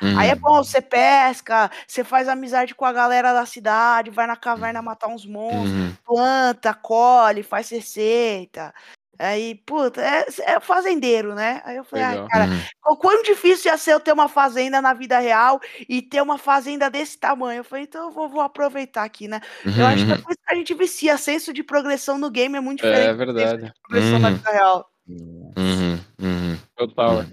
Uhum. 0.00 0.18
Aí 0.18 0.30
é 0.30 0.34
bom, 0.34 0.56
você 0.64 0.80
pesca, 0.80 1.70
você 1.86 2.02
faz 2.04 2.28
amizade 2.28 2.74
com 2.74 2.84
a 2.84 2.92
galera 2.92 3.32
da 3.32 3.44
cidade, 3.46 4.10
vai 4.10 4.26
na 4.26 4.36
caverna 4.36 4.80
matar 4.82 5.08
uns 5.08 5.26
monstros, 5.26 5.70
Uhum. 5.72 5.94
planta, 6.04 6.72
colhe, 6.74 7.42
faz 7.42 7.68
receita. 7.70 8.72
Aí, 9.18 9.54
puta, 9.66 10.00
é, 10.00 10.24
é 10.56 10.58
fazendeiro, 10.60 11.34
né? 11.34 11.60
Aí 11.64 11.76
eu 11.76 11.84
falei, 11.84 12.04
ai, 12.04 12.18
cara, 12.28 12.46
Uhum. 12.46 12.62
o 12.92 12.96
quão 12.96 13.22
difícil 13.22 13.70
ia 13.70 13.76
ser 13.78 13.92
eu 13.92 14.00
ter 14.00 14.12
uma 14.12 14.28
fazenda 14.28 14.80
na 14.82 14.94
vida 14.94 15.18
real 15.18 15.60
e 15.88 16.00
ter 16.02 16.20
uma 16.22 16.38
fazenda 16.38 16.90
desse 16.90 17.18
tamanho. 17.18 17.58
Eu 17.60 17.64
falei, 17.64 17.84
então 17.84 18.04
eu 18.06 18.10
vou, 18.10 18.28
vou 18.28 18.40
aproveitar 18.40 19.04
aqui, 19.04 19.28
né? 19.28 19.40
Eu 19.76 19.86
acho 19.86 20.06
que 20.06 20.12
é 20.12 20.16
Uhum. 20.16 20.22
por 20.22 20.30
isso 20.32 20.40
que 20.46 20.54
a 20.54 20.56
gente 20.56 20.74
vicia. 20.74 21.16
Senso 21.18 21.52
de 21.52 21.62
progressão 21.62 22.18
no 22.18 22.30
game 22.30 22.56
é 22.56 22.60
muito 22.60 22.84
É 22.84 23.12
diferente. 23.12 23.16
do 23.18 23.38
senso 23.38 23.56
verdade. 23.56 23.64
de 23.66 23.72
progressão 23.82 24.18
na 24.18 24.28
Uhum. 24.28 24.34
vida 24.36 24.50
real. 24.50 24.90
Uhum. 25.08 26.00
Uhum. 26.20 26.58
Total. 26.76 27.24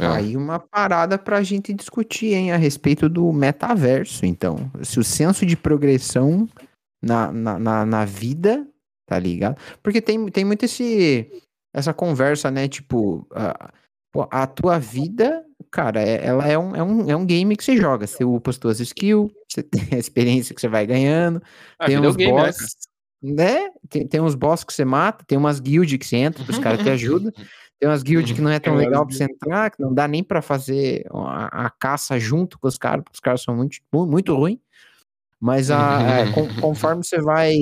É. 0.00 0.06
Aí 0.06 0.36
uma 0.36 0.58
parada 0.58 1.18
pra 1.18 1.42
gente 1.42 1.72
discutir, 1.72 2.34
hein, 2.34 2.52
a 2.52 2.56
respeito 2.56 3.08
do 3.08 3.32
metaverso, 3.32 4.24
então. 4.24 4.70
Se 4.82 4.98
o 4.98 5.04
senso 5.04 5.44
de 5.44 5.56
progressão 5.56 6.48
na, 7.02 7.30
na, 7.32 7.58
na, 7.58 7.86
na 7.86 8.04
vida, 8.04 8.66
tá 9.06 9.18
ligado? 9.18 9.58
Porque 9.82 10.00
tem, 10.00 10.26
tem 10.26 10.44
muito 10.44 10.64
esse, 10.64 11.30
essa 11.74 11.92
conversa, 11.92 12.50
né, 12.50 12.68
tipo, 12.68 13.26
a, 13.32 13.72
a 14.30 14.46
tua 14.46 14.78
vida, 14.78 15.44
cara, 15.70 16.02
é- 16.02 16.24
ela 16.24 16.46
é 16.46 16.58
um, 16.58 16.74
é, 16.76 16.82
um, 16.82 17.10
é 17.10 17.16
um 17.16 17.26
game 17.26 17.56
que 17.56 17.64
você 17.64 17.76
joga, 17.76 18.06
você 18.06 18.24
upa 18.24 18.50
as 18.50 18.58
tuas 18.58 18.80
skills, 18.80 19.30
você 19.48 19.62
tem 19.62 19.88
a 19.92 19.98
experiência 19.98 20.54
que 20.54 20.60
você 20.60 20.68
vai 20.68 20.86
ganhando, 20.86 21.42
Ah, 21.78 21.86
tem 21.86 21.98
uns 21.98 22.16
né, 22.16 22.24
boss, 22.26 22.76
né? 23.22 23.70
Tem, 23.88 24.06
tem 24.06 24.20
uns 24.20 24.34
boss 24.34 24.64
que 24.64 24.72
você 24.72 24.84
mata, 24.84 25.24
tem 25.26 25.36
umas 25.36 25.60
guild 25.60 25.98
que 25.98 26.06
você 26.06 26.16
entra, 26.16 26.42
os 26.48 26.58
caras 26.58 26.82
te 26.82 26.88
ajudam. 26.90 27.32
Tem 27.80 27.88
umas 27.88 28.02
guild 28.02 28.34
que 28.34 28.42
não 28.42 28.50
é 28.50 28.60
tão 28.60 28.74
umas 28.74 28.84
legal 28.84 29.06
pra 29.06 29.16
você 29.16 29.24
entrar, 29.24 29.70
que 29.70 29.80
não 29.82 29.94
dá 29.94 30.06
nem 30.06 30.22
pra 30.22 30.42
fazer 30.42 31.06
a, 31.10 31.66
a 31.66 31.70
caça 31.70 32.18
junto 32.18 32.58
com 32.58 32.68
os 32.68 32.76
caras, 32.76 33.02
porque 33.02 33.16
os 33.16 33.20
caras 33.20 33.42
são 33.42 33.56
muito, 33.56 33.78
mu- 33.92 34.06
muito 34.06 34.34
ruins. 34.36 34.58
Mas 35.40 35.70
a, 35.70 36.02
é, 36.20 36.26
con- 36.34 36.48
conforme 36.60 37.02
você 37.02 37.18
vai 37.22 37.54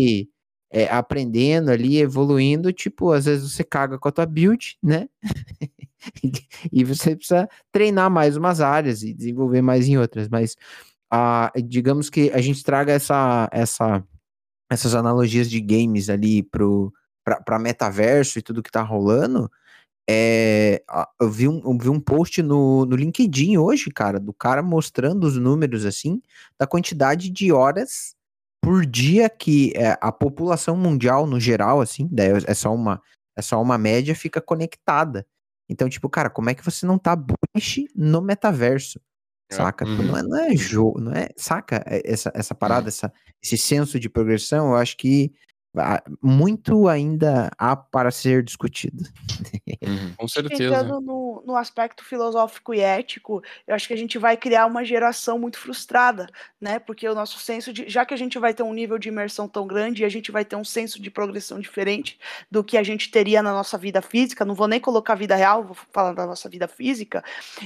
é, 0.73 0.89
aprendendo 0.89 1.71
ali, 1.71 1.99
evoluindo, 1.99 2.73
tipo, 2.73 3.13
às 3.13 3.27
vezes 3.27 3.53
você 3.53 3.63
caga 3.63 3.97
com 3.99 4.09
a 4.09 4.13
tua 4.13 4.27
build, 4.27 4.77
né? 4.83 5.09
e 6.73 6.85
você 6.85 7.15
precisa 7.17 7.49
treinar 7.73 8.11
mais 8.11 8.37
umas 8.37 8.61
áreas 8.61 9.03
e 9.03 9.15
desenvolver 9.15 9.63
mais 9.63 9.87
em 9.87 9.97
outras. 9.99 10.29
Mas 10.29 10.57
ah, 11.11 11.53
digamos 11.65 12.11
que 12.11 12.31
a 12.33 12.41
gente 12.41 12.63
traga 12.65 12.93
essa, 12.93 13.49
essa, 13.53 14.05
essas 14.71 14.95
analogias 14.95 15.49
de 15.49 15.61
games 15.61 16.11
ali 16.11 16.43
pro, 16.43 16.93
pra, 17.25 17.41
pra 17.41 17.59
metaverso 17.59 18.39
e 18.39 18.43
tudo 18.43 18.63
que 18.63 18.71
tá 18.71 18.83
rolando. 18.83 19.51
É, 20.11 20.83
eu, 21.21 21.31
vi 21.31 21.47
um, 21.47 21.61
eu 21.63 21.79
vi 21.79 21.89
um 21.91 22.01
post 22.01 22.43
no, 22.43 22.87
no 22.87 22.97
LinkedIn 22.97 23.59
hoje, 23.59 23.91
cara, 23.91 24.19
do 24.19 24.33
cara 24.33 24.63
mostrando 24.63 25.25
os 25.25 25.37
números 25.37 25.85
assim, 25.85 26.23
da 26.59 26.67
quantidade 26.67 27.29
de 27.29 27.53
horas 27.53 28.17
por 28.63 28.87
dia 28.87 29.29
que 29.29 29.73
é, 29.77 29.99
a 30.01 30.11
população 30.11 30.77
mundial, 30.77 31.27
no 31.27 31.39
geral, 31.39 31.81
assim, 31.81 32.09
é 32.47 32.55
só 32.55 32.75
uma, 32.75 33.03
é 33.37 33.43
só 33.43 33.61
uma 33.61 33.77
média, 33.77 34.15
fica 34.15 34.41
conectada. 34.41 35.27
Então, 35.69 35.89
tipo, 35.89 36.09
cara, 36.09 36.31
como 36.31 36.49
é 36.49 36.55
que 36.55 36.65
você 36.65 36.87
não 36.87 36.99
tá 36.99 37.15
bullish 37.15 37.87
no 37.95 38.23
metaverso? 38.23 38.99
Saca? 39.51 39.87
Uhum. 39.87 40.03
Não 40.03 40.17
é, 40.17 40.23
não 40.23 40.39
é 40.39 40.57
jogo, 40.57 41.01
não 41.01 41.13
é. 41.13 41.29
Saca? 41.37 41.83
É, 41.87 42.03
Essa, 42.05 42.31
essa 42.35 42.55
parada, 42.55 42.89
essa, 42.89 43.13
esse 43.43 43.57
senso 43.57 43.99
de 43.99 44.09
progressão, 44.09 44.71
eu 44.71 44.77
acho 44.77 44.97
que 44.97 45.33
muito 46.23 46.89
ainda 46.89 47.51
há 47.59 47.77
para 47.77 48.11
ser 48.11 48.43
discutido. 48.43 49.05
Uhum. 49.83 50.15
Com 50.17 50.29
certeza. 50.29 50.65
Entrando 50.65 51.01
no, 51.01 51.43
no 51.47 51.57
aspecto 51.57 52.05
filosófico 52.05 52.75
e 52.75 52.81
ético, 52.81 53.43
eu 53.67 53.75
acho 53.75 53.87
que 53.87 53.95
a 53.95 53.97
gente 53.97 54.19
vai 54.19 54.37
criar 54.37 54.67
uma 54.67 54.85
geração 54.85 55.39
muito 55.39 55.59
frustrada, 55.59 56.29
né? 56.61 56.79
Porque 56.79 57.09
o 57.09 57.15
nosso 57.15 57.39
senso 57.39 57.73
de. 57.73 57.89
Já 57.89 58.05
que 58.05 58.15
a 58.15 58.17
gente 58.17 58.39
vai 58.39 58.55
ter 58.55 58.63
um 58.63 58.73
nível 58.73 58.99
de 58.99 59.09
imersão 59.09 59.47
tão 59.47 59.67
grande, 59.67 60.05
a 60.05 60.09
gente 60.09 60.33
vai 60.33 60.45
ter 60.45 60.57
um 60.57 60.65
senso 60.65 61.01
de 61.01 61.11
progressão 61.11 61.61
diferente 61.61 62.19
do 62.51 62.65
que 62.65 62.77
a 62.77 62.83
gente 62.83 63.11
teria 63.11 63.43
na 63.43 63.53
nossa 63.53 63.77
vida 63.77 64.01
física. 64.01 64.45
Não 64.45 64.55
vou 64.55 64.67
nem 64.67 64.81
colocar 64.81 65.15
vida 65.15 65.37
real, 65.37 65.65
vou 65.65 65.77
falar 65.93 66.13
da 66.13 66.27
nossa 66.27 66.49
vida 66.49 66.67
física. 66.67 67.23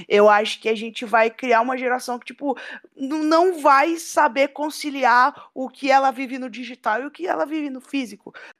Eu 0.07 0.29
acho 0.29 0.59
que 0.59 0.69
a 0.69 0.75
gente 0.75 1.05
vai 1.05 1.29
criar 1.29 1.61
uma 1.61 1.77
geração 1.77 2.19
que, 2.19 2.25
tipo, 2.25 2.57
não 2.95 3.61
vai 3.61 3.97
saber 3.97 4.49
conciliar 4.49 5.49
o 5.53 5.69
que 5.69 5.89
ela 5.89 6.11
vive 6.11 6.37
no 6.37 6.49
digital 6.49 7.01
e 7.01 7.05
o 7.05 7.11
que 7.11 7.25
ela 7.25 7.45
vive 7.45 7.69
no 7.69 7.81
físico, 7.81 7.92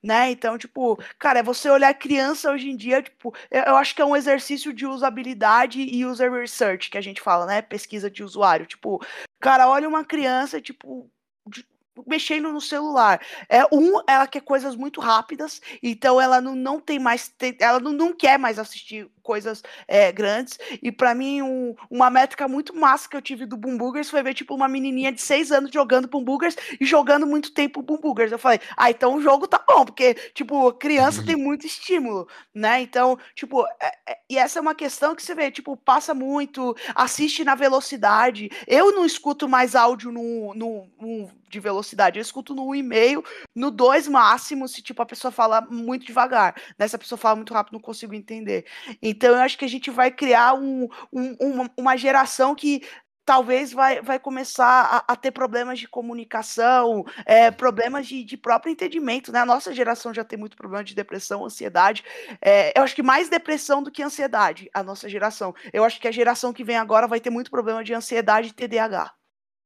né? 0.02 0.32
Então, 0.32 0.58
tipo, 0.58 0.98
cara, 1.18 1.40
é 1.40 1.44
você 1.44 1.70
olhar 1.70 1.94
criança 1.94 2.52
hoje 2.52 2.70
em 2.70 2.76
dia, 2.76 3.02
tipo, 3.02 3.34
eu, 3.50 3.64
eu 3.64 3.76
acho 3.76 3.96
que 3.96 4.02
é 4.02 4.06
um 4.06 4.16
exercício 4.16 4.74
de 4.74 4.86
usabilidade 4.86 5.82
e 5.82 6.06
user 6.06 6.32
research 6.32 6.90
que 6.90 6.98
a 6.98 7.02
gente 7.02 7.22
fala, 7.22 7.46
né? 7.46 7.62
Pesquisa 7.62 8.10
de 8.10 8.24
usuário. 8.24 8.66
Tipo, 8.66 9.02
cara, 9.40 9.68
olha 9.68 9.88
uma 9.88 10.04
criança, 10.06 10.62
tipo, 10.62 11.10
de- 11.48 11.66
mexendo 12.08 12.52
no 12.52 12.62
celular. 12.62 13.22
É 13.48 13.64
um, 13.72 14.02
ela 14.08 14.28
quer 14.28 14.42
coisas 14.42 14.76
muito 14.76 15.00
rápidas, 15.00 15.62
então 15.82 16.20
ela 16.20 16.42
não, 16.42 16.56
não 16.56 16.80
tem 16.80 17.00
mais, 17.00 17.34
ela 17.60 17.80
não, 17.80 17.92
não 17.92 18.14
quer 18.14 18.40
mais 18.40 18.58
assistir 18.58 19.10
coisas 19.24 19.64
é, 19.88 20.12
grandes. 20.12 20.60
E 20.82 20.92
pra 20.92 21.16
mim, 21.16 21.42
um- 21.42 21.76
uma 21.90 22.10
métrica 22.10 22.48
muito 22.48 22.76
massa 22.76 23.10
que 23.10 23.16
eu 23.18 23.22
tive 23.22 23.46
do 23.46 23.58
Boom 23.58 23.78
Boogers 23.78 24.10
foi 24.10 24.22
ver, 24.22 24.34
tipo, 24.34 24.54
uma 24.54 24.68
menininha 24.68 25.12
de 25.12 25.22
seis 25.22 25.52
anos 25.52 25.72
jogando 25.72 26.08
Boom 26.08 26.24
Boogers 26.24 26.56
e 26.80 26.86
jogando 26.86 27.26
muito 27.26 27.52
tempo 27.54 27.82
Boom 27.82 27.98
Boogers. 27.98 28.32
Eu 28.32 28.38
falei, 28.40 28.60
ah, 28.78 28.92
então 28.92 29.16
o 29.16 29.22
jogo 29.22 29.48
tá 29.48 29.64
bom, 29.68 29.86
porque, 29.86 30.14
tipo, 30.34 30.72
criança 30.74 31.24
tem 31.26 31.36
muito 31.36 31.66
estímulo, 31.66 32.28
né? 32.54 32.82
Então, 32.82 33.18
tipo, 33.36 33.66
é- 33.82 33.92
é- 34.08 34.18
e 34.30 34.38
essa 34.38 34.60
é 34.60 34.62
uma 34.62 34.76
questão 34.76 35.16
que 35.16 35.24
você 35.24 35.34
vê, 35.34 35.50
tipo, 35.50 35.78
passa 35.78 36.14
muito, 36.14 36.76
assiste 36.94 37.44
na 37.44 37.56
velocidade. 37.56 38.50
Eu 38.68 38.92
não 38.92 39.06
escuto 39.06 39.48
mais 39.48 39.76
áudio 39.76 40.12
no, 40.12 40.54
no, 40.54 40.88
no- 41.00 41.32
de 41.50 41.60
velocidade, 41.60 42.18
eu 42.18 42.22
escuto 42.22 42.56
no 42.56 42.66
1,5, 42.66 43.24
no 43.56 43.70
2 43.70 44.08
máximo, 44.08 44.68
se, 44.68 44.82
tipo, 44.82 45.04
a 45.04 45.06
pessoa 45.06 45.32
fala 45.32 45.62
muito 45.62 46.04
devagar, 46.04 46.56
né? 46.80 46.88
Se 46.88 46.96
a 46.96 47.00
pessoa 47.00 47.18
fala 47.18 47.36
muito 47.36 47.54
rápido, 47.54 47.74
não 47.74 47.80
consigo 47.80 48.16
entender. 48.16 48.66
Então, 49.00 49.13
eu 49.22 49.36
acho 49.36 49.58
que 49.58 49.66
a 49.66 49.70
gente 49.70 49.90
vai 49.92 50.12
criar 50.12 50.54
um, 50.56 50.88
um- 51.12 51.36
uma, 51.40 51.72
uma 51.78 51.98
geração 51.98 52.54
que 52.56 52.82
talvez 53.26 53.72
vai, 53.72 54.02
vai 54.02 54.20
começar 54.20 55.04
a, 55.08 55.14
a 55.14 55.16
ter 55.16 55.32
problemas 55.32 55.80
de 55.80 55.88
comunicação, 55.88 57.06
é, 57.26 57.50
problemas 57.52 58.06
de, 58.06 58.24
de 58.24 58.36
próprio 58.36 58.72
entendimento, 58.72 59.32
né? 59.32 59.40
A 59.40 59.46
nossa 59.46 59.74
geração 59.74 60.14
já 60.14 60.24
tem 60.26 60.38
muito 60.38 60.58
problema 60.58 60.84
de 60.84 60.94
depressão, 60.94 61.46
ansiedade. 61.46 62.04
É, 62.42 62.78
eu 62.78 62.84
acho 62.84 62.94
que 62.96 63.02
mais 63.04 63.30
depressão 63.30 63.82
do 63.82 63.90
que 63.92 64.04
ansiedade, 64.04 64.70
a 64.74 64.84
nossa 64.84 65.08
geração. 65.08 65.56
Eu 65.72 65.84
acho 65.86 66.02
que 66.02 66.08
a 66.08 66.12
geração 66.12 66.52
que 66.52 66.64
vem 66.66 66.76
agora 66.76 67.08
vai 67.08 67.20
ter 67.22 67.30
muito 67.30 67.50
problema 67.50 67.82
de 67.84 67.94
ansiedade 67.94 68.50
e 68.50 68.54
TDAH. 68.54 69.14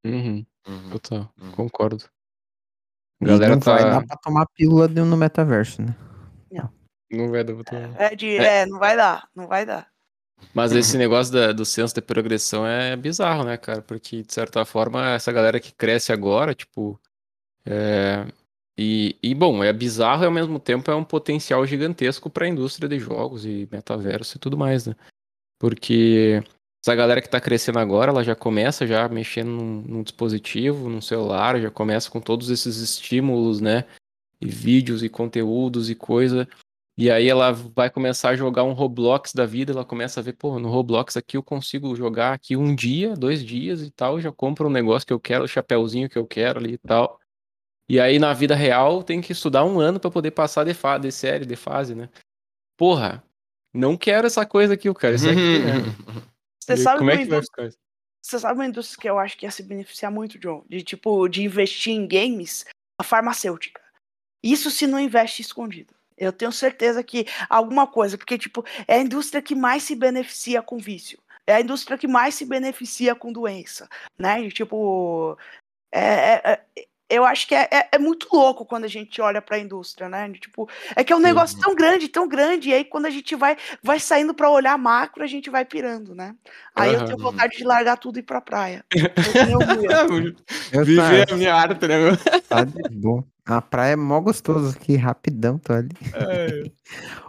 Uhum, 0.06 0.46
Uhum. 0.68 0.90
total, 0.92 1.34
Uhum. 1.42 1.52
concordo. 1.54 2.06
Galera 3.20 3.56
não 3.56 3.60
vai 3.60 3.84
tá. 3.84 3.90
dar 3.90 4.06
pra 4.06 4.18
tomar 4.18 4.46
pílula 4.54 4.88
no 4.88 5.18
metaverso, 5.18 5.82
né? 5.82 5.96
Não 6.52 6.77
vai 7.12 7.44
dar. 7.44 8.02
É 8.02 8.16
de, 8.16 8.38
É. 8.38 8.62
é, 8.62 8.66
não 8.66 8.80
vai 8.80 8.96
dar, 8.96 9.30
não 9.36 9.48
vai 9.48 9.66
dar. 9.66 9.88
Mas 10.54 10.72
esse 10.72 10.98
negócio 10.98 11.34
da- 11.34 11.52
do 11.52 11.66
senso 11.66 11.96
de 11.96 12.02
progressão 12.02 12.66
é 12.66 12.96
bizarro, 12.96 13.44
né, 13.44 13.58
cara? 13.58 13.82
Porque, 13.82 14.22
de 14.22 14.32
certa 14.34 14.64
forma, 14.66 15.12
essa 15.12 15.32
galera 15.32 15.60
que 15.60 15.72
cresce 15.74 16.12
agora, 16.12 16.54
tipo. 16.54 17.00
é, 17.66 18.26
E, 18.80 19.16
e, 19.24 19.34
bom, 19.34 19.64
é 19.64 19.74
bizarro 19.74 20.22
e 20.22 20.26
ao 20.28 20.32
mesmo 20.32 20.60
tempo 20.60 20.92
é 20.92 20.96
um 20.96 21.04
potencial 21.04 21.66
gigantesco 21.66 22.30
para 22.30 22.46
a 22.46 22.48
indústria 22.48 22.88
de 22.88 23.00
jogos 23.00 23.44
e 23.44 23.68
metaverso 23.72 24.38
e 24.38 24.40
tudo 24.40 24.56
mais, 24.56 24.86
né? 24.86 24.96
Porque 25.60 26.44
essa 26.86 26.94
galera 26.96 27.20
que 27.22 27.28
tá 27.28 27.42
crescendo 27.42 27.80
agora, 27.80 28.12
ela 28.12 28.24
já 28.24 28.36
começa 28.36 28.86
já 28.86 29.10
mexendo 29.10 29.48
num, 29.50 29.82
num 29.82 30.04
dispositivo, 30.04 30.90
num 30.90 31.02
celular, 31.02 31.60
já 31.60 31.72
começa 31.72 32.10
com 32.12 32.22
todos 32.22 32.52
esses 32.52 32.78
estímulos, 32.78 33.60
né? 33.60 33.84
E 34.40 34.48
vídeos 34.48 35.02
e 35.02 35.10
conteúdos 35.10 35.90
e 35.90 35.96
coisa. 35.96 36.48
E 36.98 37.12
aí 37.12 37.30
ela 37.30 37.52
vai 37.52 37.92
começar 37.92 38.30
a 38.30 38.36
jogar 38.36 38.64
um 38.64 38.74
Roblox 38.74 39.32
da 39.32 39.46
vida, 39.46 39.72
ela 39.72 39.86
começa 39.86 40.20
a 40.20 40.24
ver, 40.24 40.34
pô, 40.34 40.58
no 40.58 40.68
Roblox 40.68 41.16
aqui 41.16 41.38
eu 41.38 41.44
consigo 41.44 41.96
jogar 41.96 42.34
aqui 42.34 42.58
um 42.58 42.74
dia, 42.74 43.14
dois 43.14 43.46
dias 43.46 43.84
e 43.84 43.92
tal, 43.92 44.20
já 44.20 44.32
compro 44.32 44.68
um 44.68 44.72
negócio 44.72 45.06
que 45.06 45.14
eu 45.14 45.20
quero, 45.20 45.44
o 45.44 45.48
chapéuzinho 45.48 46.10
que 46.10 46.18
eu 46.18 46.26
quero 46.26 46.58
ali 46.58 46.74
e 46.74 46.78
tal. 46.80 47.20
E 47.88 48.00
aí 48.00 48.18
na 48.18 48.34
vida 48.34 48.56
real 48.56 49.04
tem 49.04 49.22
que 49.22 49.32
estudar 49.32 49.64
um 49.64 49.80
ano 49.80 50.00
pra 50.00 50.10
poder 50.10 50.32
passar 50.32 50.64
de, 50.64 50.74
fa 50.74 50.98
de 50.98 51.12
série, 51.12 51.46
de 51.46 51.56
fase, 51.56 51.94
né? 51.94 52.10
Porra, 52.76 53.24
não 53.72 53.96
quero 53.96 54.26
essa 54.26 54.44
coisa 54.44 54.74
aqui, 54.74 54.92
quero 54.96 55.16
isso 55.16 55.30
aqui, 55.30 55.60
né? 55.60 55.74
Você 56.66 56.78
sabe 56.78 56.98
como 56.98 57.12
é 57.12 57.18
que 57.18 57.26
vai 57.26 57.42
ficar 57.44 57.68
isso? 57.68 57.78
Você 58.22 58.40
sabe 58.40 58.56
uma 58.56 58.66
indústria 58.66 59.00
que 59.00 59.10
eu 59.10 59.20
acho 59.20 59.38
que 59.38 59.46
ia 59.46 59.52
se 59.52 59.64
beneficiar 59.64 60.12
muito, 60.12 60.38
John? 60.38 60.66
De 60.68 60.84
tipo, 60.84 61.30
de 61.30 61.44
investir 61.44 61.94
em 61.94 62.06
games, 62.06 62.66
a 63.00 63.04
farmacêutica. 63.04 63.82
Isso 64.44 64.70
se 64.70 64.86
não 64.86 65.00
investe 65.00 65.42
escondido. 65.42 65.97
Eu 66.18 66.34
tenho 66.34 66.52
certeza 66.52 67.04
que 67.04 67.26
alguma 67.50 67.86
coisa, 67.86 68.18
porque, 68.18 68.38
tipo, 68.38 68.66
é 68.88 68.96
a 68.96 69.02
indústria 69.02 69.42
que 69.42 69.54
mais 69.54 69.84
se 69.84 69.96
beneficia 69.96 70.62
com 70.62 70.78
vício. 70.78 71.20
É 71.46 71.54
a 71.56 71.62
indústria 71.62 71.98
que 71.98 72.08
mais 72.08 72.36
se 72.36 72.44
beneficia 72.46 73.16
com 73.16 73.32
doença, 73.32 73.88
né? 74.20 74.42
E, 74.42 74.52
tipo, 74.52 75.38
é, 75.92 76.02
é- 76.02 76.42
é- 76.76 76.86
eu 77.10 77.24
acho 77.24 77.48
que 77.48 77.56
é, 77.56 77.70
é- 77.72 77.88
é 77.94 77.98
muito 77.98 78.28
louco 78.34 78.66
quando 78.66 78.84
a 78.84 78.90
gente 78.90 79.22
olha 79.22 79.42
para 79.42 79.56
a 79.56 79.60
indústria, 79.60 80.10
né? 80.10 80.30
Tipo, 80.34 80.70
é 80.94 81.06
que 81.06 81.14
é 81.14 81.16
um 81.16 81.20
negócio 81.22 81.56
Uhum. 81.56 81.62
tão 81.64 81.76
grande, 81.76 82.10
tão 82.10 82.28
grande, 82.28 82.70
e 82.70 82.74
aí 82.74 82.84
quando 82.84 83.06
a 83.06 83.10
gente 83.10 83.34
vai, 83.34 83.56
vai 83.82 83.98
saindo 83.98 84.34
para 84.34 84.50
olhar 84.50 84.78
macro, 84.78 85.24
a 85.24 85.28
gente 85.28 85.50
vai 85.50 85.64
pirando, 85.64 86.14
né? 86.14 86.36
Aí 86.76 86.92
eu 86.92 86.98
Aham. 87.00 87.06
tenho 87.06 87.18
vontade 87.20 87.58
de 87.58 87.64
largar 87.64 87.96
tudo 87.98 88.18
e 88.18 88.20
ir 88.20 88.24
pra 88.24 88.42
praia. 88.42 88.84
Eu. 88.90 89.62
Eu 90.74 90.84
Viver 90.84 91.32
a 91.32 91.38
minha 91.38 91.56
arte, 91.56 91.88
né, 91.88 91.96
tá 92.50 92.66
de 92.66 92.96
bom. 92.96 93.24
A 93.48 93.62
praia 93.62 93.94
é 93.94 93.96
mó 93.96 94.20
gostoso 94.20 94.76
aqui, 94.76 94.98
rapidão, 94.98 95.58
tô 95.58 95.72
ali. 95.72 95.90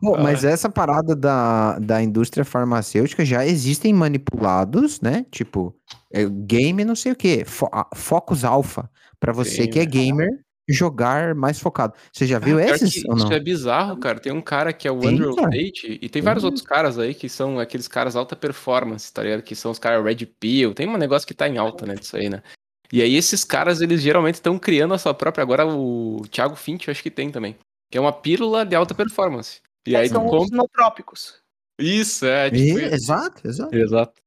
Ô, 0.02 0.16
mas 0.16 0.42
essa 0.42 0.68
parada 0.68 1.14
da, 1.14 1.78
da 1.78 2.02
indústria 2.02 2.44
farmacêutica 2.44 3.24
já 3.24 3.46
existem 3.46 3.94
manipulados, 3.94 5.00
né? 5.00 5.24
Tipo, 5.30 5.72
é, 6.12 6.24
game 6.28 6.84
não 6.84 6.96
sei 6.96 7.12
o 7.12 7.16
quê, 7.16 7.44
fo 7.46 7.68
ah, 7.72 7.88
Focus 7.94 8.42
Alpha, 8.42 8.90
pra 9.20 9.32
você 9.32 9.62
Sim, 9.62 9.70
que 9.70 9.78
é 9.78 9.84
né? 9.84 9.88
gamer 9.88 10.28
jogar 10.68 11.34
mais 11.34 11.58
focado. 11.58 11.94
Você 12.12 12.26
já 12.26 12.38
viu 12.38 12.58
Pior 12.58 12.74
esses 12.74 12.92
que? 12.92 12.98
Isso 12.98 13.32
é 13.32 13.40
bizarro, 13.40 13.96
cara. 13.96 14.18
Tem 14.18 14.32
um 14.32 14.42
cara 14.42 14.72
que 14.72 14.86
é 14.86 14.92
o 14.92 15.06
Andrew. 15.06 15.34
Tate, 15.34 15.98
e 16.02 16.08
tem 16.08 16.20
vários 16.20 16.44
outros 16.44 16.62
caras 16.62 16.98
aí 16.98 17.14
que 17.14 17.28
são 17.28 17.58
aqueles 17.58 17.88
caras 17.88 18.16
alta 18.16 18.36
performance, 18.36 19.12
tá 19.12 19.22
ligado? 19.22 19.42
Que 19.42 19.54
são 19.54 19.70
os 19.70 19.78
caras 19.78 20.04
Red 20.04 20.26
Pill. 20.26 20.74
Tem 20.74 20.86
um 20.86 20.96
negócio 20.96 21.26
que 21.26 21.32
tá 21.32 21.48
em 21.48 21.56
alta, 21.56 21.86
né, 21.86 21.94
disso 21.94 22.16
aí, 22.16 22.28
né? 22.28 22.42
E 22.93 23.02
aí 23.02 23.16
esses 23.16 23.44
caras, 23.44 23.81
eles 23.81 24.01
geralmente 24.01 24.36
estão 24.36 24.59
criando 24.59 24.94
a 24.94 24.98
sua 24.98 25.12
própria. 25.12 25.43
Agora 25.43 25.66
o 25.66 26.23
Thiago 26.31 26.56
Finch, 26.56 26.89
eu 26.89 26.93
acho 26.93 27.02
que 27.02 27.10
tem 27.10 27.31
também. 27.31 27.56
Que 27.90 27.98
é 27.98 28.01
uma 28.01 28.12
pílula 28.12 28.65
de 28.65 28.74
alta 28.74 28.94
performance. 28.94 29.60
E 29.86 29.94
aí 29.97 30.09
tu 30.09 30.15
São 30.15 30.27
os 30.27 30.31
compra. 30.31 30.56
nootrópicos. 30.56 31.36
Isso, 31.78 32.27
é, 32.27 32.51
tipo. 32.51 32.78
isso. 32.78 32.94
exato, 32.94 33.47
exato. 33.47 33.74
Exato. 33.74 34.23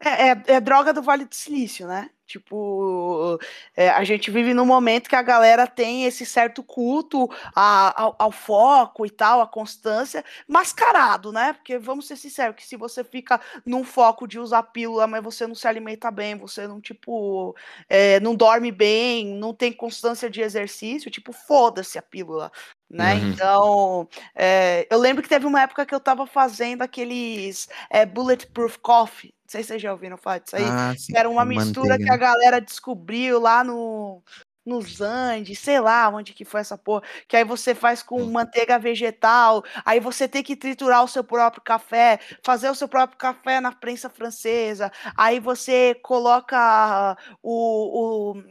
É, 0.00 0.30
é, 0.30 0.42
é 0.56 0.60
droga 0.60 0.92
do 0.92 1.02
Vale 1.02 1.24
do 1.24 1.34
Silício, 1.34 1.86
né? 1.86 2.10
Tipo, 2.26 3.38
é, 3.76 3.90
a 3.90 4.04
gente 4.04 4.30
vive 4.30 4.54
num 4.54 4.64
momento 4.64 5.08
que 5.08 5.16
a 5.16 5.20
galera 5.22 5.66
tem 5.66 6.04
esse 6.06 6.24
certo 6.24 6.62
culto 6.62 7.28
a- 7.54 8.00
ao, 8.02 8.16
ao 8.18 8.32
foco 8.32 9.04
e 9.04 9.10
tal, 9.10 9.42
a 9.42 9.46
constância, 9.46 10.24
mascarado, 10.48 11.30
né? 11.32 11.52
Porque 11.52 11.78
vamos 11.78 12.06
ser 12.06 12.16
sinceros, 12.16 12.56
que 12.56 12.64
se 12.66 12.76
você 12.76 13.04
fica 13.04 13.38
num 13.66 13.84
foco 13.84 14.26
de 14.26 14.38
usar 14.38 14.62
pílula, 14.62 15.06
mas 15.06 15.22
você 15.22 15.46
não 15.46 15.54
se 15.54 15.68
alimenta 15.68 16.10
bem, 16.10 16.34
você 16.36 16.66
não, 16.66 16.80
tipo, 16.80 17.54
é, 17.88 18.18
não 18.20 18.34
dorme 18.34 18.72
bem, 18.72 19.26
não 19.36 19.52
tem 19.52 19.70
constância 19.72 20.30
de 20.30 20.40
exercício, 20.40 21.10
tipo, 21.10 21.32
foda-se 21.32 21.98
a 21.98 22.02
pílula. 22.02 22.50
Né? 22.92 23.14
Uhum. 23.14 23.30
Então, 23.32 24.08
é, 24.34 24.86
eu 24.90 24.98
lembro 24.98 25.22
que 25.22 25.28
teve 25.28 25.46
uma 25.46 25.62
época 25.62 25.86
que 25.86 25.94
eu 25.94 26.00
tava 26.00 26.26
fazendo 26.26 26.82
aqueles 26.82 27.68
é, 27.90 28.04
Bulletproof 28.04 28.76
Coffee. 28.78 29.30
Não 29.44 29.50
sei 29.50 29.62
se 29.62 29.68
vocês 29.68 29.82
já 29.82 29.92
ouviram 29.92 30.18
falar 30.18 30.38
disso 30.40 30.56
aí. 30.56 30.64
Ah, 30.66 30.94
sim, 30.96 31.14
era 31.14 31.28
uma 31.28 31.44
mistura 31.44 31.96
manteiga, 31.96 31.98
que 31.98 32.10
a 32.10 32.16
né? 32.16 32.18
galera 32.18 32.60
descobriu 32.60 33.40
lá 33.40 33.64
no 33.64 34.22
nos 34.64 35.00
Andes, 35.00 35.58
sei 35.58 35.80
lá 35.80 36.08
onde 36.08 36.32
que 36.32 36.44
foi 36.44 36.60
essa 36.60 36.78
porra, 36.78 37.02
que 37.26 37.36
aí 37.36 37.42
você 37.44 37.74
faz 37.74 38.00
com 38.02 38.22
Hum. 38.22 38.30
manteiga 38.30 38.78
vegetal, 38.78 39.64
aí 39.84 39.98
você 39.98 40.28
tem 40.28 40.42
que 40.42 40.54
triturar 40.54 41.02
o 41.02 41.08
seu 41.08 41.24
próprio 41.24 41.60
café, 41.62 42.20
fazer 42.44 42.70
o 42.70 42.74
seu 42.74 42.86
próprio 42.88 43.18
café 43.18 43.60
na 43.60 43.72
prensa 43.72 44.08
francesa, 44.08 44.92
aí 45.16 45.40
você 45.40 45.96
coloca 46.02 47.16
o, 47.42 48.32
o 48.32 48.42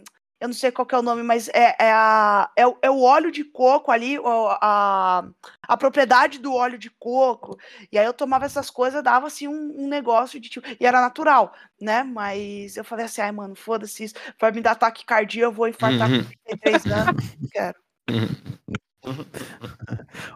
eu 0.42 0.48
não 0.48 0.54
sei 0.56 0.72
qual 0.72 0.86
que 0.88 0.96
é 0.96 0.98
o 0.98 1.04
nome, 1.04 1.22
mas 1.22 1.48
é, 1.50 1.76
é, 1.80 1.92
a, 1.94 2.50
é, 2.56 2.66
o- 2.66 2.78
é 2.82 2.90
o 2.90 3.02
óleo 3.02 3.32
de 3.32 3.44
coco 3.44 3.92
ali, 3.92 4.18
a, 4.60 5.24
a 5.68 5.78
propriedade 5.78 6.40
do 6.40 6.52
óleo 6.54 6.80
de 6.80 6.90
coco. 6.90 7.58
E 7.92 7.98
aí 8.00 8.06
eu 8.06 8.14
tomava 8.14 8.46
essas 8.46 8.72
coisas, 8.72 9.04
dava 9.04 9.28
assim 9.28 9.48
um, 9.48 9.84
um 9.84 9.88
negócio 9.88 10.40
de 10.40 10.50
tipo. 10.50 10.68
E 10.80 10.86
era 10.86 11.00
natural, 11.00 11.54
né? 11.80 12.02
Mas 12.04 12.76
eu 12.76 12.84
falei 12.84 13.06
assim, 13.06 13.22
ai, 13.22 13.32
mano, 13.32 13.56
foda-se 13.56 14.04
isso. 14.06 14.16
Vai 14.40 14.52
me 14.52 14.62
dar 14.62 14.72
ataque 14.72 15.06
cardíaco, 15.06 15.52
eu 15.52 15.56
vou 15.56 15.68
infartar 15.68 16.10
Uhum. 16.10 16.24
com 16.24 16.30
33 16.58 16.86
anos. 16.88 17.36
Não 17.40 17.50
quero. 17.52 17.76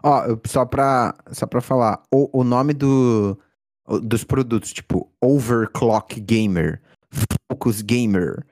Ó, 0.02 0.22
só 0.46 0.64
pra, 0.64 1.14
só 1.32 1.46
pra 1.46 1.60
falar, 1.60 2.02
o, 2.12 2.40
o 2.40 2.44
nome 2.44 2.72
do, 2.72 3.38
dos 4.02 4.22
produtos, 4.24 4.72
tipo, 4.72 5.10
Overclock 5.20 6.20
Gamer, 6.20 6.80
Focus 7.50 7.82
Gamer, 7.82 8.44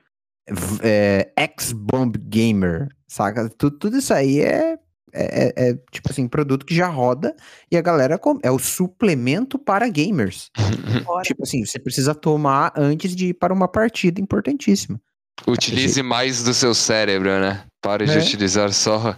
é, 0.81 1.31
X-Bomb 1.37 2.17
Gamer, 2.17 2.87
saca? 3.07 3.49
Tudo, 3.57 3.77
tudo 3.77 3.97
isso 3.97 4.13
aí 4.13 4.41
é, 4.41 4.77
é, 5.13 5.47
é- 5.47 5.53
é, 5.69 5.73
tipo 5.91 6.11
assim, 6.11 6.27
produto 6.27 6.65
que 6.65 6.75
já 6.75 6.87
roda 6.87 7.35
e 7.71 7.77
a 7.77 7.81
galera 7.81 8.17
com- 8.17 8.39
é 8.43 8.51
o 8.51 8.59
suplemento 8.59 9.57
para 9.57 9.87
gamers. 9.89 10.49
Tipo 11.23 11.43
assim, 11.43 11.65
você 11.65 11.79
precisa 11.79 12.13
tomar 12.13 12.73
antes 12.75 13.15
de 13.15 13.27
ir 13.27 13.33
para 13.33 13.53
uma 13.53 13.67
partida 13.67 14.19
importantíssima. 14.21 14.99
Utilize 15.47 16.01
mais 16.03 16.43
do 16.43 16.53
seu 16.53 16.73
cérebro, 16.73 17.29
né? 17.39 17.63
Pare 17.81 18.05
de 18.05 18.17
É. 18.17 18.19
utilizar 18.19 18.71
só 18.73 19.15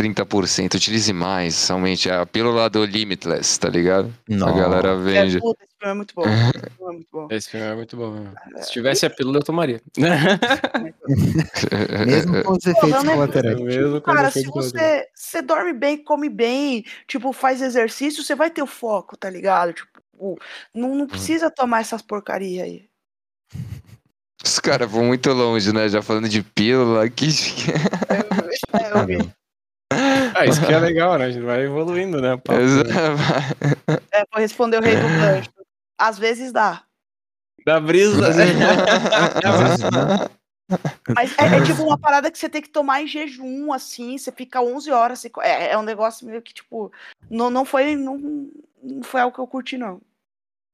30%. 0.00 0.74
Utilize 0.74 1.12
mais. 1.12 1.70
Aumente 1.70 2.10
a 2.10 2.24
pílula 2.24 2.68
do 2.70 2.84
Limitless, 2.84 3.58
tá 3.60 3.68
ligado? 3.68 4.12
A 4.30 4.52
galera 4.52 4.90
É, 4.92 4.96
vende. 4.96 5.38
puta, 5.40 5.62
esse 5.64 5.74
filme 5.78 5.92
é 5.92 5.94
muito 5.94 6.14
bom. 6.14 6.24
Esse 6.26 6.40
filme 6.40 6.62
é 6.80 6.92
muito 6.92 7.08
bom. 7.12 7.28
Esse 7.30 7.50
filme 7.50 7.66
é 7.66 7.74
muito 7.74 7.96
bom. 7.96 8.10
mesmo. 8.12 8.32
Se 8.62 8.72
tivesse 8.72 9.06
a 9.06 9.10
pílula, 9.10 9.38
eu 9.38 9.42
tomaria. 9.44 9.80
Mesmo 12.06 12.42
com 12.44 12.52
os 12.52 12.66
efeitos 12.66 13.04
né? 13.04 13.12
colaterais. 13.14 13.60
Mesmo 13.60 14.00
com 14.00 14.12
Cara, 14.12 14.30
se 14.30 14.44
você, 14.46 15.06
você 15.14 15.42
dorme 15.42 15.72
bem, 15.72 16.02
come 16.02 16.28
bem, 16.28 16.84
tipo, 17.06 17.32
faz 17.32 17.60
exercício, 17.62 18.22
você 18.22 18.34
vai 18.34 18.50
ter 18.50 18.62
o 18.62 18.66
foco, 18.66 19.16
tá 19.16 19.28
ligado? 19.28 19.72
Tipo, 19.72 20.00
não, 20.74 20.92
Hum. 20.92 20.98
não 20.98 21.06
precisa 21.06 21.50
tomar 21.50 21.80
essas 21.80 22.02
porcaria 22.02 22.64
aí. 22.64 22.88
Os 24.44 24.58
caras 24.58 24.90
vão 24.90 25.04
muito 25.04 25.30
longe, 25.32 25.72
né? 25.72 25.88
Já 25.88 26.00
falando 26.02 26.28
de 26.28 26.42
pílula 26.42 27.04
aqui. 27.04 27.28
É, 28.08 28.98
eu 29.00 29.06
vi. 29.06 29.30
Ah, 30.40 30.46
isso 30.46 30.64
que 30.64 30.72
é 30.72 30.78
legal, 30.80 31.18
né? 31.18 31.26
A 31.26 31.30
gente 31.30 31.44
vai 31.44 31.62
evoluindo, 31.64 32.20
né? 32.20 32.34
o 32.34 32.38
papo, 32.38 32.60
né? 32.60 33.96
É, 34.12 34.24
vou 34.32 34.40
responder 34.40 34.78
o 34.78 34.82
rei 34.82 34.96
do 34.96 35.08
gancho. 35.08 35.50
Às 35.98 36.18
vezes 36.18 36.50
dá. 36.52 36.82
Da 37.66 37.78
brisa. 37.78 38.28
Às 38.28 38.36
vezes 38.36 38.56
não. 38.58 40.30
Mas 41.14 41.36
é, 41.38 41.56
é 41.58 41.62
tipo 41.62 41.82
uma 41.82 41.98
parada 41.98 42.30
que 42.30 42.38
você 42.38 42.48
tem 42.48 42.62
que 42.62 42.68
tomar 42.68 43.02
em 43.02 43.06
jejum, 43.06 43.72
assim, 43.72 44.16
você 44.16 44.30
fica 44.30 44.62
11 44.62 44.90
horas. 44.90 45.18
Você, 45.18 45.28
co- 45.28 45.42
é, 45.42 45.72
é 45.72 45.78
um 45.78 45.82
negócio 45.82 46.26
meio 46.26 46.40
que, 46.40 46.54
tipo, 46.54 46.92
não, 47.28 47.50
não, 47.50 47.64
foi, 47.64 47.96
não, 47.96 48.16
não 48.82 49.02
foi 49.02 49.20
algo 49.20 49.34
que 49.34 49.40
eu 49.40 49.46
curti, 49.46 49.76
não. 49.76 50.00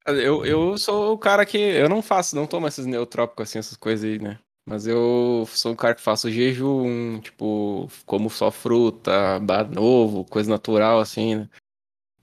Eu, 0.06 0.44
eu 0.44 0.78
sou 0.78 1.12
o 1.14 1.18
cara 1.18 1.44
que. 1.44 1.58
Eu 1.58 1.88
não 1.88 2.02
faço, 2.02 2.36
não 2.36 2.46
tomo 2.46 2.68
esses 2.68 2.86
neotrópicos, 2.86 3.48
assim, 3.48 3.58
essas 3.58 3.76
coisas 3.76 4.04
aí, 4.08 4.18
né? 4.20 4.38
Mas 4.68 4.84
eu 4.86 5.46
sou 5.48 5.72
um 5.72 5.76
cara 5.76 5.94
que 5.94 6.02
faço 6.02 6.28
jejum, 6.30 7.20
tipo, 7.20 7.88
como 8.04 8.28
só 8.28 8.50
fruta, 8.50 9.38
bar 9.40 9.70
novo, 9.70 10.24
coisa 10.24 10.50
natural, 10.50 10.98
assim, 10.98 11.36
né? 11.36 11.48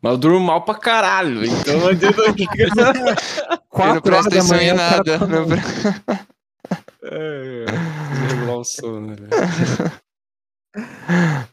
Mas 0.02 0.12
eu 0.12 0.18
durmo 0.18 0.40
mal 0.42 0.66
pra 0.66 0.76
caralho, 0.76 1.46
então 1.46 1.80
não 1.80 1.88
adianta. 1.88 2.18
Não 2.18 3.62
Quatro 3.70 4.14
horas 4.14 4.28
presta 4.28 4.30
da 4.30 4.36
atenção 4.36 4.58
em 4.60 4.74
nada. 4.74 5.20
tá 5.20 5.26
não 5.26 5.46
É, 7.04 7.66
preciso 7.66 8.28
regular 8.28 8.58
o 8.58 8.64
sono, 8.66 9.08
né? 9.08 9.16
velho? 9.16 9.92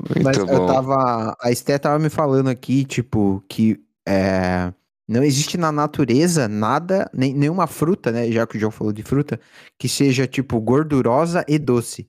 Muito 0.09 0.25
Mas 0.25 0.39
eu 0.39 0.47
bom. 0.47 0.67
tava. 0.67 1.37
A 1.41 1.51
Esté 1.53 1.79
tava 1.79 1.99
me 1.99 2.11
falando 2.11 2.49
aqui, 2.49 2.85
tipo, 2.85 3.45
que 3.49 3.81
é, 4.07 4.73
não 5.11 5.25
existe 5.25 5.59
na 5.59 5.73
natureza 5.73 6.47
nada, 6.47 7.11
nem, 7.13 7.35
nenhuma 7.35 7.67
fruta, 7.67 8.13
né? 8.13 8.31
Já 8.31 8.47
que 8.47 8.57
o 8.57 8.61
João 8.61 8.71
falou 8.71 8.93
de 8.93 9.03
fruta, 9.03 9.41
que 9.77 9.89
seja, 9.89 10.27
tipo, 10.27 10.61
gordurosa 10.61 11.45
e 11.49 11.59
doce. 11.59 12.09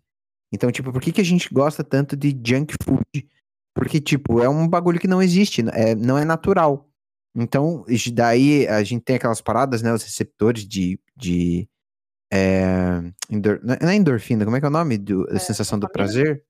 Então, 0.53 0.71
tipo, 0.71 0.91
por 0.91 1.01
que, 1.01 1.11
que 1.11 1.21
a 1.21 1.25
gente 1.25 1.51
gosta 1.51 1.83
tanto 1.83 2.15
de 2.15 2.29
junk 2.45 2.75
food? 2.83 3.27
Porque, 3.73 3.99
tipo, 3.99 4.39
é 4.41 4.47
um 4.47 4.67
bagulho 4.67 4.99
que 4.99 5.07
não 5.07 5.21
existe, 5.21 5.63
é, 5.73 5.95
não 5.95 6.15
é 6.17 6.23
natural. 6.23 6.87
Então, 7.35 7.85
daí 8.13 8.67
a 8.67 8.83
gente 8.83 9.01
tem 9.03 9.15
aquelas 9.15 9.41
paradas, 9.41 9.81
né? 9.81 9.91
Os 9.91 10.03
receptores 10.03 10.67
de. 10.67 10.99
de 11.15 11.67
é, 12.31 13.01
endor- 13.29 13.61
não 13.63 13.89
é 13.89 13.95
endorfina, 13.95 14.45
como 14.45 14.57
é 14.57 14.59
que 14.59 14.65
é 14.65 14.69
o 14.69 14.71
nome? 14.71 14.97
Do, 14.97 15.25
da 15.25 15.39
sensação 15.39 15.79
do 15.79 15.87
dopamina. 15.87 16.13
prazer? 16.13 16.43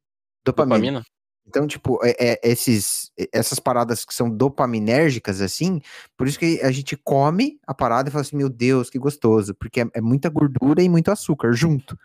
Dopamina. 0.44 0.76
Dopamina? 0.78 1.06
Então, 1.47 1.68
tipo, 1.68 1.99
é, 2.03 2.15
é- 2.19 2.39
esses, 2.43 3.11
essas 3.34 3.59
paradas 3.59 4.05
que 4.05 4.13
são 4.13 4.30
dopaminérgicas, 4.30 5.41
assim, 5.41 5.81
por 6.15 6.27
isso 6.27 6.39
que 6.39 6.61
a 6.61 6.72
gente 6.72 6.95
come 6.95 7.59
a 7.68 7.73
parada 7.73 8.09
e 8.09 8.11
fala 8.11 8.22
assim, 8.22 8.38
meu 8.38 8.49
Deus, 8.49 8.89
que 8.89 8.99
gostoso, 8.99 9.53
porque 9.55 9.81
é, 9.81 9.85
é 9.95 10.01
muita 10.01 10.30
gordura 10.30 10.81
e 10.81 10.89
muito 10.89 11.11
açúcar 11.11 11.51
junto. 11.53 11.97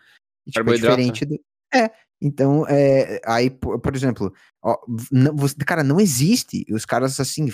E, 0.45 0.51
tipo, 0.51 0.59
é 0.59 0.63
Carboidrato, 0.63 0.97
diferente 1.01 1.25
do... 1.25 1.39
É, 1.73 1.91
então, 2.21 2.65
é, 2.67 3.21
aí, 3.25 3.49
por, 3.49 3.79
por 3.79 3.95
exemplo, 3.95 4.33
ó, 4.63 4.75
não- 5.11 5.35
você- 5.35 5.55
cara, 5.57 5.83
não 5.83 5.99
existe, 5.99 6.65
os 6.71 6.85
caras, 6.85 7.19
assim, 7.19 7.47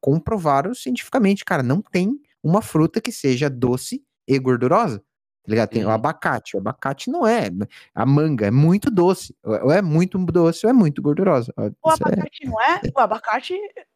comprovaram 0.00 0.74
cientificamente, 0.74 1.44
cara, 1.44 1.62
não 1.62 1.82
tem 1.82 2.20
uma 2.42 2.62
fruta 2.62 3.00
que 3.00 3.10
seja 3.10 3.50
doce 3.50 4.02
e 4.28 4.38
gordurosa. 4.38 5.02
Tá 5.46 5.50
ligado? 5.50 5.68
Tem 5.68 5.84
o 5.84 5.86
Uhum. 5.86 5.92
abacate. 5.94 6.56
O 6.56 6.58
abacate 6.60 7.08
não 7.08 7.24
é. 7.24 7.48
A 7.94 8.04
manga 8.04 8.46
é 8.46 8.50
muito 8.50 8.90
doce. 8.90 9.32
Ou 9.44 9.66
ou 9.66 9.70
é 9.72 9.80
muito 9.80 10.18
doce 10.18 10.66
ou 10.66 10.70
é 10.70 10.72
muito 10.72 11.00
gordurosa. 11.00 11.52
O 11.56 11.62
isso 11.62 12.02
é- 12.02 12.08
abacate 12.08 12.44
não 12.44 12.60
é? 12.60 12.80
O 12.94 13.00
abacate 13.00 13.54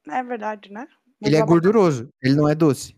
é 0.09 0.23
verdade, 0.23 0.71
né? 0.73 0.87
Mas 1.21 1.29
Ele 1.29 1.35
o 1.35 1.39
é 1.39 1.43
abacate- 1.43 1.49
gorduroso, 1.51 2.09
ele 2.23 2.35
não 2.37 2.49
é 2.49 2.55
doce. 2.55 2.95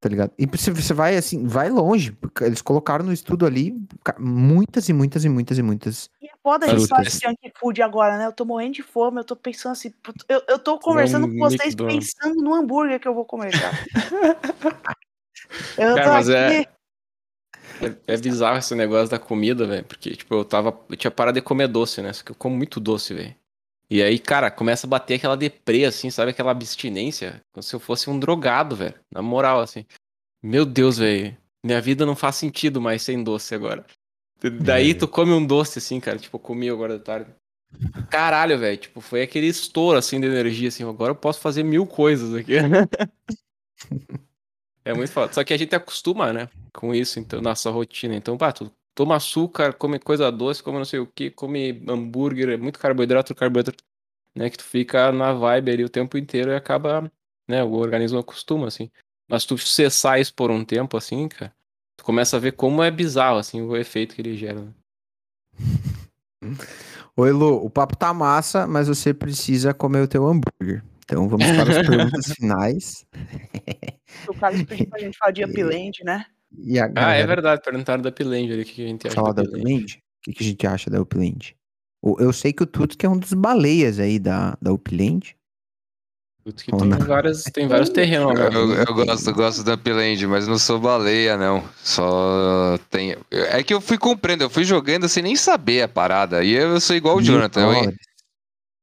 Tá 0.00 0.08
ligado? 0.08 0.32
E 0.38 0.46
você 0.46 0.92
vai 0.94 1.16
assim, 1.16 1.46
vai 1.46 1.68
longe. 1.70 2.12
porque 2.12 2.42
Eles 2.44 2.62
colocaram 2.62 3.04
no 3.04 3.12
estudo 3.12 3.44
ali 3.46 3.74
muitas 4.18 4.88
e 4.88 4.92
muitas 4.94 5.24
e 5.24 5.28
muitas 5.28 5.58
e 5.58 5.62
muitas. 5.62 6.10
E 6.22 6.26
é 6.26 6.32
foda 6.42 6.64
a 6.66 6.68
gente 6.70 6.86
falar 6.88 7.02
de 7.02 7.10
junk 7.10 7.52
food 7.58 7.80
agora, 7.82 8.16
né? 8.18 8.26
Eu 8.26 8.32
tô 8.32 8.44
morrendo 8.46 8.72
de 8.74 8.82
fome, 8.82 9.20
eu 9.20 9.24
tô 9.24 9.34
pensando 9.36 9.72
assim, 9.72 9.92
eu, 10.28 10.42
eu 10.48 10.58
tô 10.58 10.78
conversando 10.78 11.26
com 11.28 11.38
vocês 11.38 11.74
pensando 11.74 12.34
no 12.42 12.54
hambúrguer 12.54 12.98
que 13.00 13.08
eu 13.08 13.14
vou 13.14 13.24
comer, 13.26 13.52
cara. 13.52 13.74
eu 15.78 15.94
Cara, 15.94 16.04
tô 16.04 16.10
mas 16.12 16.28
aqui. 16.30 16.54
é- 16.54 16.73
É, 17.80 18.14
é 18.14 18.16
bizarro 18.16 18.58
esse 18.58 18.74
negócio 18.74 19.10
da 19.10 19.18
comida, 19.18 19.66
velho. 19.66 19.84
Porque, 19.84 20.14
tipo, 20.16 20.34
eu 20.34 20.44
tava. 20.44 20.78
Eu 20.88 20.96
tinha 20.96 21.10
parado 21.10 21.38
de 21.38 21.42
comer 21.42 21.68
doce, 21.68 22.02
né? 22.02 22.12
Só 22.12 22.24
que 22.24 22.30
eu 22.30 22.36
como 22.36 22.56
muito 22.56 22.80
doce, 22.80 23.14
velho. 23.14 23.34
E 23.90 24.02
aí, 24.02 24.18
cara, 24.18 24.50
começa 24.50 24.86
a 24.86 24.90
bater 24.90 25.14
aquela 25.14 25.36
deprê, 25.36 25.84
assim, 25.84 26.10
sabe? 26.10 26.30
Aquela 26.30 26.50
abstinência. 26.50 27.42
Como 27.52 27.62
se 27.62 27.74
eu 27.74 27.80
fosse 27.80 28.08
um 28.08 28.18
drogado, 28.18 28.74
velho. 28.74 28.94
Na 29.12 29.22
moral, 29.22 29.60
assim. 29.60 29.84
Meu 30.42 30.64
Deus, 30.64 30.98
velho. 30.98 31.36
Minha 31.64 31.80
vida 31.80 32.04
não 32.04 32.16
faz 32.16 32.36
sentido 32.36 32.80
mais 32.80 33.02
sem 33.02 33.22
doce 33.22 33.54
agora. 33.54 33.84
Daí 34.60 34.94
tu 34.94 35.08
come 35.08 35.32
um 35.32 35.44
doce, 35.44 35.78
assim, 35.78 36.00
cara. 36.00 36.18
Tipo, 36.18 36.36
eu 36.36 36.40
comi 36.40 36.68
agora 36.68 36.98
de 36.98 37.04
tarde. 37.04 37.30
Caralho, 38.10 38.58
velho. 38.58 38.76
Tipo, 38.76 39.00
foi 39.00 39.22
aquele 39.22 39.46
estouro, 39.46 39.98
assim, 39.98 40.20
de 40.20 40.26
energia, 40.26 40.68
assim. 40.68 40.88
Agora 40.88 41.12
eu 41.12 41.16
posso 41.16 41.40
fazer 41.40 41.62
mil 41.62 41.86
coisas 41.86 42.34
aqui. 42.34 42.54
É 44.84 44.92
muito 44.92 45.10
foda. 45.10 45.32
Só 45.32 45.42
que 45.42 45.54
a 45.54 45.56
gente 45.56 45.74
acostuma, 45.74 46.32
né? 46.32 46.48
Com 46.72 46.94
isso, 46.94 47.18
então, 47.18 47.40
nossa 47.40 47.70
rotina. 47.70 48.14
Então, 48.14 48.36
pá, 48.36 48.52
tu 48.52 48.70
toma 48.94 49.16
açúcar, 49.16 49.72
come 49.72 49.98
coisa 49.98 50.30
doce, 50.30 50.62
come 50.62 50.78
não 50.78 50.84
sei 50.84 51.00
o 51.00 51.06
que, 51.06 51.30
come 51.30 51.82
hambúrguer, 51.88 52.50
é 52.50 52.56
muito 52.56 52.78
carboidrato, 52.78 53.34
carboidrato, 53.34 53.82
né? 54.34 54.50
Que 54.50 54.58
tu 54.58 54.64
fica 54.64 55.10
na 55.10 55.32
vibe 55.32 55.70
ali 55.70 55.84
o 55.84 55.88
tempo 55.88 56.18
inteiro 56.18 56.50
e 56.50 56.54
acaba, 56.54 57.10
né? 57.48 57.64
O 57.64 57.72
organismo 57.72 58.18
acostuma, 58.18 58.68
assim. 58.68 58.90
Mas 59.28 59.46
tu 59.46 59.56
cessar 59.56 60.20
isso 60.20 60.34
por 60.34 60.50
um 60.50 60.64
tempo, 60.64 60.96
assim, 60.96 61.28
cara, 61.28 61.52
tu 61.96 62.04
começa 62.04 62.36
a 62.36 62.40
ver 62.40 62.52
como 62.52 62.82
é 62.82 62.90
bizarro, 62.90 63.38
assim, 63.38 63.62
o 63.62 63.76
efeito 63.76 64.14
que 64.14 64.20
ele 64.20 64.36
gera. 64.36 64.60
né? 64.60 64.72
Oi, 67.16 67.30
Lu, 67.30 67.64
o 67.64 67.70
papo 67.70 67.96
tá 67.96 68.12
massa, 68.12 68.66
mas 68.66 68.88
você 68.88 69.14
precisa 69.14 69.72
comer 69.72 70.02
o 70.02 70.08
teu 70.08 70.26
hambúrguer. 70.26 70.82
Então 71.04 71.28
vamos 71.28 71.46
para 71.46 71.80
as 71.80 71.86
perguntas 71.86 72.26
finais. 72.34 73.04
O 74.28 74.34
Carlos 74.34 74.62
pediu 74.64 74.86
pra 74.88 74.98
gente 74.98 75.16
falar 75.18 75.30
de 75.32 75.44
Upland, 75.44 75.92
né? 76.04 76.24
E 76.56 76.78
a 76.78 76.84
Ah, 76.84 76.88
é 76.88 76.92
galera 76.92 77.26
verdade, 77.26 77.62
perguntaram 77.62 78.02
da 78.02 78.12
Piland 78.12 78.52
ali, 78.52 78.62
o 78.62 78.64
que 78.64 78.82
a 78.84 78.86
gente 78.88 79.06
acha 79.08 79.16
da. 79.22 79.42
Upland? 79.42 79.84
O 79.96 80.22
que, 80.22 80.32
que 80.32 80.42
a 80.42 80.46
gente 80.46 80.66
acha 80.66 80.90
da 80.90 81.00
Upland? 81.00 81.56
Eu 82.18 82.32
sei 82.32 82.52
que 82.52 82.62
o 82.62 82.66
Tuts 82.66 82.96
que 82.96 83.06
é 83.06 83.08
um 83.08 83.18
dos 83.18 83.32
baleias 83.32 83.98
aí 83.98 84.18
da, 84.18 84.56
da 84.60 84.72
Upland. 84.72 85.34
Putz, 86.44 86.62
que 86.62 86.70
tem, 86.76 86.88
várias, 86.90 87.42
tem 87.44 87.66
vários 87.66 87.88
terrenos 87.90 88.38
lá. 88.38 88.44
Eu, 88.50 88.74
eu 88.74 88.94
gosto, 88.94 89.32
gosto 89.32 89.64
da 89.64 89.74
Upland, 89.74 90.26
mas 90.26 90.46
não 90.46 90.58
sou 90.58 90.78
baleia, 90.78 91.36
não. 91.38 91.64
Só 91.82 92.78
tem. 92.90 93.16
É 93.30 93.62
que 93.62 93.72
eu 93.72 93.80
fui 93.80 93.96
comprando, 93.98 94.42
eu 94.42 94.50
fui 94.50 94.64
jogando 94.64 95.08
sem 95.08 95.22
nem 95.22 95.34
saber 95.36 95.82
a 95.82 95.88
parada. 95.88 96.44
E 96.44 96.52
eu 96.52 96.78
sou 96.80 96.94
igual 96.94 97.16
o 97.16 97.22
Jonathan. 97.22 97.60
eu- 97.62 97.72
dólares. 97.72 97.96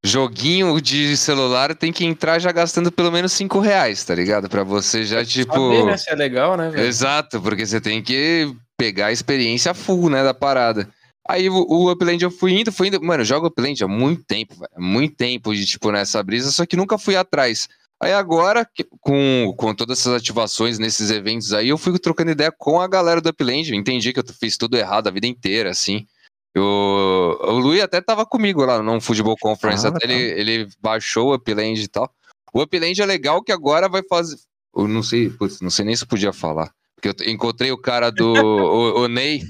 Joguinho 0.04 0.80
de 0.82 1.16
celular 1.16 1.76
tem 1.76 1.92
que 1.92 2.06
entrar 2.06 2.40
já 2.40 2.52
gastando 2.52 2.92
pelo 2.92 3.12
menos 3.12 3.32
5 3.34 3.60
reais, 3.60 4.04
tá 4.04 4.16
ligado? 4.16 4.50
Pra 4.50 4.64
você 4.64 5.06
já, 5.06 5.24
tipo. 5.24 5.54
Saber, 5.54 5.86
né, 5.86 5.98
se 5.98 6.10
é 6.10 6.16
legal, 6.16 6.58
né, 6.58 6.70
velho? 6.70 6.86
Exato, 6.86 7.40
porque 7.42 7.66
você 7.66 7.80
tem 7.80 8.02
que 8.02 8.54
pegar 8.78 9.08
a 9.08 9.12
experiência 9.12 9.74
full, 9.74 10.10
né, 10.10 10.24
da 10.24 10.34
parada. 10.34 10.90
Aí 11.28 11.50
o, 11.50 11.66
o 11.70 11.92
Upland 11.92 12.24
eu 12.24 12.32
fui 12.32 12.60
indo, 12.60 12.72
fui 12.72 12.88
indo. 12.88 13.02
Mano, 13.02 13.22
eu 13.22 13.26
jogo 13.26 13.48
Upland 13.48 13.84
há 13.84 13.88
muito 13.88 14.24
tempo, 14.24 14.56
velho. 14.56 14.72
Muito 14.78 15.16
tempo 15.16 15.54
de, 15.54 15.66
tipo, 15.66 15.92
nessa 15.92 16.22
brisa, 16.24 16.52
só 16.52 16.66
que 16.66 16.76
nunca 16.76 16.98
fui 16.98 17.16
atrás. 17.16 17.70
Aí 18.02 18.12
agora, 18.12 18.68
com, 19.00 19.54
com 19.56 19.76
todas 19.76 20.00
essas 20.00 20.16
ativações 20.16 20.80
nesses 20.80 21.12
eventos 21.12 21.54
aí, 21.54 21.70
eu 21.70 21.78
fui 21.78 21.98
trocando 22.00 22.32
ideia 22.32 22.52
com 22.52 22.82
a 22.82 22.88
galera 22.88 23.22
do 23.22 23.30
Upland. 23.30 23.70
Eu 23.70 23.78
entendi 23.78 24.12
que 24.12 24.20
eu 24.20 24.24
fiz 24.40 24.58
tudo 24.58 24.76
errado 24.76 25.08
a 25.08 25.12
vida 25.12 25.28
inteira, 25.28 25.70
assim. 25.70 26.08
Eu, 26.54 26.64
o 26.64 27.60
Luiz 27.60 27.82
até 27.82 28.02
tava 28.02 28.26
comigo 28.26 28.66
lá 28.66 28.82
no 28.82 29.00
Futebol 29.00 29.38
Conference, 29.38 29.86
ah, 29.86 29.90
até 29.90 30.06
tá. 30.06 30.14
ele, 30.14 30.40
ele 30.40 30.68
baixou 30.82 31.30
o 31.30 31.36
Upland 31.36 31.82
e 31.82 31.88
tal. 31.88 32.14
O 32.54 32.62
Upland 32.62 33.02
é 33.02 33.06
legal 33.06 33.42
que 33.42 33.52
agora 33.52 33.88
vai 33.88 34.04
fazer. 34.04 34.38
Eu 34.76 34.88
não 34.88 35.02
sei, 35.02 35.30
putz, 35.30 35.62
não 35.62 35.70
sei 35.70 35.86
nem 35.86 35.96
se 35.96 36.06
podia 36.06 36.34
falar. 36.34 36.72
Porque 36.96 37.24
eu 37.24 37.32
encontrei 37.32 37.72
o 37.72 37.78
cara 37.78 38.12
do. 38.12 38.34
o, 38.34 39.04
o 39.04 39.08
Ney. 39.08 39.44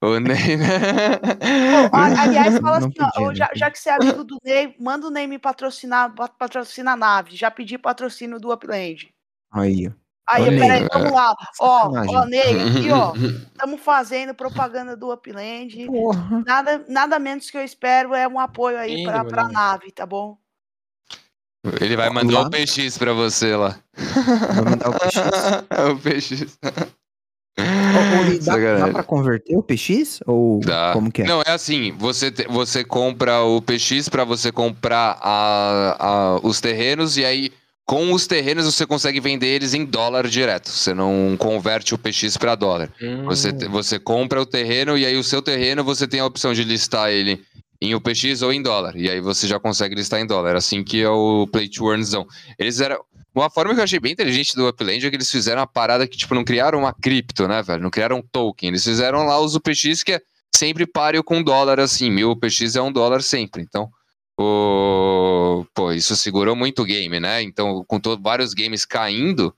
O 0.00 0.18
Ney, 0.18 0.56
né? 0.56 1.18
Pô, 1.90 1.96
aliás, 1.96 2.58
fala 2.58 2.78
assim, 2.78 2.90
podia, 2.90 3.12
ó, 3.18 3.34
já, 3.34 3.50
já, 3.54 3.70
que 3.70 3.78
você 3.78 3.90
é 3.90 3.94
amigo 3.94 4.24
do 4.24 4.38
Ney, 4.44 4.74
manda 4.78 5.06
o 5.06 5.10
Ney 5.10 5.26
me 5.26 5.38
patrocinar, 5.38 6.14
patrocina 6.38 6.92
a 6.92 6.96
nave. 6.96 7.36
Já 7.36 7.50
pedi 7.50 7.76
patrocínio 7.76 8.40
do 8.40 8.52
Upland. 8.52 9.08
Aí, 9.50 9.90
Aí, 10.28 10.58
peraí, 10.58 10.86
vamos 10.92 11.12
lá. 11.12 11.34
Ó, 11.58 11.90
ó, 12.06 12.24
Ney, 12.26 12.60
aqui, 12.60 12.90
ó. 12.90 13.14
Estamos 13.52 13.80
fazendo 13.80 14.34
propaganda 14.34 14.94
do 14.94 15.10
Upland. 15.10 15.88
Nada, 16.46 16.84
nada 16.86 17.18
menos 17.18 17.50
que 17.50 17.56
eu 17.56 17.64
espero 17.64 18.14
é 18.14 18.28
um 18.28 18.38
apoio 18.38 18.78
aí 18.78 19.04
para 19.04 19.22
a 19.22 19.48
nave, 19.48 19.90
tá 19.90 20.04
bom? 20.04 20.36
Ele 21.80 21.96
vai 21.96 22.10
mandar 22.10 22.42
o 22.42 22.50
PX 22.50 22.98
pra 22.98 23.12
você 23.12 23.56
lá. 23.56 23.78
Vai 24.54 24.64
mandar 24.64 24.90
o 24.90 24.92
PX? 24.92 25.16
o 25.90 25.98
PX. 25.98 26.58
dá, 28.44 28.78
dá 28.78 28.92
pra 28.92 29.02
converter 29.02 29.56
o 29.56 29.62
PX? 29.62 30.20
Ou 30.26 30.60
dá. 30.60 30.92
como 30.92 31.10
que 31.10 31.22
é? 31.22 31.26
Não, 31.26 31.42
é 31.42 31.50
assim, 31.50 31.90
você, 31.92 32.30
te, 32.30 32.46
você 32.48 32.84
compra 32.84 33.42
o 33.42 33.60
PX 33.60 34.08
para 34.08 34.24
você 34.24 34.52
comprar 34.52 35.18
a, 35.20 35.96
a, 35.98 36.36
os 36.42 36.60
terrenos 36.60 37.16
e 37.16 37.24
aí 37.24 37.52
com 37.88 38.12
os 38.12 38.26
terrenos 38.26 38.66
você 38.66 38.84
consegue 38.84 39.18
vender 39.18 39.46
eles 39.46 39.72
em 39.72 39.82
dólar 39.82 40.28
direto. 40.28 40.68
Você 40.68 40.92
não 40.92 41.34
converte 41.38 41.94
o 41.94 41.98
PX 41.98 42.36
para 42.36 42.54
dólar. 42.54 42.92
Hum. 43.00 43.24
Você, 43.24 43.50
você 43.50 43.98
compra 43.98 44.42
o 44.42 44.44
terreno 44.44 44.98
e 44.98 45.06
aí 45.06 45.16
o 45.16 45.24
seu 45.24 45.40
terreno 45.40 45.82
você 45.82 46.06
tem 46.06 46.20
a 46.20 46.26
opção 46.26 46.52
de 46.52 46.64
listar 46.64 47.08
ele 47.08 47.42
em 47.80 47.94
UPX 47.94 48.42
ou 48.42 48.52
em 48.52 48.60
dólar. 48.60 48.94
E 48.94 49.08
aí 49.08 49.22
você 49.22 49.48
já 49.48 49.58
consegue 49.58 49.94
listar 49.94 50.20
em 50.20 50.26
dólar. 50.26 50.54
Assim 50.54 50.84
que 50.84 51.00
é 51.00 51.08
o 51.08 51.48
Play 51.50 51.66
to 51.66 51.90
Earnzão. 51.90 52.26
Eles 52.58 52.78
eram. 52.78 53.02
Uma 53.34 53.48
forma 53.48 53.72
que 53.72 53.80
eu 53.80 53.84
achei 53.84 53.98
bem 53.98 54.12
inteligente 54.12 54.54
do 54.54 54.68
Upland 54.68 55.06
é 55.06 55.08
que 55.08 55.16
eles 55.16 55.30
fizeram 55.30 55.62
uma 55.62 55.66
parada 55.66 56.06
que, 56.06 56.18
tipo, 56.18 56.34
não 56.34 56.44
criaram 56.44 56.80
uma 56.80 56.92
cripto, 56.92 57.48
né, 57.48 57.62
velho? 57.62 57.82
Não 57.82 57.90
criaram 57.90 58.18
um 58.18 58.22
token. 58.22 58.68
Eles 58.68 58.84
fizeram 58.84 59.24
lá 59.24 59.40
os 59.40 59.54
UPX 59.54 60.02
que 60.02 60.12
é 60.12 60.20
sempre 60.54 60.86
páreo 60.86 61.24
com 61.24 61.42
dólar, 61.42 61.80
assim. 61.80 62.10
Mil 62.10 62.32
UPX 62.32 62.76
é 62.76 62.82
um 62.82 62.92
dólar 62.92 63.22
sempre. 63.22 63.62
Então, 63.62 63.88
o... 64.38 65.66
pô, 65.74 65.92
isso 65.92 66.14
segurou 66.14 66.54
muito 66.54 66.82
o 66.82 66.84
game, 66.84 67.18
né? 67.18 67.42
Então, 67.42 67.84
com 67.86 67.98
todo, 67.98 68.22
vários 68.22 68.54
games 68.54 68.84
caindo, 68.84 69.54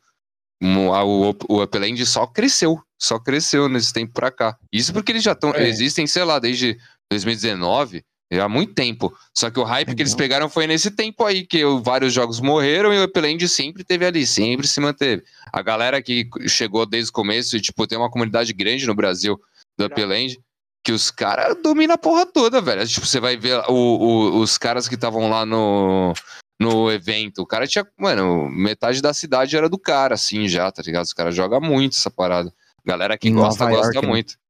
o, 0.63 1.35
o 1.49 1.63
Upland 1.63 2.05
só 2.07 2.27
cresceu. 2.27 2.81
Só 2.99 3.19
cresceu 3.19 3.69
nesse 3.69 3.93
tempo 3.93 4.13
pra 4.13 4.31
cá. 4.31 4.57
Isso 4.73 4.93
porque 4.93 5.13
eles 5.13 5.23
já 5.23 5.33
estão. 5.33 5.55
É. 5.55 5.69
Existem, 5.69 6.07
sei 6.07 6.25
lá, 6.25 6.39
desde 6.39 6.79
2019 7.11 8.05
há 8.39 8.49
muito 8.49 8.75
tempo. 8.75 9.13
Só 9.37 9.51
que 9.51 9.59
o 9.59 9.65
hype 9.65 9.95
que 9.95 10.03
eles 10.03 10.15
pegaram 10.15 10.49
foi 10.49 10.67
nesse 10.67 10.91
tempo 10.91 11.25
aí, 11.25 11.45
que 11.45 11.65
vários 11.83 12.13
jogos 12.13 12.39
morreram 12.39 12.93
e 12.93 12.99
o 12.99 13.05
Upland 13.05 13.49
sempre 13.49 13.83
teve 13.83 14.07
ali, 14.07 14.27
sempre 14.27 14.69
se 14.69 14.81
manteve. 14.81 15.25
A 15.53 15.63
galera 15.63 16.01
que 16.01 16.29
chegou 16.47 16.87
desde 16.87 17.11
o 17.11 17.15
começo 17.15 17.57
e, 17.57 17.61
tipo, 17.61 17.87
tem 17.87 17.99
uma 17.99 18.11
comunidade 18.11 18.53
grande 18.53 18.87
no 18.87 18.95
Brasil 18.95 19.41
do 19.77 19.87
Upland, 19.87 20.39
que 20.83 20.93
os 20.93 21.11
caras 21.11 21.57
dominam 21.63 21.95
a 21.95 21.99
porra 21.99 22.27
toda, 22.27 22.61
velho. 22.61 22.87
Tipo, 22.87 23.07
você 23.07 23.21
vai 23.21 23.37
ver 23.37 23.63
o, 23.69 23.73
o, 23.73 24.41
os 24.41 24.57
caras 24.57 24.89
que 24.89 24.95
estavam 24.95 25.29
lá 25.29 25.45
no, 25.45 26.13
no 26.59 26.91
evento. 26.91 27.43
O 27.43 27.47
cara 27.47 27.67
tinha, 27.67 27.87
mano, 27.99 28.49
metade 28.49 29.03
da 29.03 29.13
cidade 29.13 29.57
era 29.57 29.69
do 29.69 29.79
cara, 29.79 30.15
assim, 30.15 30.49
já, 30.49 30.71
tá 30.71 30.83
ligado? 30.83 31.05
Os 31.05 31.13
caras 31.13 31.35
jogam 31.35 31.61
muito 31.61 31.97
essa 31.97 32.11
parada. 32.11 32.53
Galera 32.85 33.19
que 33.19 33.31
gosta, 33.31 33.65
Nova 33.65 33.77
gosta 33.77 33.95
York, 33.95 34.07
né? 34.07 34.09
muito. 34.09 34.31
Né? 34.33 34.41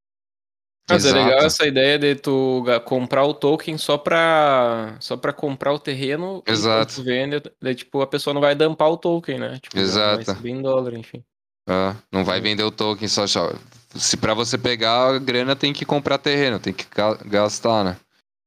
Mas 0.89 1.05
Exato. 1.05 1.20
é 1.20 1.24
legal 1.24 1.47
essa 1.47 1.66
ideia 1.66 1.98
de 1.98 2.15
tu 2.16 2.65
comprar 2.85 3.24
o 3.24 3.32
token 3.32 3.78
só 3.78 3.97
pra, 3.97 4.97
só 4.98 5.16
pra 5.16 5.32
comprar 5.32 5.73
o 5.73 5.78
terreno. 5.78 6.43
Exato. 6.44 6.97
tu 6.97 7.02
vende, 7.05 7.40
daí, 7.62 7.77
tipo, 7.77 8.01
a 8.01 8.07
pessoa 8.07 8.35
não 8.35 8.40
vai 8.40 8.57
dampar 8.57 8.90
o 8.90 8.97
token, 8.97 9.39
né? 9.39 9.59
Tipo, 9.62 9.78
Exato. 9.78 10.24
Vai 10.24 10.35
subir 10.35 10.51
em 10.51 10.62
dólar, 10.62 10.94
enfim. 10.94 11.23
Ah, 11.69 11.94
não 12.11 12.24
vai 12.24 12.40
vender 12.40 12.65
o 12.65 12.73
token 12.73 13.07
só, 13.07 13.27
só. 13.27 13.52
Se 13.94 14.16
pra 14.16 14.34
você 14.34 14.56
pegar 14.56 15.14
a 15.14 15.18
grana 15.18 15.56
tem 15.56 15.72
que 15.72 15.84
comprar 15.84 16.18
terreno, 16.18 16.60
tem 16.60 16.72
que 16.72 16.86
gastar, 17.26 17.84
né? 17.84 18.00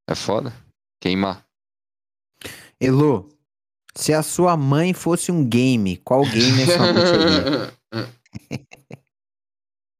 É 0.09 0.15
foda. 0.15 0.53
Queimar. 1.01 1.45
Elu, 2.79 3.29
se 3.95 4.13
a 4.13 4.23
sua 4.23 4.57
mãe 4.57 4.93
fosse 4.93 5.31
um 5.31 5.47
game, 5.47 5.97
qual 5.97 6.23
game 6.23 6.63
é 6.63 6.65
sua 6.65 6.93
mãe 6.93 8.09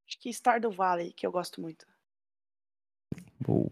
Acho 0.08 0.20
que 0.20 0.30
Stardew 0.34 0.72
Valley, 0.72 1.14
que 1.14 1.28
eu 1.28 1.32
gosto 1.32 1.62
muito. 1.62 1.86
Boa. 3.40 3.70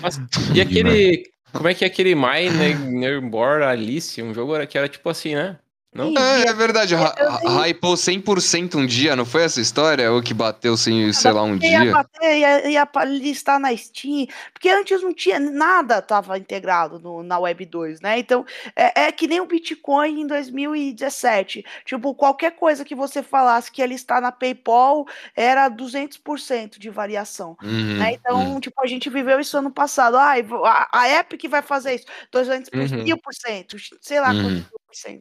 Mas, 0.00 0.18
e 0.54 0.60
aquele. 0.60 1.30
Como 1.52 1.68
é 1.68 1.74
que 1.74 1.84
é 1.84 1.86
aquele 1.86 2.14
My 2.14 2.50
Nearborn 2.90 3.64
Alice? 3.64 4.22
Um 4.22 4.34
jogo 4.34 4.54
que 4.66 4.76
era 4.76 4.88
tipo 4.88 5.08
assim, 5.08 5.34
né? 5.34 5.58
Não? 5.94 6.12
É, 6.16 6.42
é 6.42 6.52
verdade, 6.52 6.94
hypou 6.94 7.94
100% 7.94 8.74
um 8.74 8.86
dia, 8.86 9.16
não 9.16 9.24
foi 9.24 9.44
essa 9.44 9.60
história? 9.60 10.12
Ou 10.12 10.22
que 10.22 10.34
bateu, 10.34 10.76
sem, 10.76 11.12
sei 11.14 11.32
lá, 11.32 11.42
um 11.42 11.54
ia 11.54 11.80
dia? 11.80 11.92
Bater, 11.92 12.38
ia, 12.38 12.68
ia 12.70 12.88
listar 13.06 13.58
na 13.58 13.74
Steam, 13.74 14.26
porque 14.52 14.68
antes 14.68 15.02
não 15.02 15.14
tinha 15.14 15.40
nada, 15.40 15.98
estava 15.98 16.36
integrado 16.36 17.00
no, 17.00 17.22
na 17.22 17.38
Web 17.38 17.64
2, 17.64 18.00
né? 18.02 18.18
Então, 18.18 18.44
é, 18.76 19.06
é, 19.06 19.12
que 19.12 19.26
nem 19.26 19.40
o 19.40 19.46
Bitcoin 19.46 20.20
em 20.20 20.26
2017. 20.26 21.64
Tipo, 21.86 22.14
qualquer 22.14 22.52
coisa 22.52 22.84
que 22.84 22.94
você 22.94 23.22
falasse 23.22 23.72
que 23.72 23.80
ia 23.80 23.86
listar 23.86 24.20
na 24.20 24.30
PayPal 24.30 25.06
era 25.34 25.70
200% 25.70 26.78
de 26.78 26.90
variação, 26.90 27.56
uhum, 27.62 27.96
né? 27.96 28.12
Então, 28.12 28.52
uhum. 28.52 28.60
tipo, 28.60 28.80
a 28.82 28.86
gente 28.86 29.08
viveu 29.08 29.40
isso 29.40 29.56
ano 29.56 29.70
passado. 29.70 30.18
Ah, 30.18 30.34
a, 30.64 31.00
a 31.00 31.18
Epic 31.18 31.48
vai 31.48 31.62
fazer 31.62 31.94
isso, 31.94 32.06
200%, 32.32 32.92
uhum. 32.92 33.04
1000%, 33.04 33.96
sei 34.02 34.20
lá 34.20 34.32
uhum. 34.32 34.42
quanto 34.42 34.77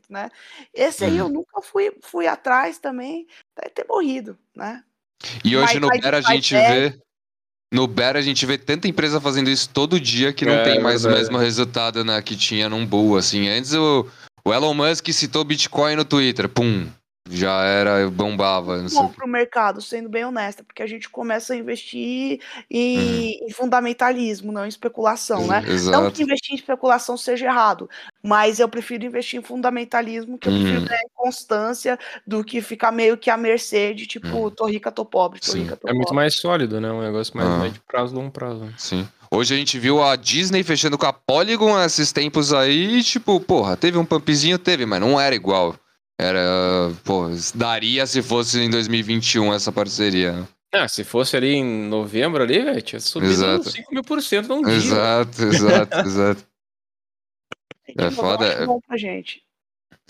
né? 0.10 0.30
Esse 0.74 1.06
aí 1.06 1.18
eu 1.18 1.26
uhum. 1.26 1.32
nunca 1.32 1.62
fui, 1.62 1.92
fui 2.02 2.28
atrás 2.28 2.78
também, 2.78 3.28
deve 3.56 3.74
ter 3.74 3.86
morrido, 3.88 4.38
né? 4.56 4.84
E 5.44 5.58
hoje 5.58 5.80
mas, 5.80 5.82
no 5.82 5.90
Bear 5.90 6.16
a 6.16 6.22
gente 6.22 6.56
é... 6.56 6.90
vê. 6.90 7.00
No 7.74 7.86
Bear 7.86 8.16
a 8.16 8.22
gente 8.22 8.46
vê 8.46 8.58
tanta 8.58 8.88
empresa 8.88 9.20
fazendo 9.20 9.50
isso 9.50 9.70
todo 9.70 10.00
dia 10.00 10.32
que 10.32 10.46
não 10.46 10.54
é, 10.54 10.64
tem 10.64 10.80
mais 10.82 11.04
é. 11.04 11.10
o 11.10 11.12
mesmo 11.12 11.38
resultado 11.38 12.04
né, 12.06 12.22
que 12.22 12.36
tinha 12.36 12.70
num 12.70 12.86
Bull, 12.86 13.18
assim. 13.18 13.50
Antes 13.50 13.74
o, 13.74 14.08
o 14.46 14.54
Elon 14.54 14.74
Musk 14.74 15.10
citou 15.10 15.44
Bitcoin 15.44 15.98
no 15.98 16.06
Twitter, 16.06 16.48
pum, 16.48 16.90
já 17.30 17.64
era, 17.64 18.10
bombava. 18.10 18.78
Não 18.78 18.90
bom 18.90 19.10
para 19.10 19.26
o 19.26 19.30
mercado, 19.30 19.82
sendo 19.82 20.10
bem 20.10 20.26
honesta, 20.26 20.64
porque 20.64 20.84
a 20.84 20.88
gente 20.88 21.10
começa 21.10 21.54
a 21.54 21.58
investir 21.58 22.40
em, 22.70 22.98
uhum. 22.98 23.48
em 23.48 23.52
fundamentalismo, 23.52 24.52
não 24.52 24.66
em 24.66 24.70
especulação, 24.70 25.48
né? 25.48 25.64
Exato. 25.68 26.04
Não 26.04 26.12
que 26.12 26.24
investir 26.24 26.54
em 26.54 26.58
especulação 26.58 27.18
seja 27.18 27.46
errado, 27.46 27.90
mas 28.24 28.60
eu 28.60 28.70
prefiro 28.70 29.06
investir 29.06 29.40
em 29.40 29.44
fundamentalismo, 29.44 30.38
que 30.38 30.48
eu 30.48 30.54
prefiro 30.54 30.82
uhum. 30.82 30.88
ter 30.88 31.08
constância 31.16 32.00
do 32.26 32.44
que 32.44 32.62
ficar 32.62 32.92
meio 32.92 33.18
que 33.18 33.30
à 33.30 33.38
mercê 33.38 33.94
de 33.94 34.06
tipo, 34.06 34.28
uhum. 34.28 34.50
tô 34.50 34.66
rica, 34.66 34.92
tô 34.92 35.04
pobre, 35.04 35.40
tô 35.40 35.52
Sim. 35.52 35.64
rica, 35.64 35.76
tô 35.76 35.88
É 35.88 35.94
muito 35.94 36.14
mais 36.14 36.36
sólido, 36.40 36.80
né? 36.80 36.92
Um 36.92 37.02
negócio 37.02 37.36
mais 37.36 37.50
ah. 37.50 37.58
médio 37.60 37.82
prazo, 37.88 38.16
longo 38.16 38.32
prazo. 38.32 38.68
Sim. 38.78 39.08
Hoje 39.30 39.54
a 39.54 39.58
gente 39.58 39.78
viu 39.78 40.02
a 40.02 40.16
Disney 40.16 40.64
fechando 40.64 40.98
com 40.98 41.06
a 41.06 41.12
Polygon 41.12 41.78
esses 41.84 42.14
tempos 42.14 42.54
aí, 42.54 43.04
tipo, 43.04 43.40
porra, 43.42 43.76
teve 43.76 43.98
um 43.98 44.06
pumpzinho, 44.06 44.58
teve, 44.58 44.86
mas 44.86 45.02
não 45.02 45.20
era 45.20 45.36
igual. 45.36 45.76
Era, 46.20 46.92
pô, 47.04 47.30
daria 47.54 48.08
se 48.08 48.24
fosse 48.24 48.60
em 48.60 48.70
2021 48.70 49.54
essa 49.54 49.72
parceria. 49.72 50.48
Ah, 50.74 50.88
se 50.88 51.04
fosse 51.04 51.38
ali 51.38 51.54
em 51.54 51.88
novembro 51.88 52.44
ali, 52.44 52.64
velho, 52.64 52.82
tinha 52.82 53.00
subido 53.00 53.32
exato. 53.32 53.70
5 53.70 53.94
mil 53.94 54.04
por 54.04 54.22
cento 54.22 54.50
num 54.50 54.62
dia. 54.64 54.74
Exato, 54.74 55.44
exato, 55.44 55.98
exato. 56.06 56.48
É 57.98 58.12
foda. 58.12 58.46
É 58.46 58.66
bom 58.66 58.80
pra 58.82 58.98
gente. 58.98 59.44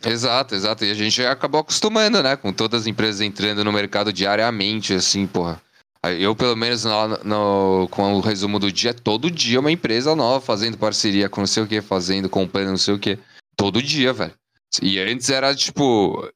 Exato, 0.05 0.55
exato. 0.55 0.85
E 0.85 0.91
a 0.91 0.93
gente 0.93 1.23
acabou 1.25 1.61
acostumando, 1.61 2.23
né? 2.23 2.35
Com 2.35 2.53
todas 2.53 2.81
as 2.81 2.87
empresas 2.87 3.21
entrando 3.21 3.63
no 3.63 3.71
mercado 3.71 4.11
diariamente, 4.13 4.93
assim, 4.93 5.27
porra. 5.27 5.61
Eu, 6.03 6.35
pelo 6.35 6.55
menos, 6.55 6.85
no, 6.85 7.07
no, 7.23 7.87
com 7.89 8.13
o 8.13 8.21
resumo 8.21 8.59
do 8.59 8.71
dia, 8.71 8.93
todo 8.93 9.29
dia 9.29 9.59
uma 9.59 9.71
empresa 9.71 10.15
nova 10.15 10.39
fazendo 10.39 10.77
parceria 10.77 11.27
com 11.27 11.41
não 11.41 11.47
sei 11.47 11.63
o 11.63 11.67
que, 11.67 11.81
fazendo, 11.81 12.29
comprando 12.29 12.69
não 12.69 12.77
sei 12.77 12.93
o 12.93 12.99
que. 12.99 13.19
Todo 13.55 13.81
dia, 13.81 14.13
velho. 14.13 14.33
E 14.81 14.99
antes 14.99 15.29
era 15.29 15.55
tipo, 15.55 16.29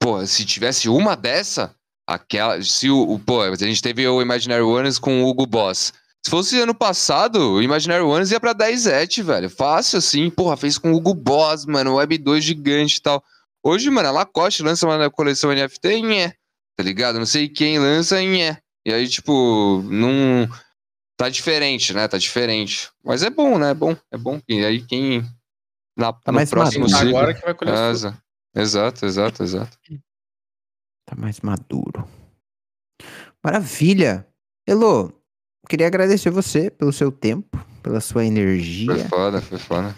pô, 0.00 0.24
se 0.26 0.44
tivesse 0.44 0.88
uma 0.88 1.14
dessa, 1.14 1.74
aquela. 2.06 2.62
Se 2.62 2.90
o, 2.90 3.00
o 3.00 3.18
pô, 3.18 3.42
a 3.42 3.54
gente 3.54 3.82
teve 3.82 4.06
o 4.06 4.22
Imaginary 4.22 4.62
Ones 4.62 4.98
com 4.98 5.22
o 5.22 5.28
Hugo 5.28 5.46
Boss. 5.46 5.92
Se 6.24 6.30
fosse 6.30 6.60
ano 6.60 6.74
passado, 6.74 7.54
o 7.54 7.62
Imaginary 7.62 8.04
Ones 8.04 8.30
ia 8.30 8.38
pra 8.38 8.52
10 8.52 8.86
et, 8.86 9.22
velho. 9.22 9.50
Fácil 9.50 9.98
assim, 9.98 10.30
porra, 10.30 10.56
fez 10.56 10.78
com 10.78 10.92
o 10.92 10.96
Hugo 10.96 11.14
Boss, 11.14 11.66
mano, 11.66 11.96
Web 11.96 12.18
2 12.18 12.44
gigante 12.44 12.96
e 12.96 13.02
tal. 13.02 13.22
Hoje, 13.64 13.90
mano, 13.90 14.08
a 14.08 14.12
Lacoste 14.12 14.62
lança 14.62 14.86
uma 14.86 15.10
coleção 15.10 15.52
NFT, 15.52 16.02
nhé, 16.02 16.34
tá 16.76 16.82
ligado? 16.82 17.18
Não 17.18 17.26
sei 17.26 17.48
quem 17.48 17.78
lança, 17.78 18.20
nhé. 18.20 18.58
E 18.86 18.92
aí, 18.92 19.08
tipo, 19.08 19.82
não. 19.84 20.48
tá 21.16 21.28
diferente, 21.28 21.92
né? 21.92 22.06
Tá 22.08 22.18
diferente. 22.18 22.90
Mas 23.04 23.22
é 23.22 23.30
bom, 23.30 23.58
né? 23.58 23.70
É 23.70 23.74
bom, 23.74 23.96
é 24.10 24.16
bom. 24.16 24.40
E 24.48 24.64
aí 24.64 24.84
quem 24.84 25.24
na, 25.96 26.12
Tá 26.12 26.32
no 26.32 26.36
mais 26.36 26.50
próximo 26.50 26.84
maduro. 26.84 26.98
ciclo. 26.98 27.16
Agora 27.18 27.34
que 27.34 27.44
vai 27.44 27.54
colher 27.54 27.90
exa- 27.90 28.22
exato, 28.54 29.06
exato, 29.06 29.42
exato. 29.42 29.78
Tá 31.06 31.16
mais 31.16 31.40
maduro. 31.40 32.08
Maravilha. 33.44 34.26
Elo, 34.66 35.12
queria 35.68 35.86
agradecer 35.86 36.30
você 36.30 36.70
pelo 36.70 36.92
seu 36.92 37.10
tempo, 37.10 37.58
pela 37.82 38.00
sua 38.00 38.22
Foi 38.22 38.26
energia, 38.26 39.08
foda, 39.08 39.40
foi 39.42 39.58
foda. 39.58 39.94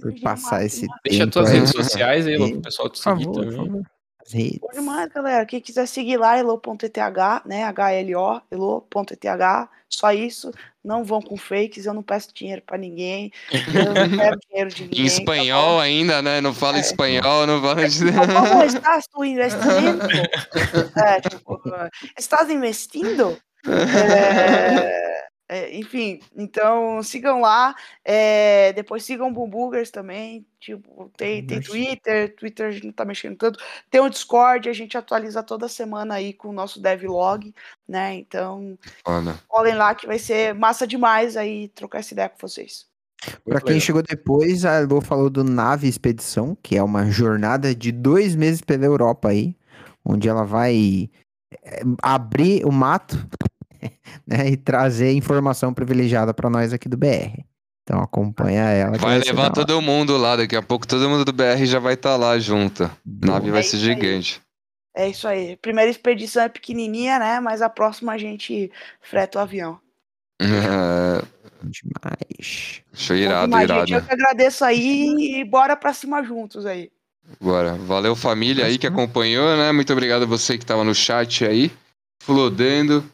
por 0.00 0.20
passar 0.20 0.64
esse 0.64 0.86
Deixa 1.04 1.20
tempo 1.20 1.32
tuas 1.32 1.48
aí. 1.50 1.56
redes 1.56 1.70
sociais 1.70 2.26
aí, 2.26 2.36
Lô, 2.36 2.50
pro 2.50 2.62
pessoal 2.62 2.90
te 2.90 2.98
seguir 2.98 3.24
favor, 3.24 3.44
por 3.44 3.54
também. 3.56 3.82
Redes. 4.30 4.58
Bom 4.60 4.70
demais, 4.72 5.08
galera. 5.12 5.46
Quem 5.46 5.60
quiser 5.60 5.86
seguir 5.86 6.16
lá, 6.16 6.36
elo.eth, 6.36 7.46
né? 7.46 7.64
H-L-O, 7.64 8.40
elo.eth, 8.50 9.68
só 9.88 10.12
isso. 10.12 10.50
Não 10.84 11.04
vão 11.04 11.22
com 11.22 11.36
fakes, 11.36 11.86
eu 11.86 11.94
não 11.94 12.02
peço 12.02 12.34
dinheiro 12.34 12.62
pra 12.66 12.76
ninguém. 12.76 13.30
Eu 13.52 13.94
não 13.94 13.94
quero 14.18 14.38
dinheiro 14.48 14.70
de 14.70 14.82
ninguém. 14.84 15.02
Em 15.02 15.06
espanhol 15.06 15.78
ainda, 15.78 16.20
né? 16.22 16.40
Não 16.40 16.52
fala 16.52 16.78
espanhol, 16.78 17.46
não 17.46 17.60
fala 17.60 17.88
de. 17.88 18.04
¿Cómo 18.12 18.62
estás 18.64 19.06
tu 19.06 19.24
investimento? 19.24 20.06
É, 20.96 21.20
tipo, 21.20 21.60
estás 22.18 22.50
investindo? 22.50 23.38
É, 23.64 25.11
é, 25.52 25.76
enfim, 25.76 26.18
então 26.34 27.02
sigam 27.02 27.42
lá. 27.42 27.74
é, 28.02 28.72
depois 28.72 29.04
sigam 29.04 29.28
o 29.28 29.32
Boomboogers 29.32 29.90
também. 29.90 30.46
Tipo, 30.58 31.10
tem, 31.14 31.44
tem. 31.44 31.60
Twitter, 31.60 32.34
Twitter 32.34 32.68
a 32.68 32.70
gente 32.70 32.86
não 32.86 32.92
tá 32.92 33.04
mexendo 33.04 33.36
tanto. 33.36 33.58
Tem 33.90 34.00
o 34.00 34.08
Discord, 34.08 34.66
a 34.70 34.72
gente 34.72 34.96
atualiza 34.96 35.42
toda 35.42 35.68
semana 35.68 36.14
aí 36.14 36.32
com 36.32 36.48
o 36.48 36.52
nosso 36.54 36.80
devlog, 36.80 37.54
né? 37.86 38.14
Então, 38.14 38.78
Foda. 39.04 39.38
olhem 39.50 39.74
lá 39.74 39.94
que 39.94 40.06
vai 40.06 40.18
ser 40.18 40.54
massa 40.54 40.86
demais 40.86 41.36
aí 41.36 41.68
trocar 41.68 41.98
essa 41.98 42.14
ideia 42.14 42.30
com 42.30 42.38
vocês. 42.40 42.86
Pra 43.44 43.60
quem 43.60 43.78
chegou 43.78 44.02
depois, 44.02 44.64
a 44.64 44.80
Elo 44.80 45.02
falou 45.02 45.28
do 45.28 45.44
Nave 45.44 45.86
Expedição, 45.86 46.56
que 46.62 46.76
é 46.78 46.82
uma 46.82 47.10
jornada 47.10 47.74
de 47.74 47.92
dois 47.92 48.34
meses 48.34 48.62
pela 48.62 48.86
Europa 48.86 49.28
aí, 49.28 49.54
onde 50.02 50.28
ela 50.30 50.44
vai 50.44 51.10
é, 51.62 51.82
abrir 52.02 52.64
o 52.64 52.72
mato 52.72 53.16
né, 54.26 54.48
e 54.50 54.56
trazer 54.56 55.12
informação 55.12 55.72
privilegiada 55.74 56.32
pra 56.34 56.48
nós 56.50 56.72
aqui 56.72 56.88
do 56.88 56.96
BR. 56.96 57.44
Então 57.82 58.00
acompanha 58.00 58.62
ela. 58.70 58.96
Vai 58.98 59.18
levar 59.18 59.50
todo 59.50 59.80
mundo 59.82 60.16
lá, 60.16 60.36
daqui 60.36 60.54
a 60.54 60.62
pouco 60.62 60.86
todo 60.86 61.08
mundo 61.08 61.24
do 61.24 61.32
BR 61.32 61.64
já 61.64 61.78
vai 61.80 61.94
estar 61.94 62.16
lá 62.16 62.38
junto. 62.38 62.88
Nave 63.04 63.50
vai 63.50 63.60
É 63.60 63.62
ser 63.62 63.76
isso 63.76 63.86
aí. 63.86 63.94
gigante. 63.94 64.40
É 64.94 65.08
isso 65.08 65.26
aí. 65.26 65.56
Primeira 65.56 65.90
expedição 65.90 66.42
é 66.44 66.48
pequenininha, 66.48 67.18
né? 67.18 67.40
Mas 67.40 67.62
a 67.62 67.68
próxima 67.68 68.12
a 68.12 68.18
gente 68.18 68.70
freta 69.00 69.38
o 69.38 69.42
avião. 69.42 69.80
É, 70.40 71.22
Demais. 71.62 72.82
Show 72.92 73.16
irado, 73.16 73.50
Bom 73.50 73.60
irado. 73.60 73.80
gente. 73.86 73.92
Eu 73.94 74.02
que 74.06 74.12
agradeço 74.12 74.64
aí 74.64 75.40
e 75.40 75.44
bora 75.44 75.76
pra 75.76 75.92
cima 75.92 76.22
juntos 76.22 76.66
aí. 76.66 76.90
Bora. 77.40 77.74
Valeu, 77.74 78.14
família 78.16 78.66
aí 78.66 78.78
que 78.78 78.86
acompanhou, 78.86 79.56
né? 79.56 79.72
Muito 79.72 79.92
obrigado 79.92 80.22
a 80.22 80.26
você 80.26 80.58
que 80.58 80.66
tava 80.66 80.84
no 80.84 80.94
chat 80.94 81.44
aí, 81.44 81.70
flodando. 82.22 83.04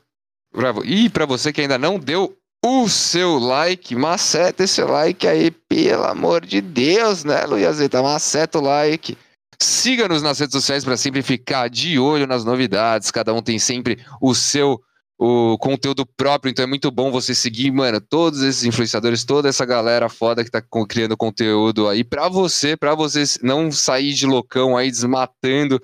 Bravo. 0.52 0.84
E 0.84 1.08
pra 1.08 1.26
você 1.26 1.52
que 1.52 1.60
ainda 1.60 1.78
não 1.78 1.98
deu 1.98 2.36
o 2.64 2.88
seu 2.88 3.38
like, 3.38 3.94
maceta 3.94 4.64
esse 4.64 4.82
like 4.82 5.26
aí, 5.26 5.50
pelo 5.50 6.04
amor 6.04 6.44
de 6.44 6.60
Deus, 6.60 7.24
né, 7.24 7.44
Luiazeta? 7.46 8.02
Maceta 8.02 8.58
o 8.58 8.62
like. 8.62 9.16
Siga-nos 9.60 10.22
nas 10.22 10.38
redes 10.38 10.52
sociais 10.52 10.84
para 10.84 10.96
sempre 10.96 11.22
ficar 11.22 11.68
de 11.68 11.98
olho 11.98 12.26
nas 12.26 12.44
novidades. 12.44 13.10
Cada 13.10 13.32
um 13.32 13.42
tem 13.42 13.58
sempre 13.58 13.98
o 14.20 14.34
seu 14.34 14.80
o 15.20 15.58
conteúdo 15.58 16.06
próprio, 16.06 16.48
então 16.48 16.62
é 16.62 16.66
muito 16.66 16.92
bom 16.92 17.10
você 17.10 17.34
seguir, 17.34 17.72
mano, 17.72 18.00
todos 18.00 18.40
esses 18.40 18.62
influenciadores, 18.62 19.24
toda 19.24 19.48
essa 19.48 19.64
galera 19.66 20.08
foda 20.08 20.44
que 20.44 20.50
tá 20.50 20.62
criando 20.88 21.16
conteúdo 21.16 21.88
aí 21.88 22.04
pra 22.04 22.28
você, 22.28 22.76
pra 22.76 22.94
você 22.94 23.24
não 23.42 23.72
sair 23.72 24.14
de 24.14 24.26
loucão 24.26 24.76
aí 24.76 24.88
desmatando 24.88 25.82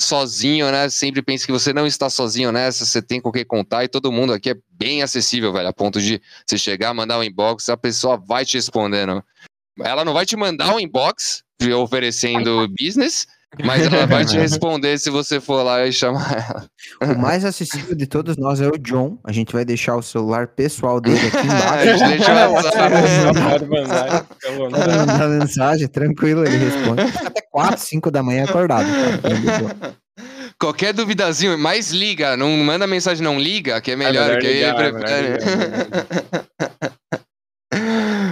sozinho, 0.00 0.70
né? 0.70 0.88
Sempre 0.88 1.22
pense 1.22 1.46
que 1.46 1.52
você 1.52 1.72
não 1.72 1.86
está 1.86 2.08
sozinho 2.08 2.50
nessa, 2.50 2.84
você 2.84 3.02
tem 3.02 3.20
com 3.20 3.30
quem 3.30 3.44
contar 3.44 3.84
e 3.84 3.88
todo 3.88 4.10
mundo 4.10 4.32
aqui 4.32 4.50
é 4.50 4.56
bem 4.70 5.02
acessível, 5.02 5.52
velho, 5.52 5.68
a 5.68 5.72
ponto 5.72 6.00
de 6.00 6.20
você 6.46 6.56
chegar, 6.56 6.94
mandar 6.94 7.18
um 7.18 7.22
inbox, 7.22 7.68
a 7.68 7.76
pessoa 7.76 8.16
vai 8.16 8.44
te 8.44 8.56
respondendo. 8.56 9.22
Ela 9.78 10.04
não 10.04 10.12
vai 10.12 10.26
te 10.26 10.36
mandar 10.36 10.74
um 10.74 10.80
inbox 10.80 11.42
oferecendo 11.78 12.66
business, 12.68 13.26
mas 13.64 13.86
ela 13.86 14.06
vai 14.06 14.24
te 14.24 14.36
responder 14.38 14.98
se 14.98 15.10
você 15.10 15.40
for 15.40 15.62
lá 15.62 15.84
e 15.86 15.92
chamar 15.92 16.32
ela. 16.48 17.14
O 17.14 17.18
mais 17.18 17.44
acessível 17.44 17.94
de 17.94 18.06
todos 18.06 18.36
nós 18.36 18.60
é 18.60 18.68
o 18.68 18.78
John. 18.78 19.18
A 19.24 19.32
gente 19.32 19.52
vai 19.52 19.64
deixar 19.64 19.96
o 19.96 20.02
celular 20.02 20.46
pessoal 20.48 21.00
dele 21.00 21.18
aqui 21.26 21.36
A 21.38 21.44
embaixo. 21.44 21.98
gente 21.98 22.18
deixa 22.18 22.48
o 22.48 22.52
WhatsApp. 22.52 23.66
Mandar, 24.70 25.28
mensagem, 25.28 25.88
tranquilo, 25.88 26.44
ele 26.44 26.56
responde. 26.56 27.02
Até 27.02 27.40
4, 27.50 27.80
5 27.80 28.10
da 28.10 28.22
manhã 28.22 28.44
acordado. 28.44 28.86
cara. 28.86 29.94
Qualquer 30.58 30.92
duvidazinho, 30.92 31.56
mas 31.58 31.90
liga, 31.90 32.36
não 32.36 32.50
manda 32.58 32.86
mensagem, 32.86 33.24
não 33.24 33.40
liga, 33.40 33.80
que 33.80 33.92
é 33.92 33.96
melhor, 33.96 34.26
melhor 34.26 34.40
que 34.42 34.46
aí 34.46 34.54
ligar, 34.56 34.78
ele 34.78 34.88
é 34.88 34.92
melhor 34.92 35.00
prefere. 35.00 35.38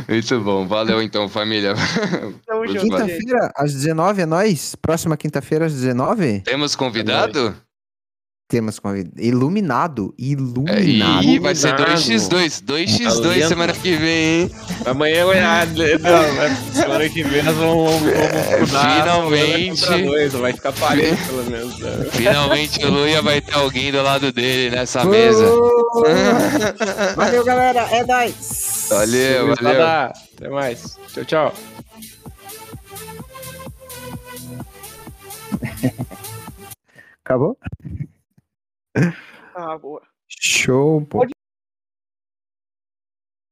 Muito 0.09 0.41
bom, 0.41 0.67
valeu 0.67 1.03
então, 1.03 1.29
família. 1.29 1.75
Quinta-feira, 2.81 3.53
às 3.55 3.75
19 3.75 4.23
é 4.23 4.27
nós? 4.27 4.75
Próxima 4.75 5.17
quinta-feira, 5.19 5.67
às 5.67 5.75
19? 5.75 6.41
Temos 6.41 6.75
convidado? 6.75 7.55
Temos 8.49 8.79
convidado. 8.79 9.21
Iluminado. 9.21 10.15
É, 10.19 10.23
Iluminado. 10.23 11.23
Ih, 11.25 11.39
vai 11.39 11.55
ser 11.55 11.69
Iluminado. 11.69 12.01
2x2, 12.01 12.63
2x2 12.65 13.23
Talento. 13.23 13.49
semana 13.49 13.73
que 13.75 13.95
vem, 13.97 14.41
hein? 14.41 14.51
Amanhã 14.87 15.27
vai. 15.27 15.39
Ah, 15.41 15.67
não, 15.67 16.73
semana 16.73 17.09
que 17.11 17.23
vem 17.25 17.43
nós 17.43 17.55
vamos, 17.55 17.91
vamos, 17.93 18.01
vamos 18.13 18.61
mudar, 18.71 19.03
finalmente. 19.03 20.03
dois, 20.03 20.33
Vai 20.33 20.53
ficar 20.55 20.73
parejo, 20.73 21.27
pelo 21.27 21.45
menos. 21.51 21.79
né? 21.79 21.91
Finalmente 22.13 22.83
o 22.87 22.91
Luia 22.91 23.21
vai 23.21 23.43
ter 23.43 23.55
alguém 23.55 23.93
do 23.93 24.01
lado 24.03 24.33
dele 24.33 24.75
nessa 24.75 25.05
mesa. 25.05 25.45
Ô! 25.47 26.05
Valeu, 27.17 27.45
galera. 27.45 27.81
É 27.91 28.03
nóis. 28.03 28.87
Valeu, 28.89 29.41
valeu. 29.49 29.57
Gurizada, 29.57 30.13
Até 30.39 30.49
mais. 30.49 30.97
Tchau, 31.13 31.25
tchau. 31.27 31.55
Acabou? 37.25 37.59
Ah, 39.55 39.79
boa. 39.79 40.03
Show, 40.29 41.05
pô. 41.07 41.25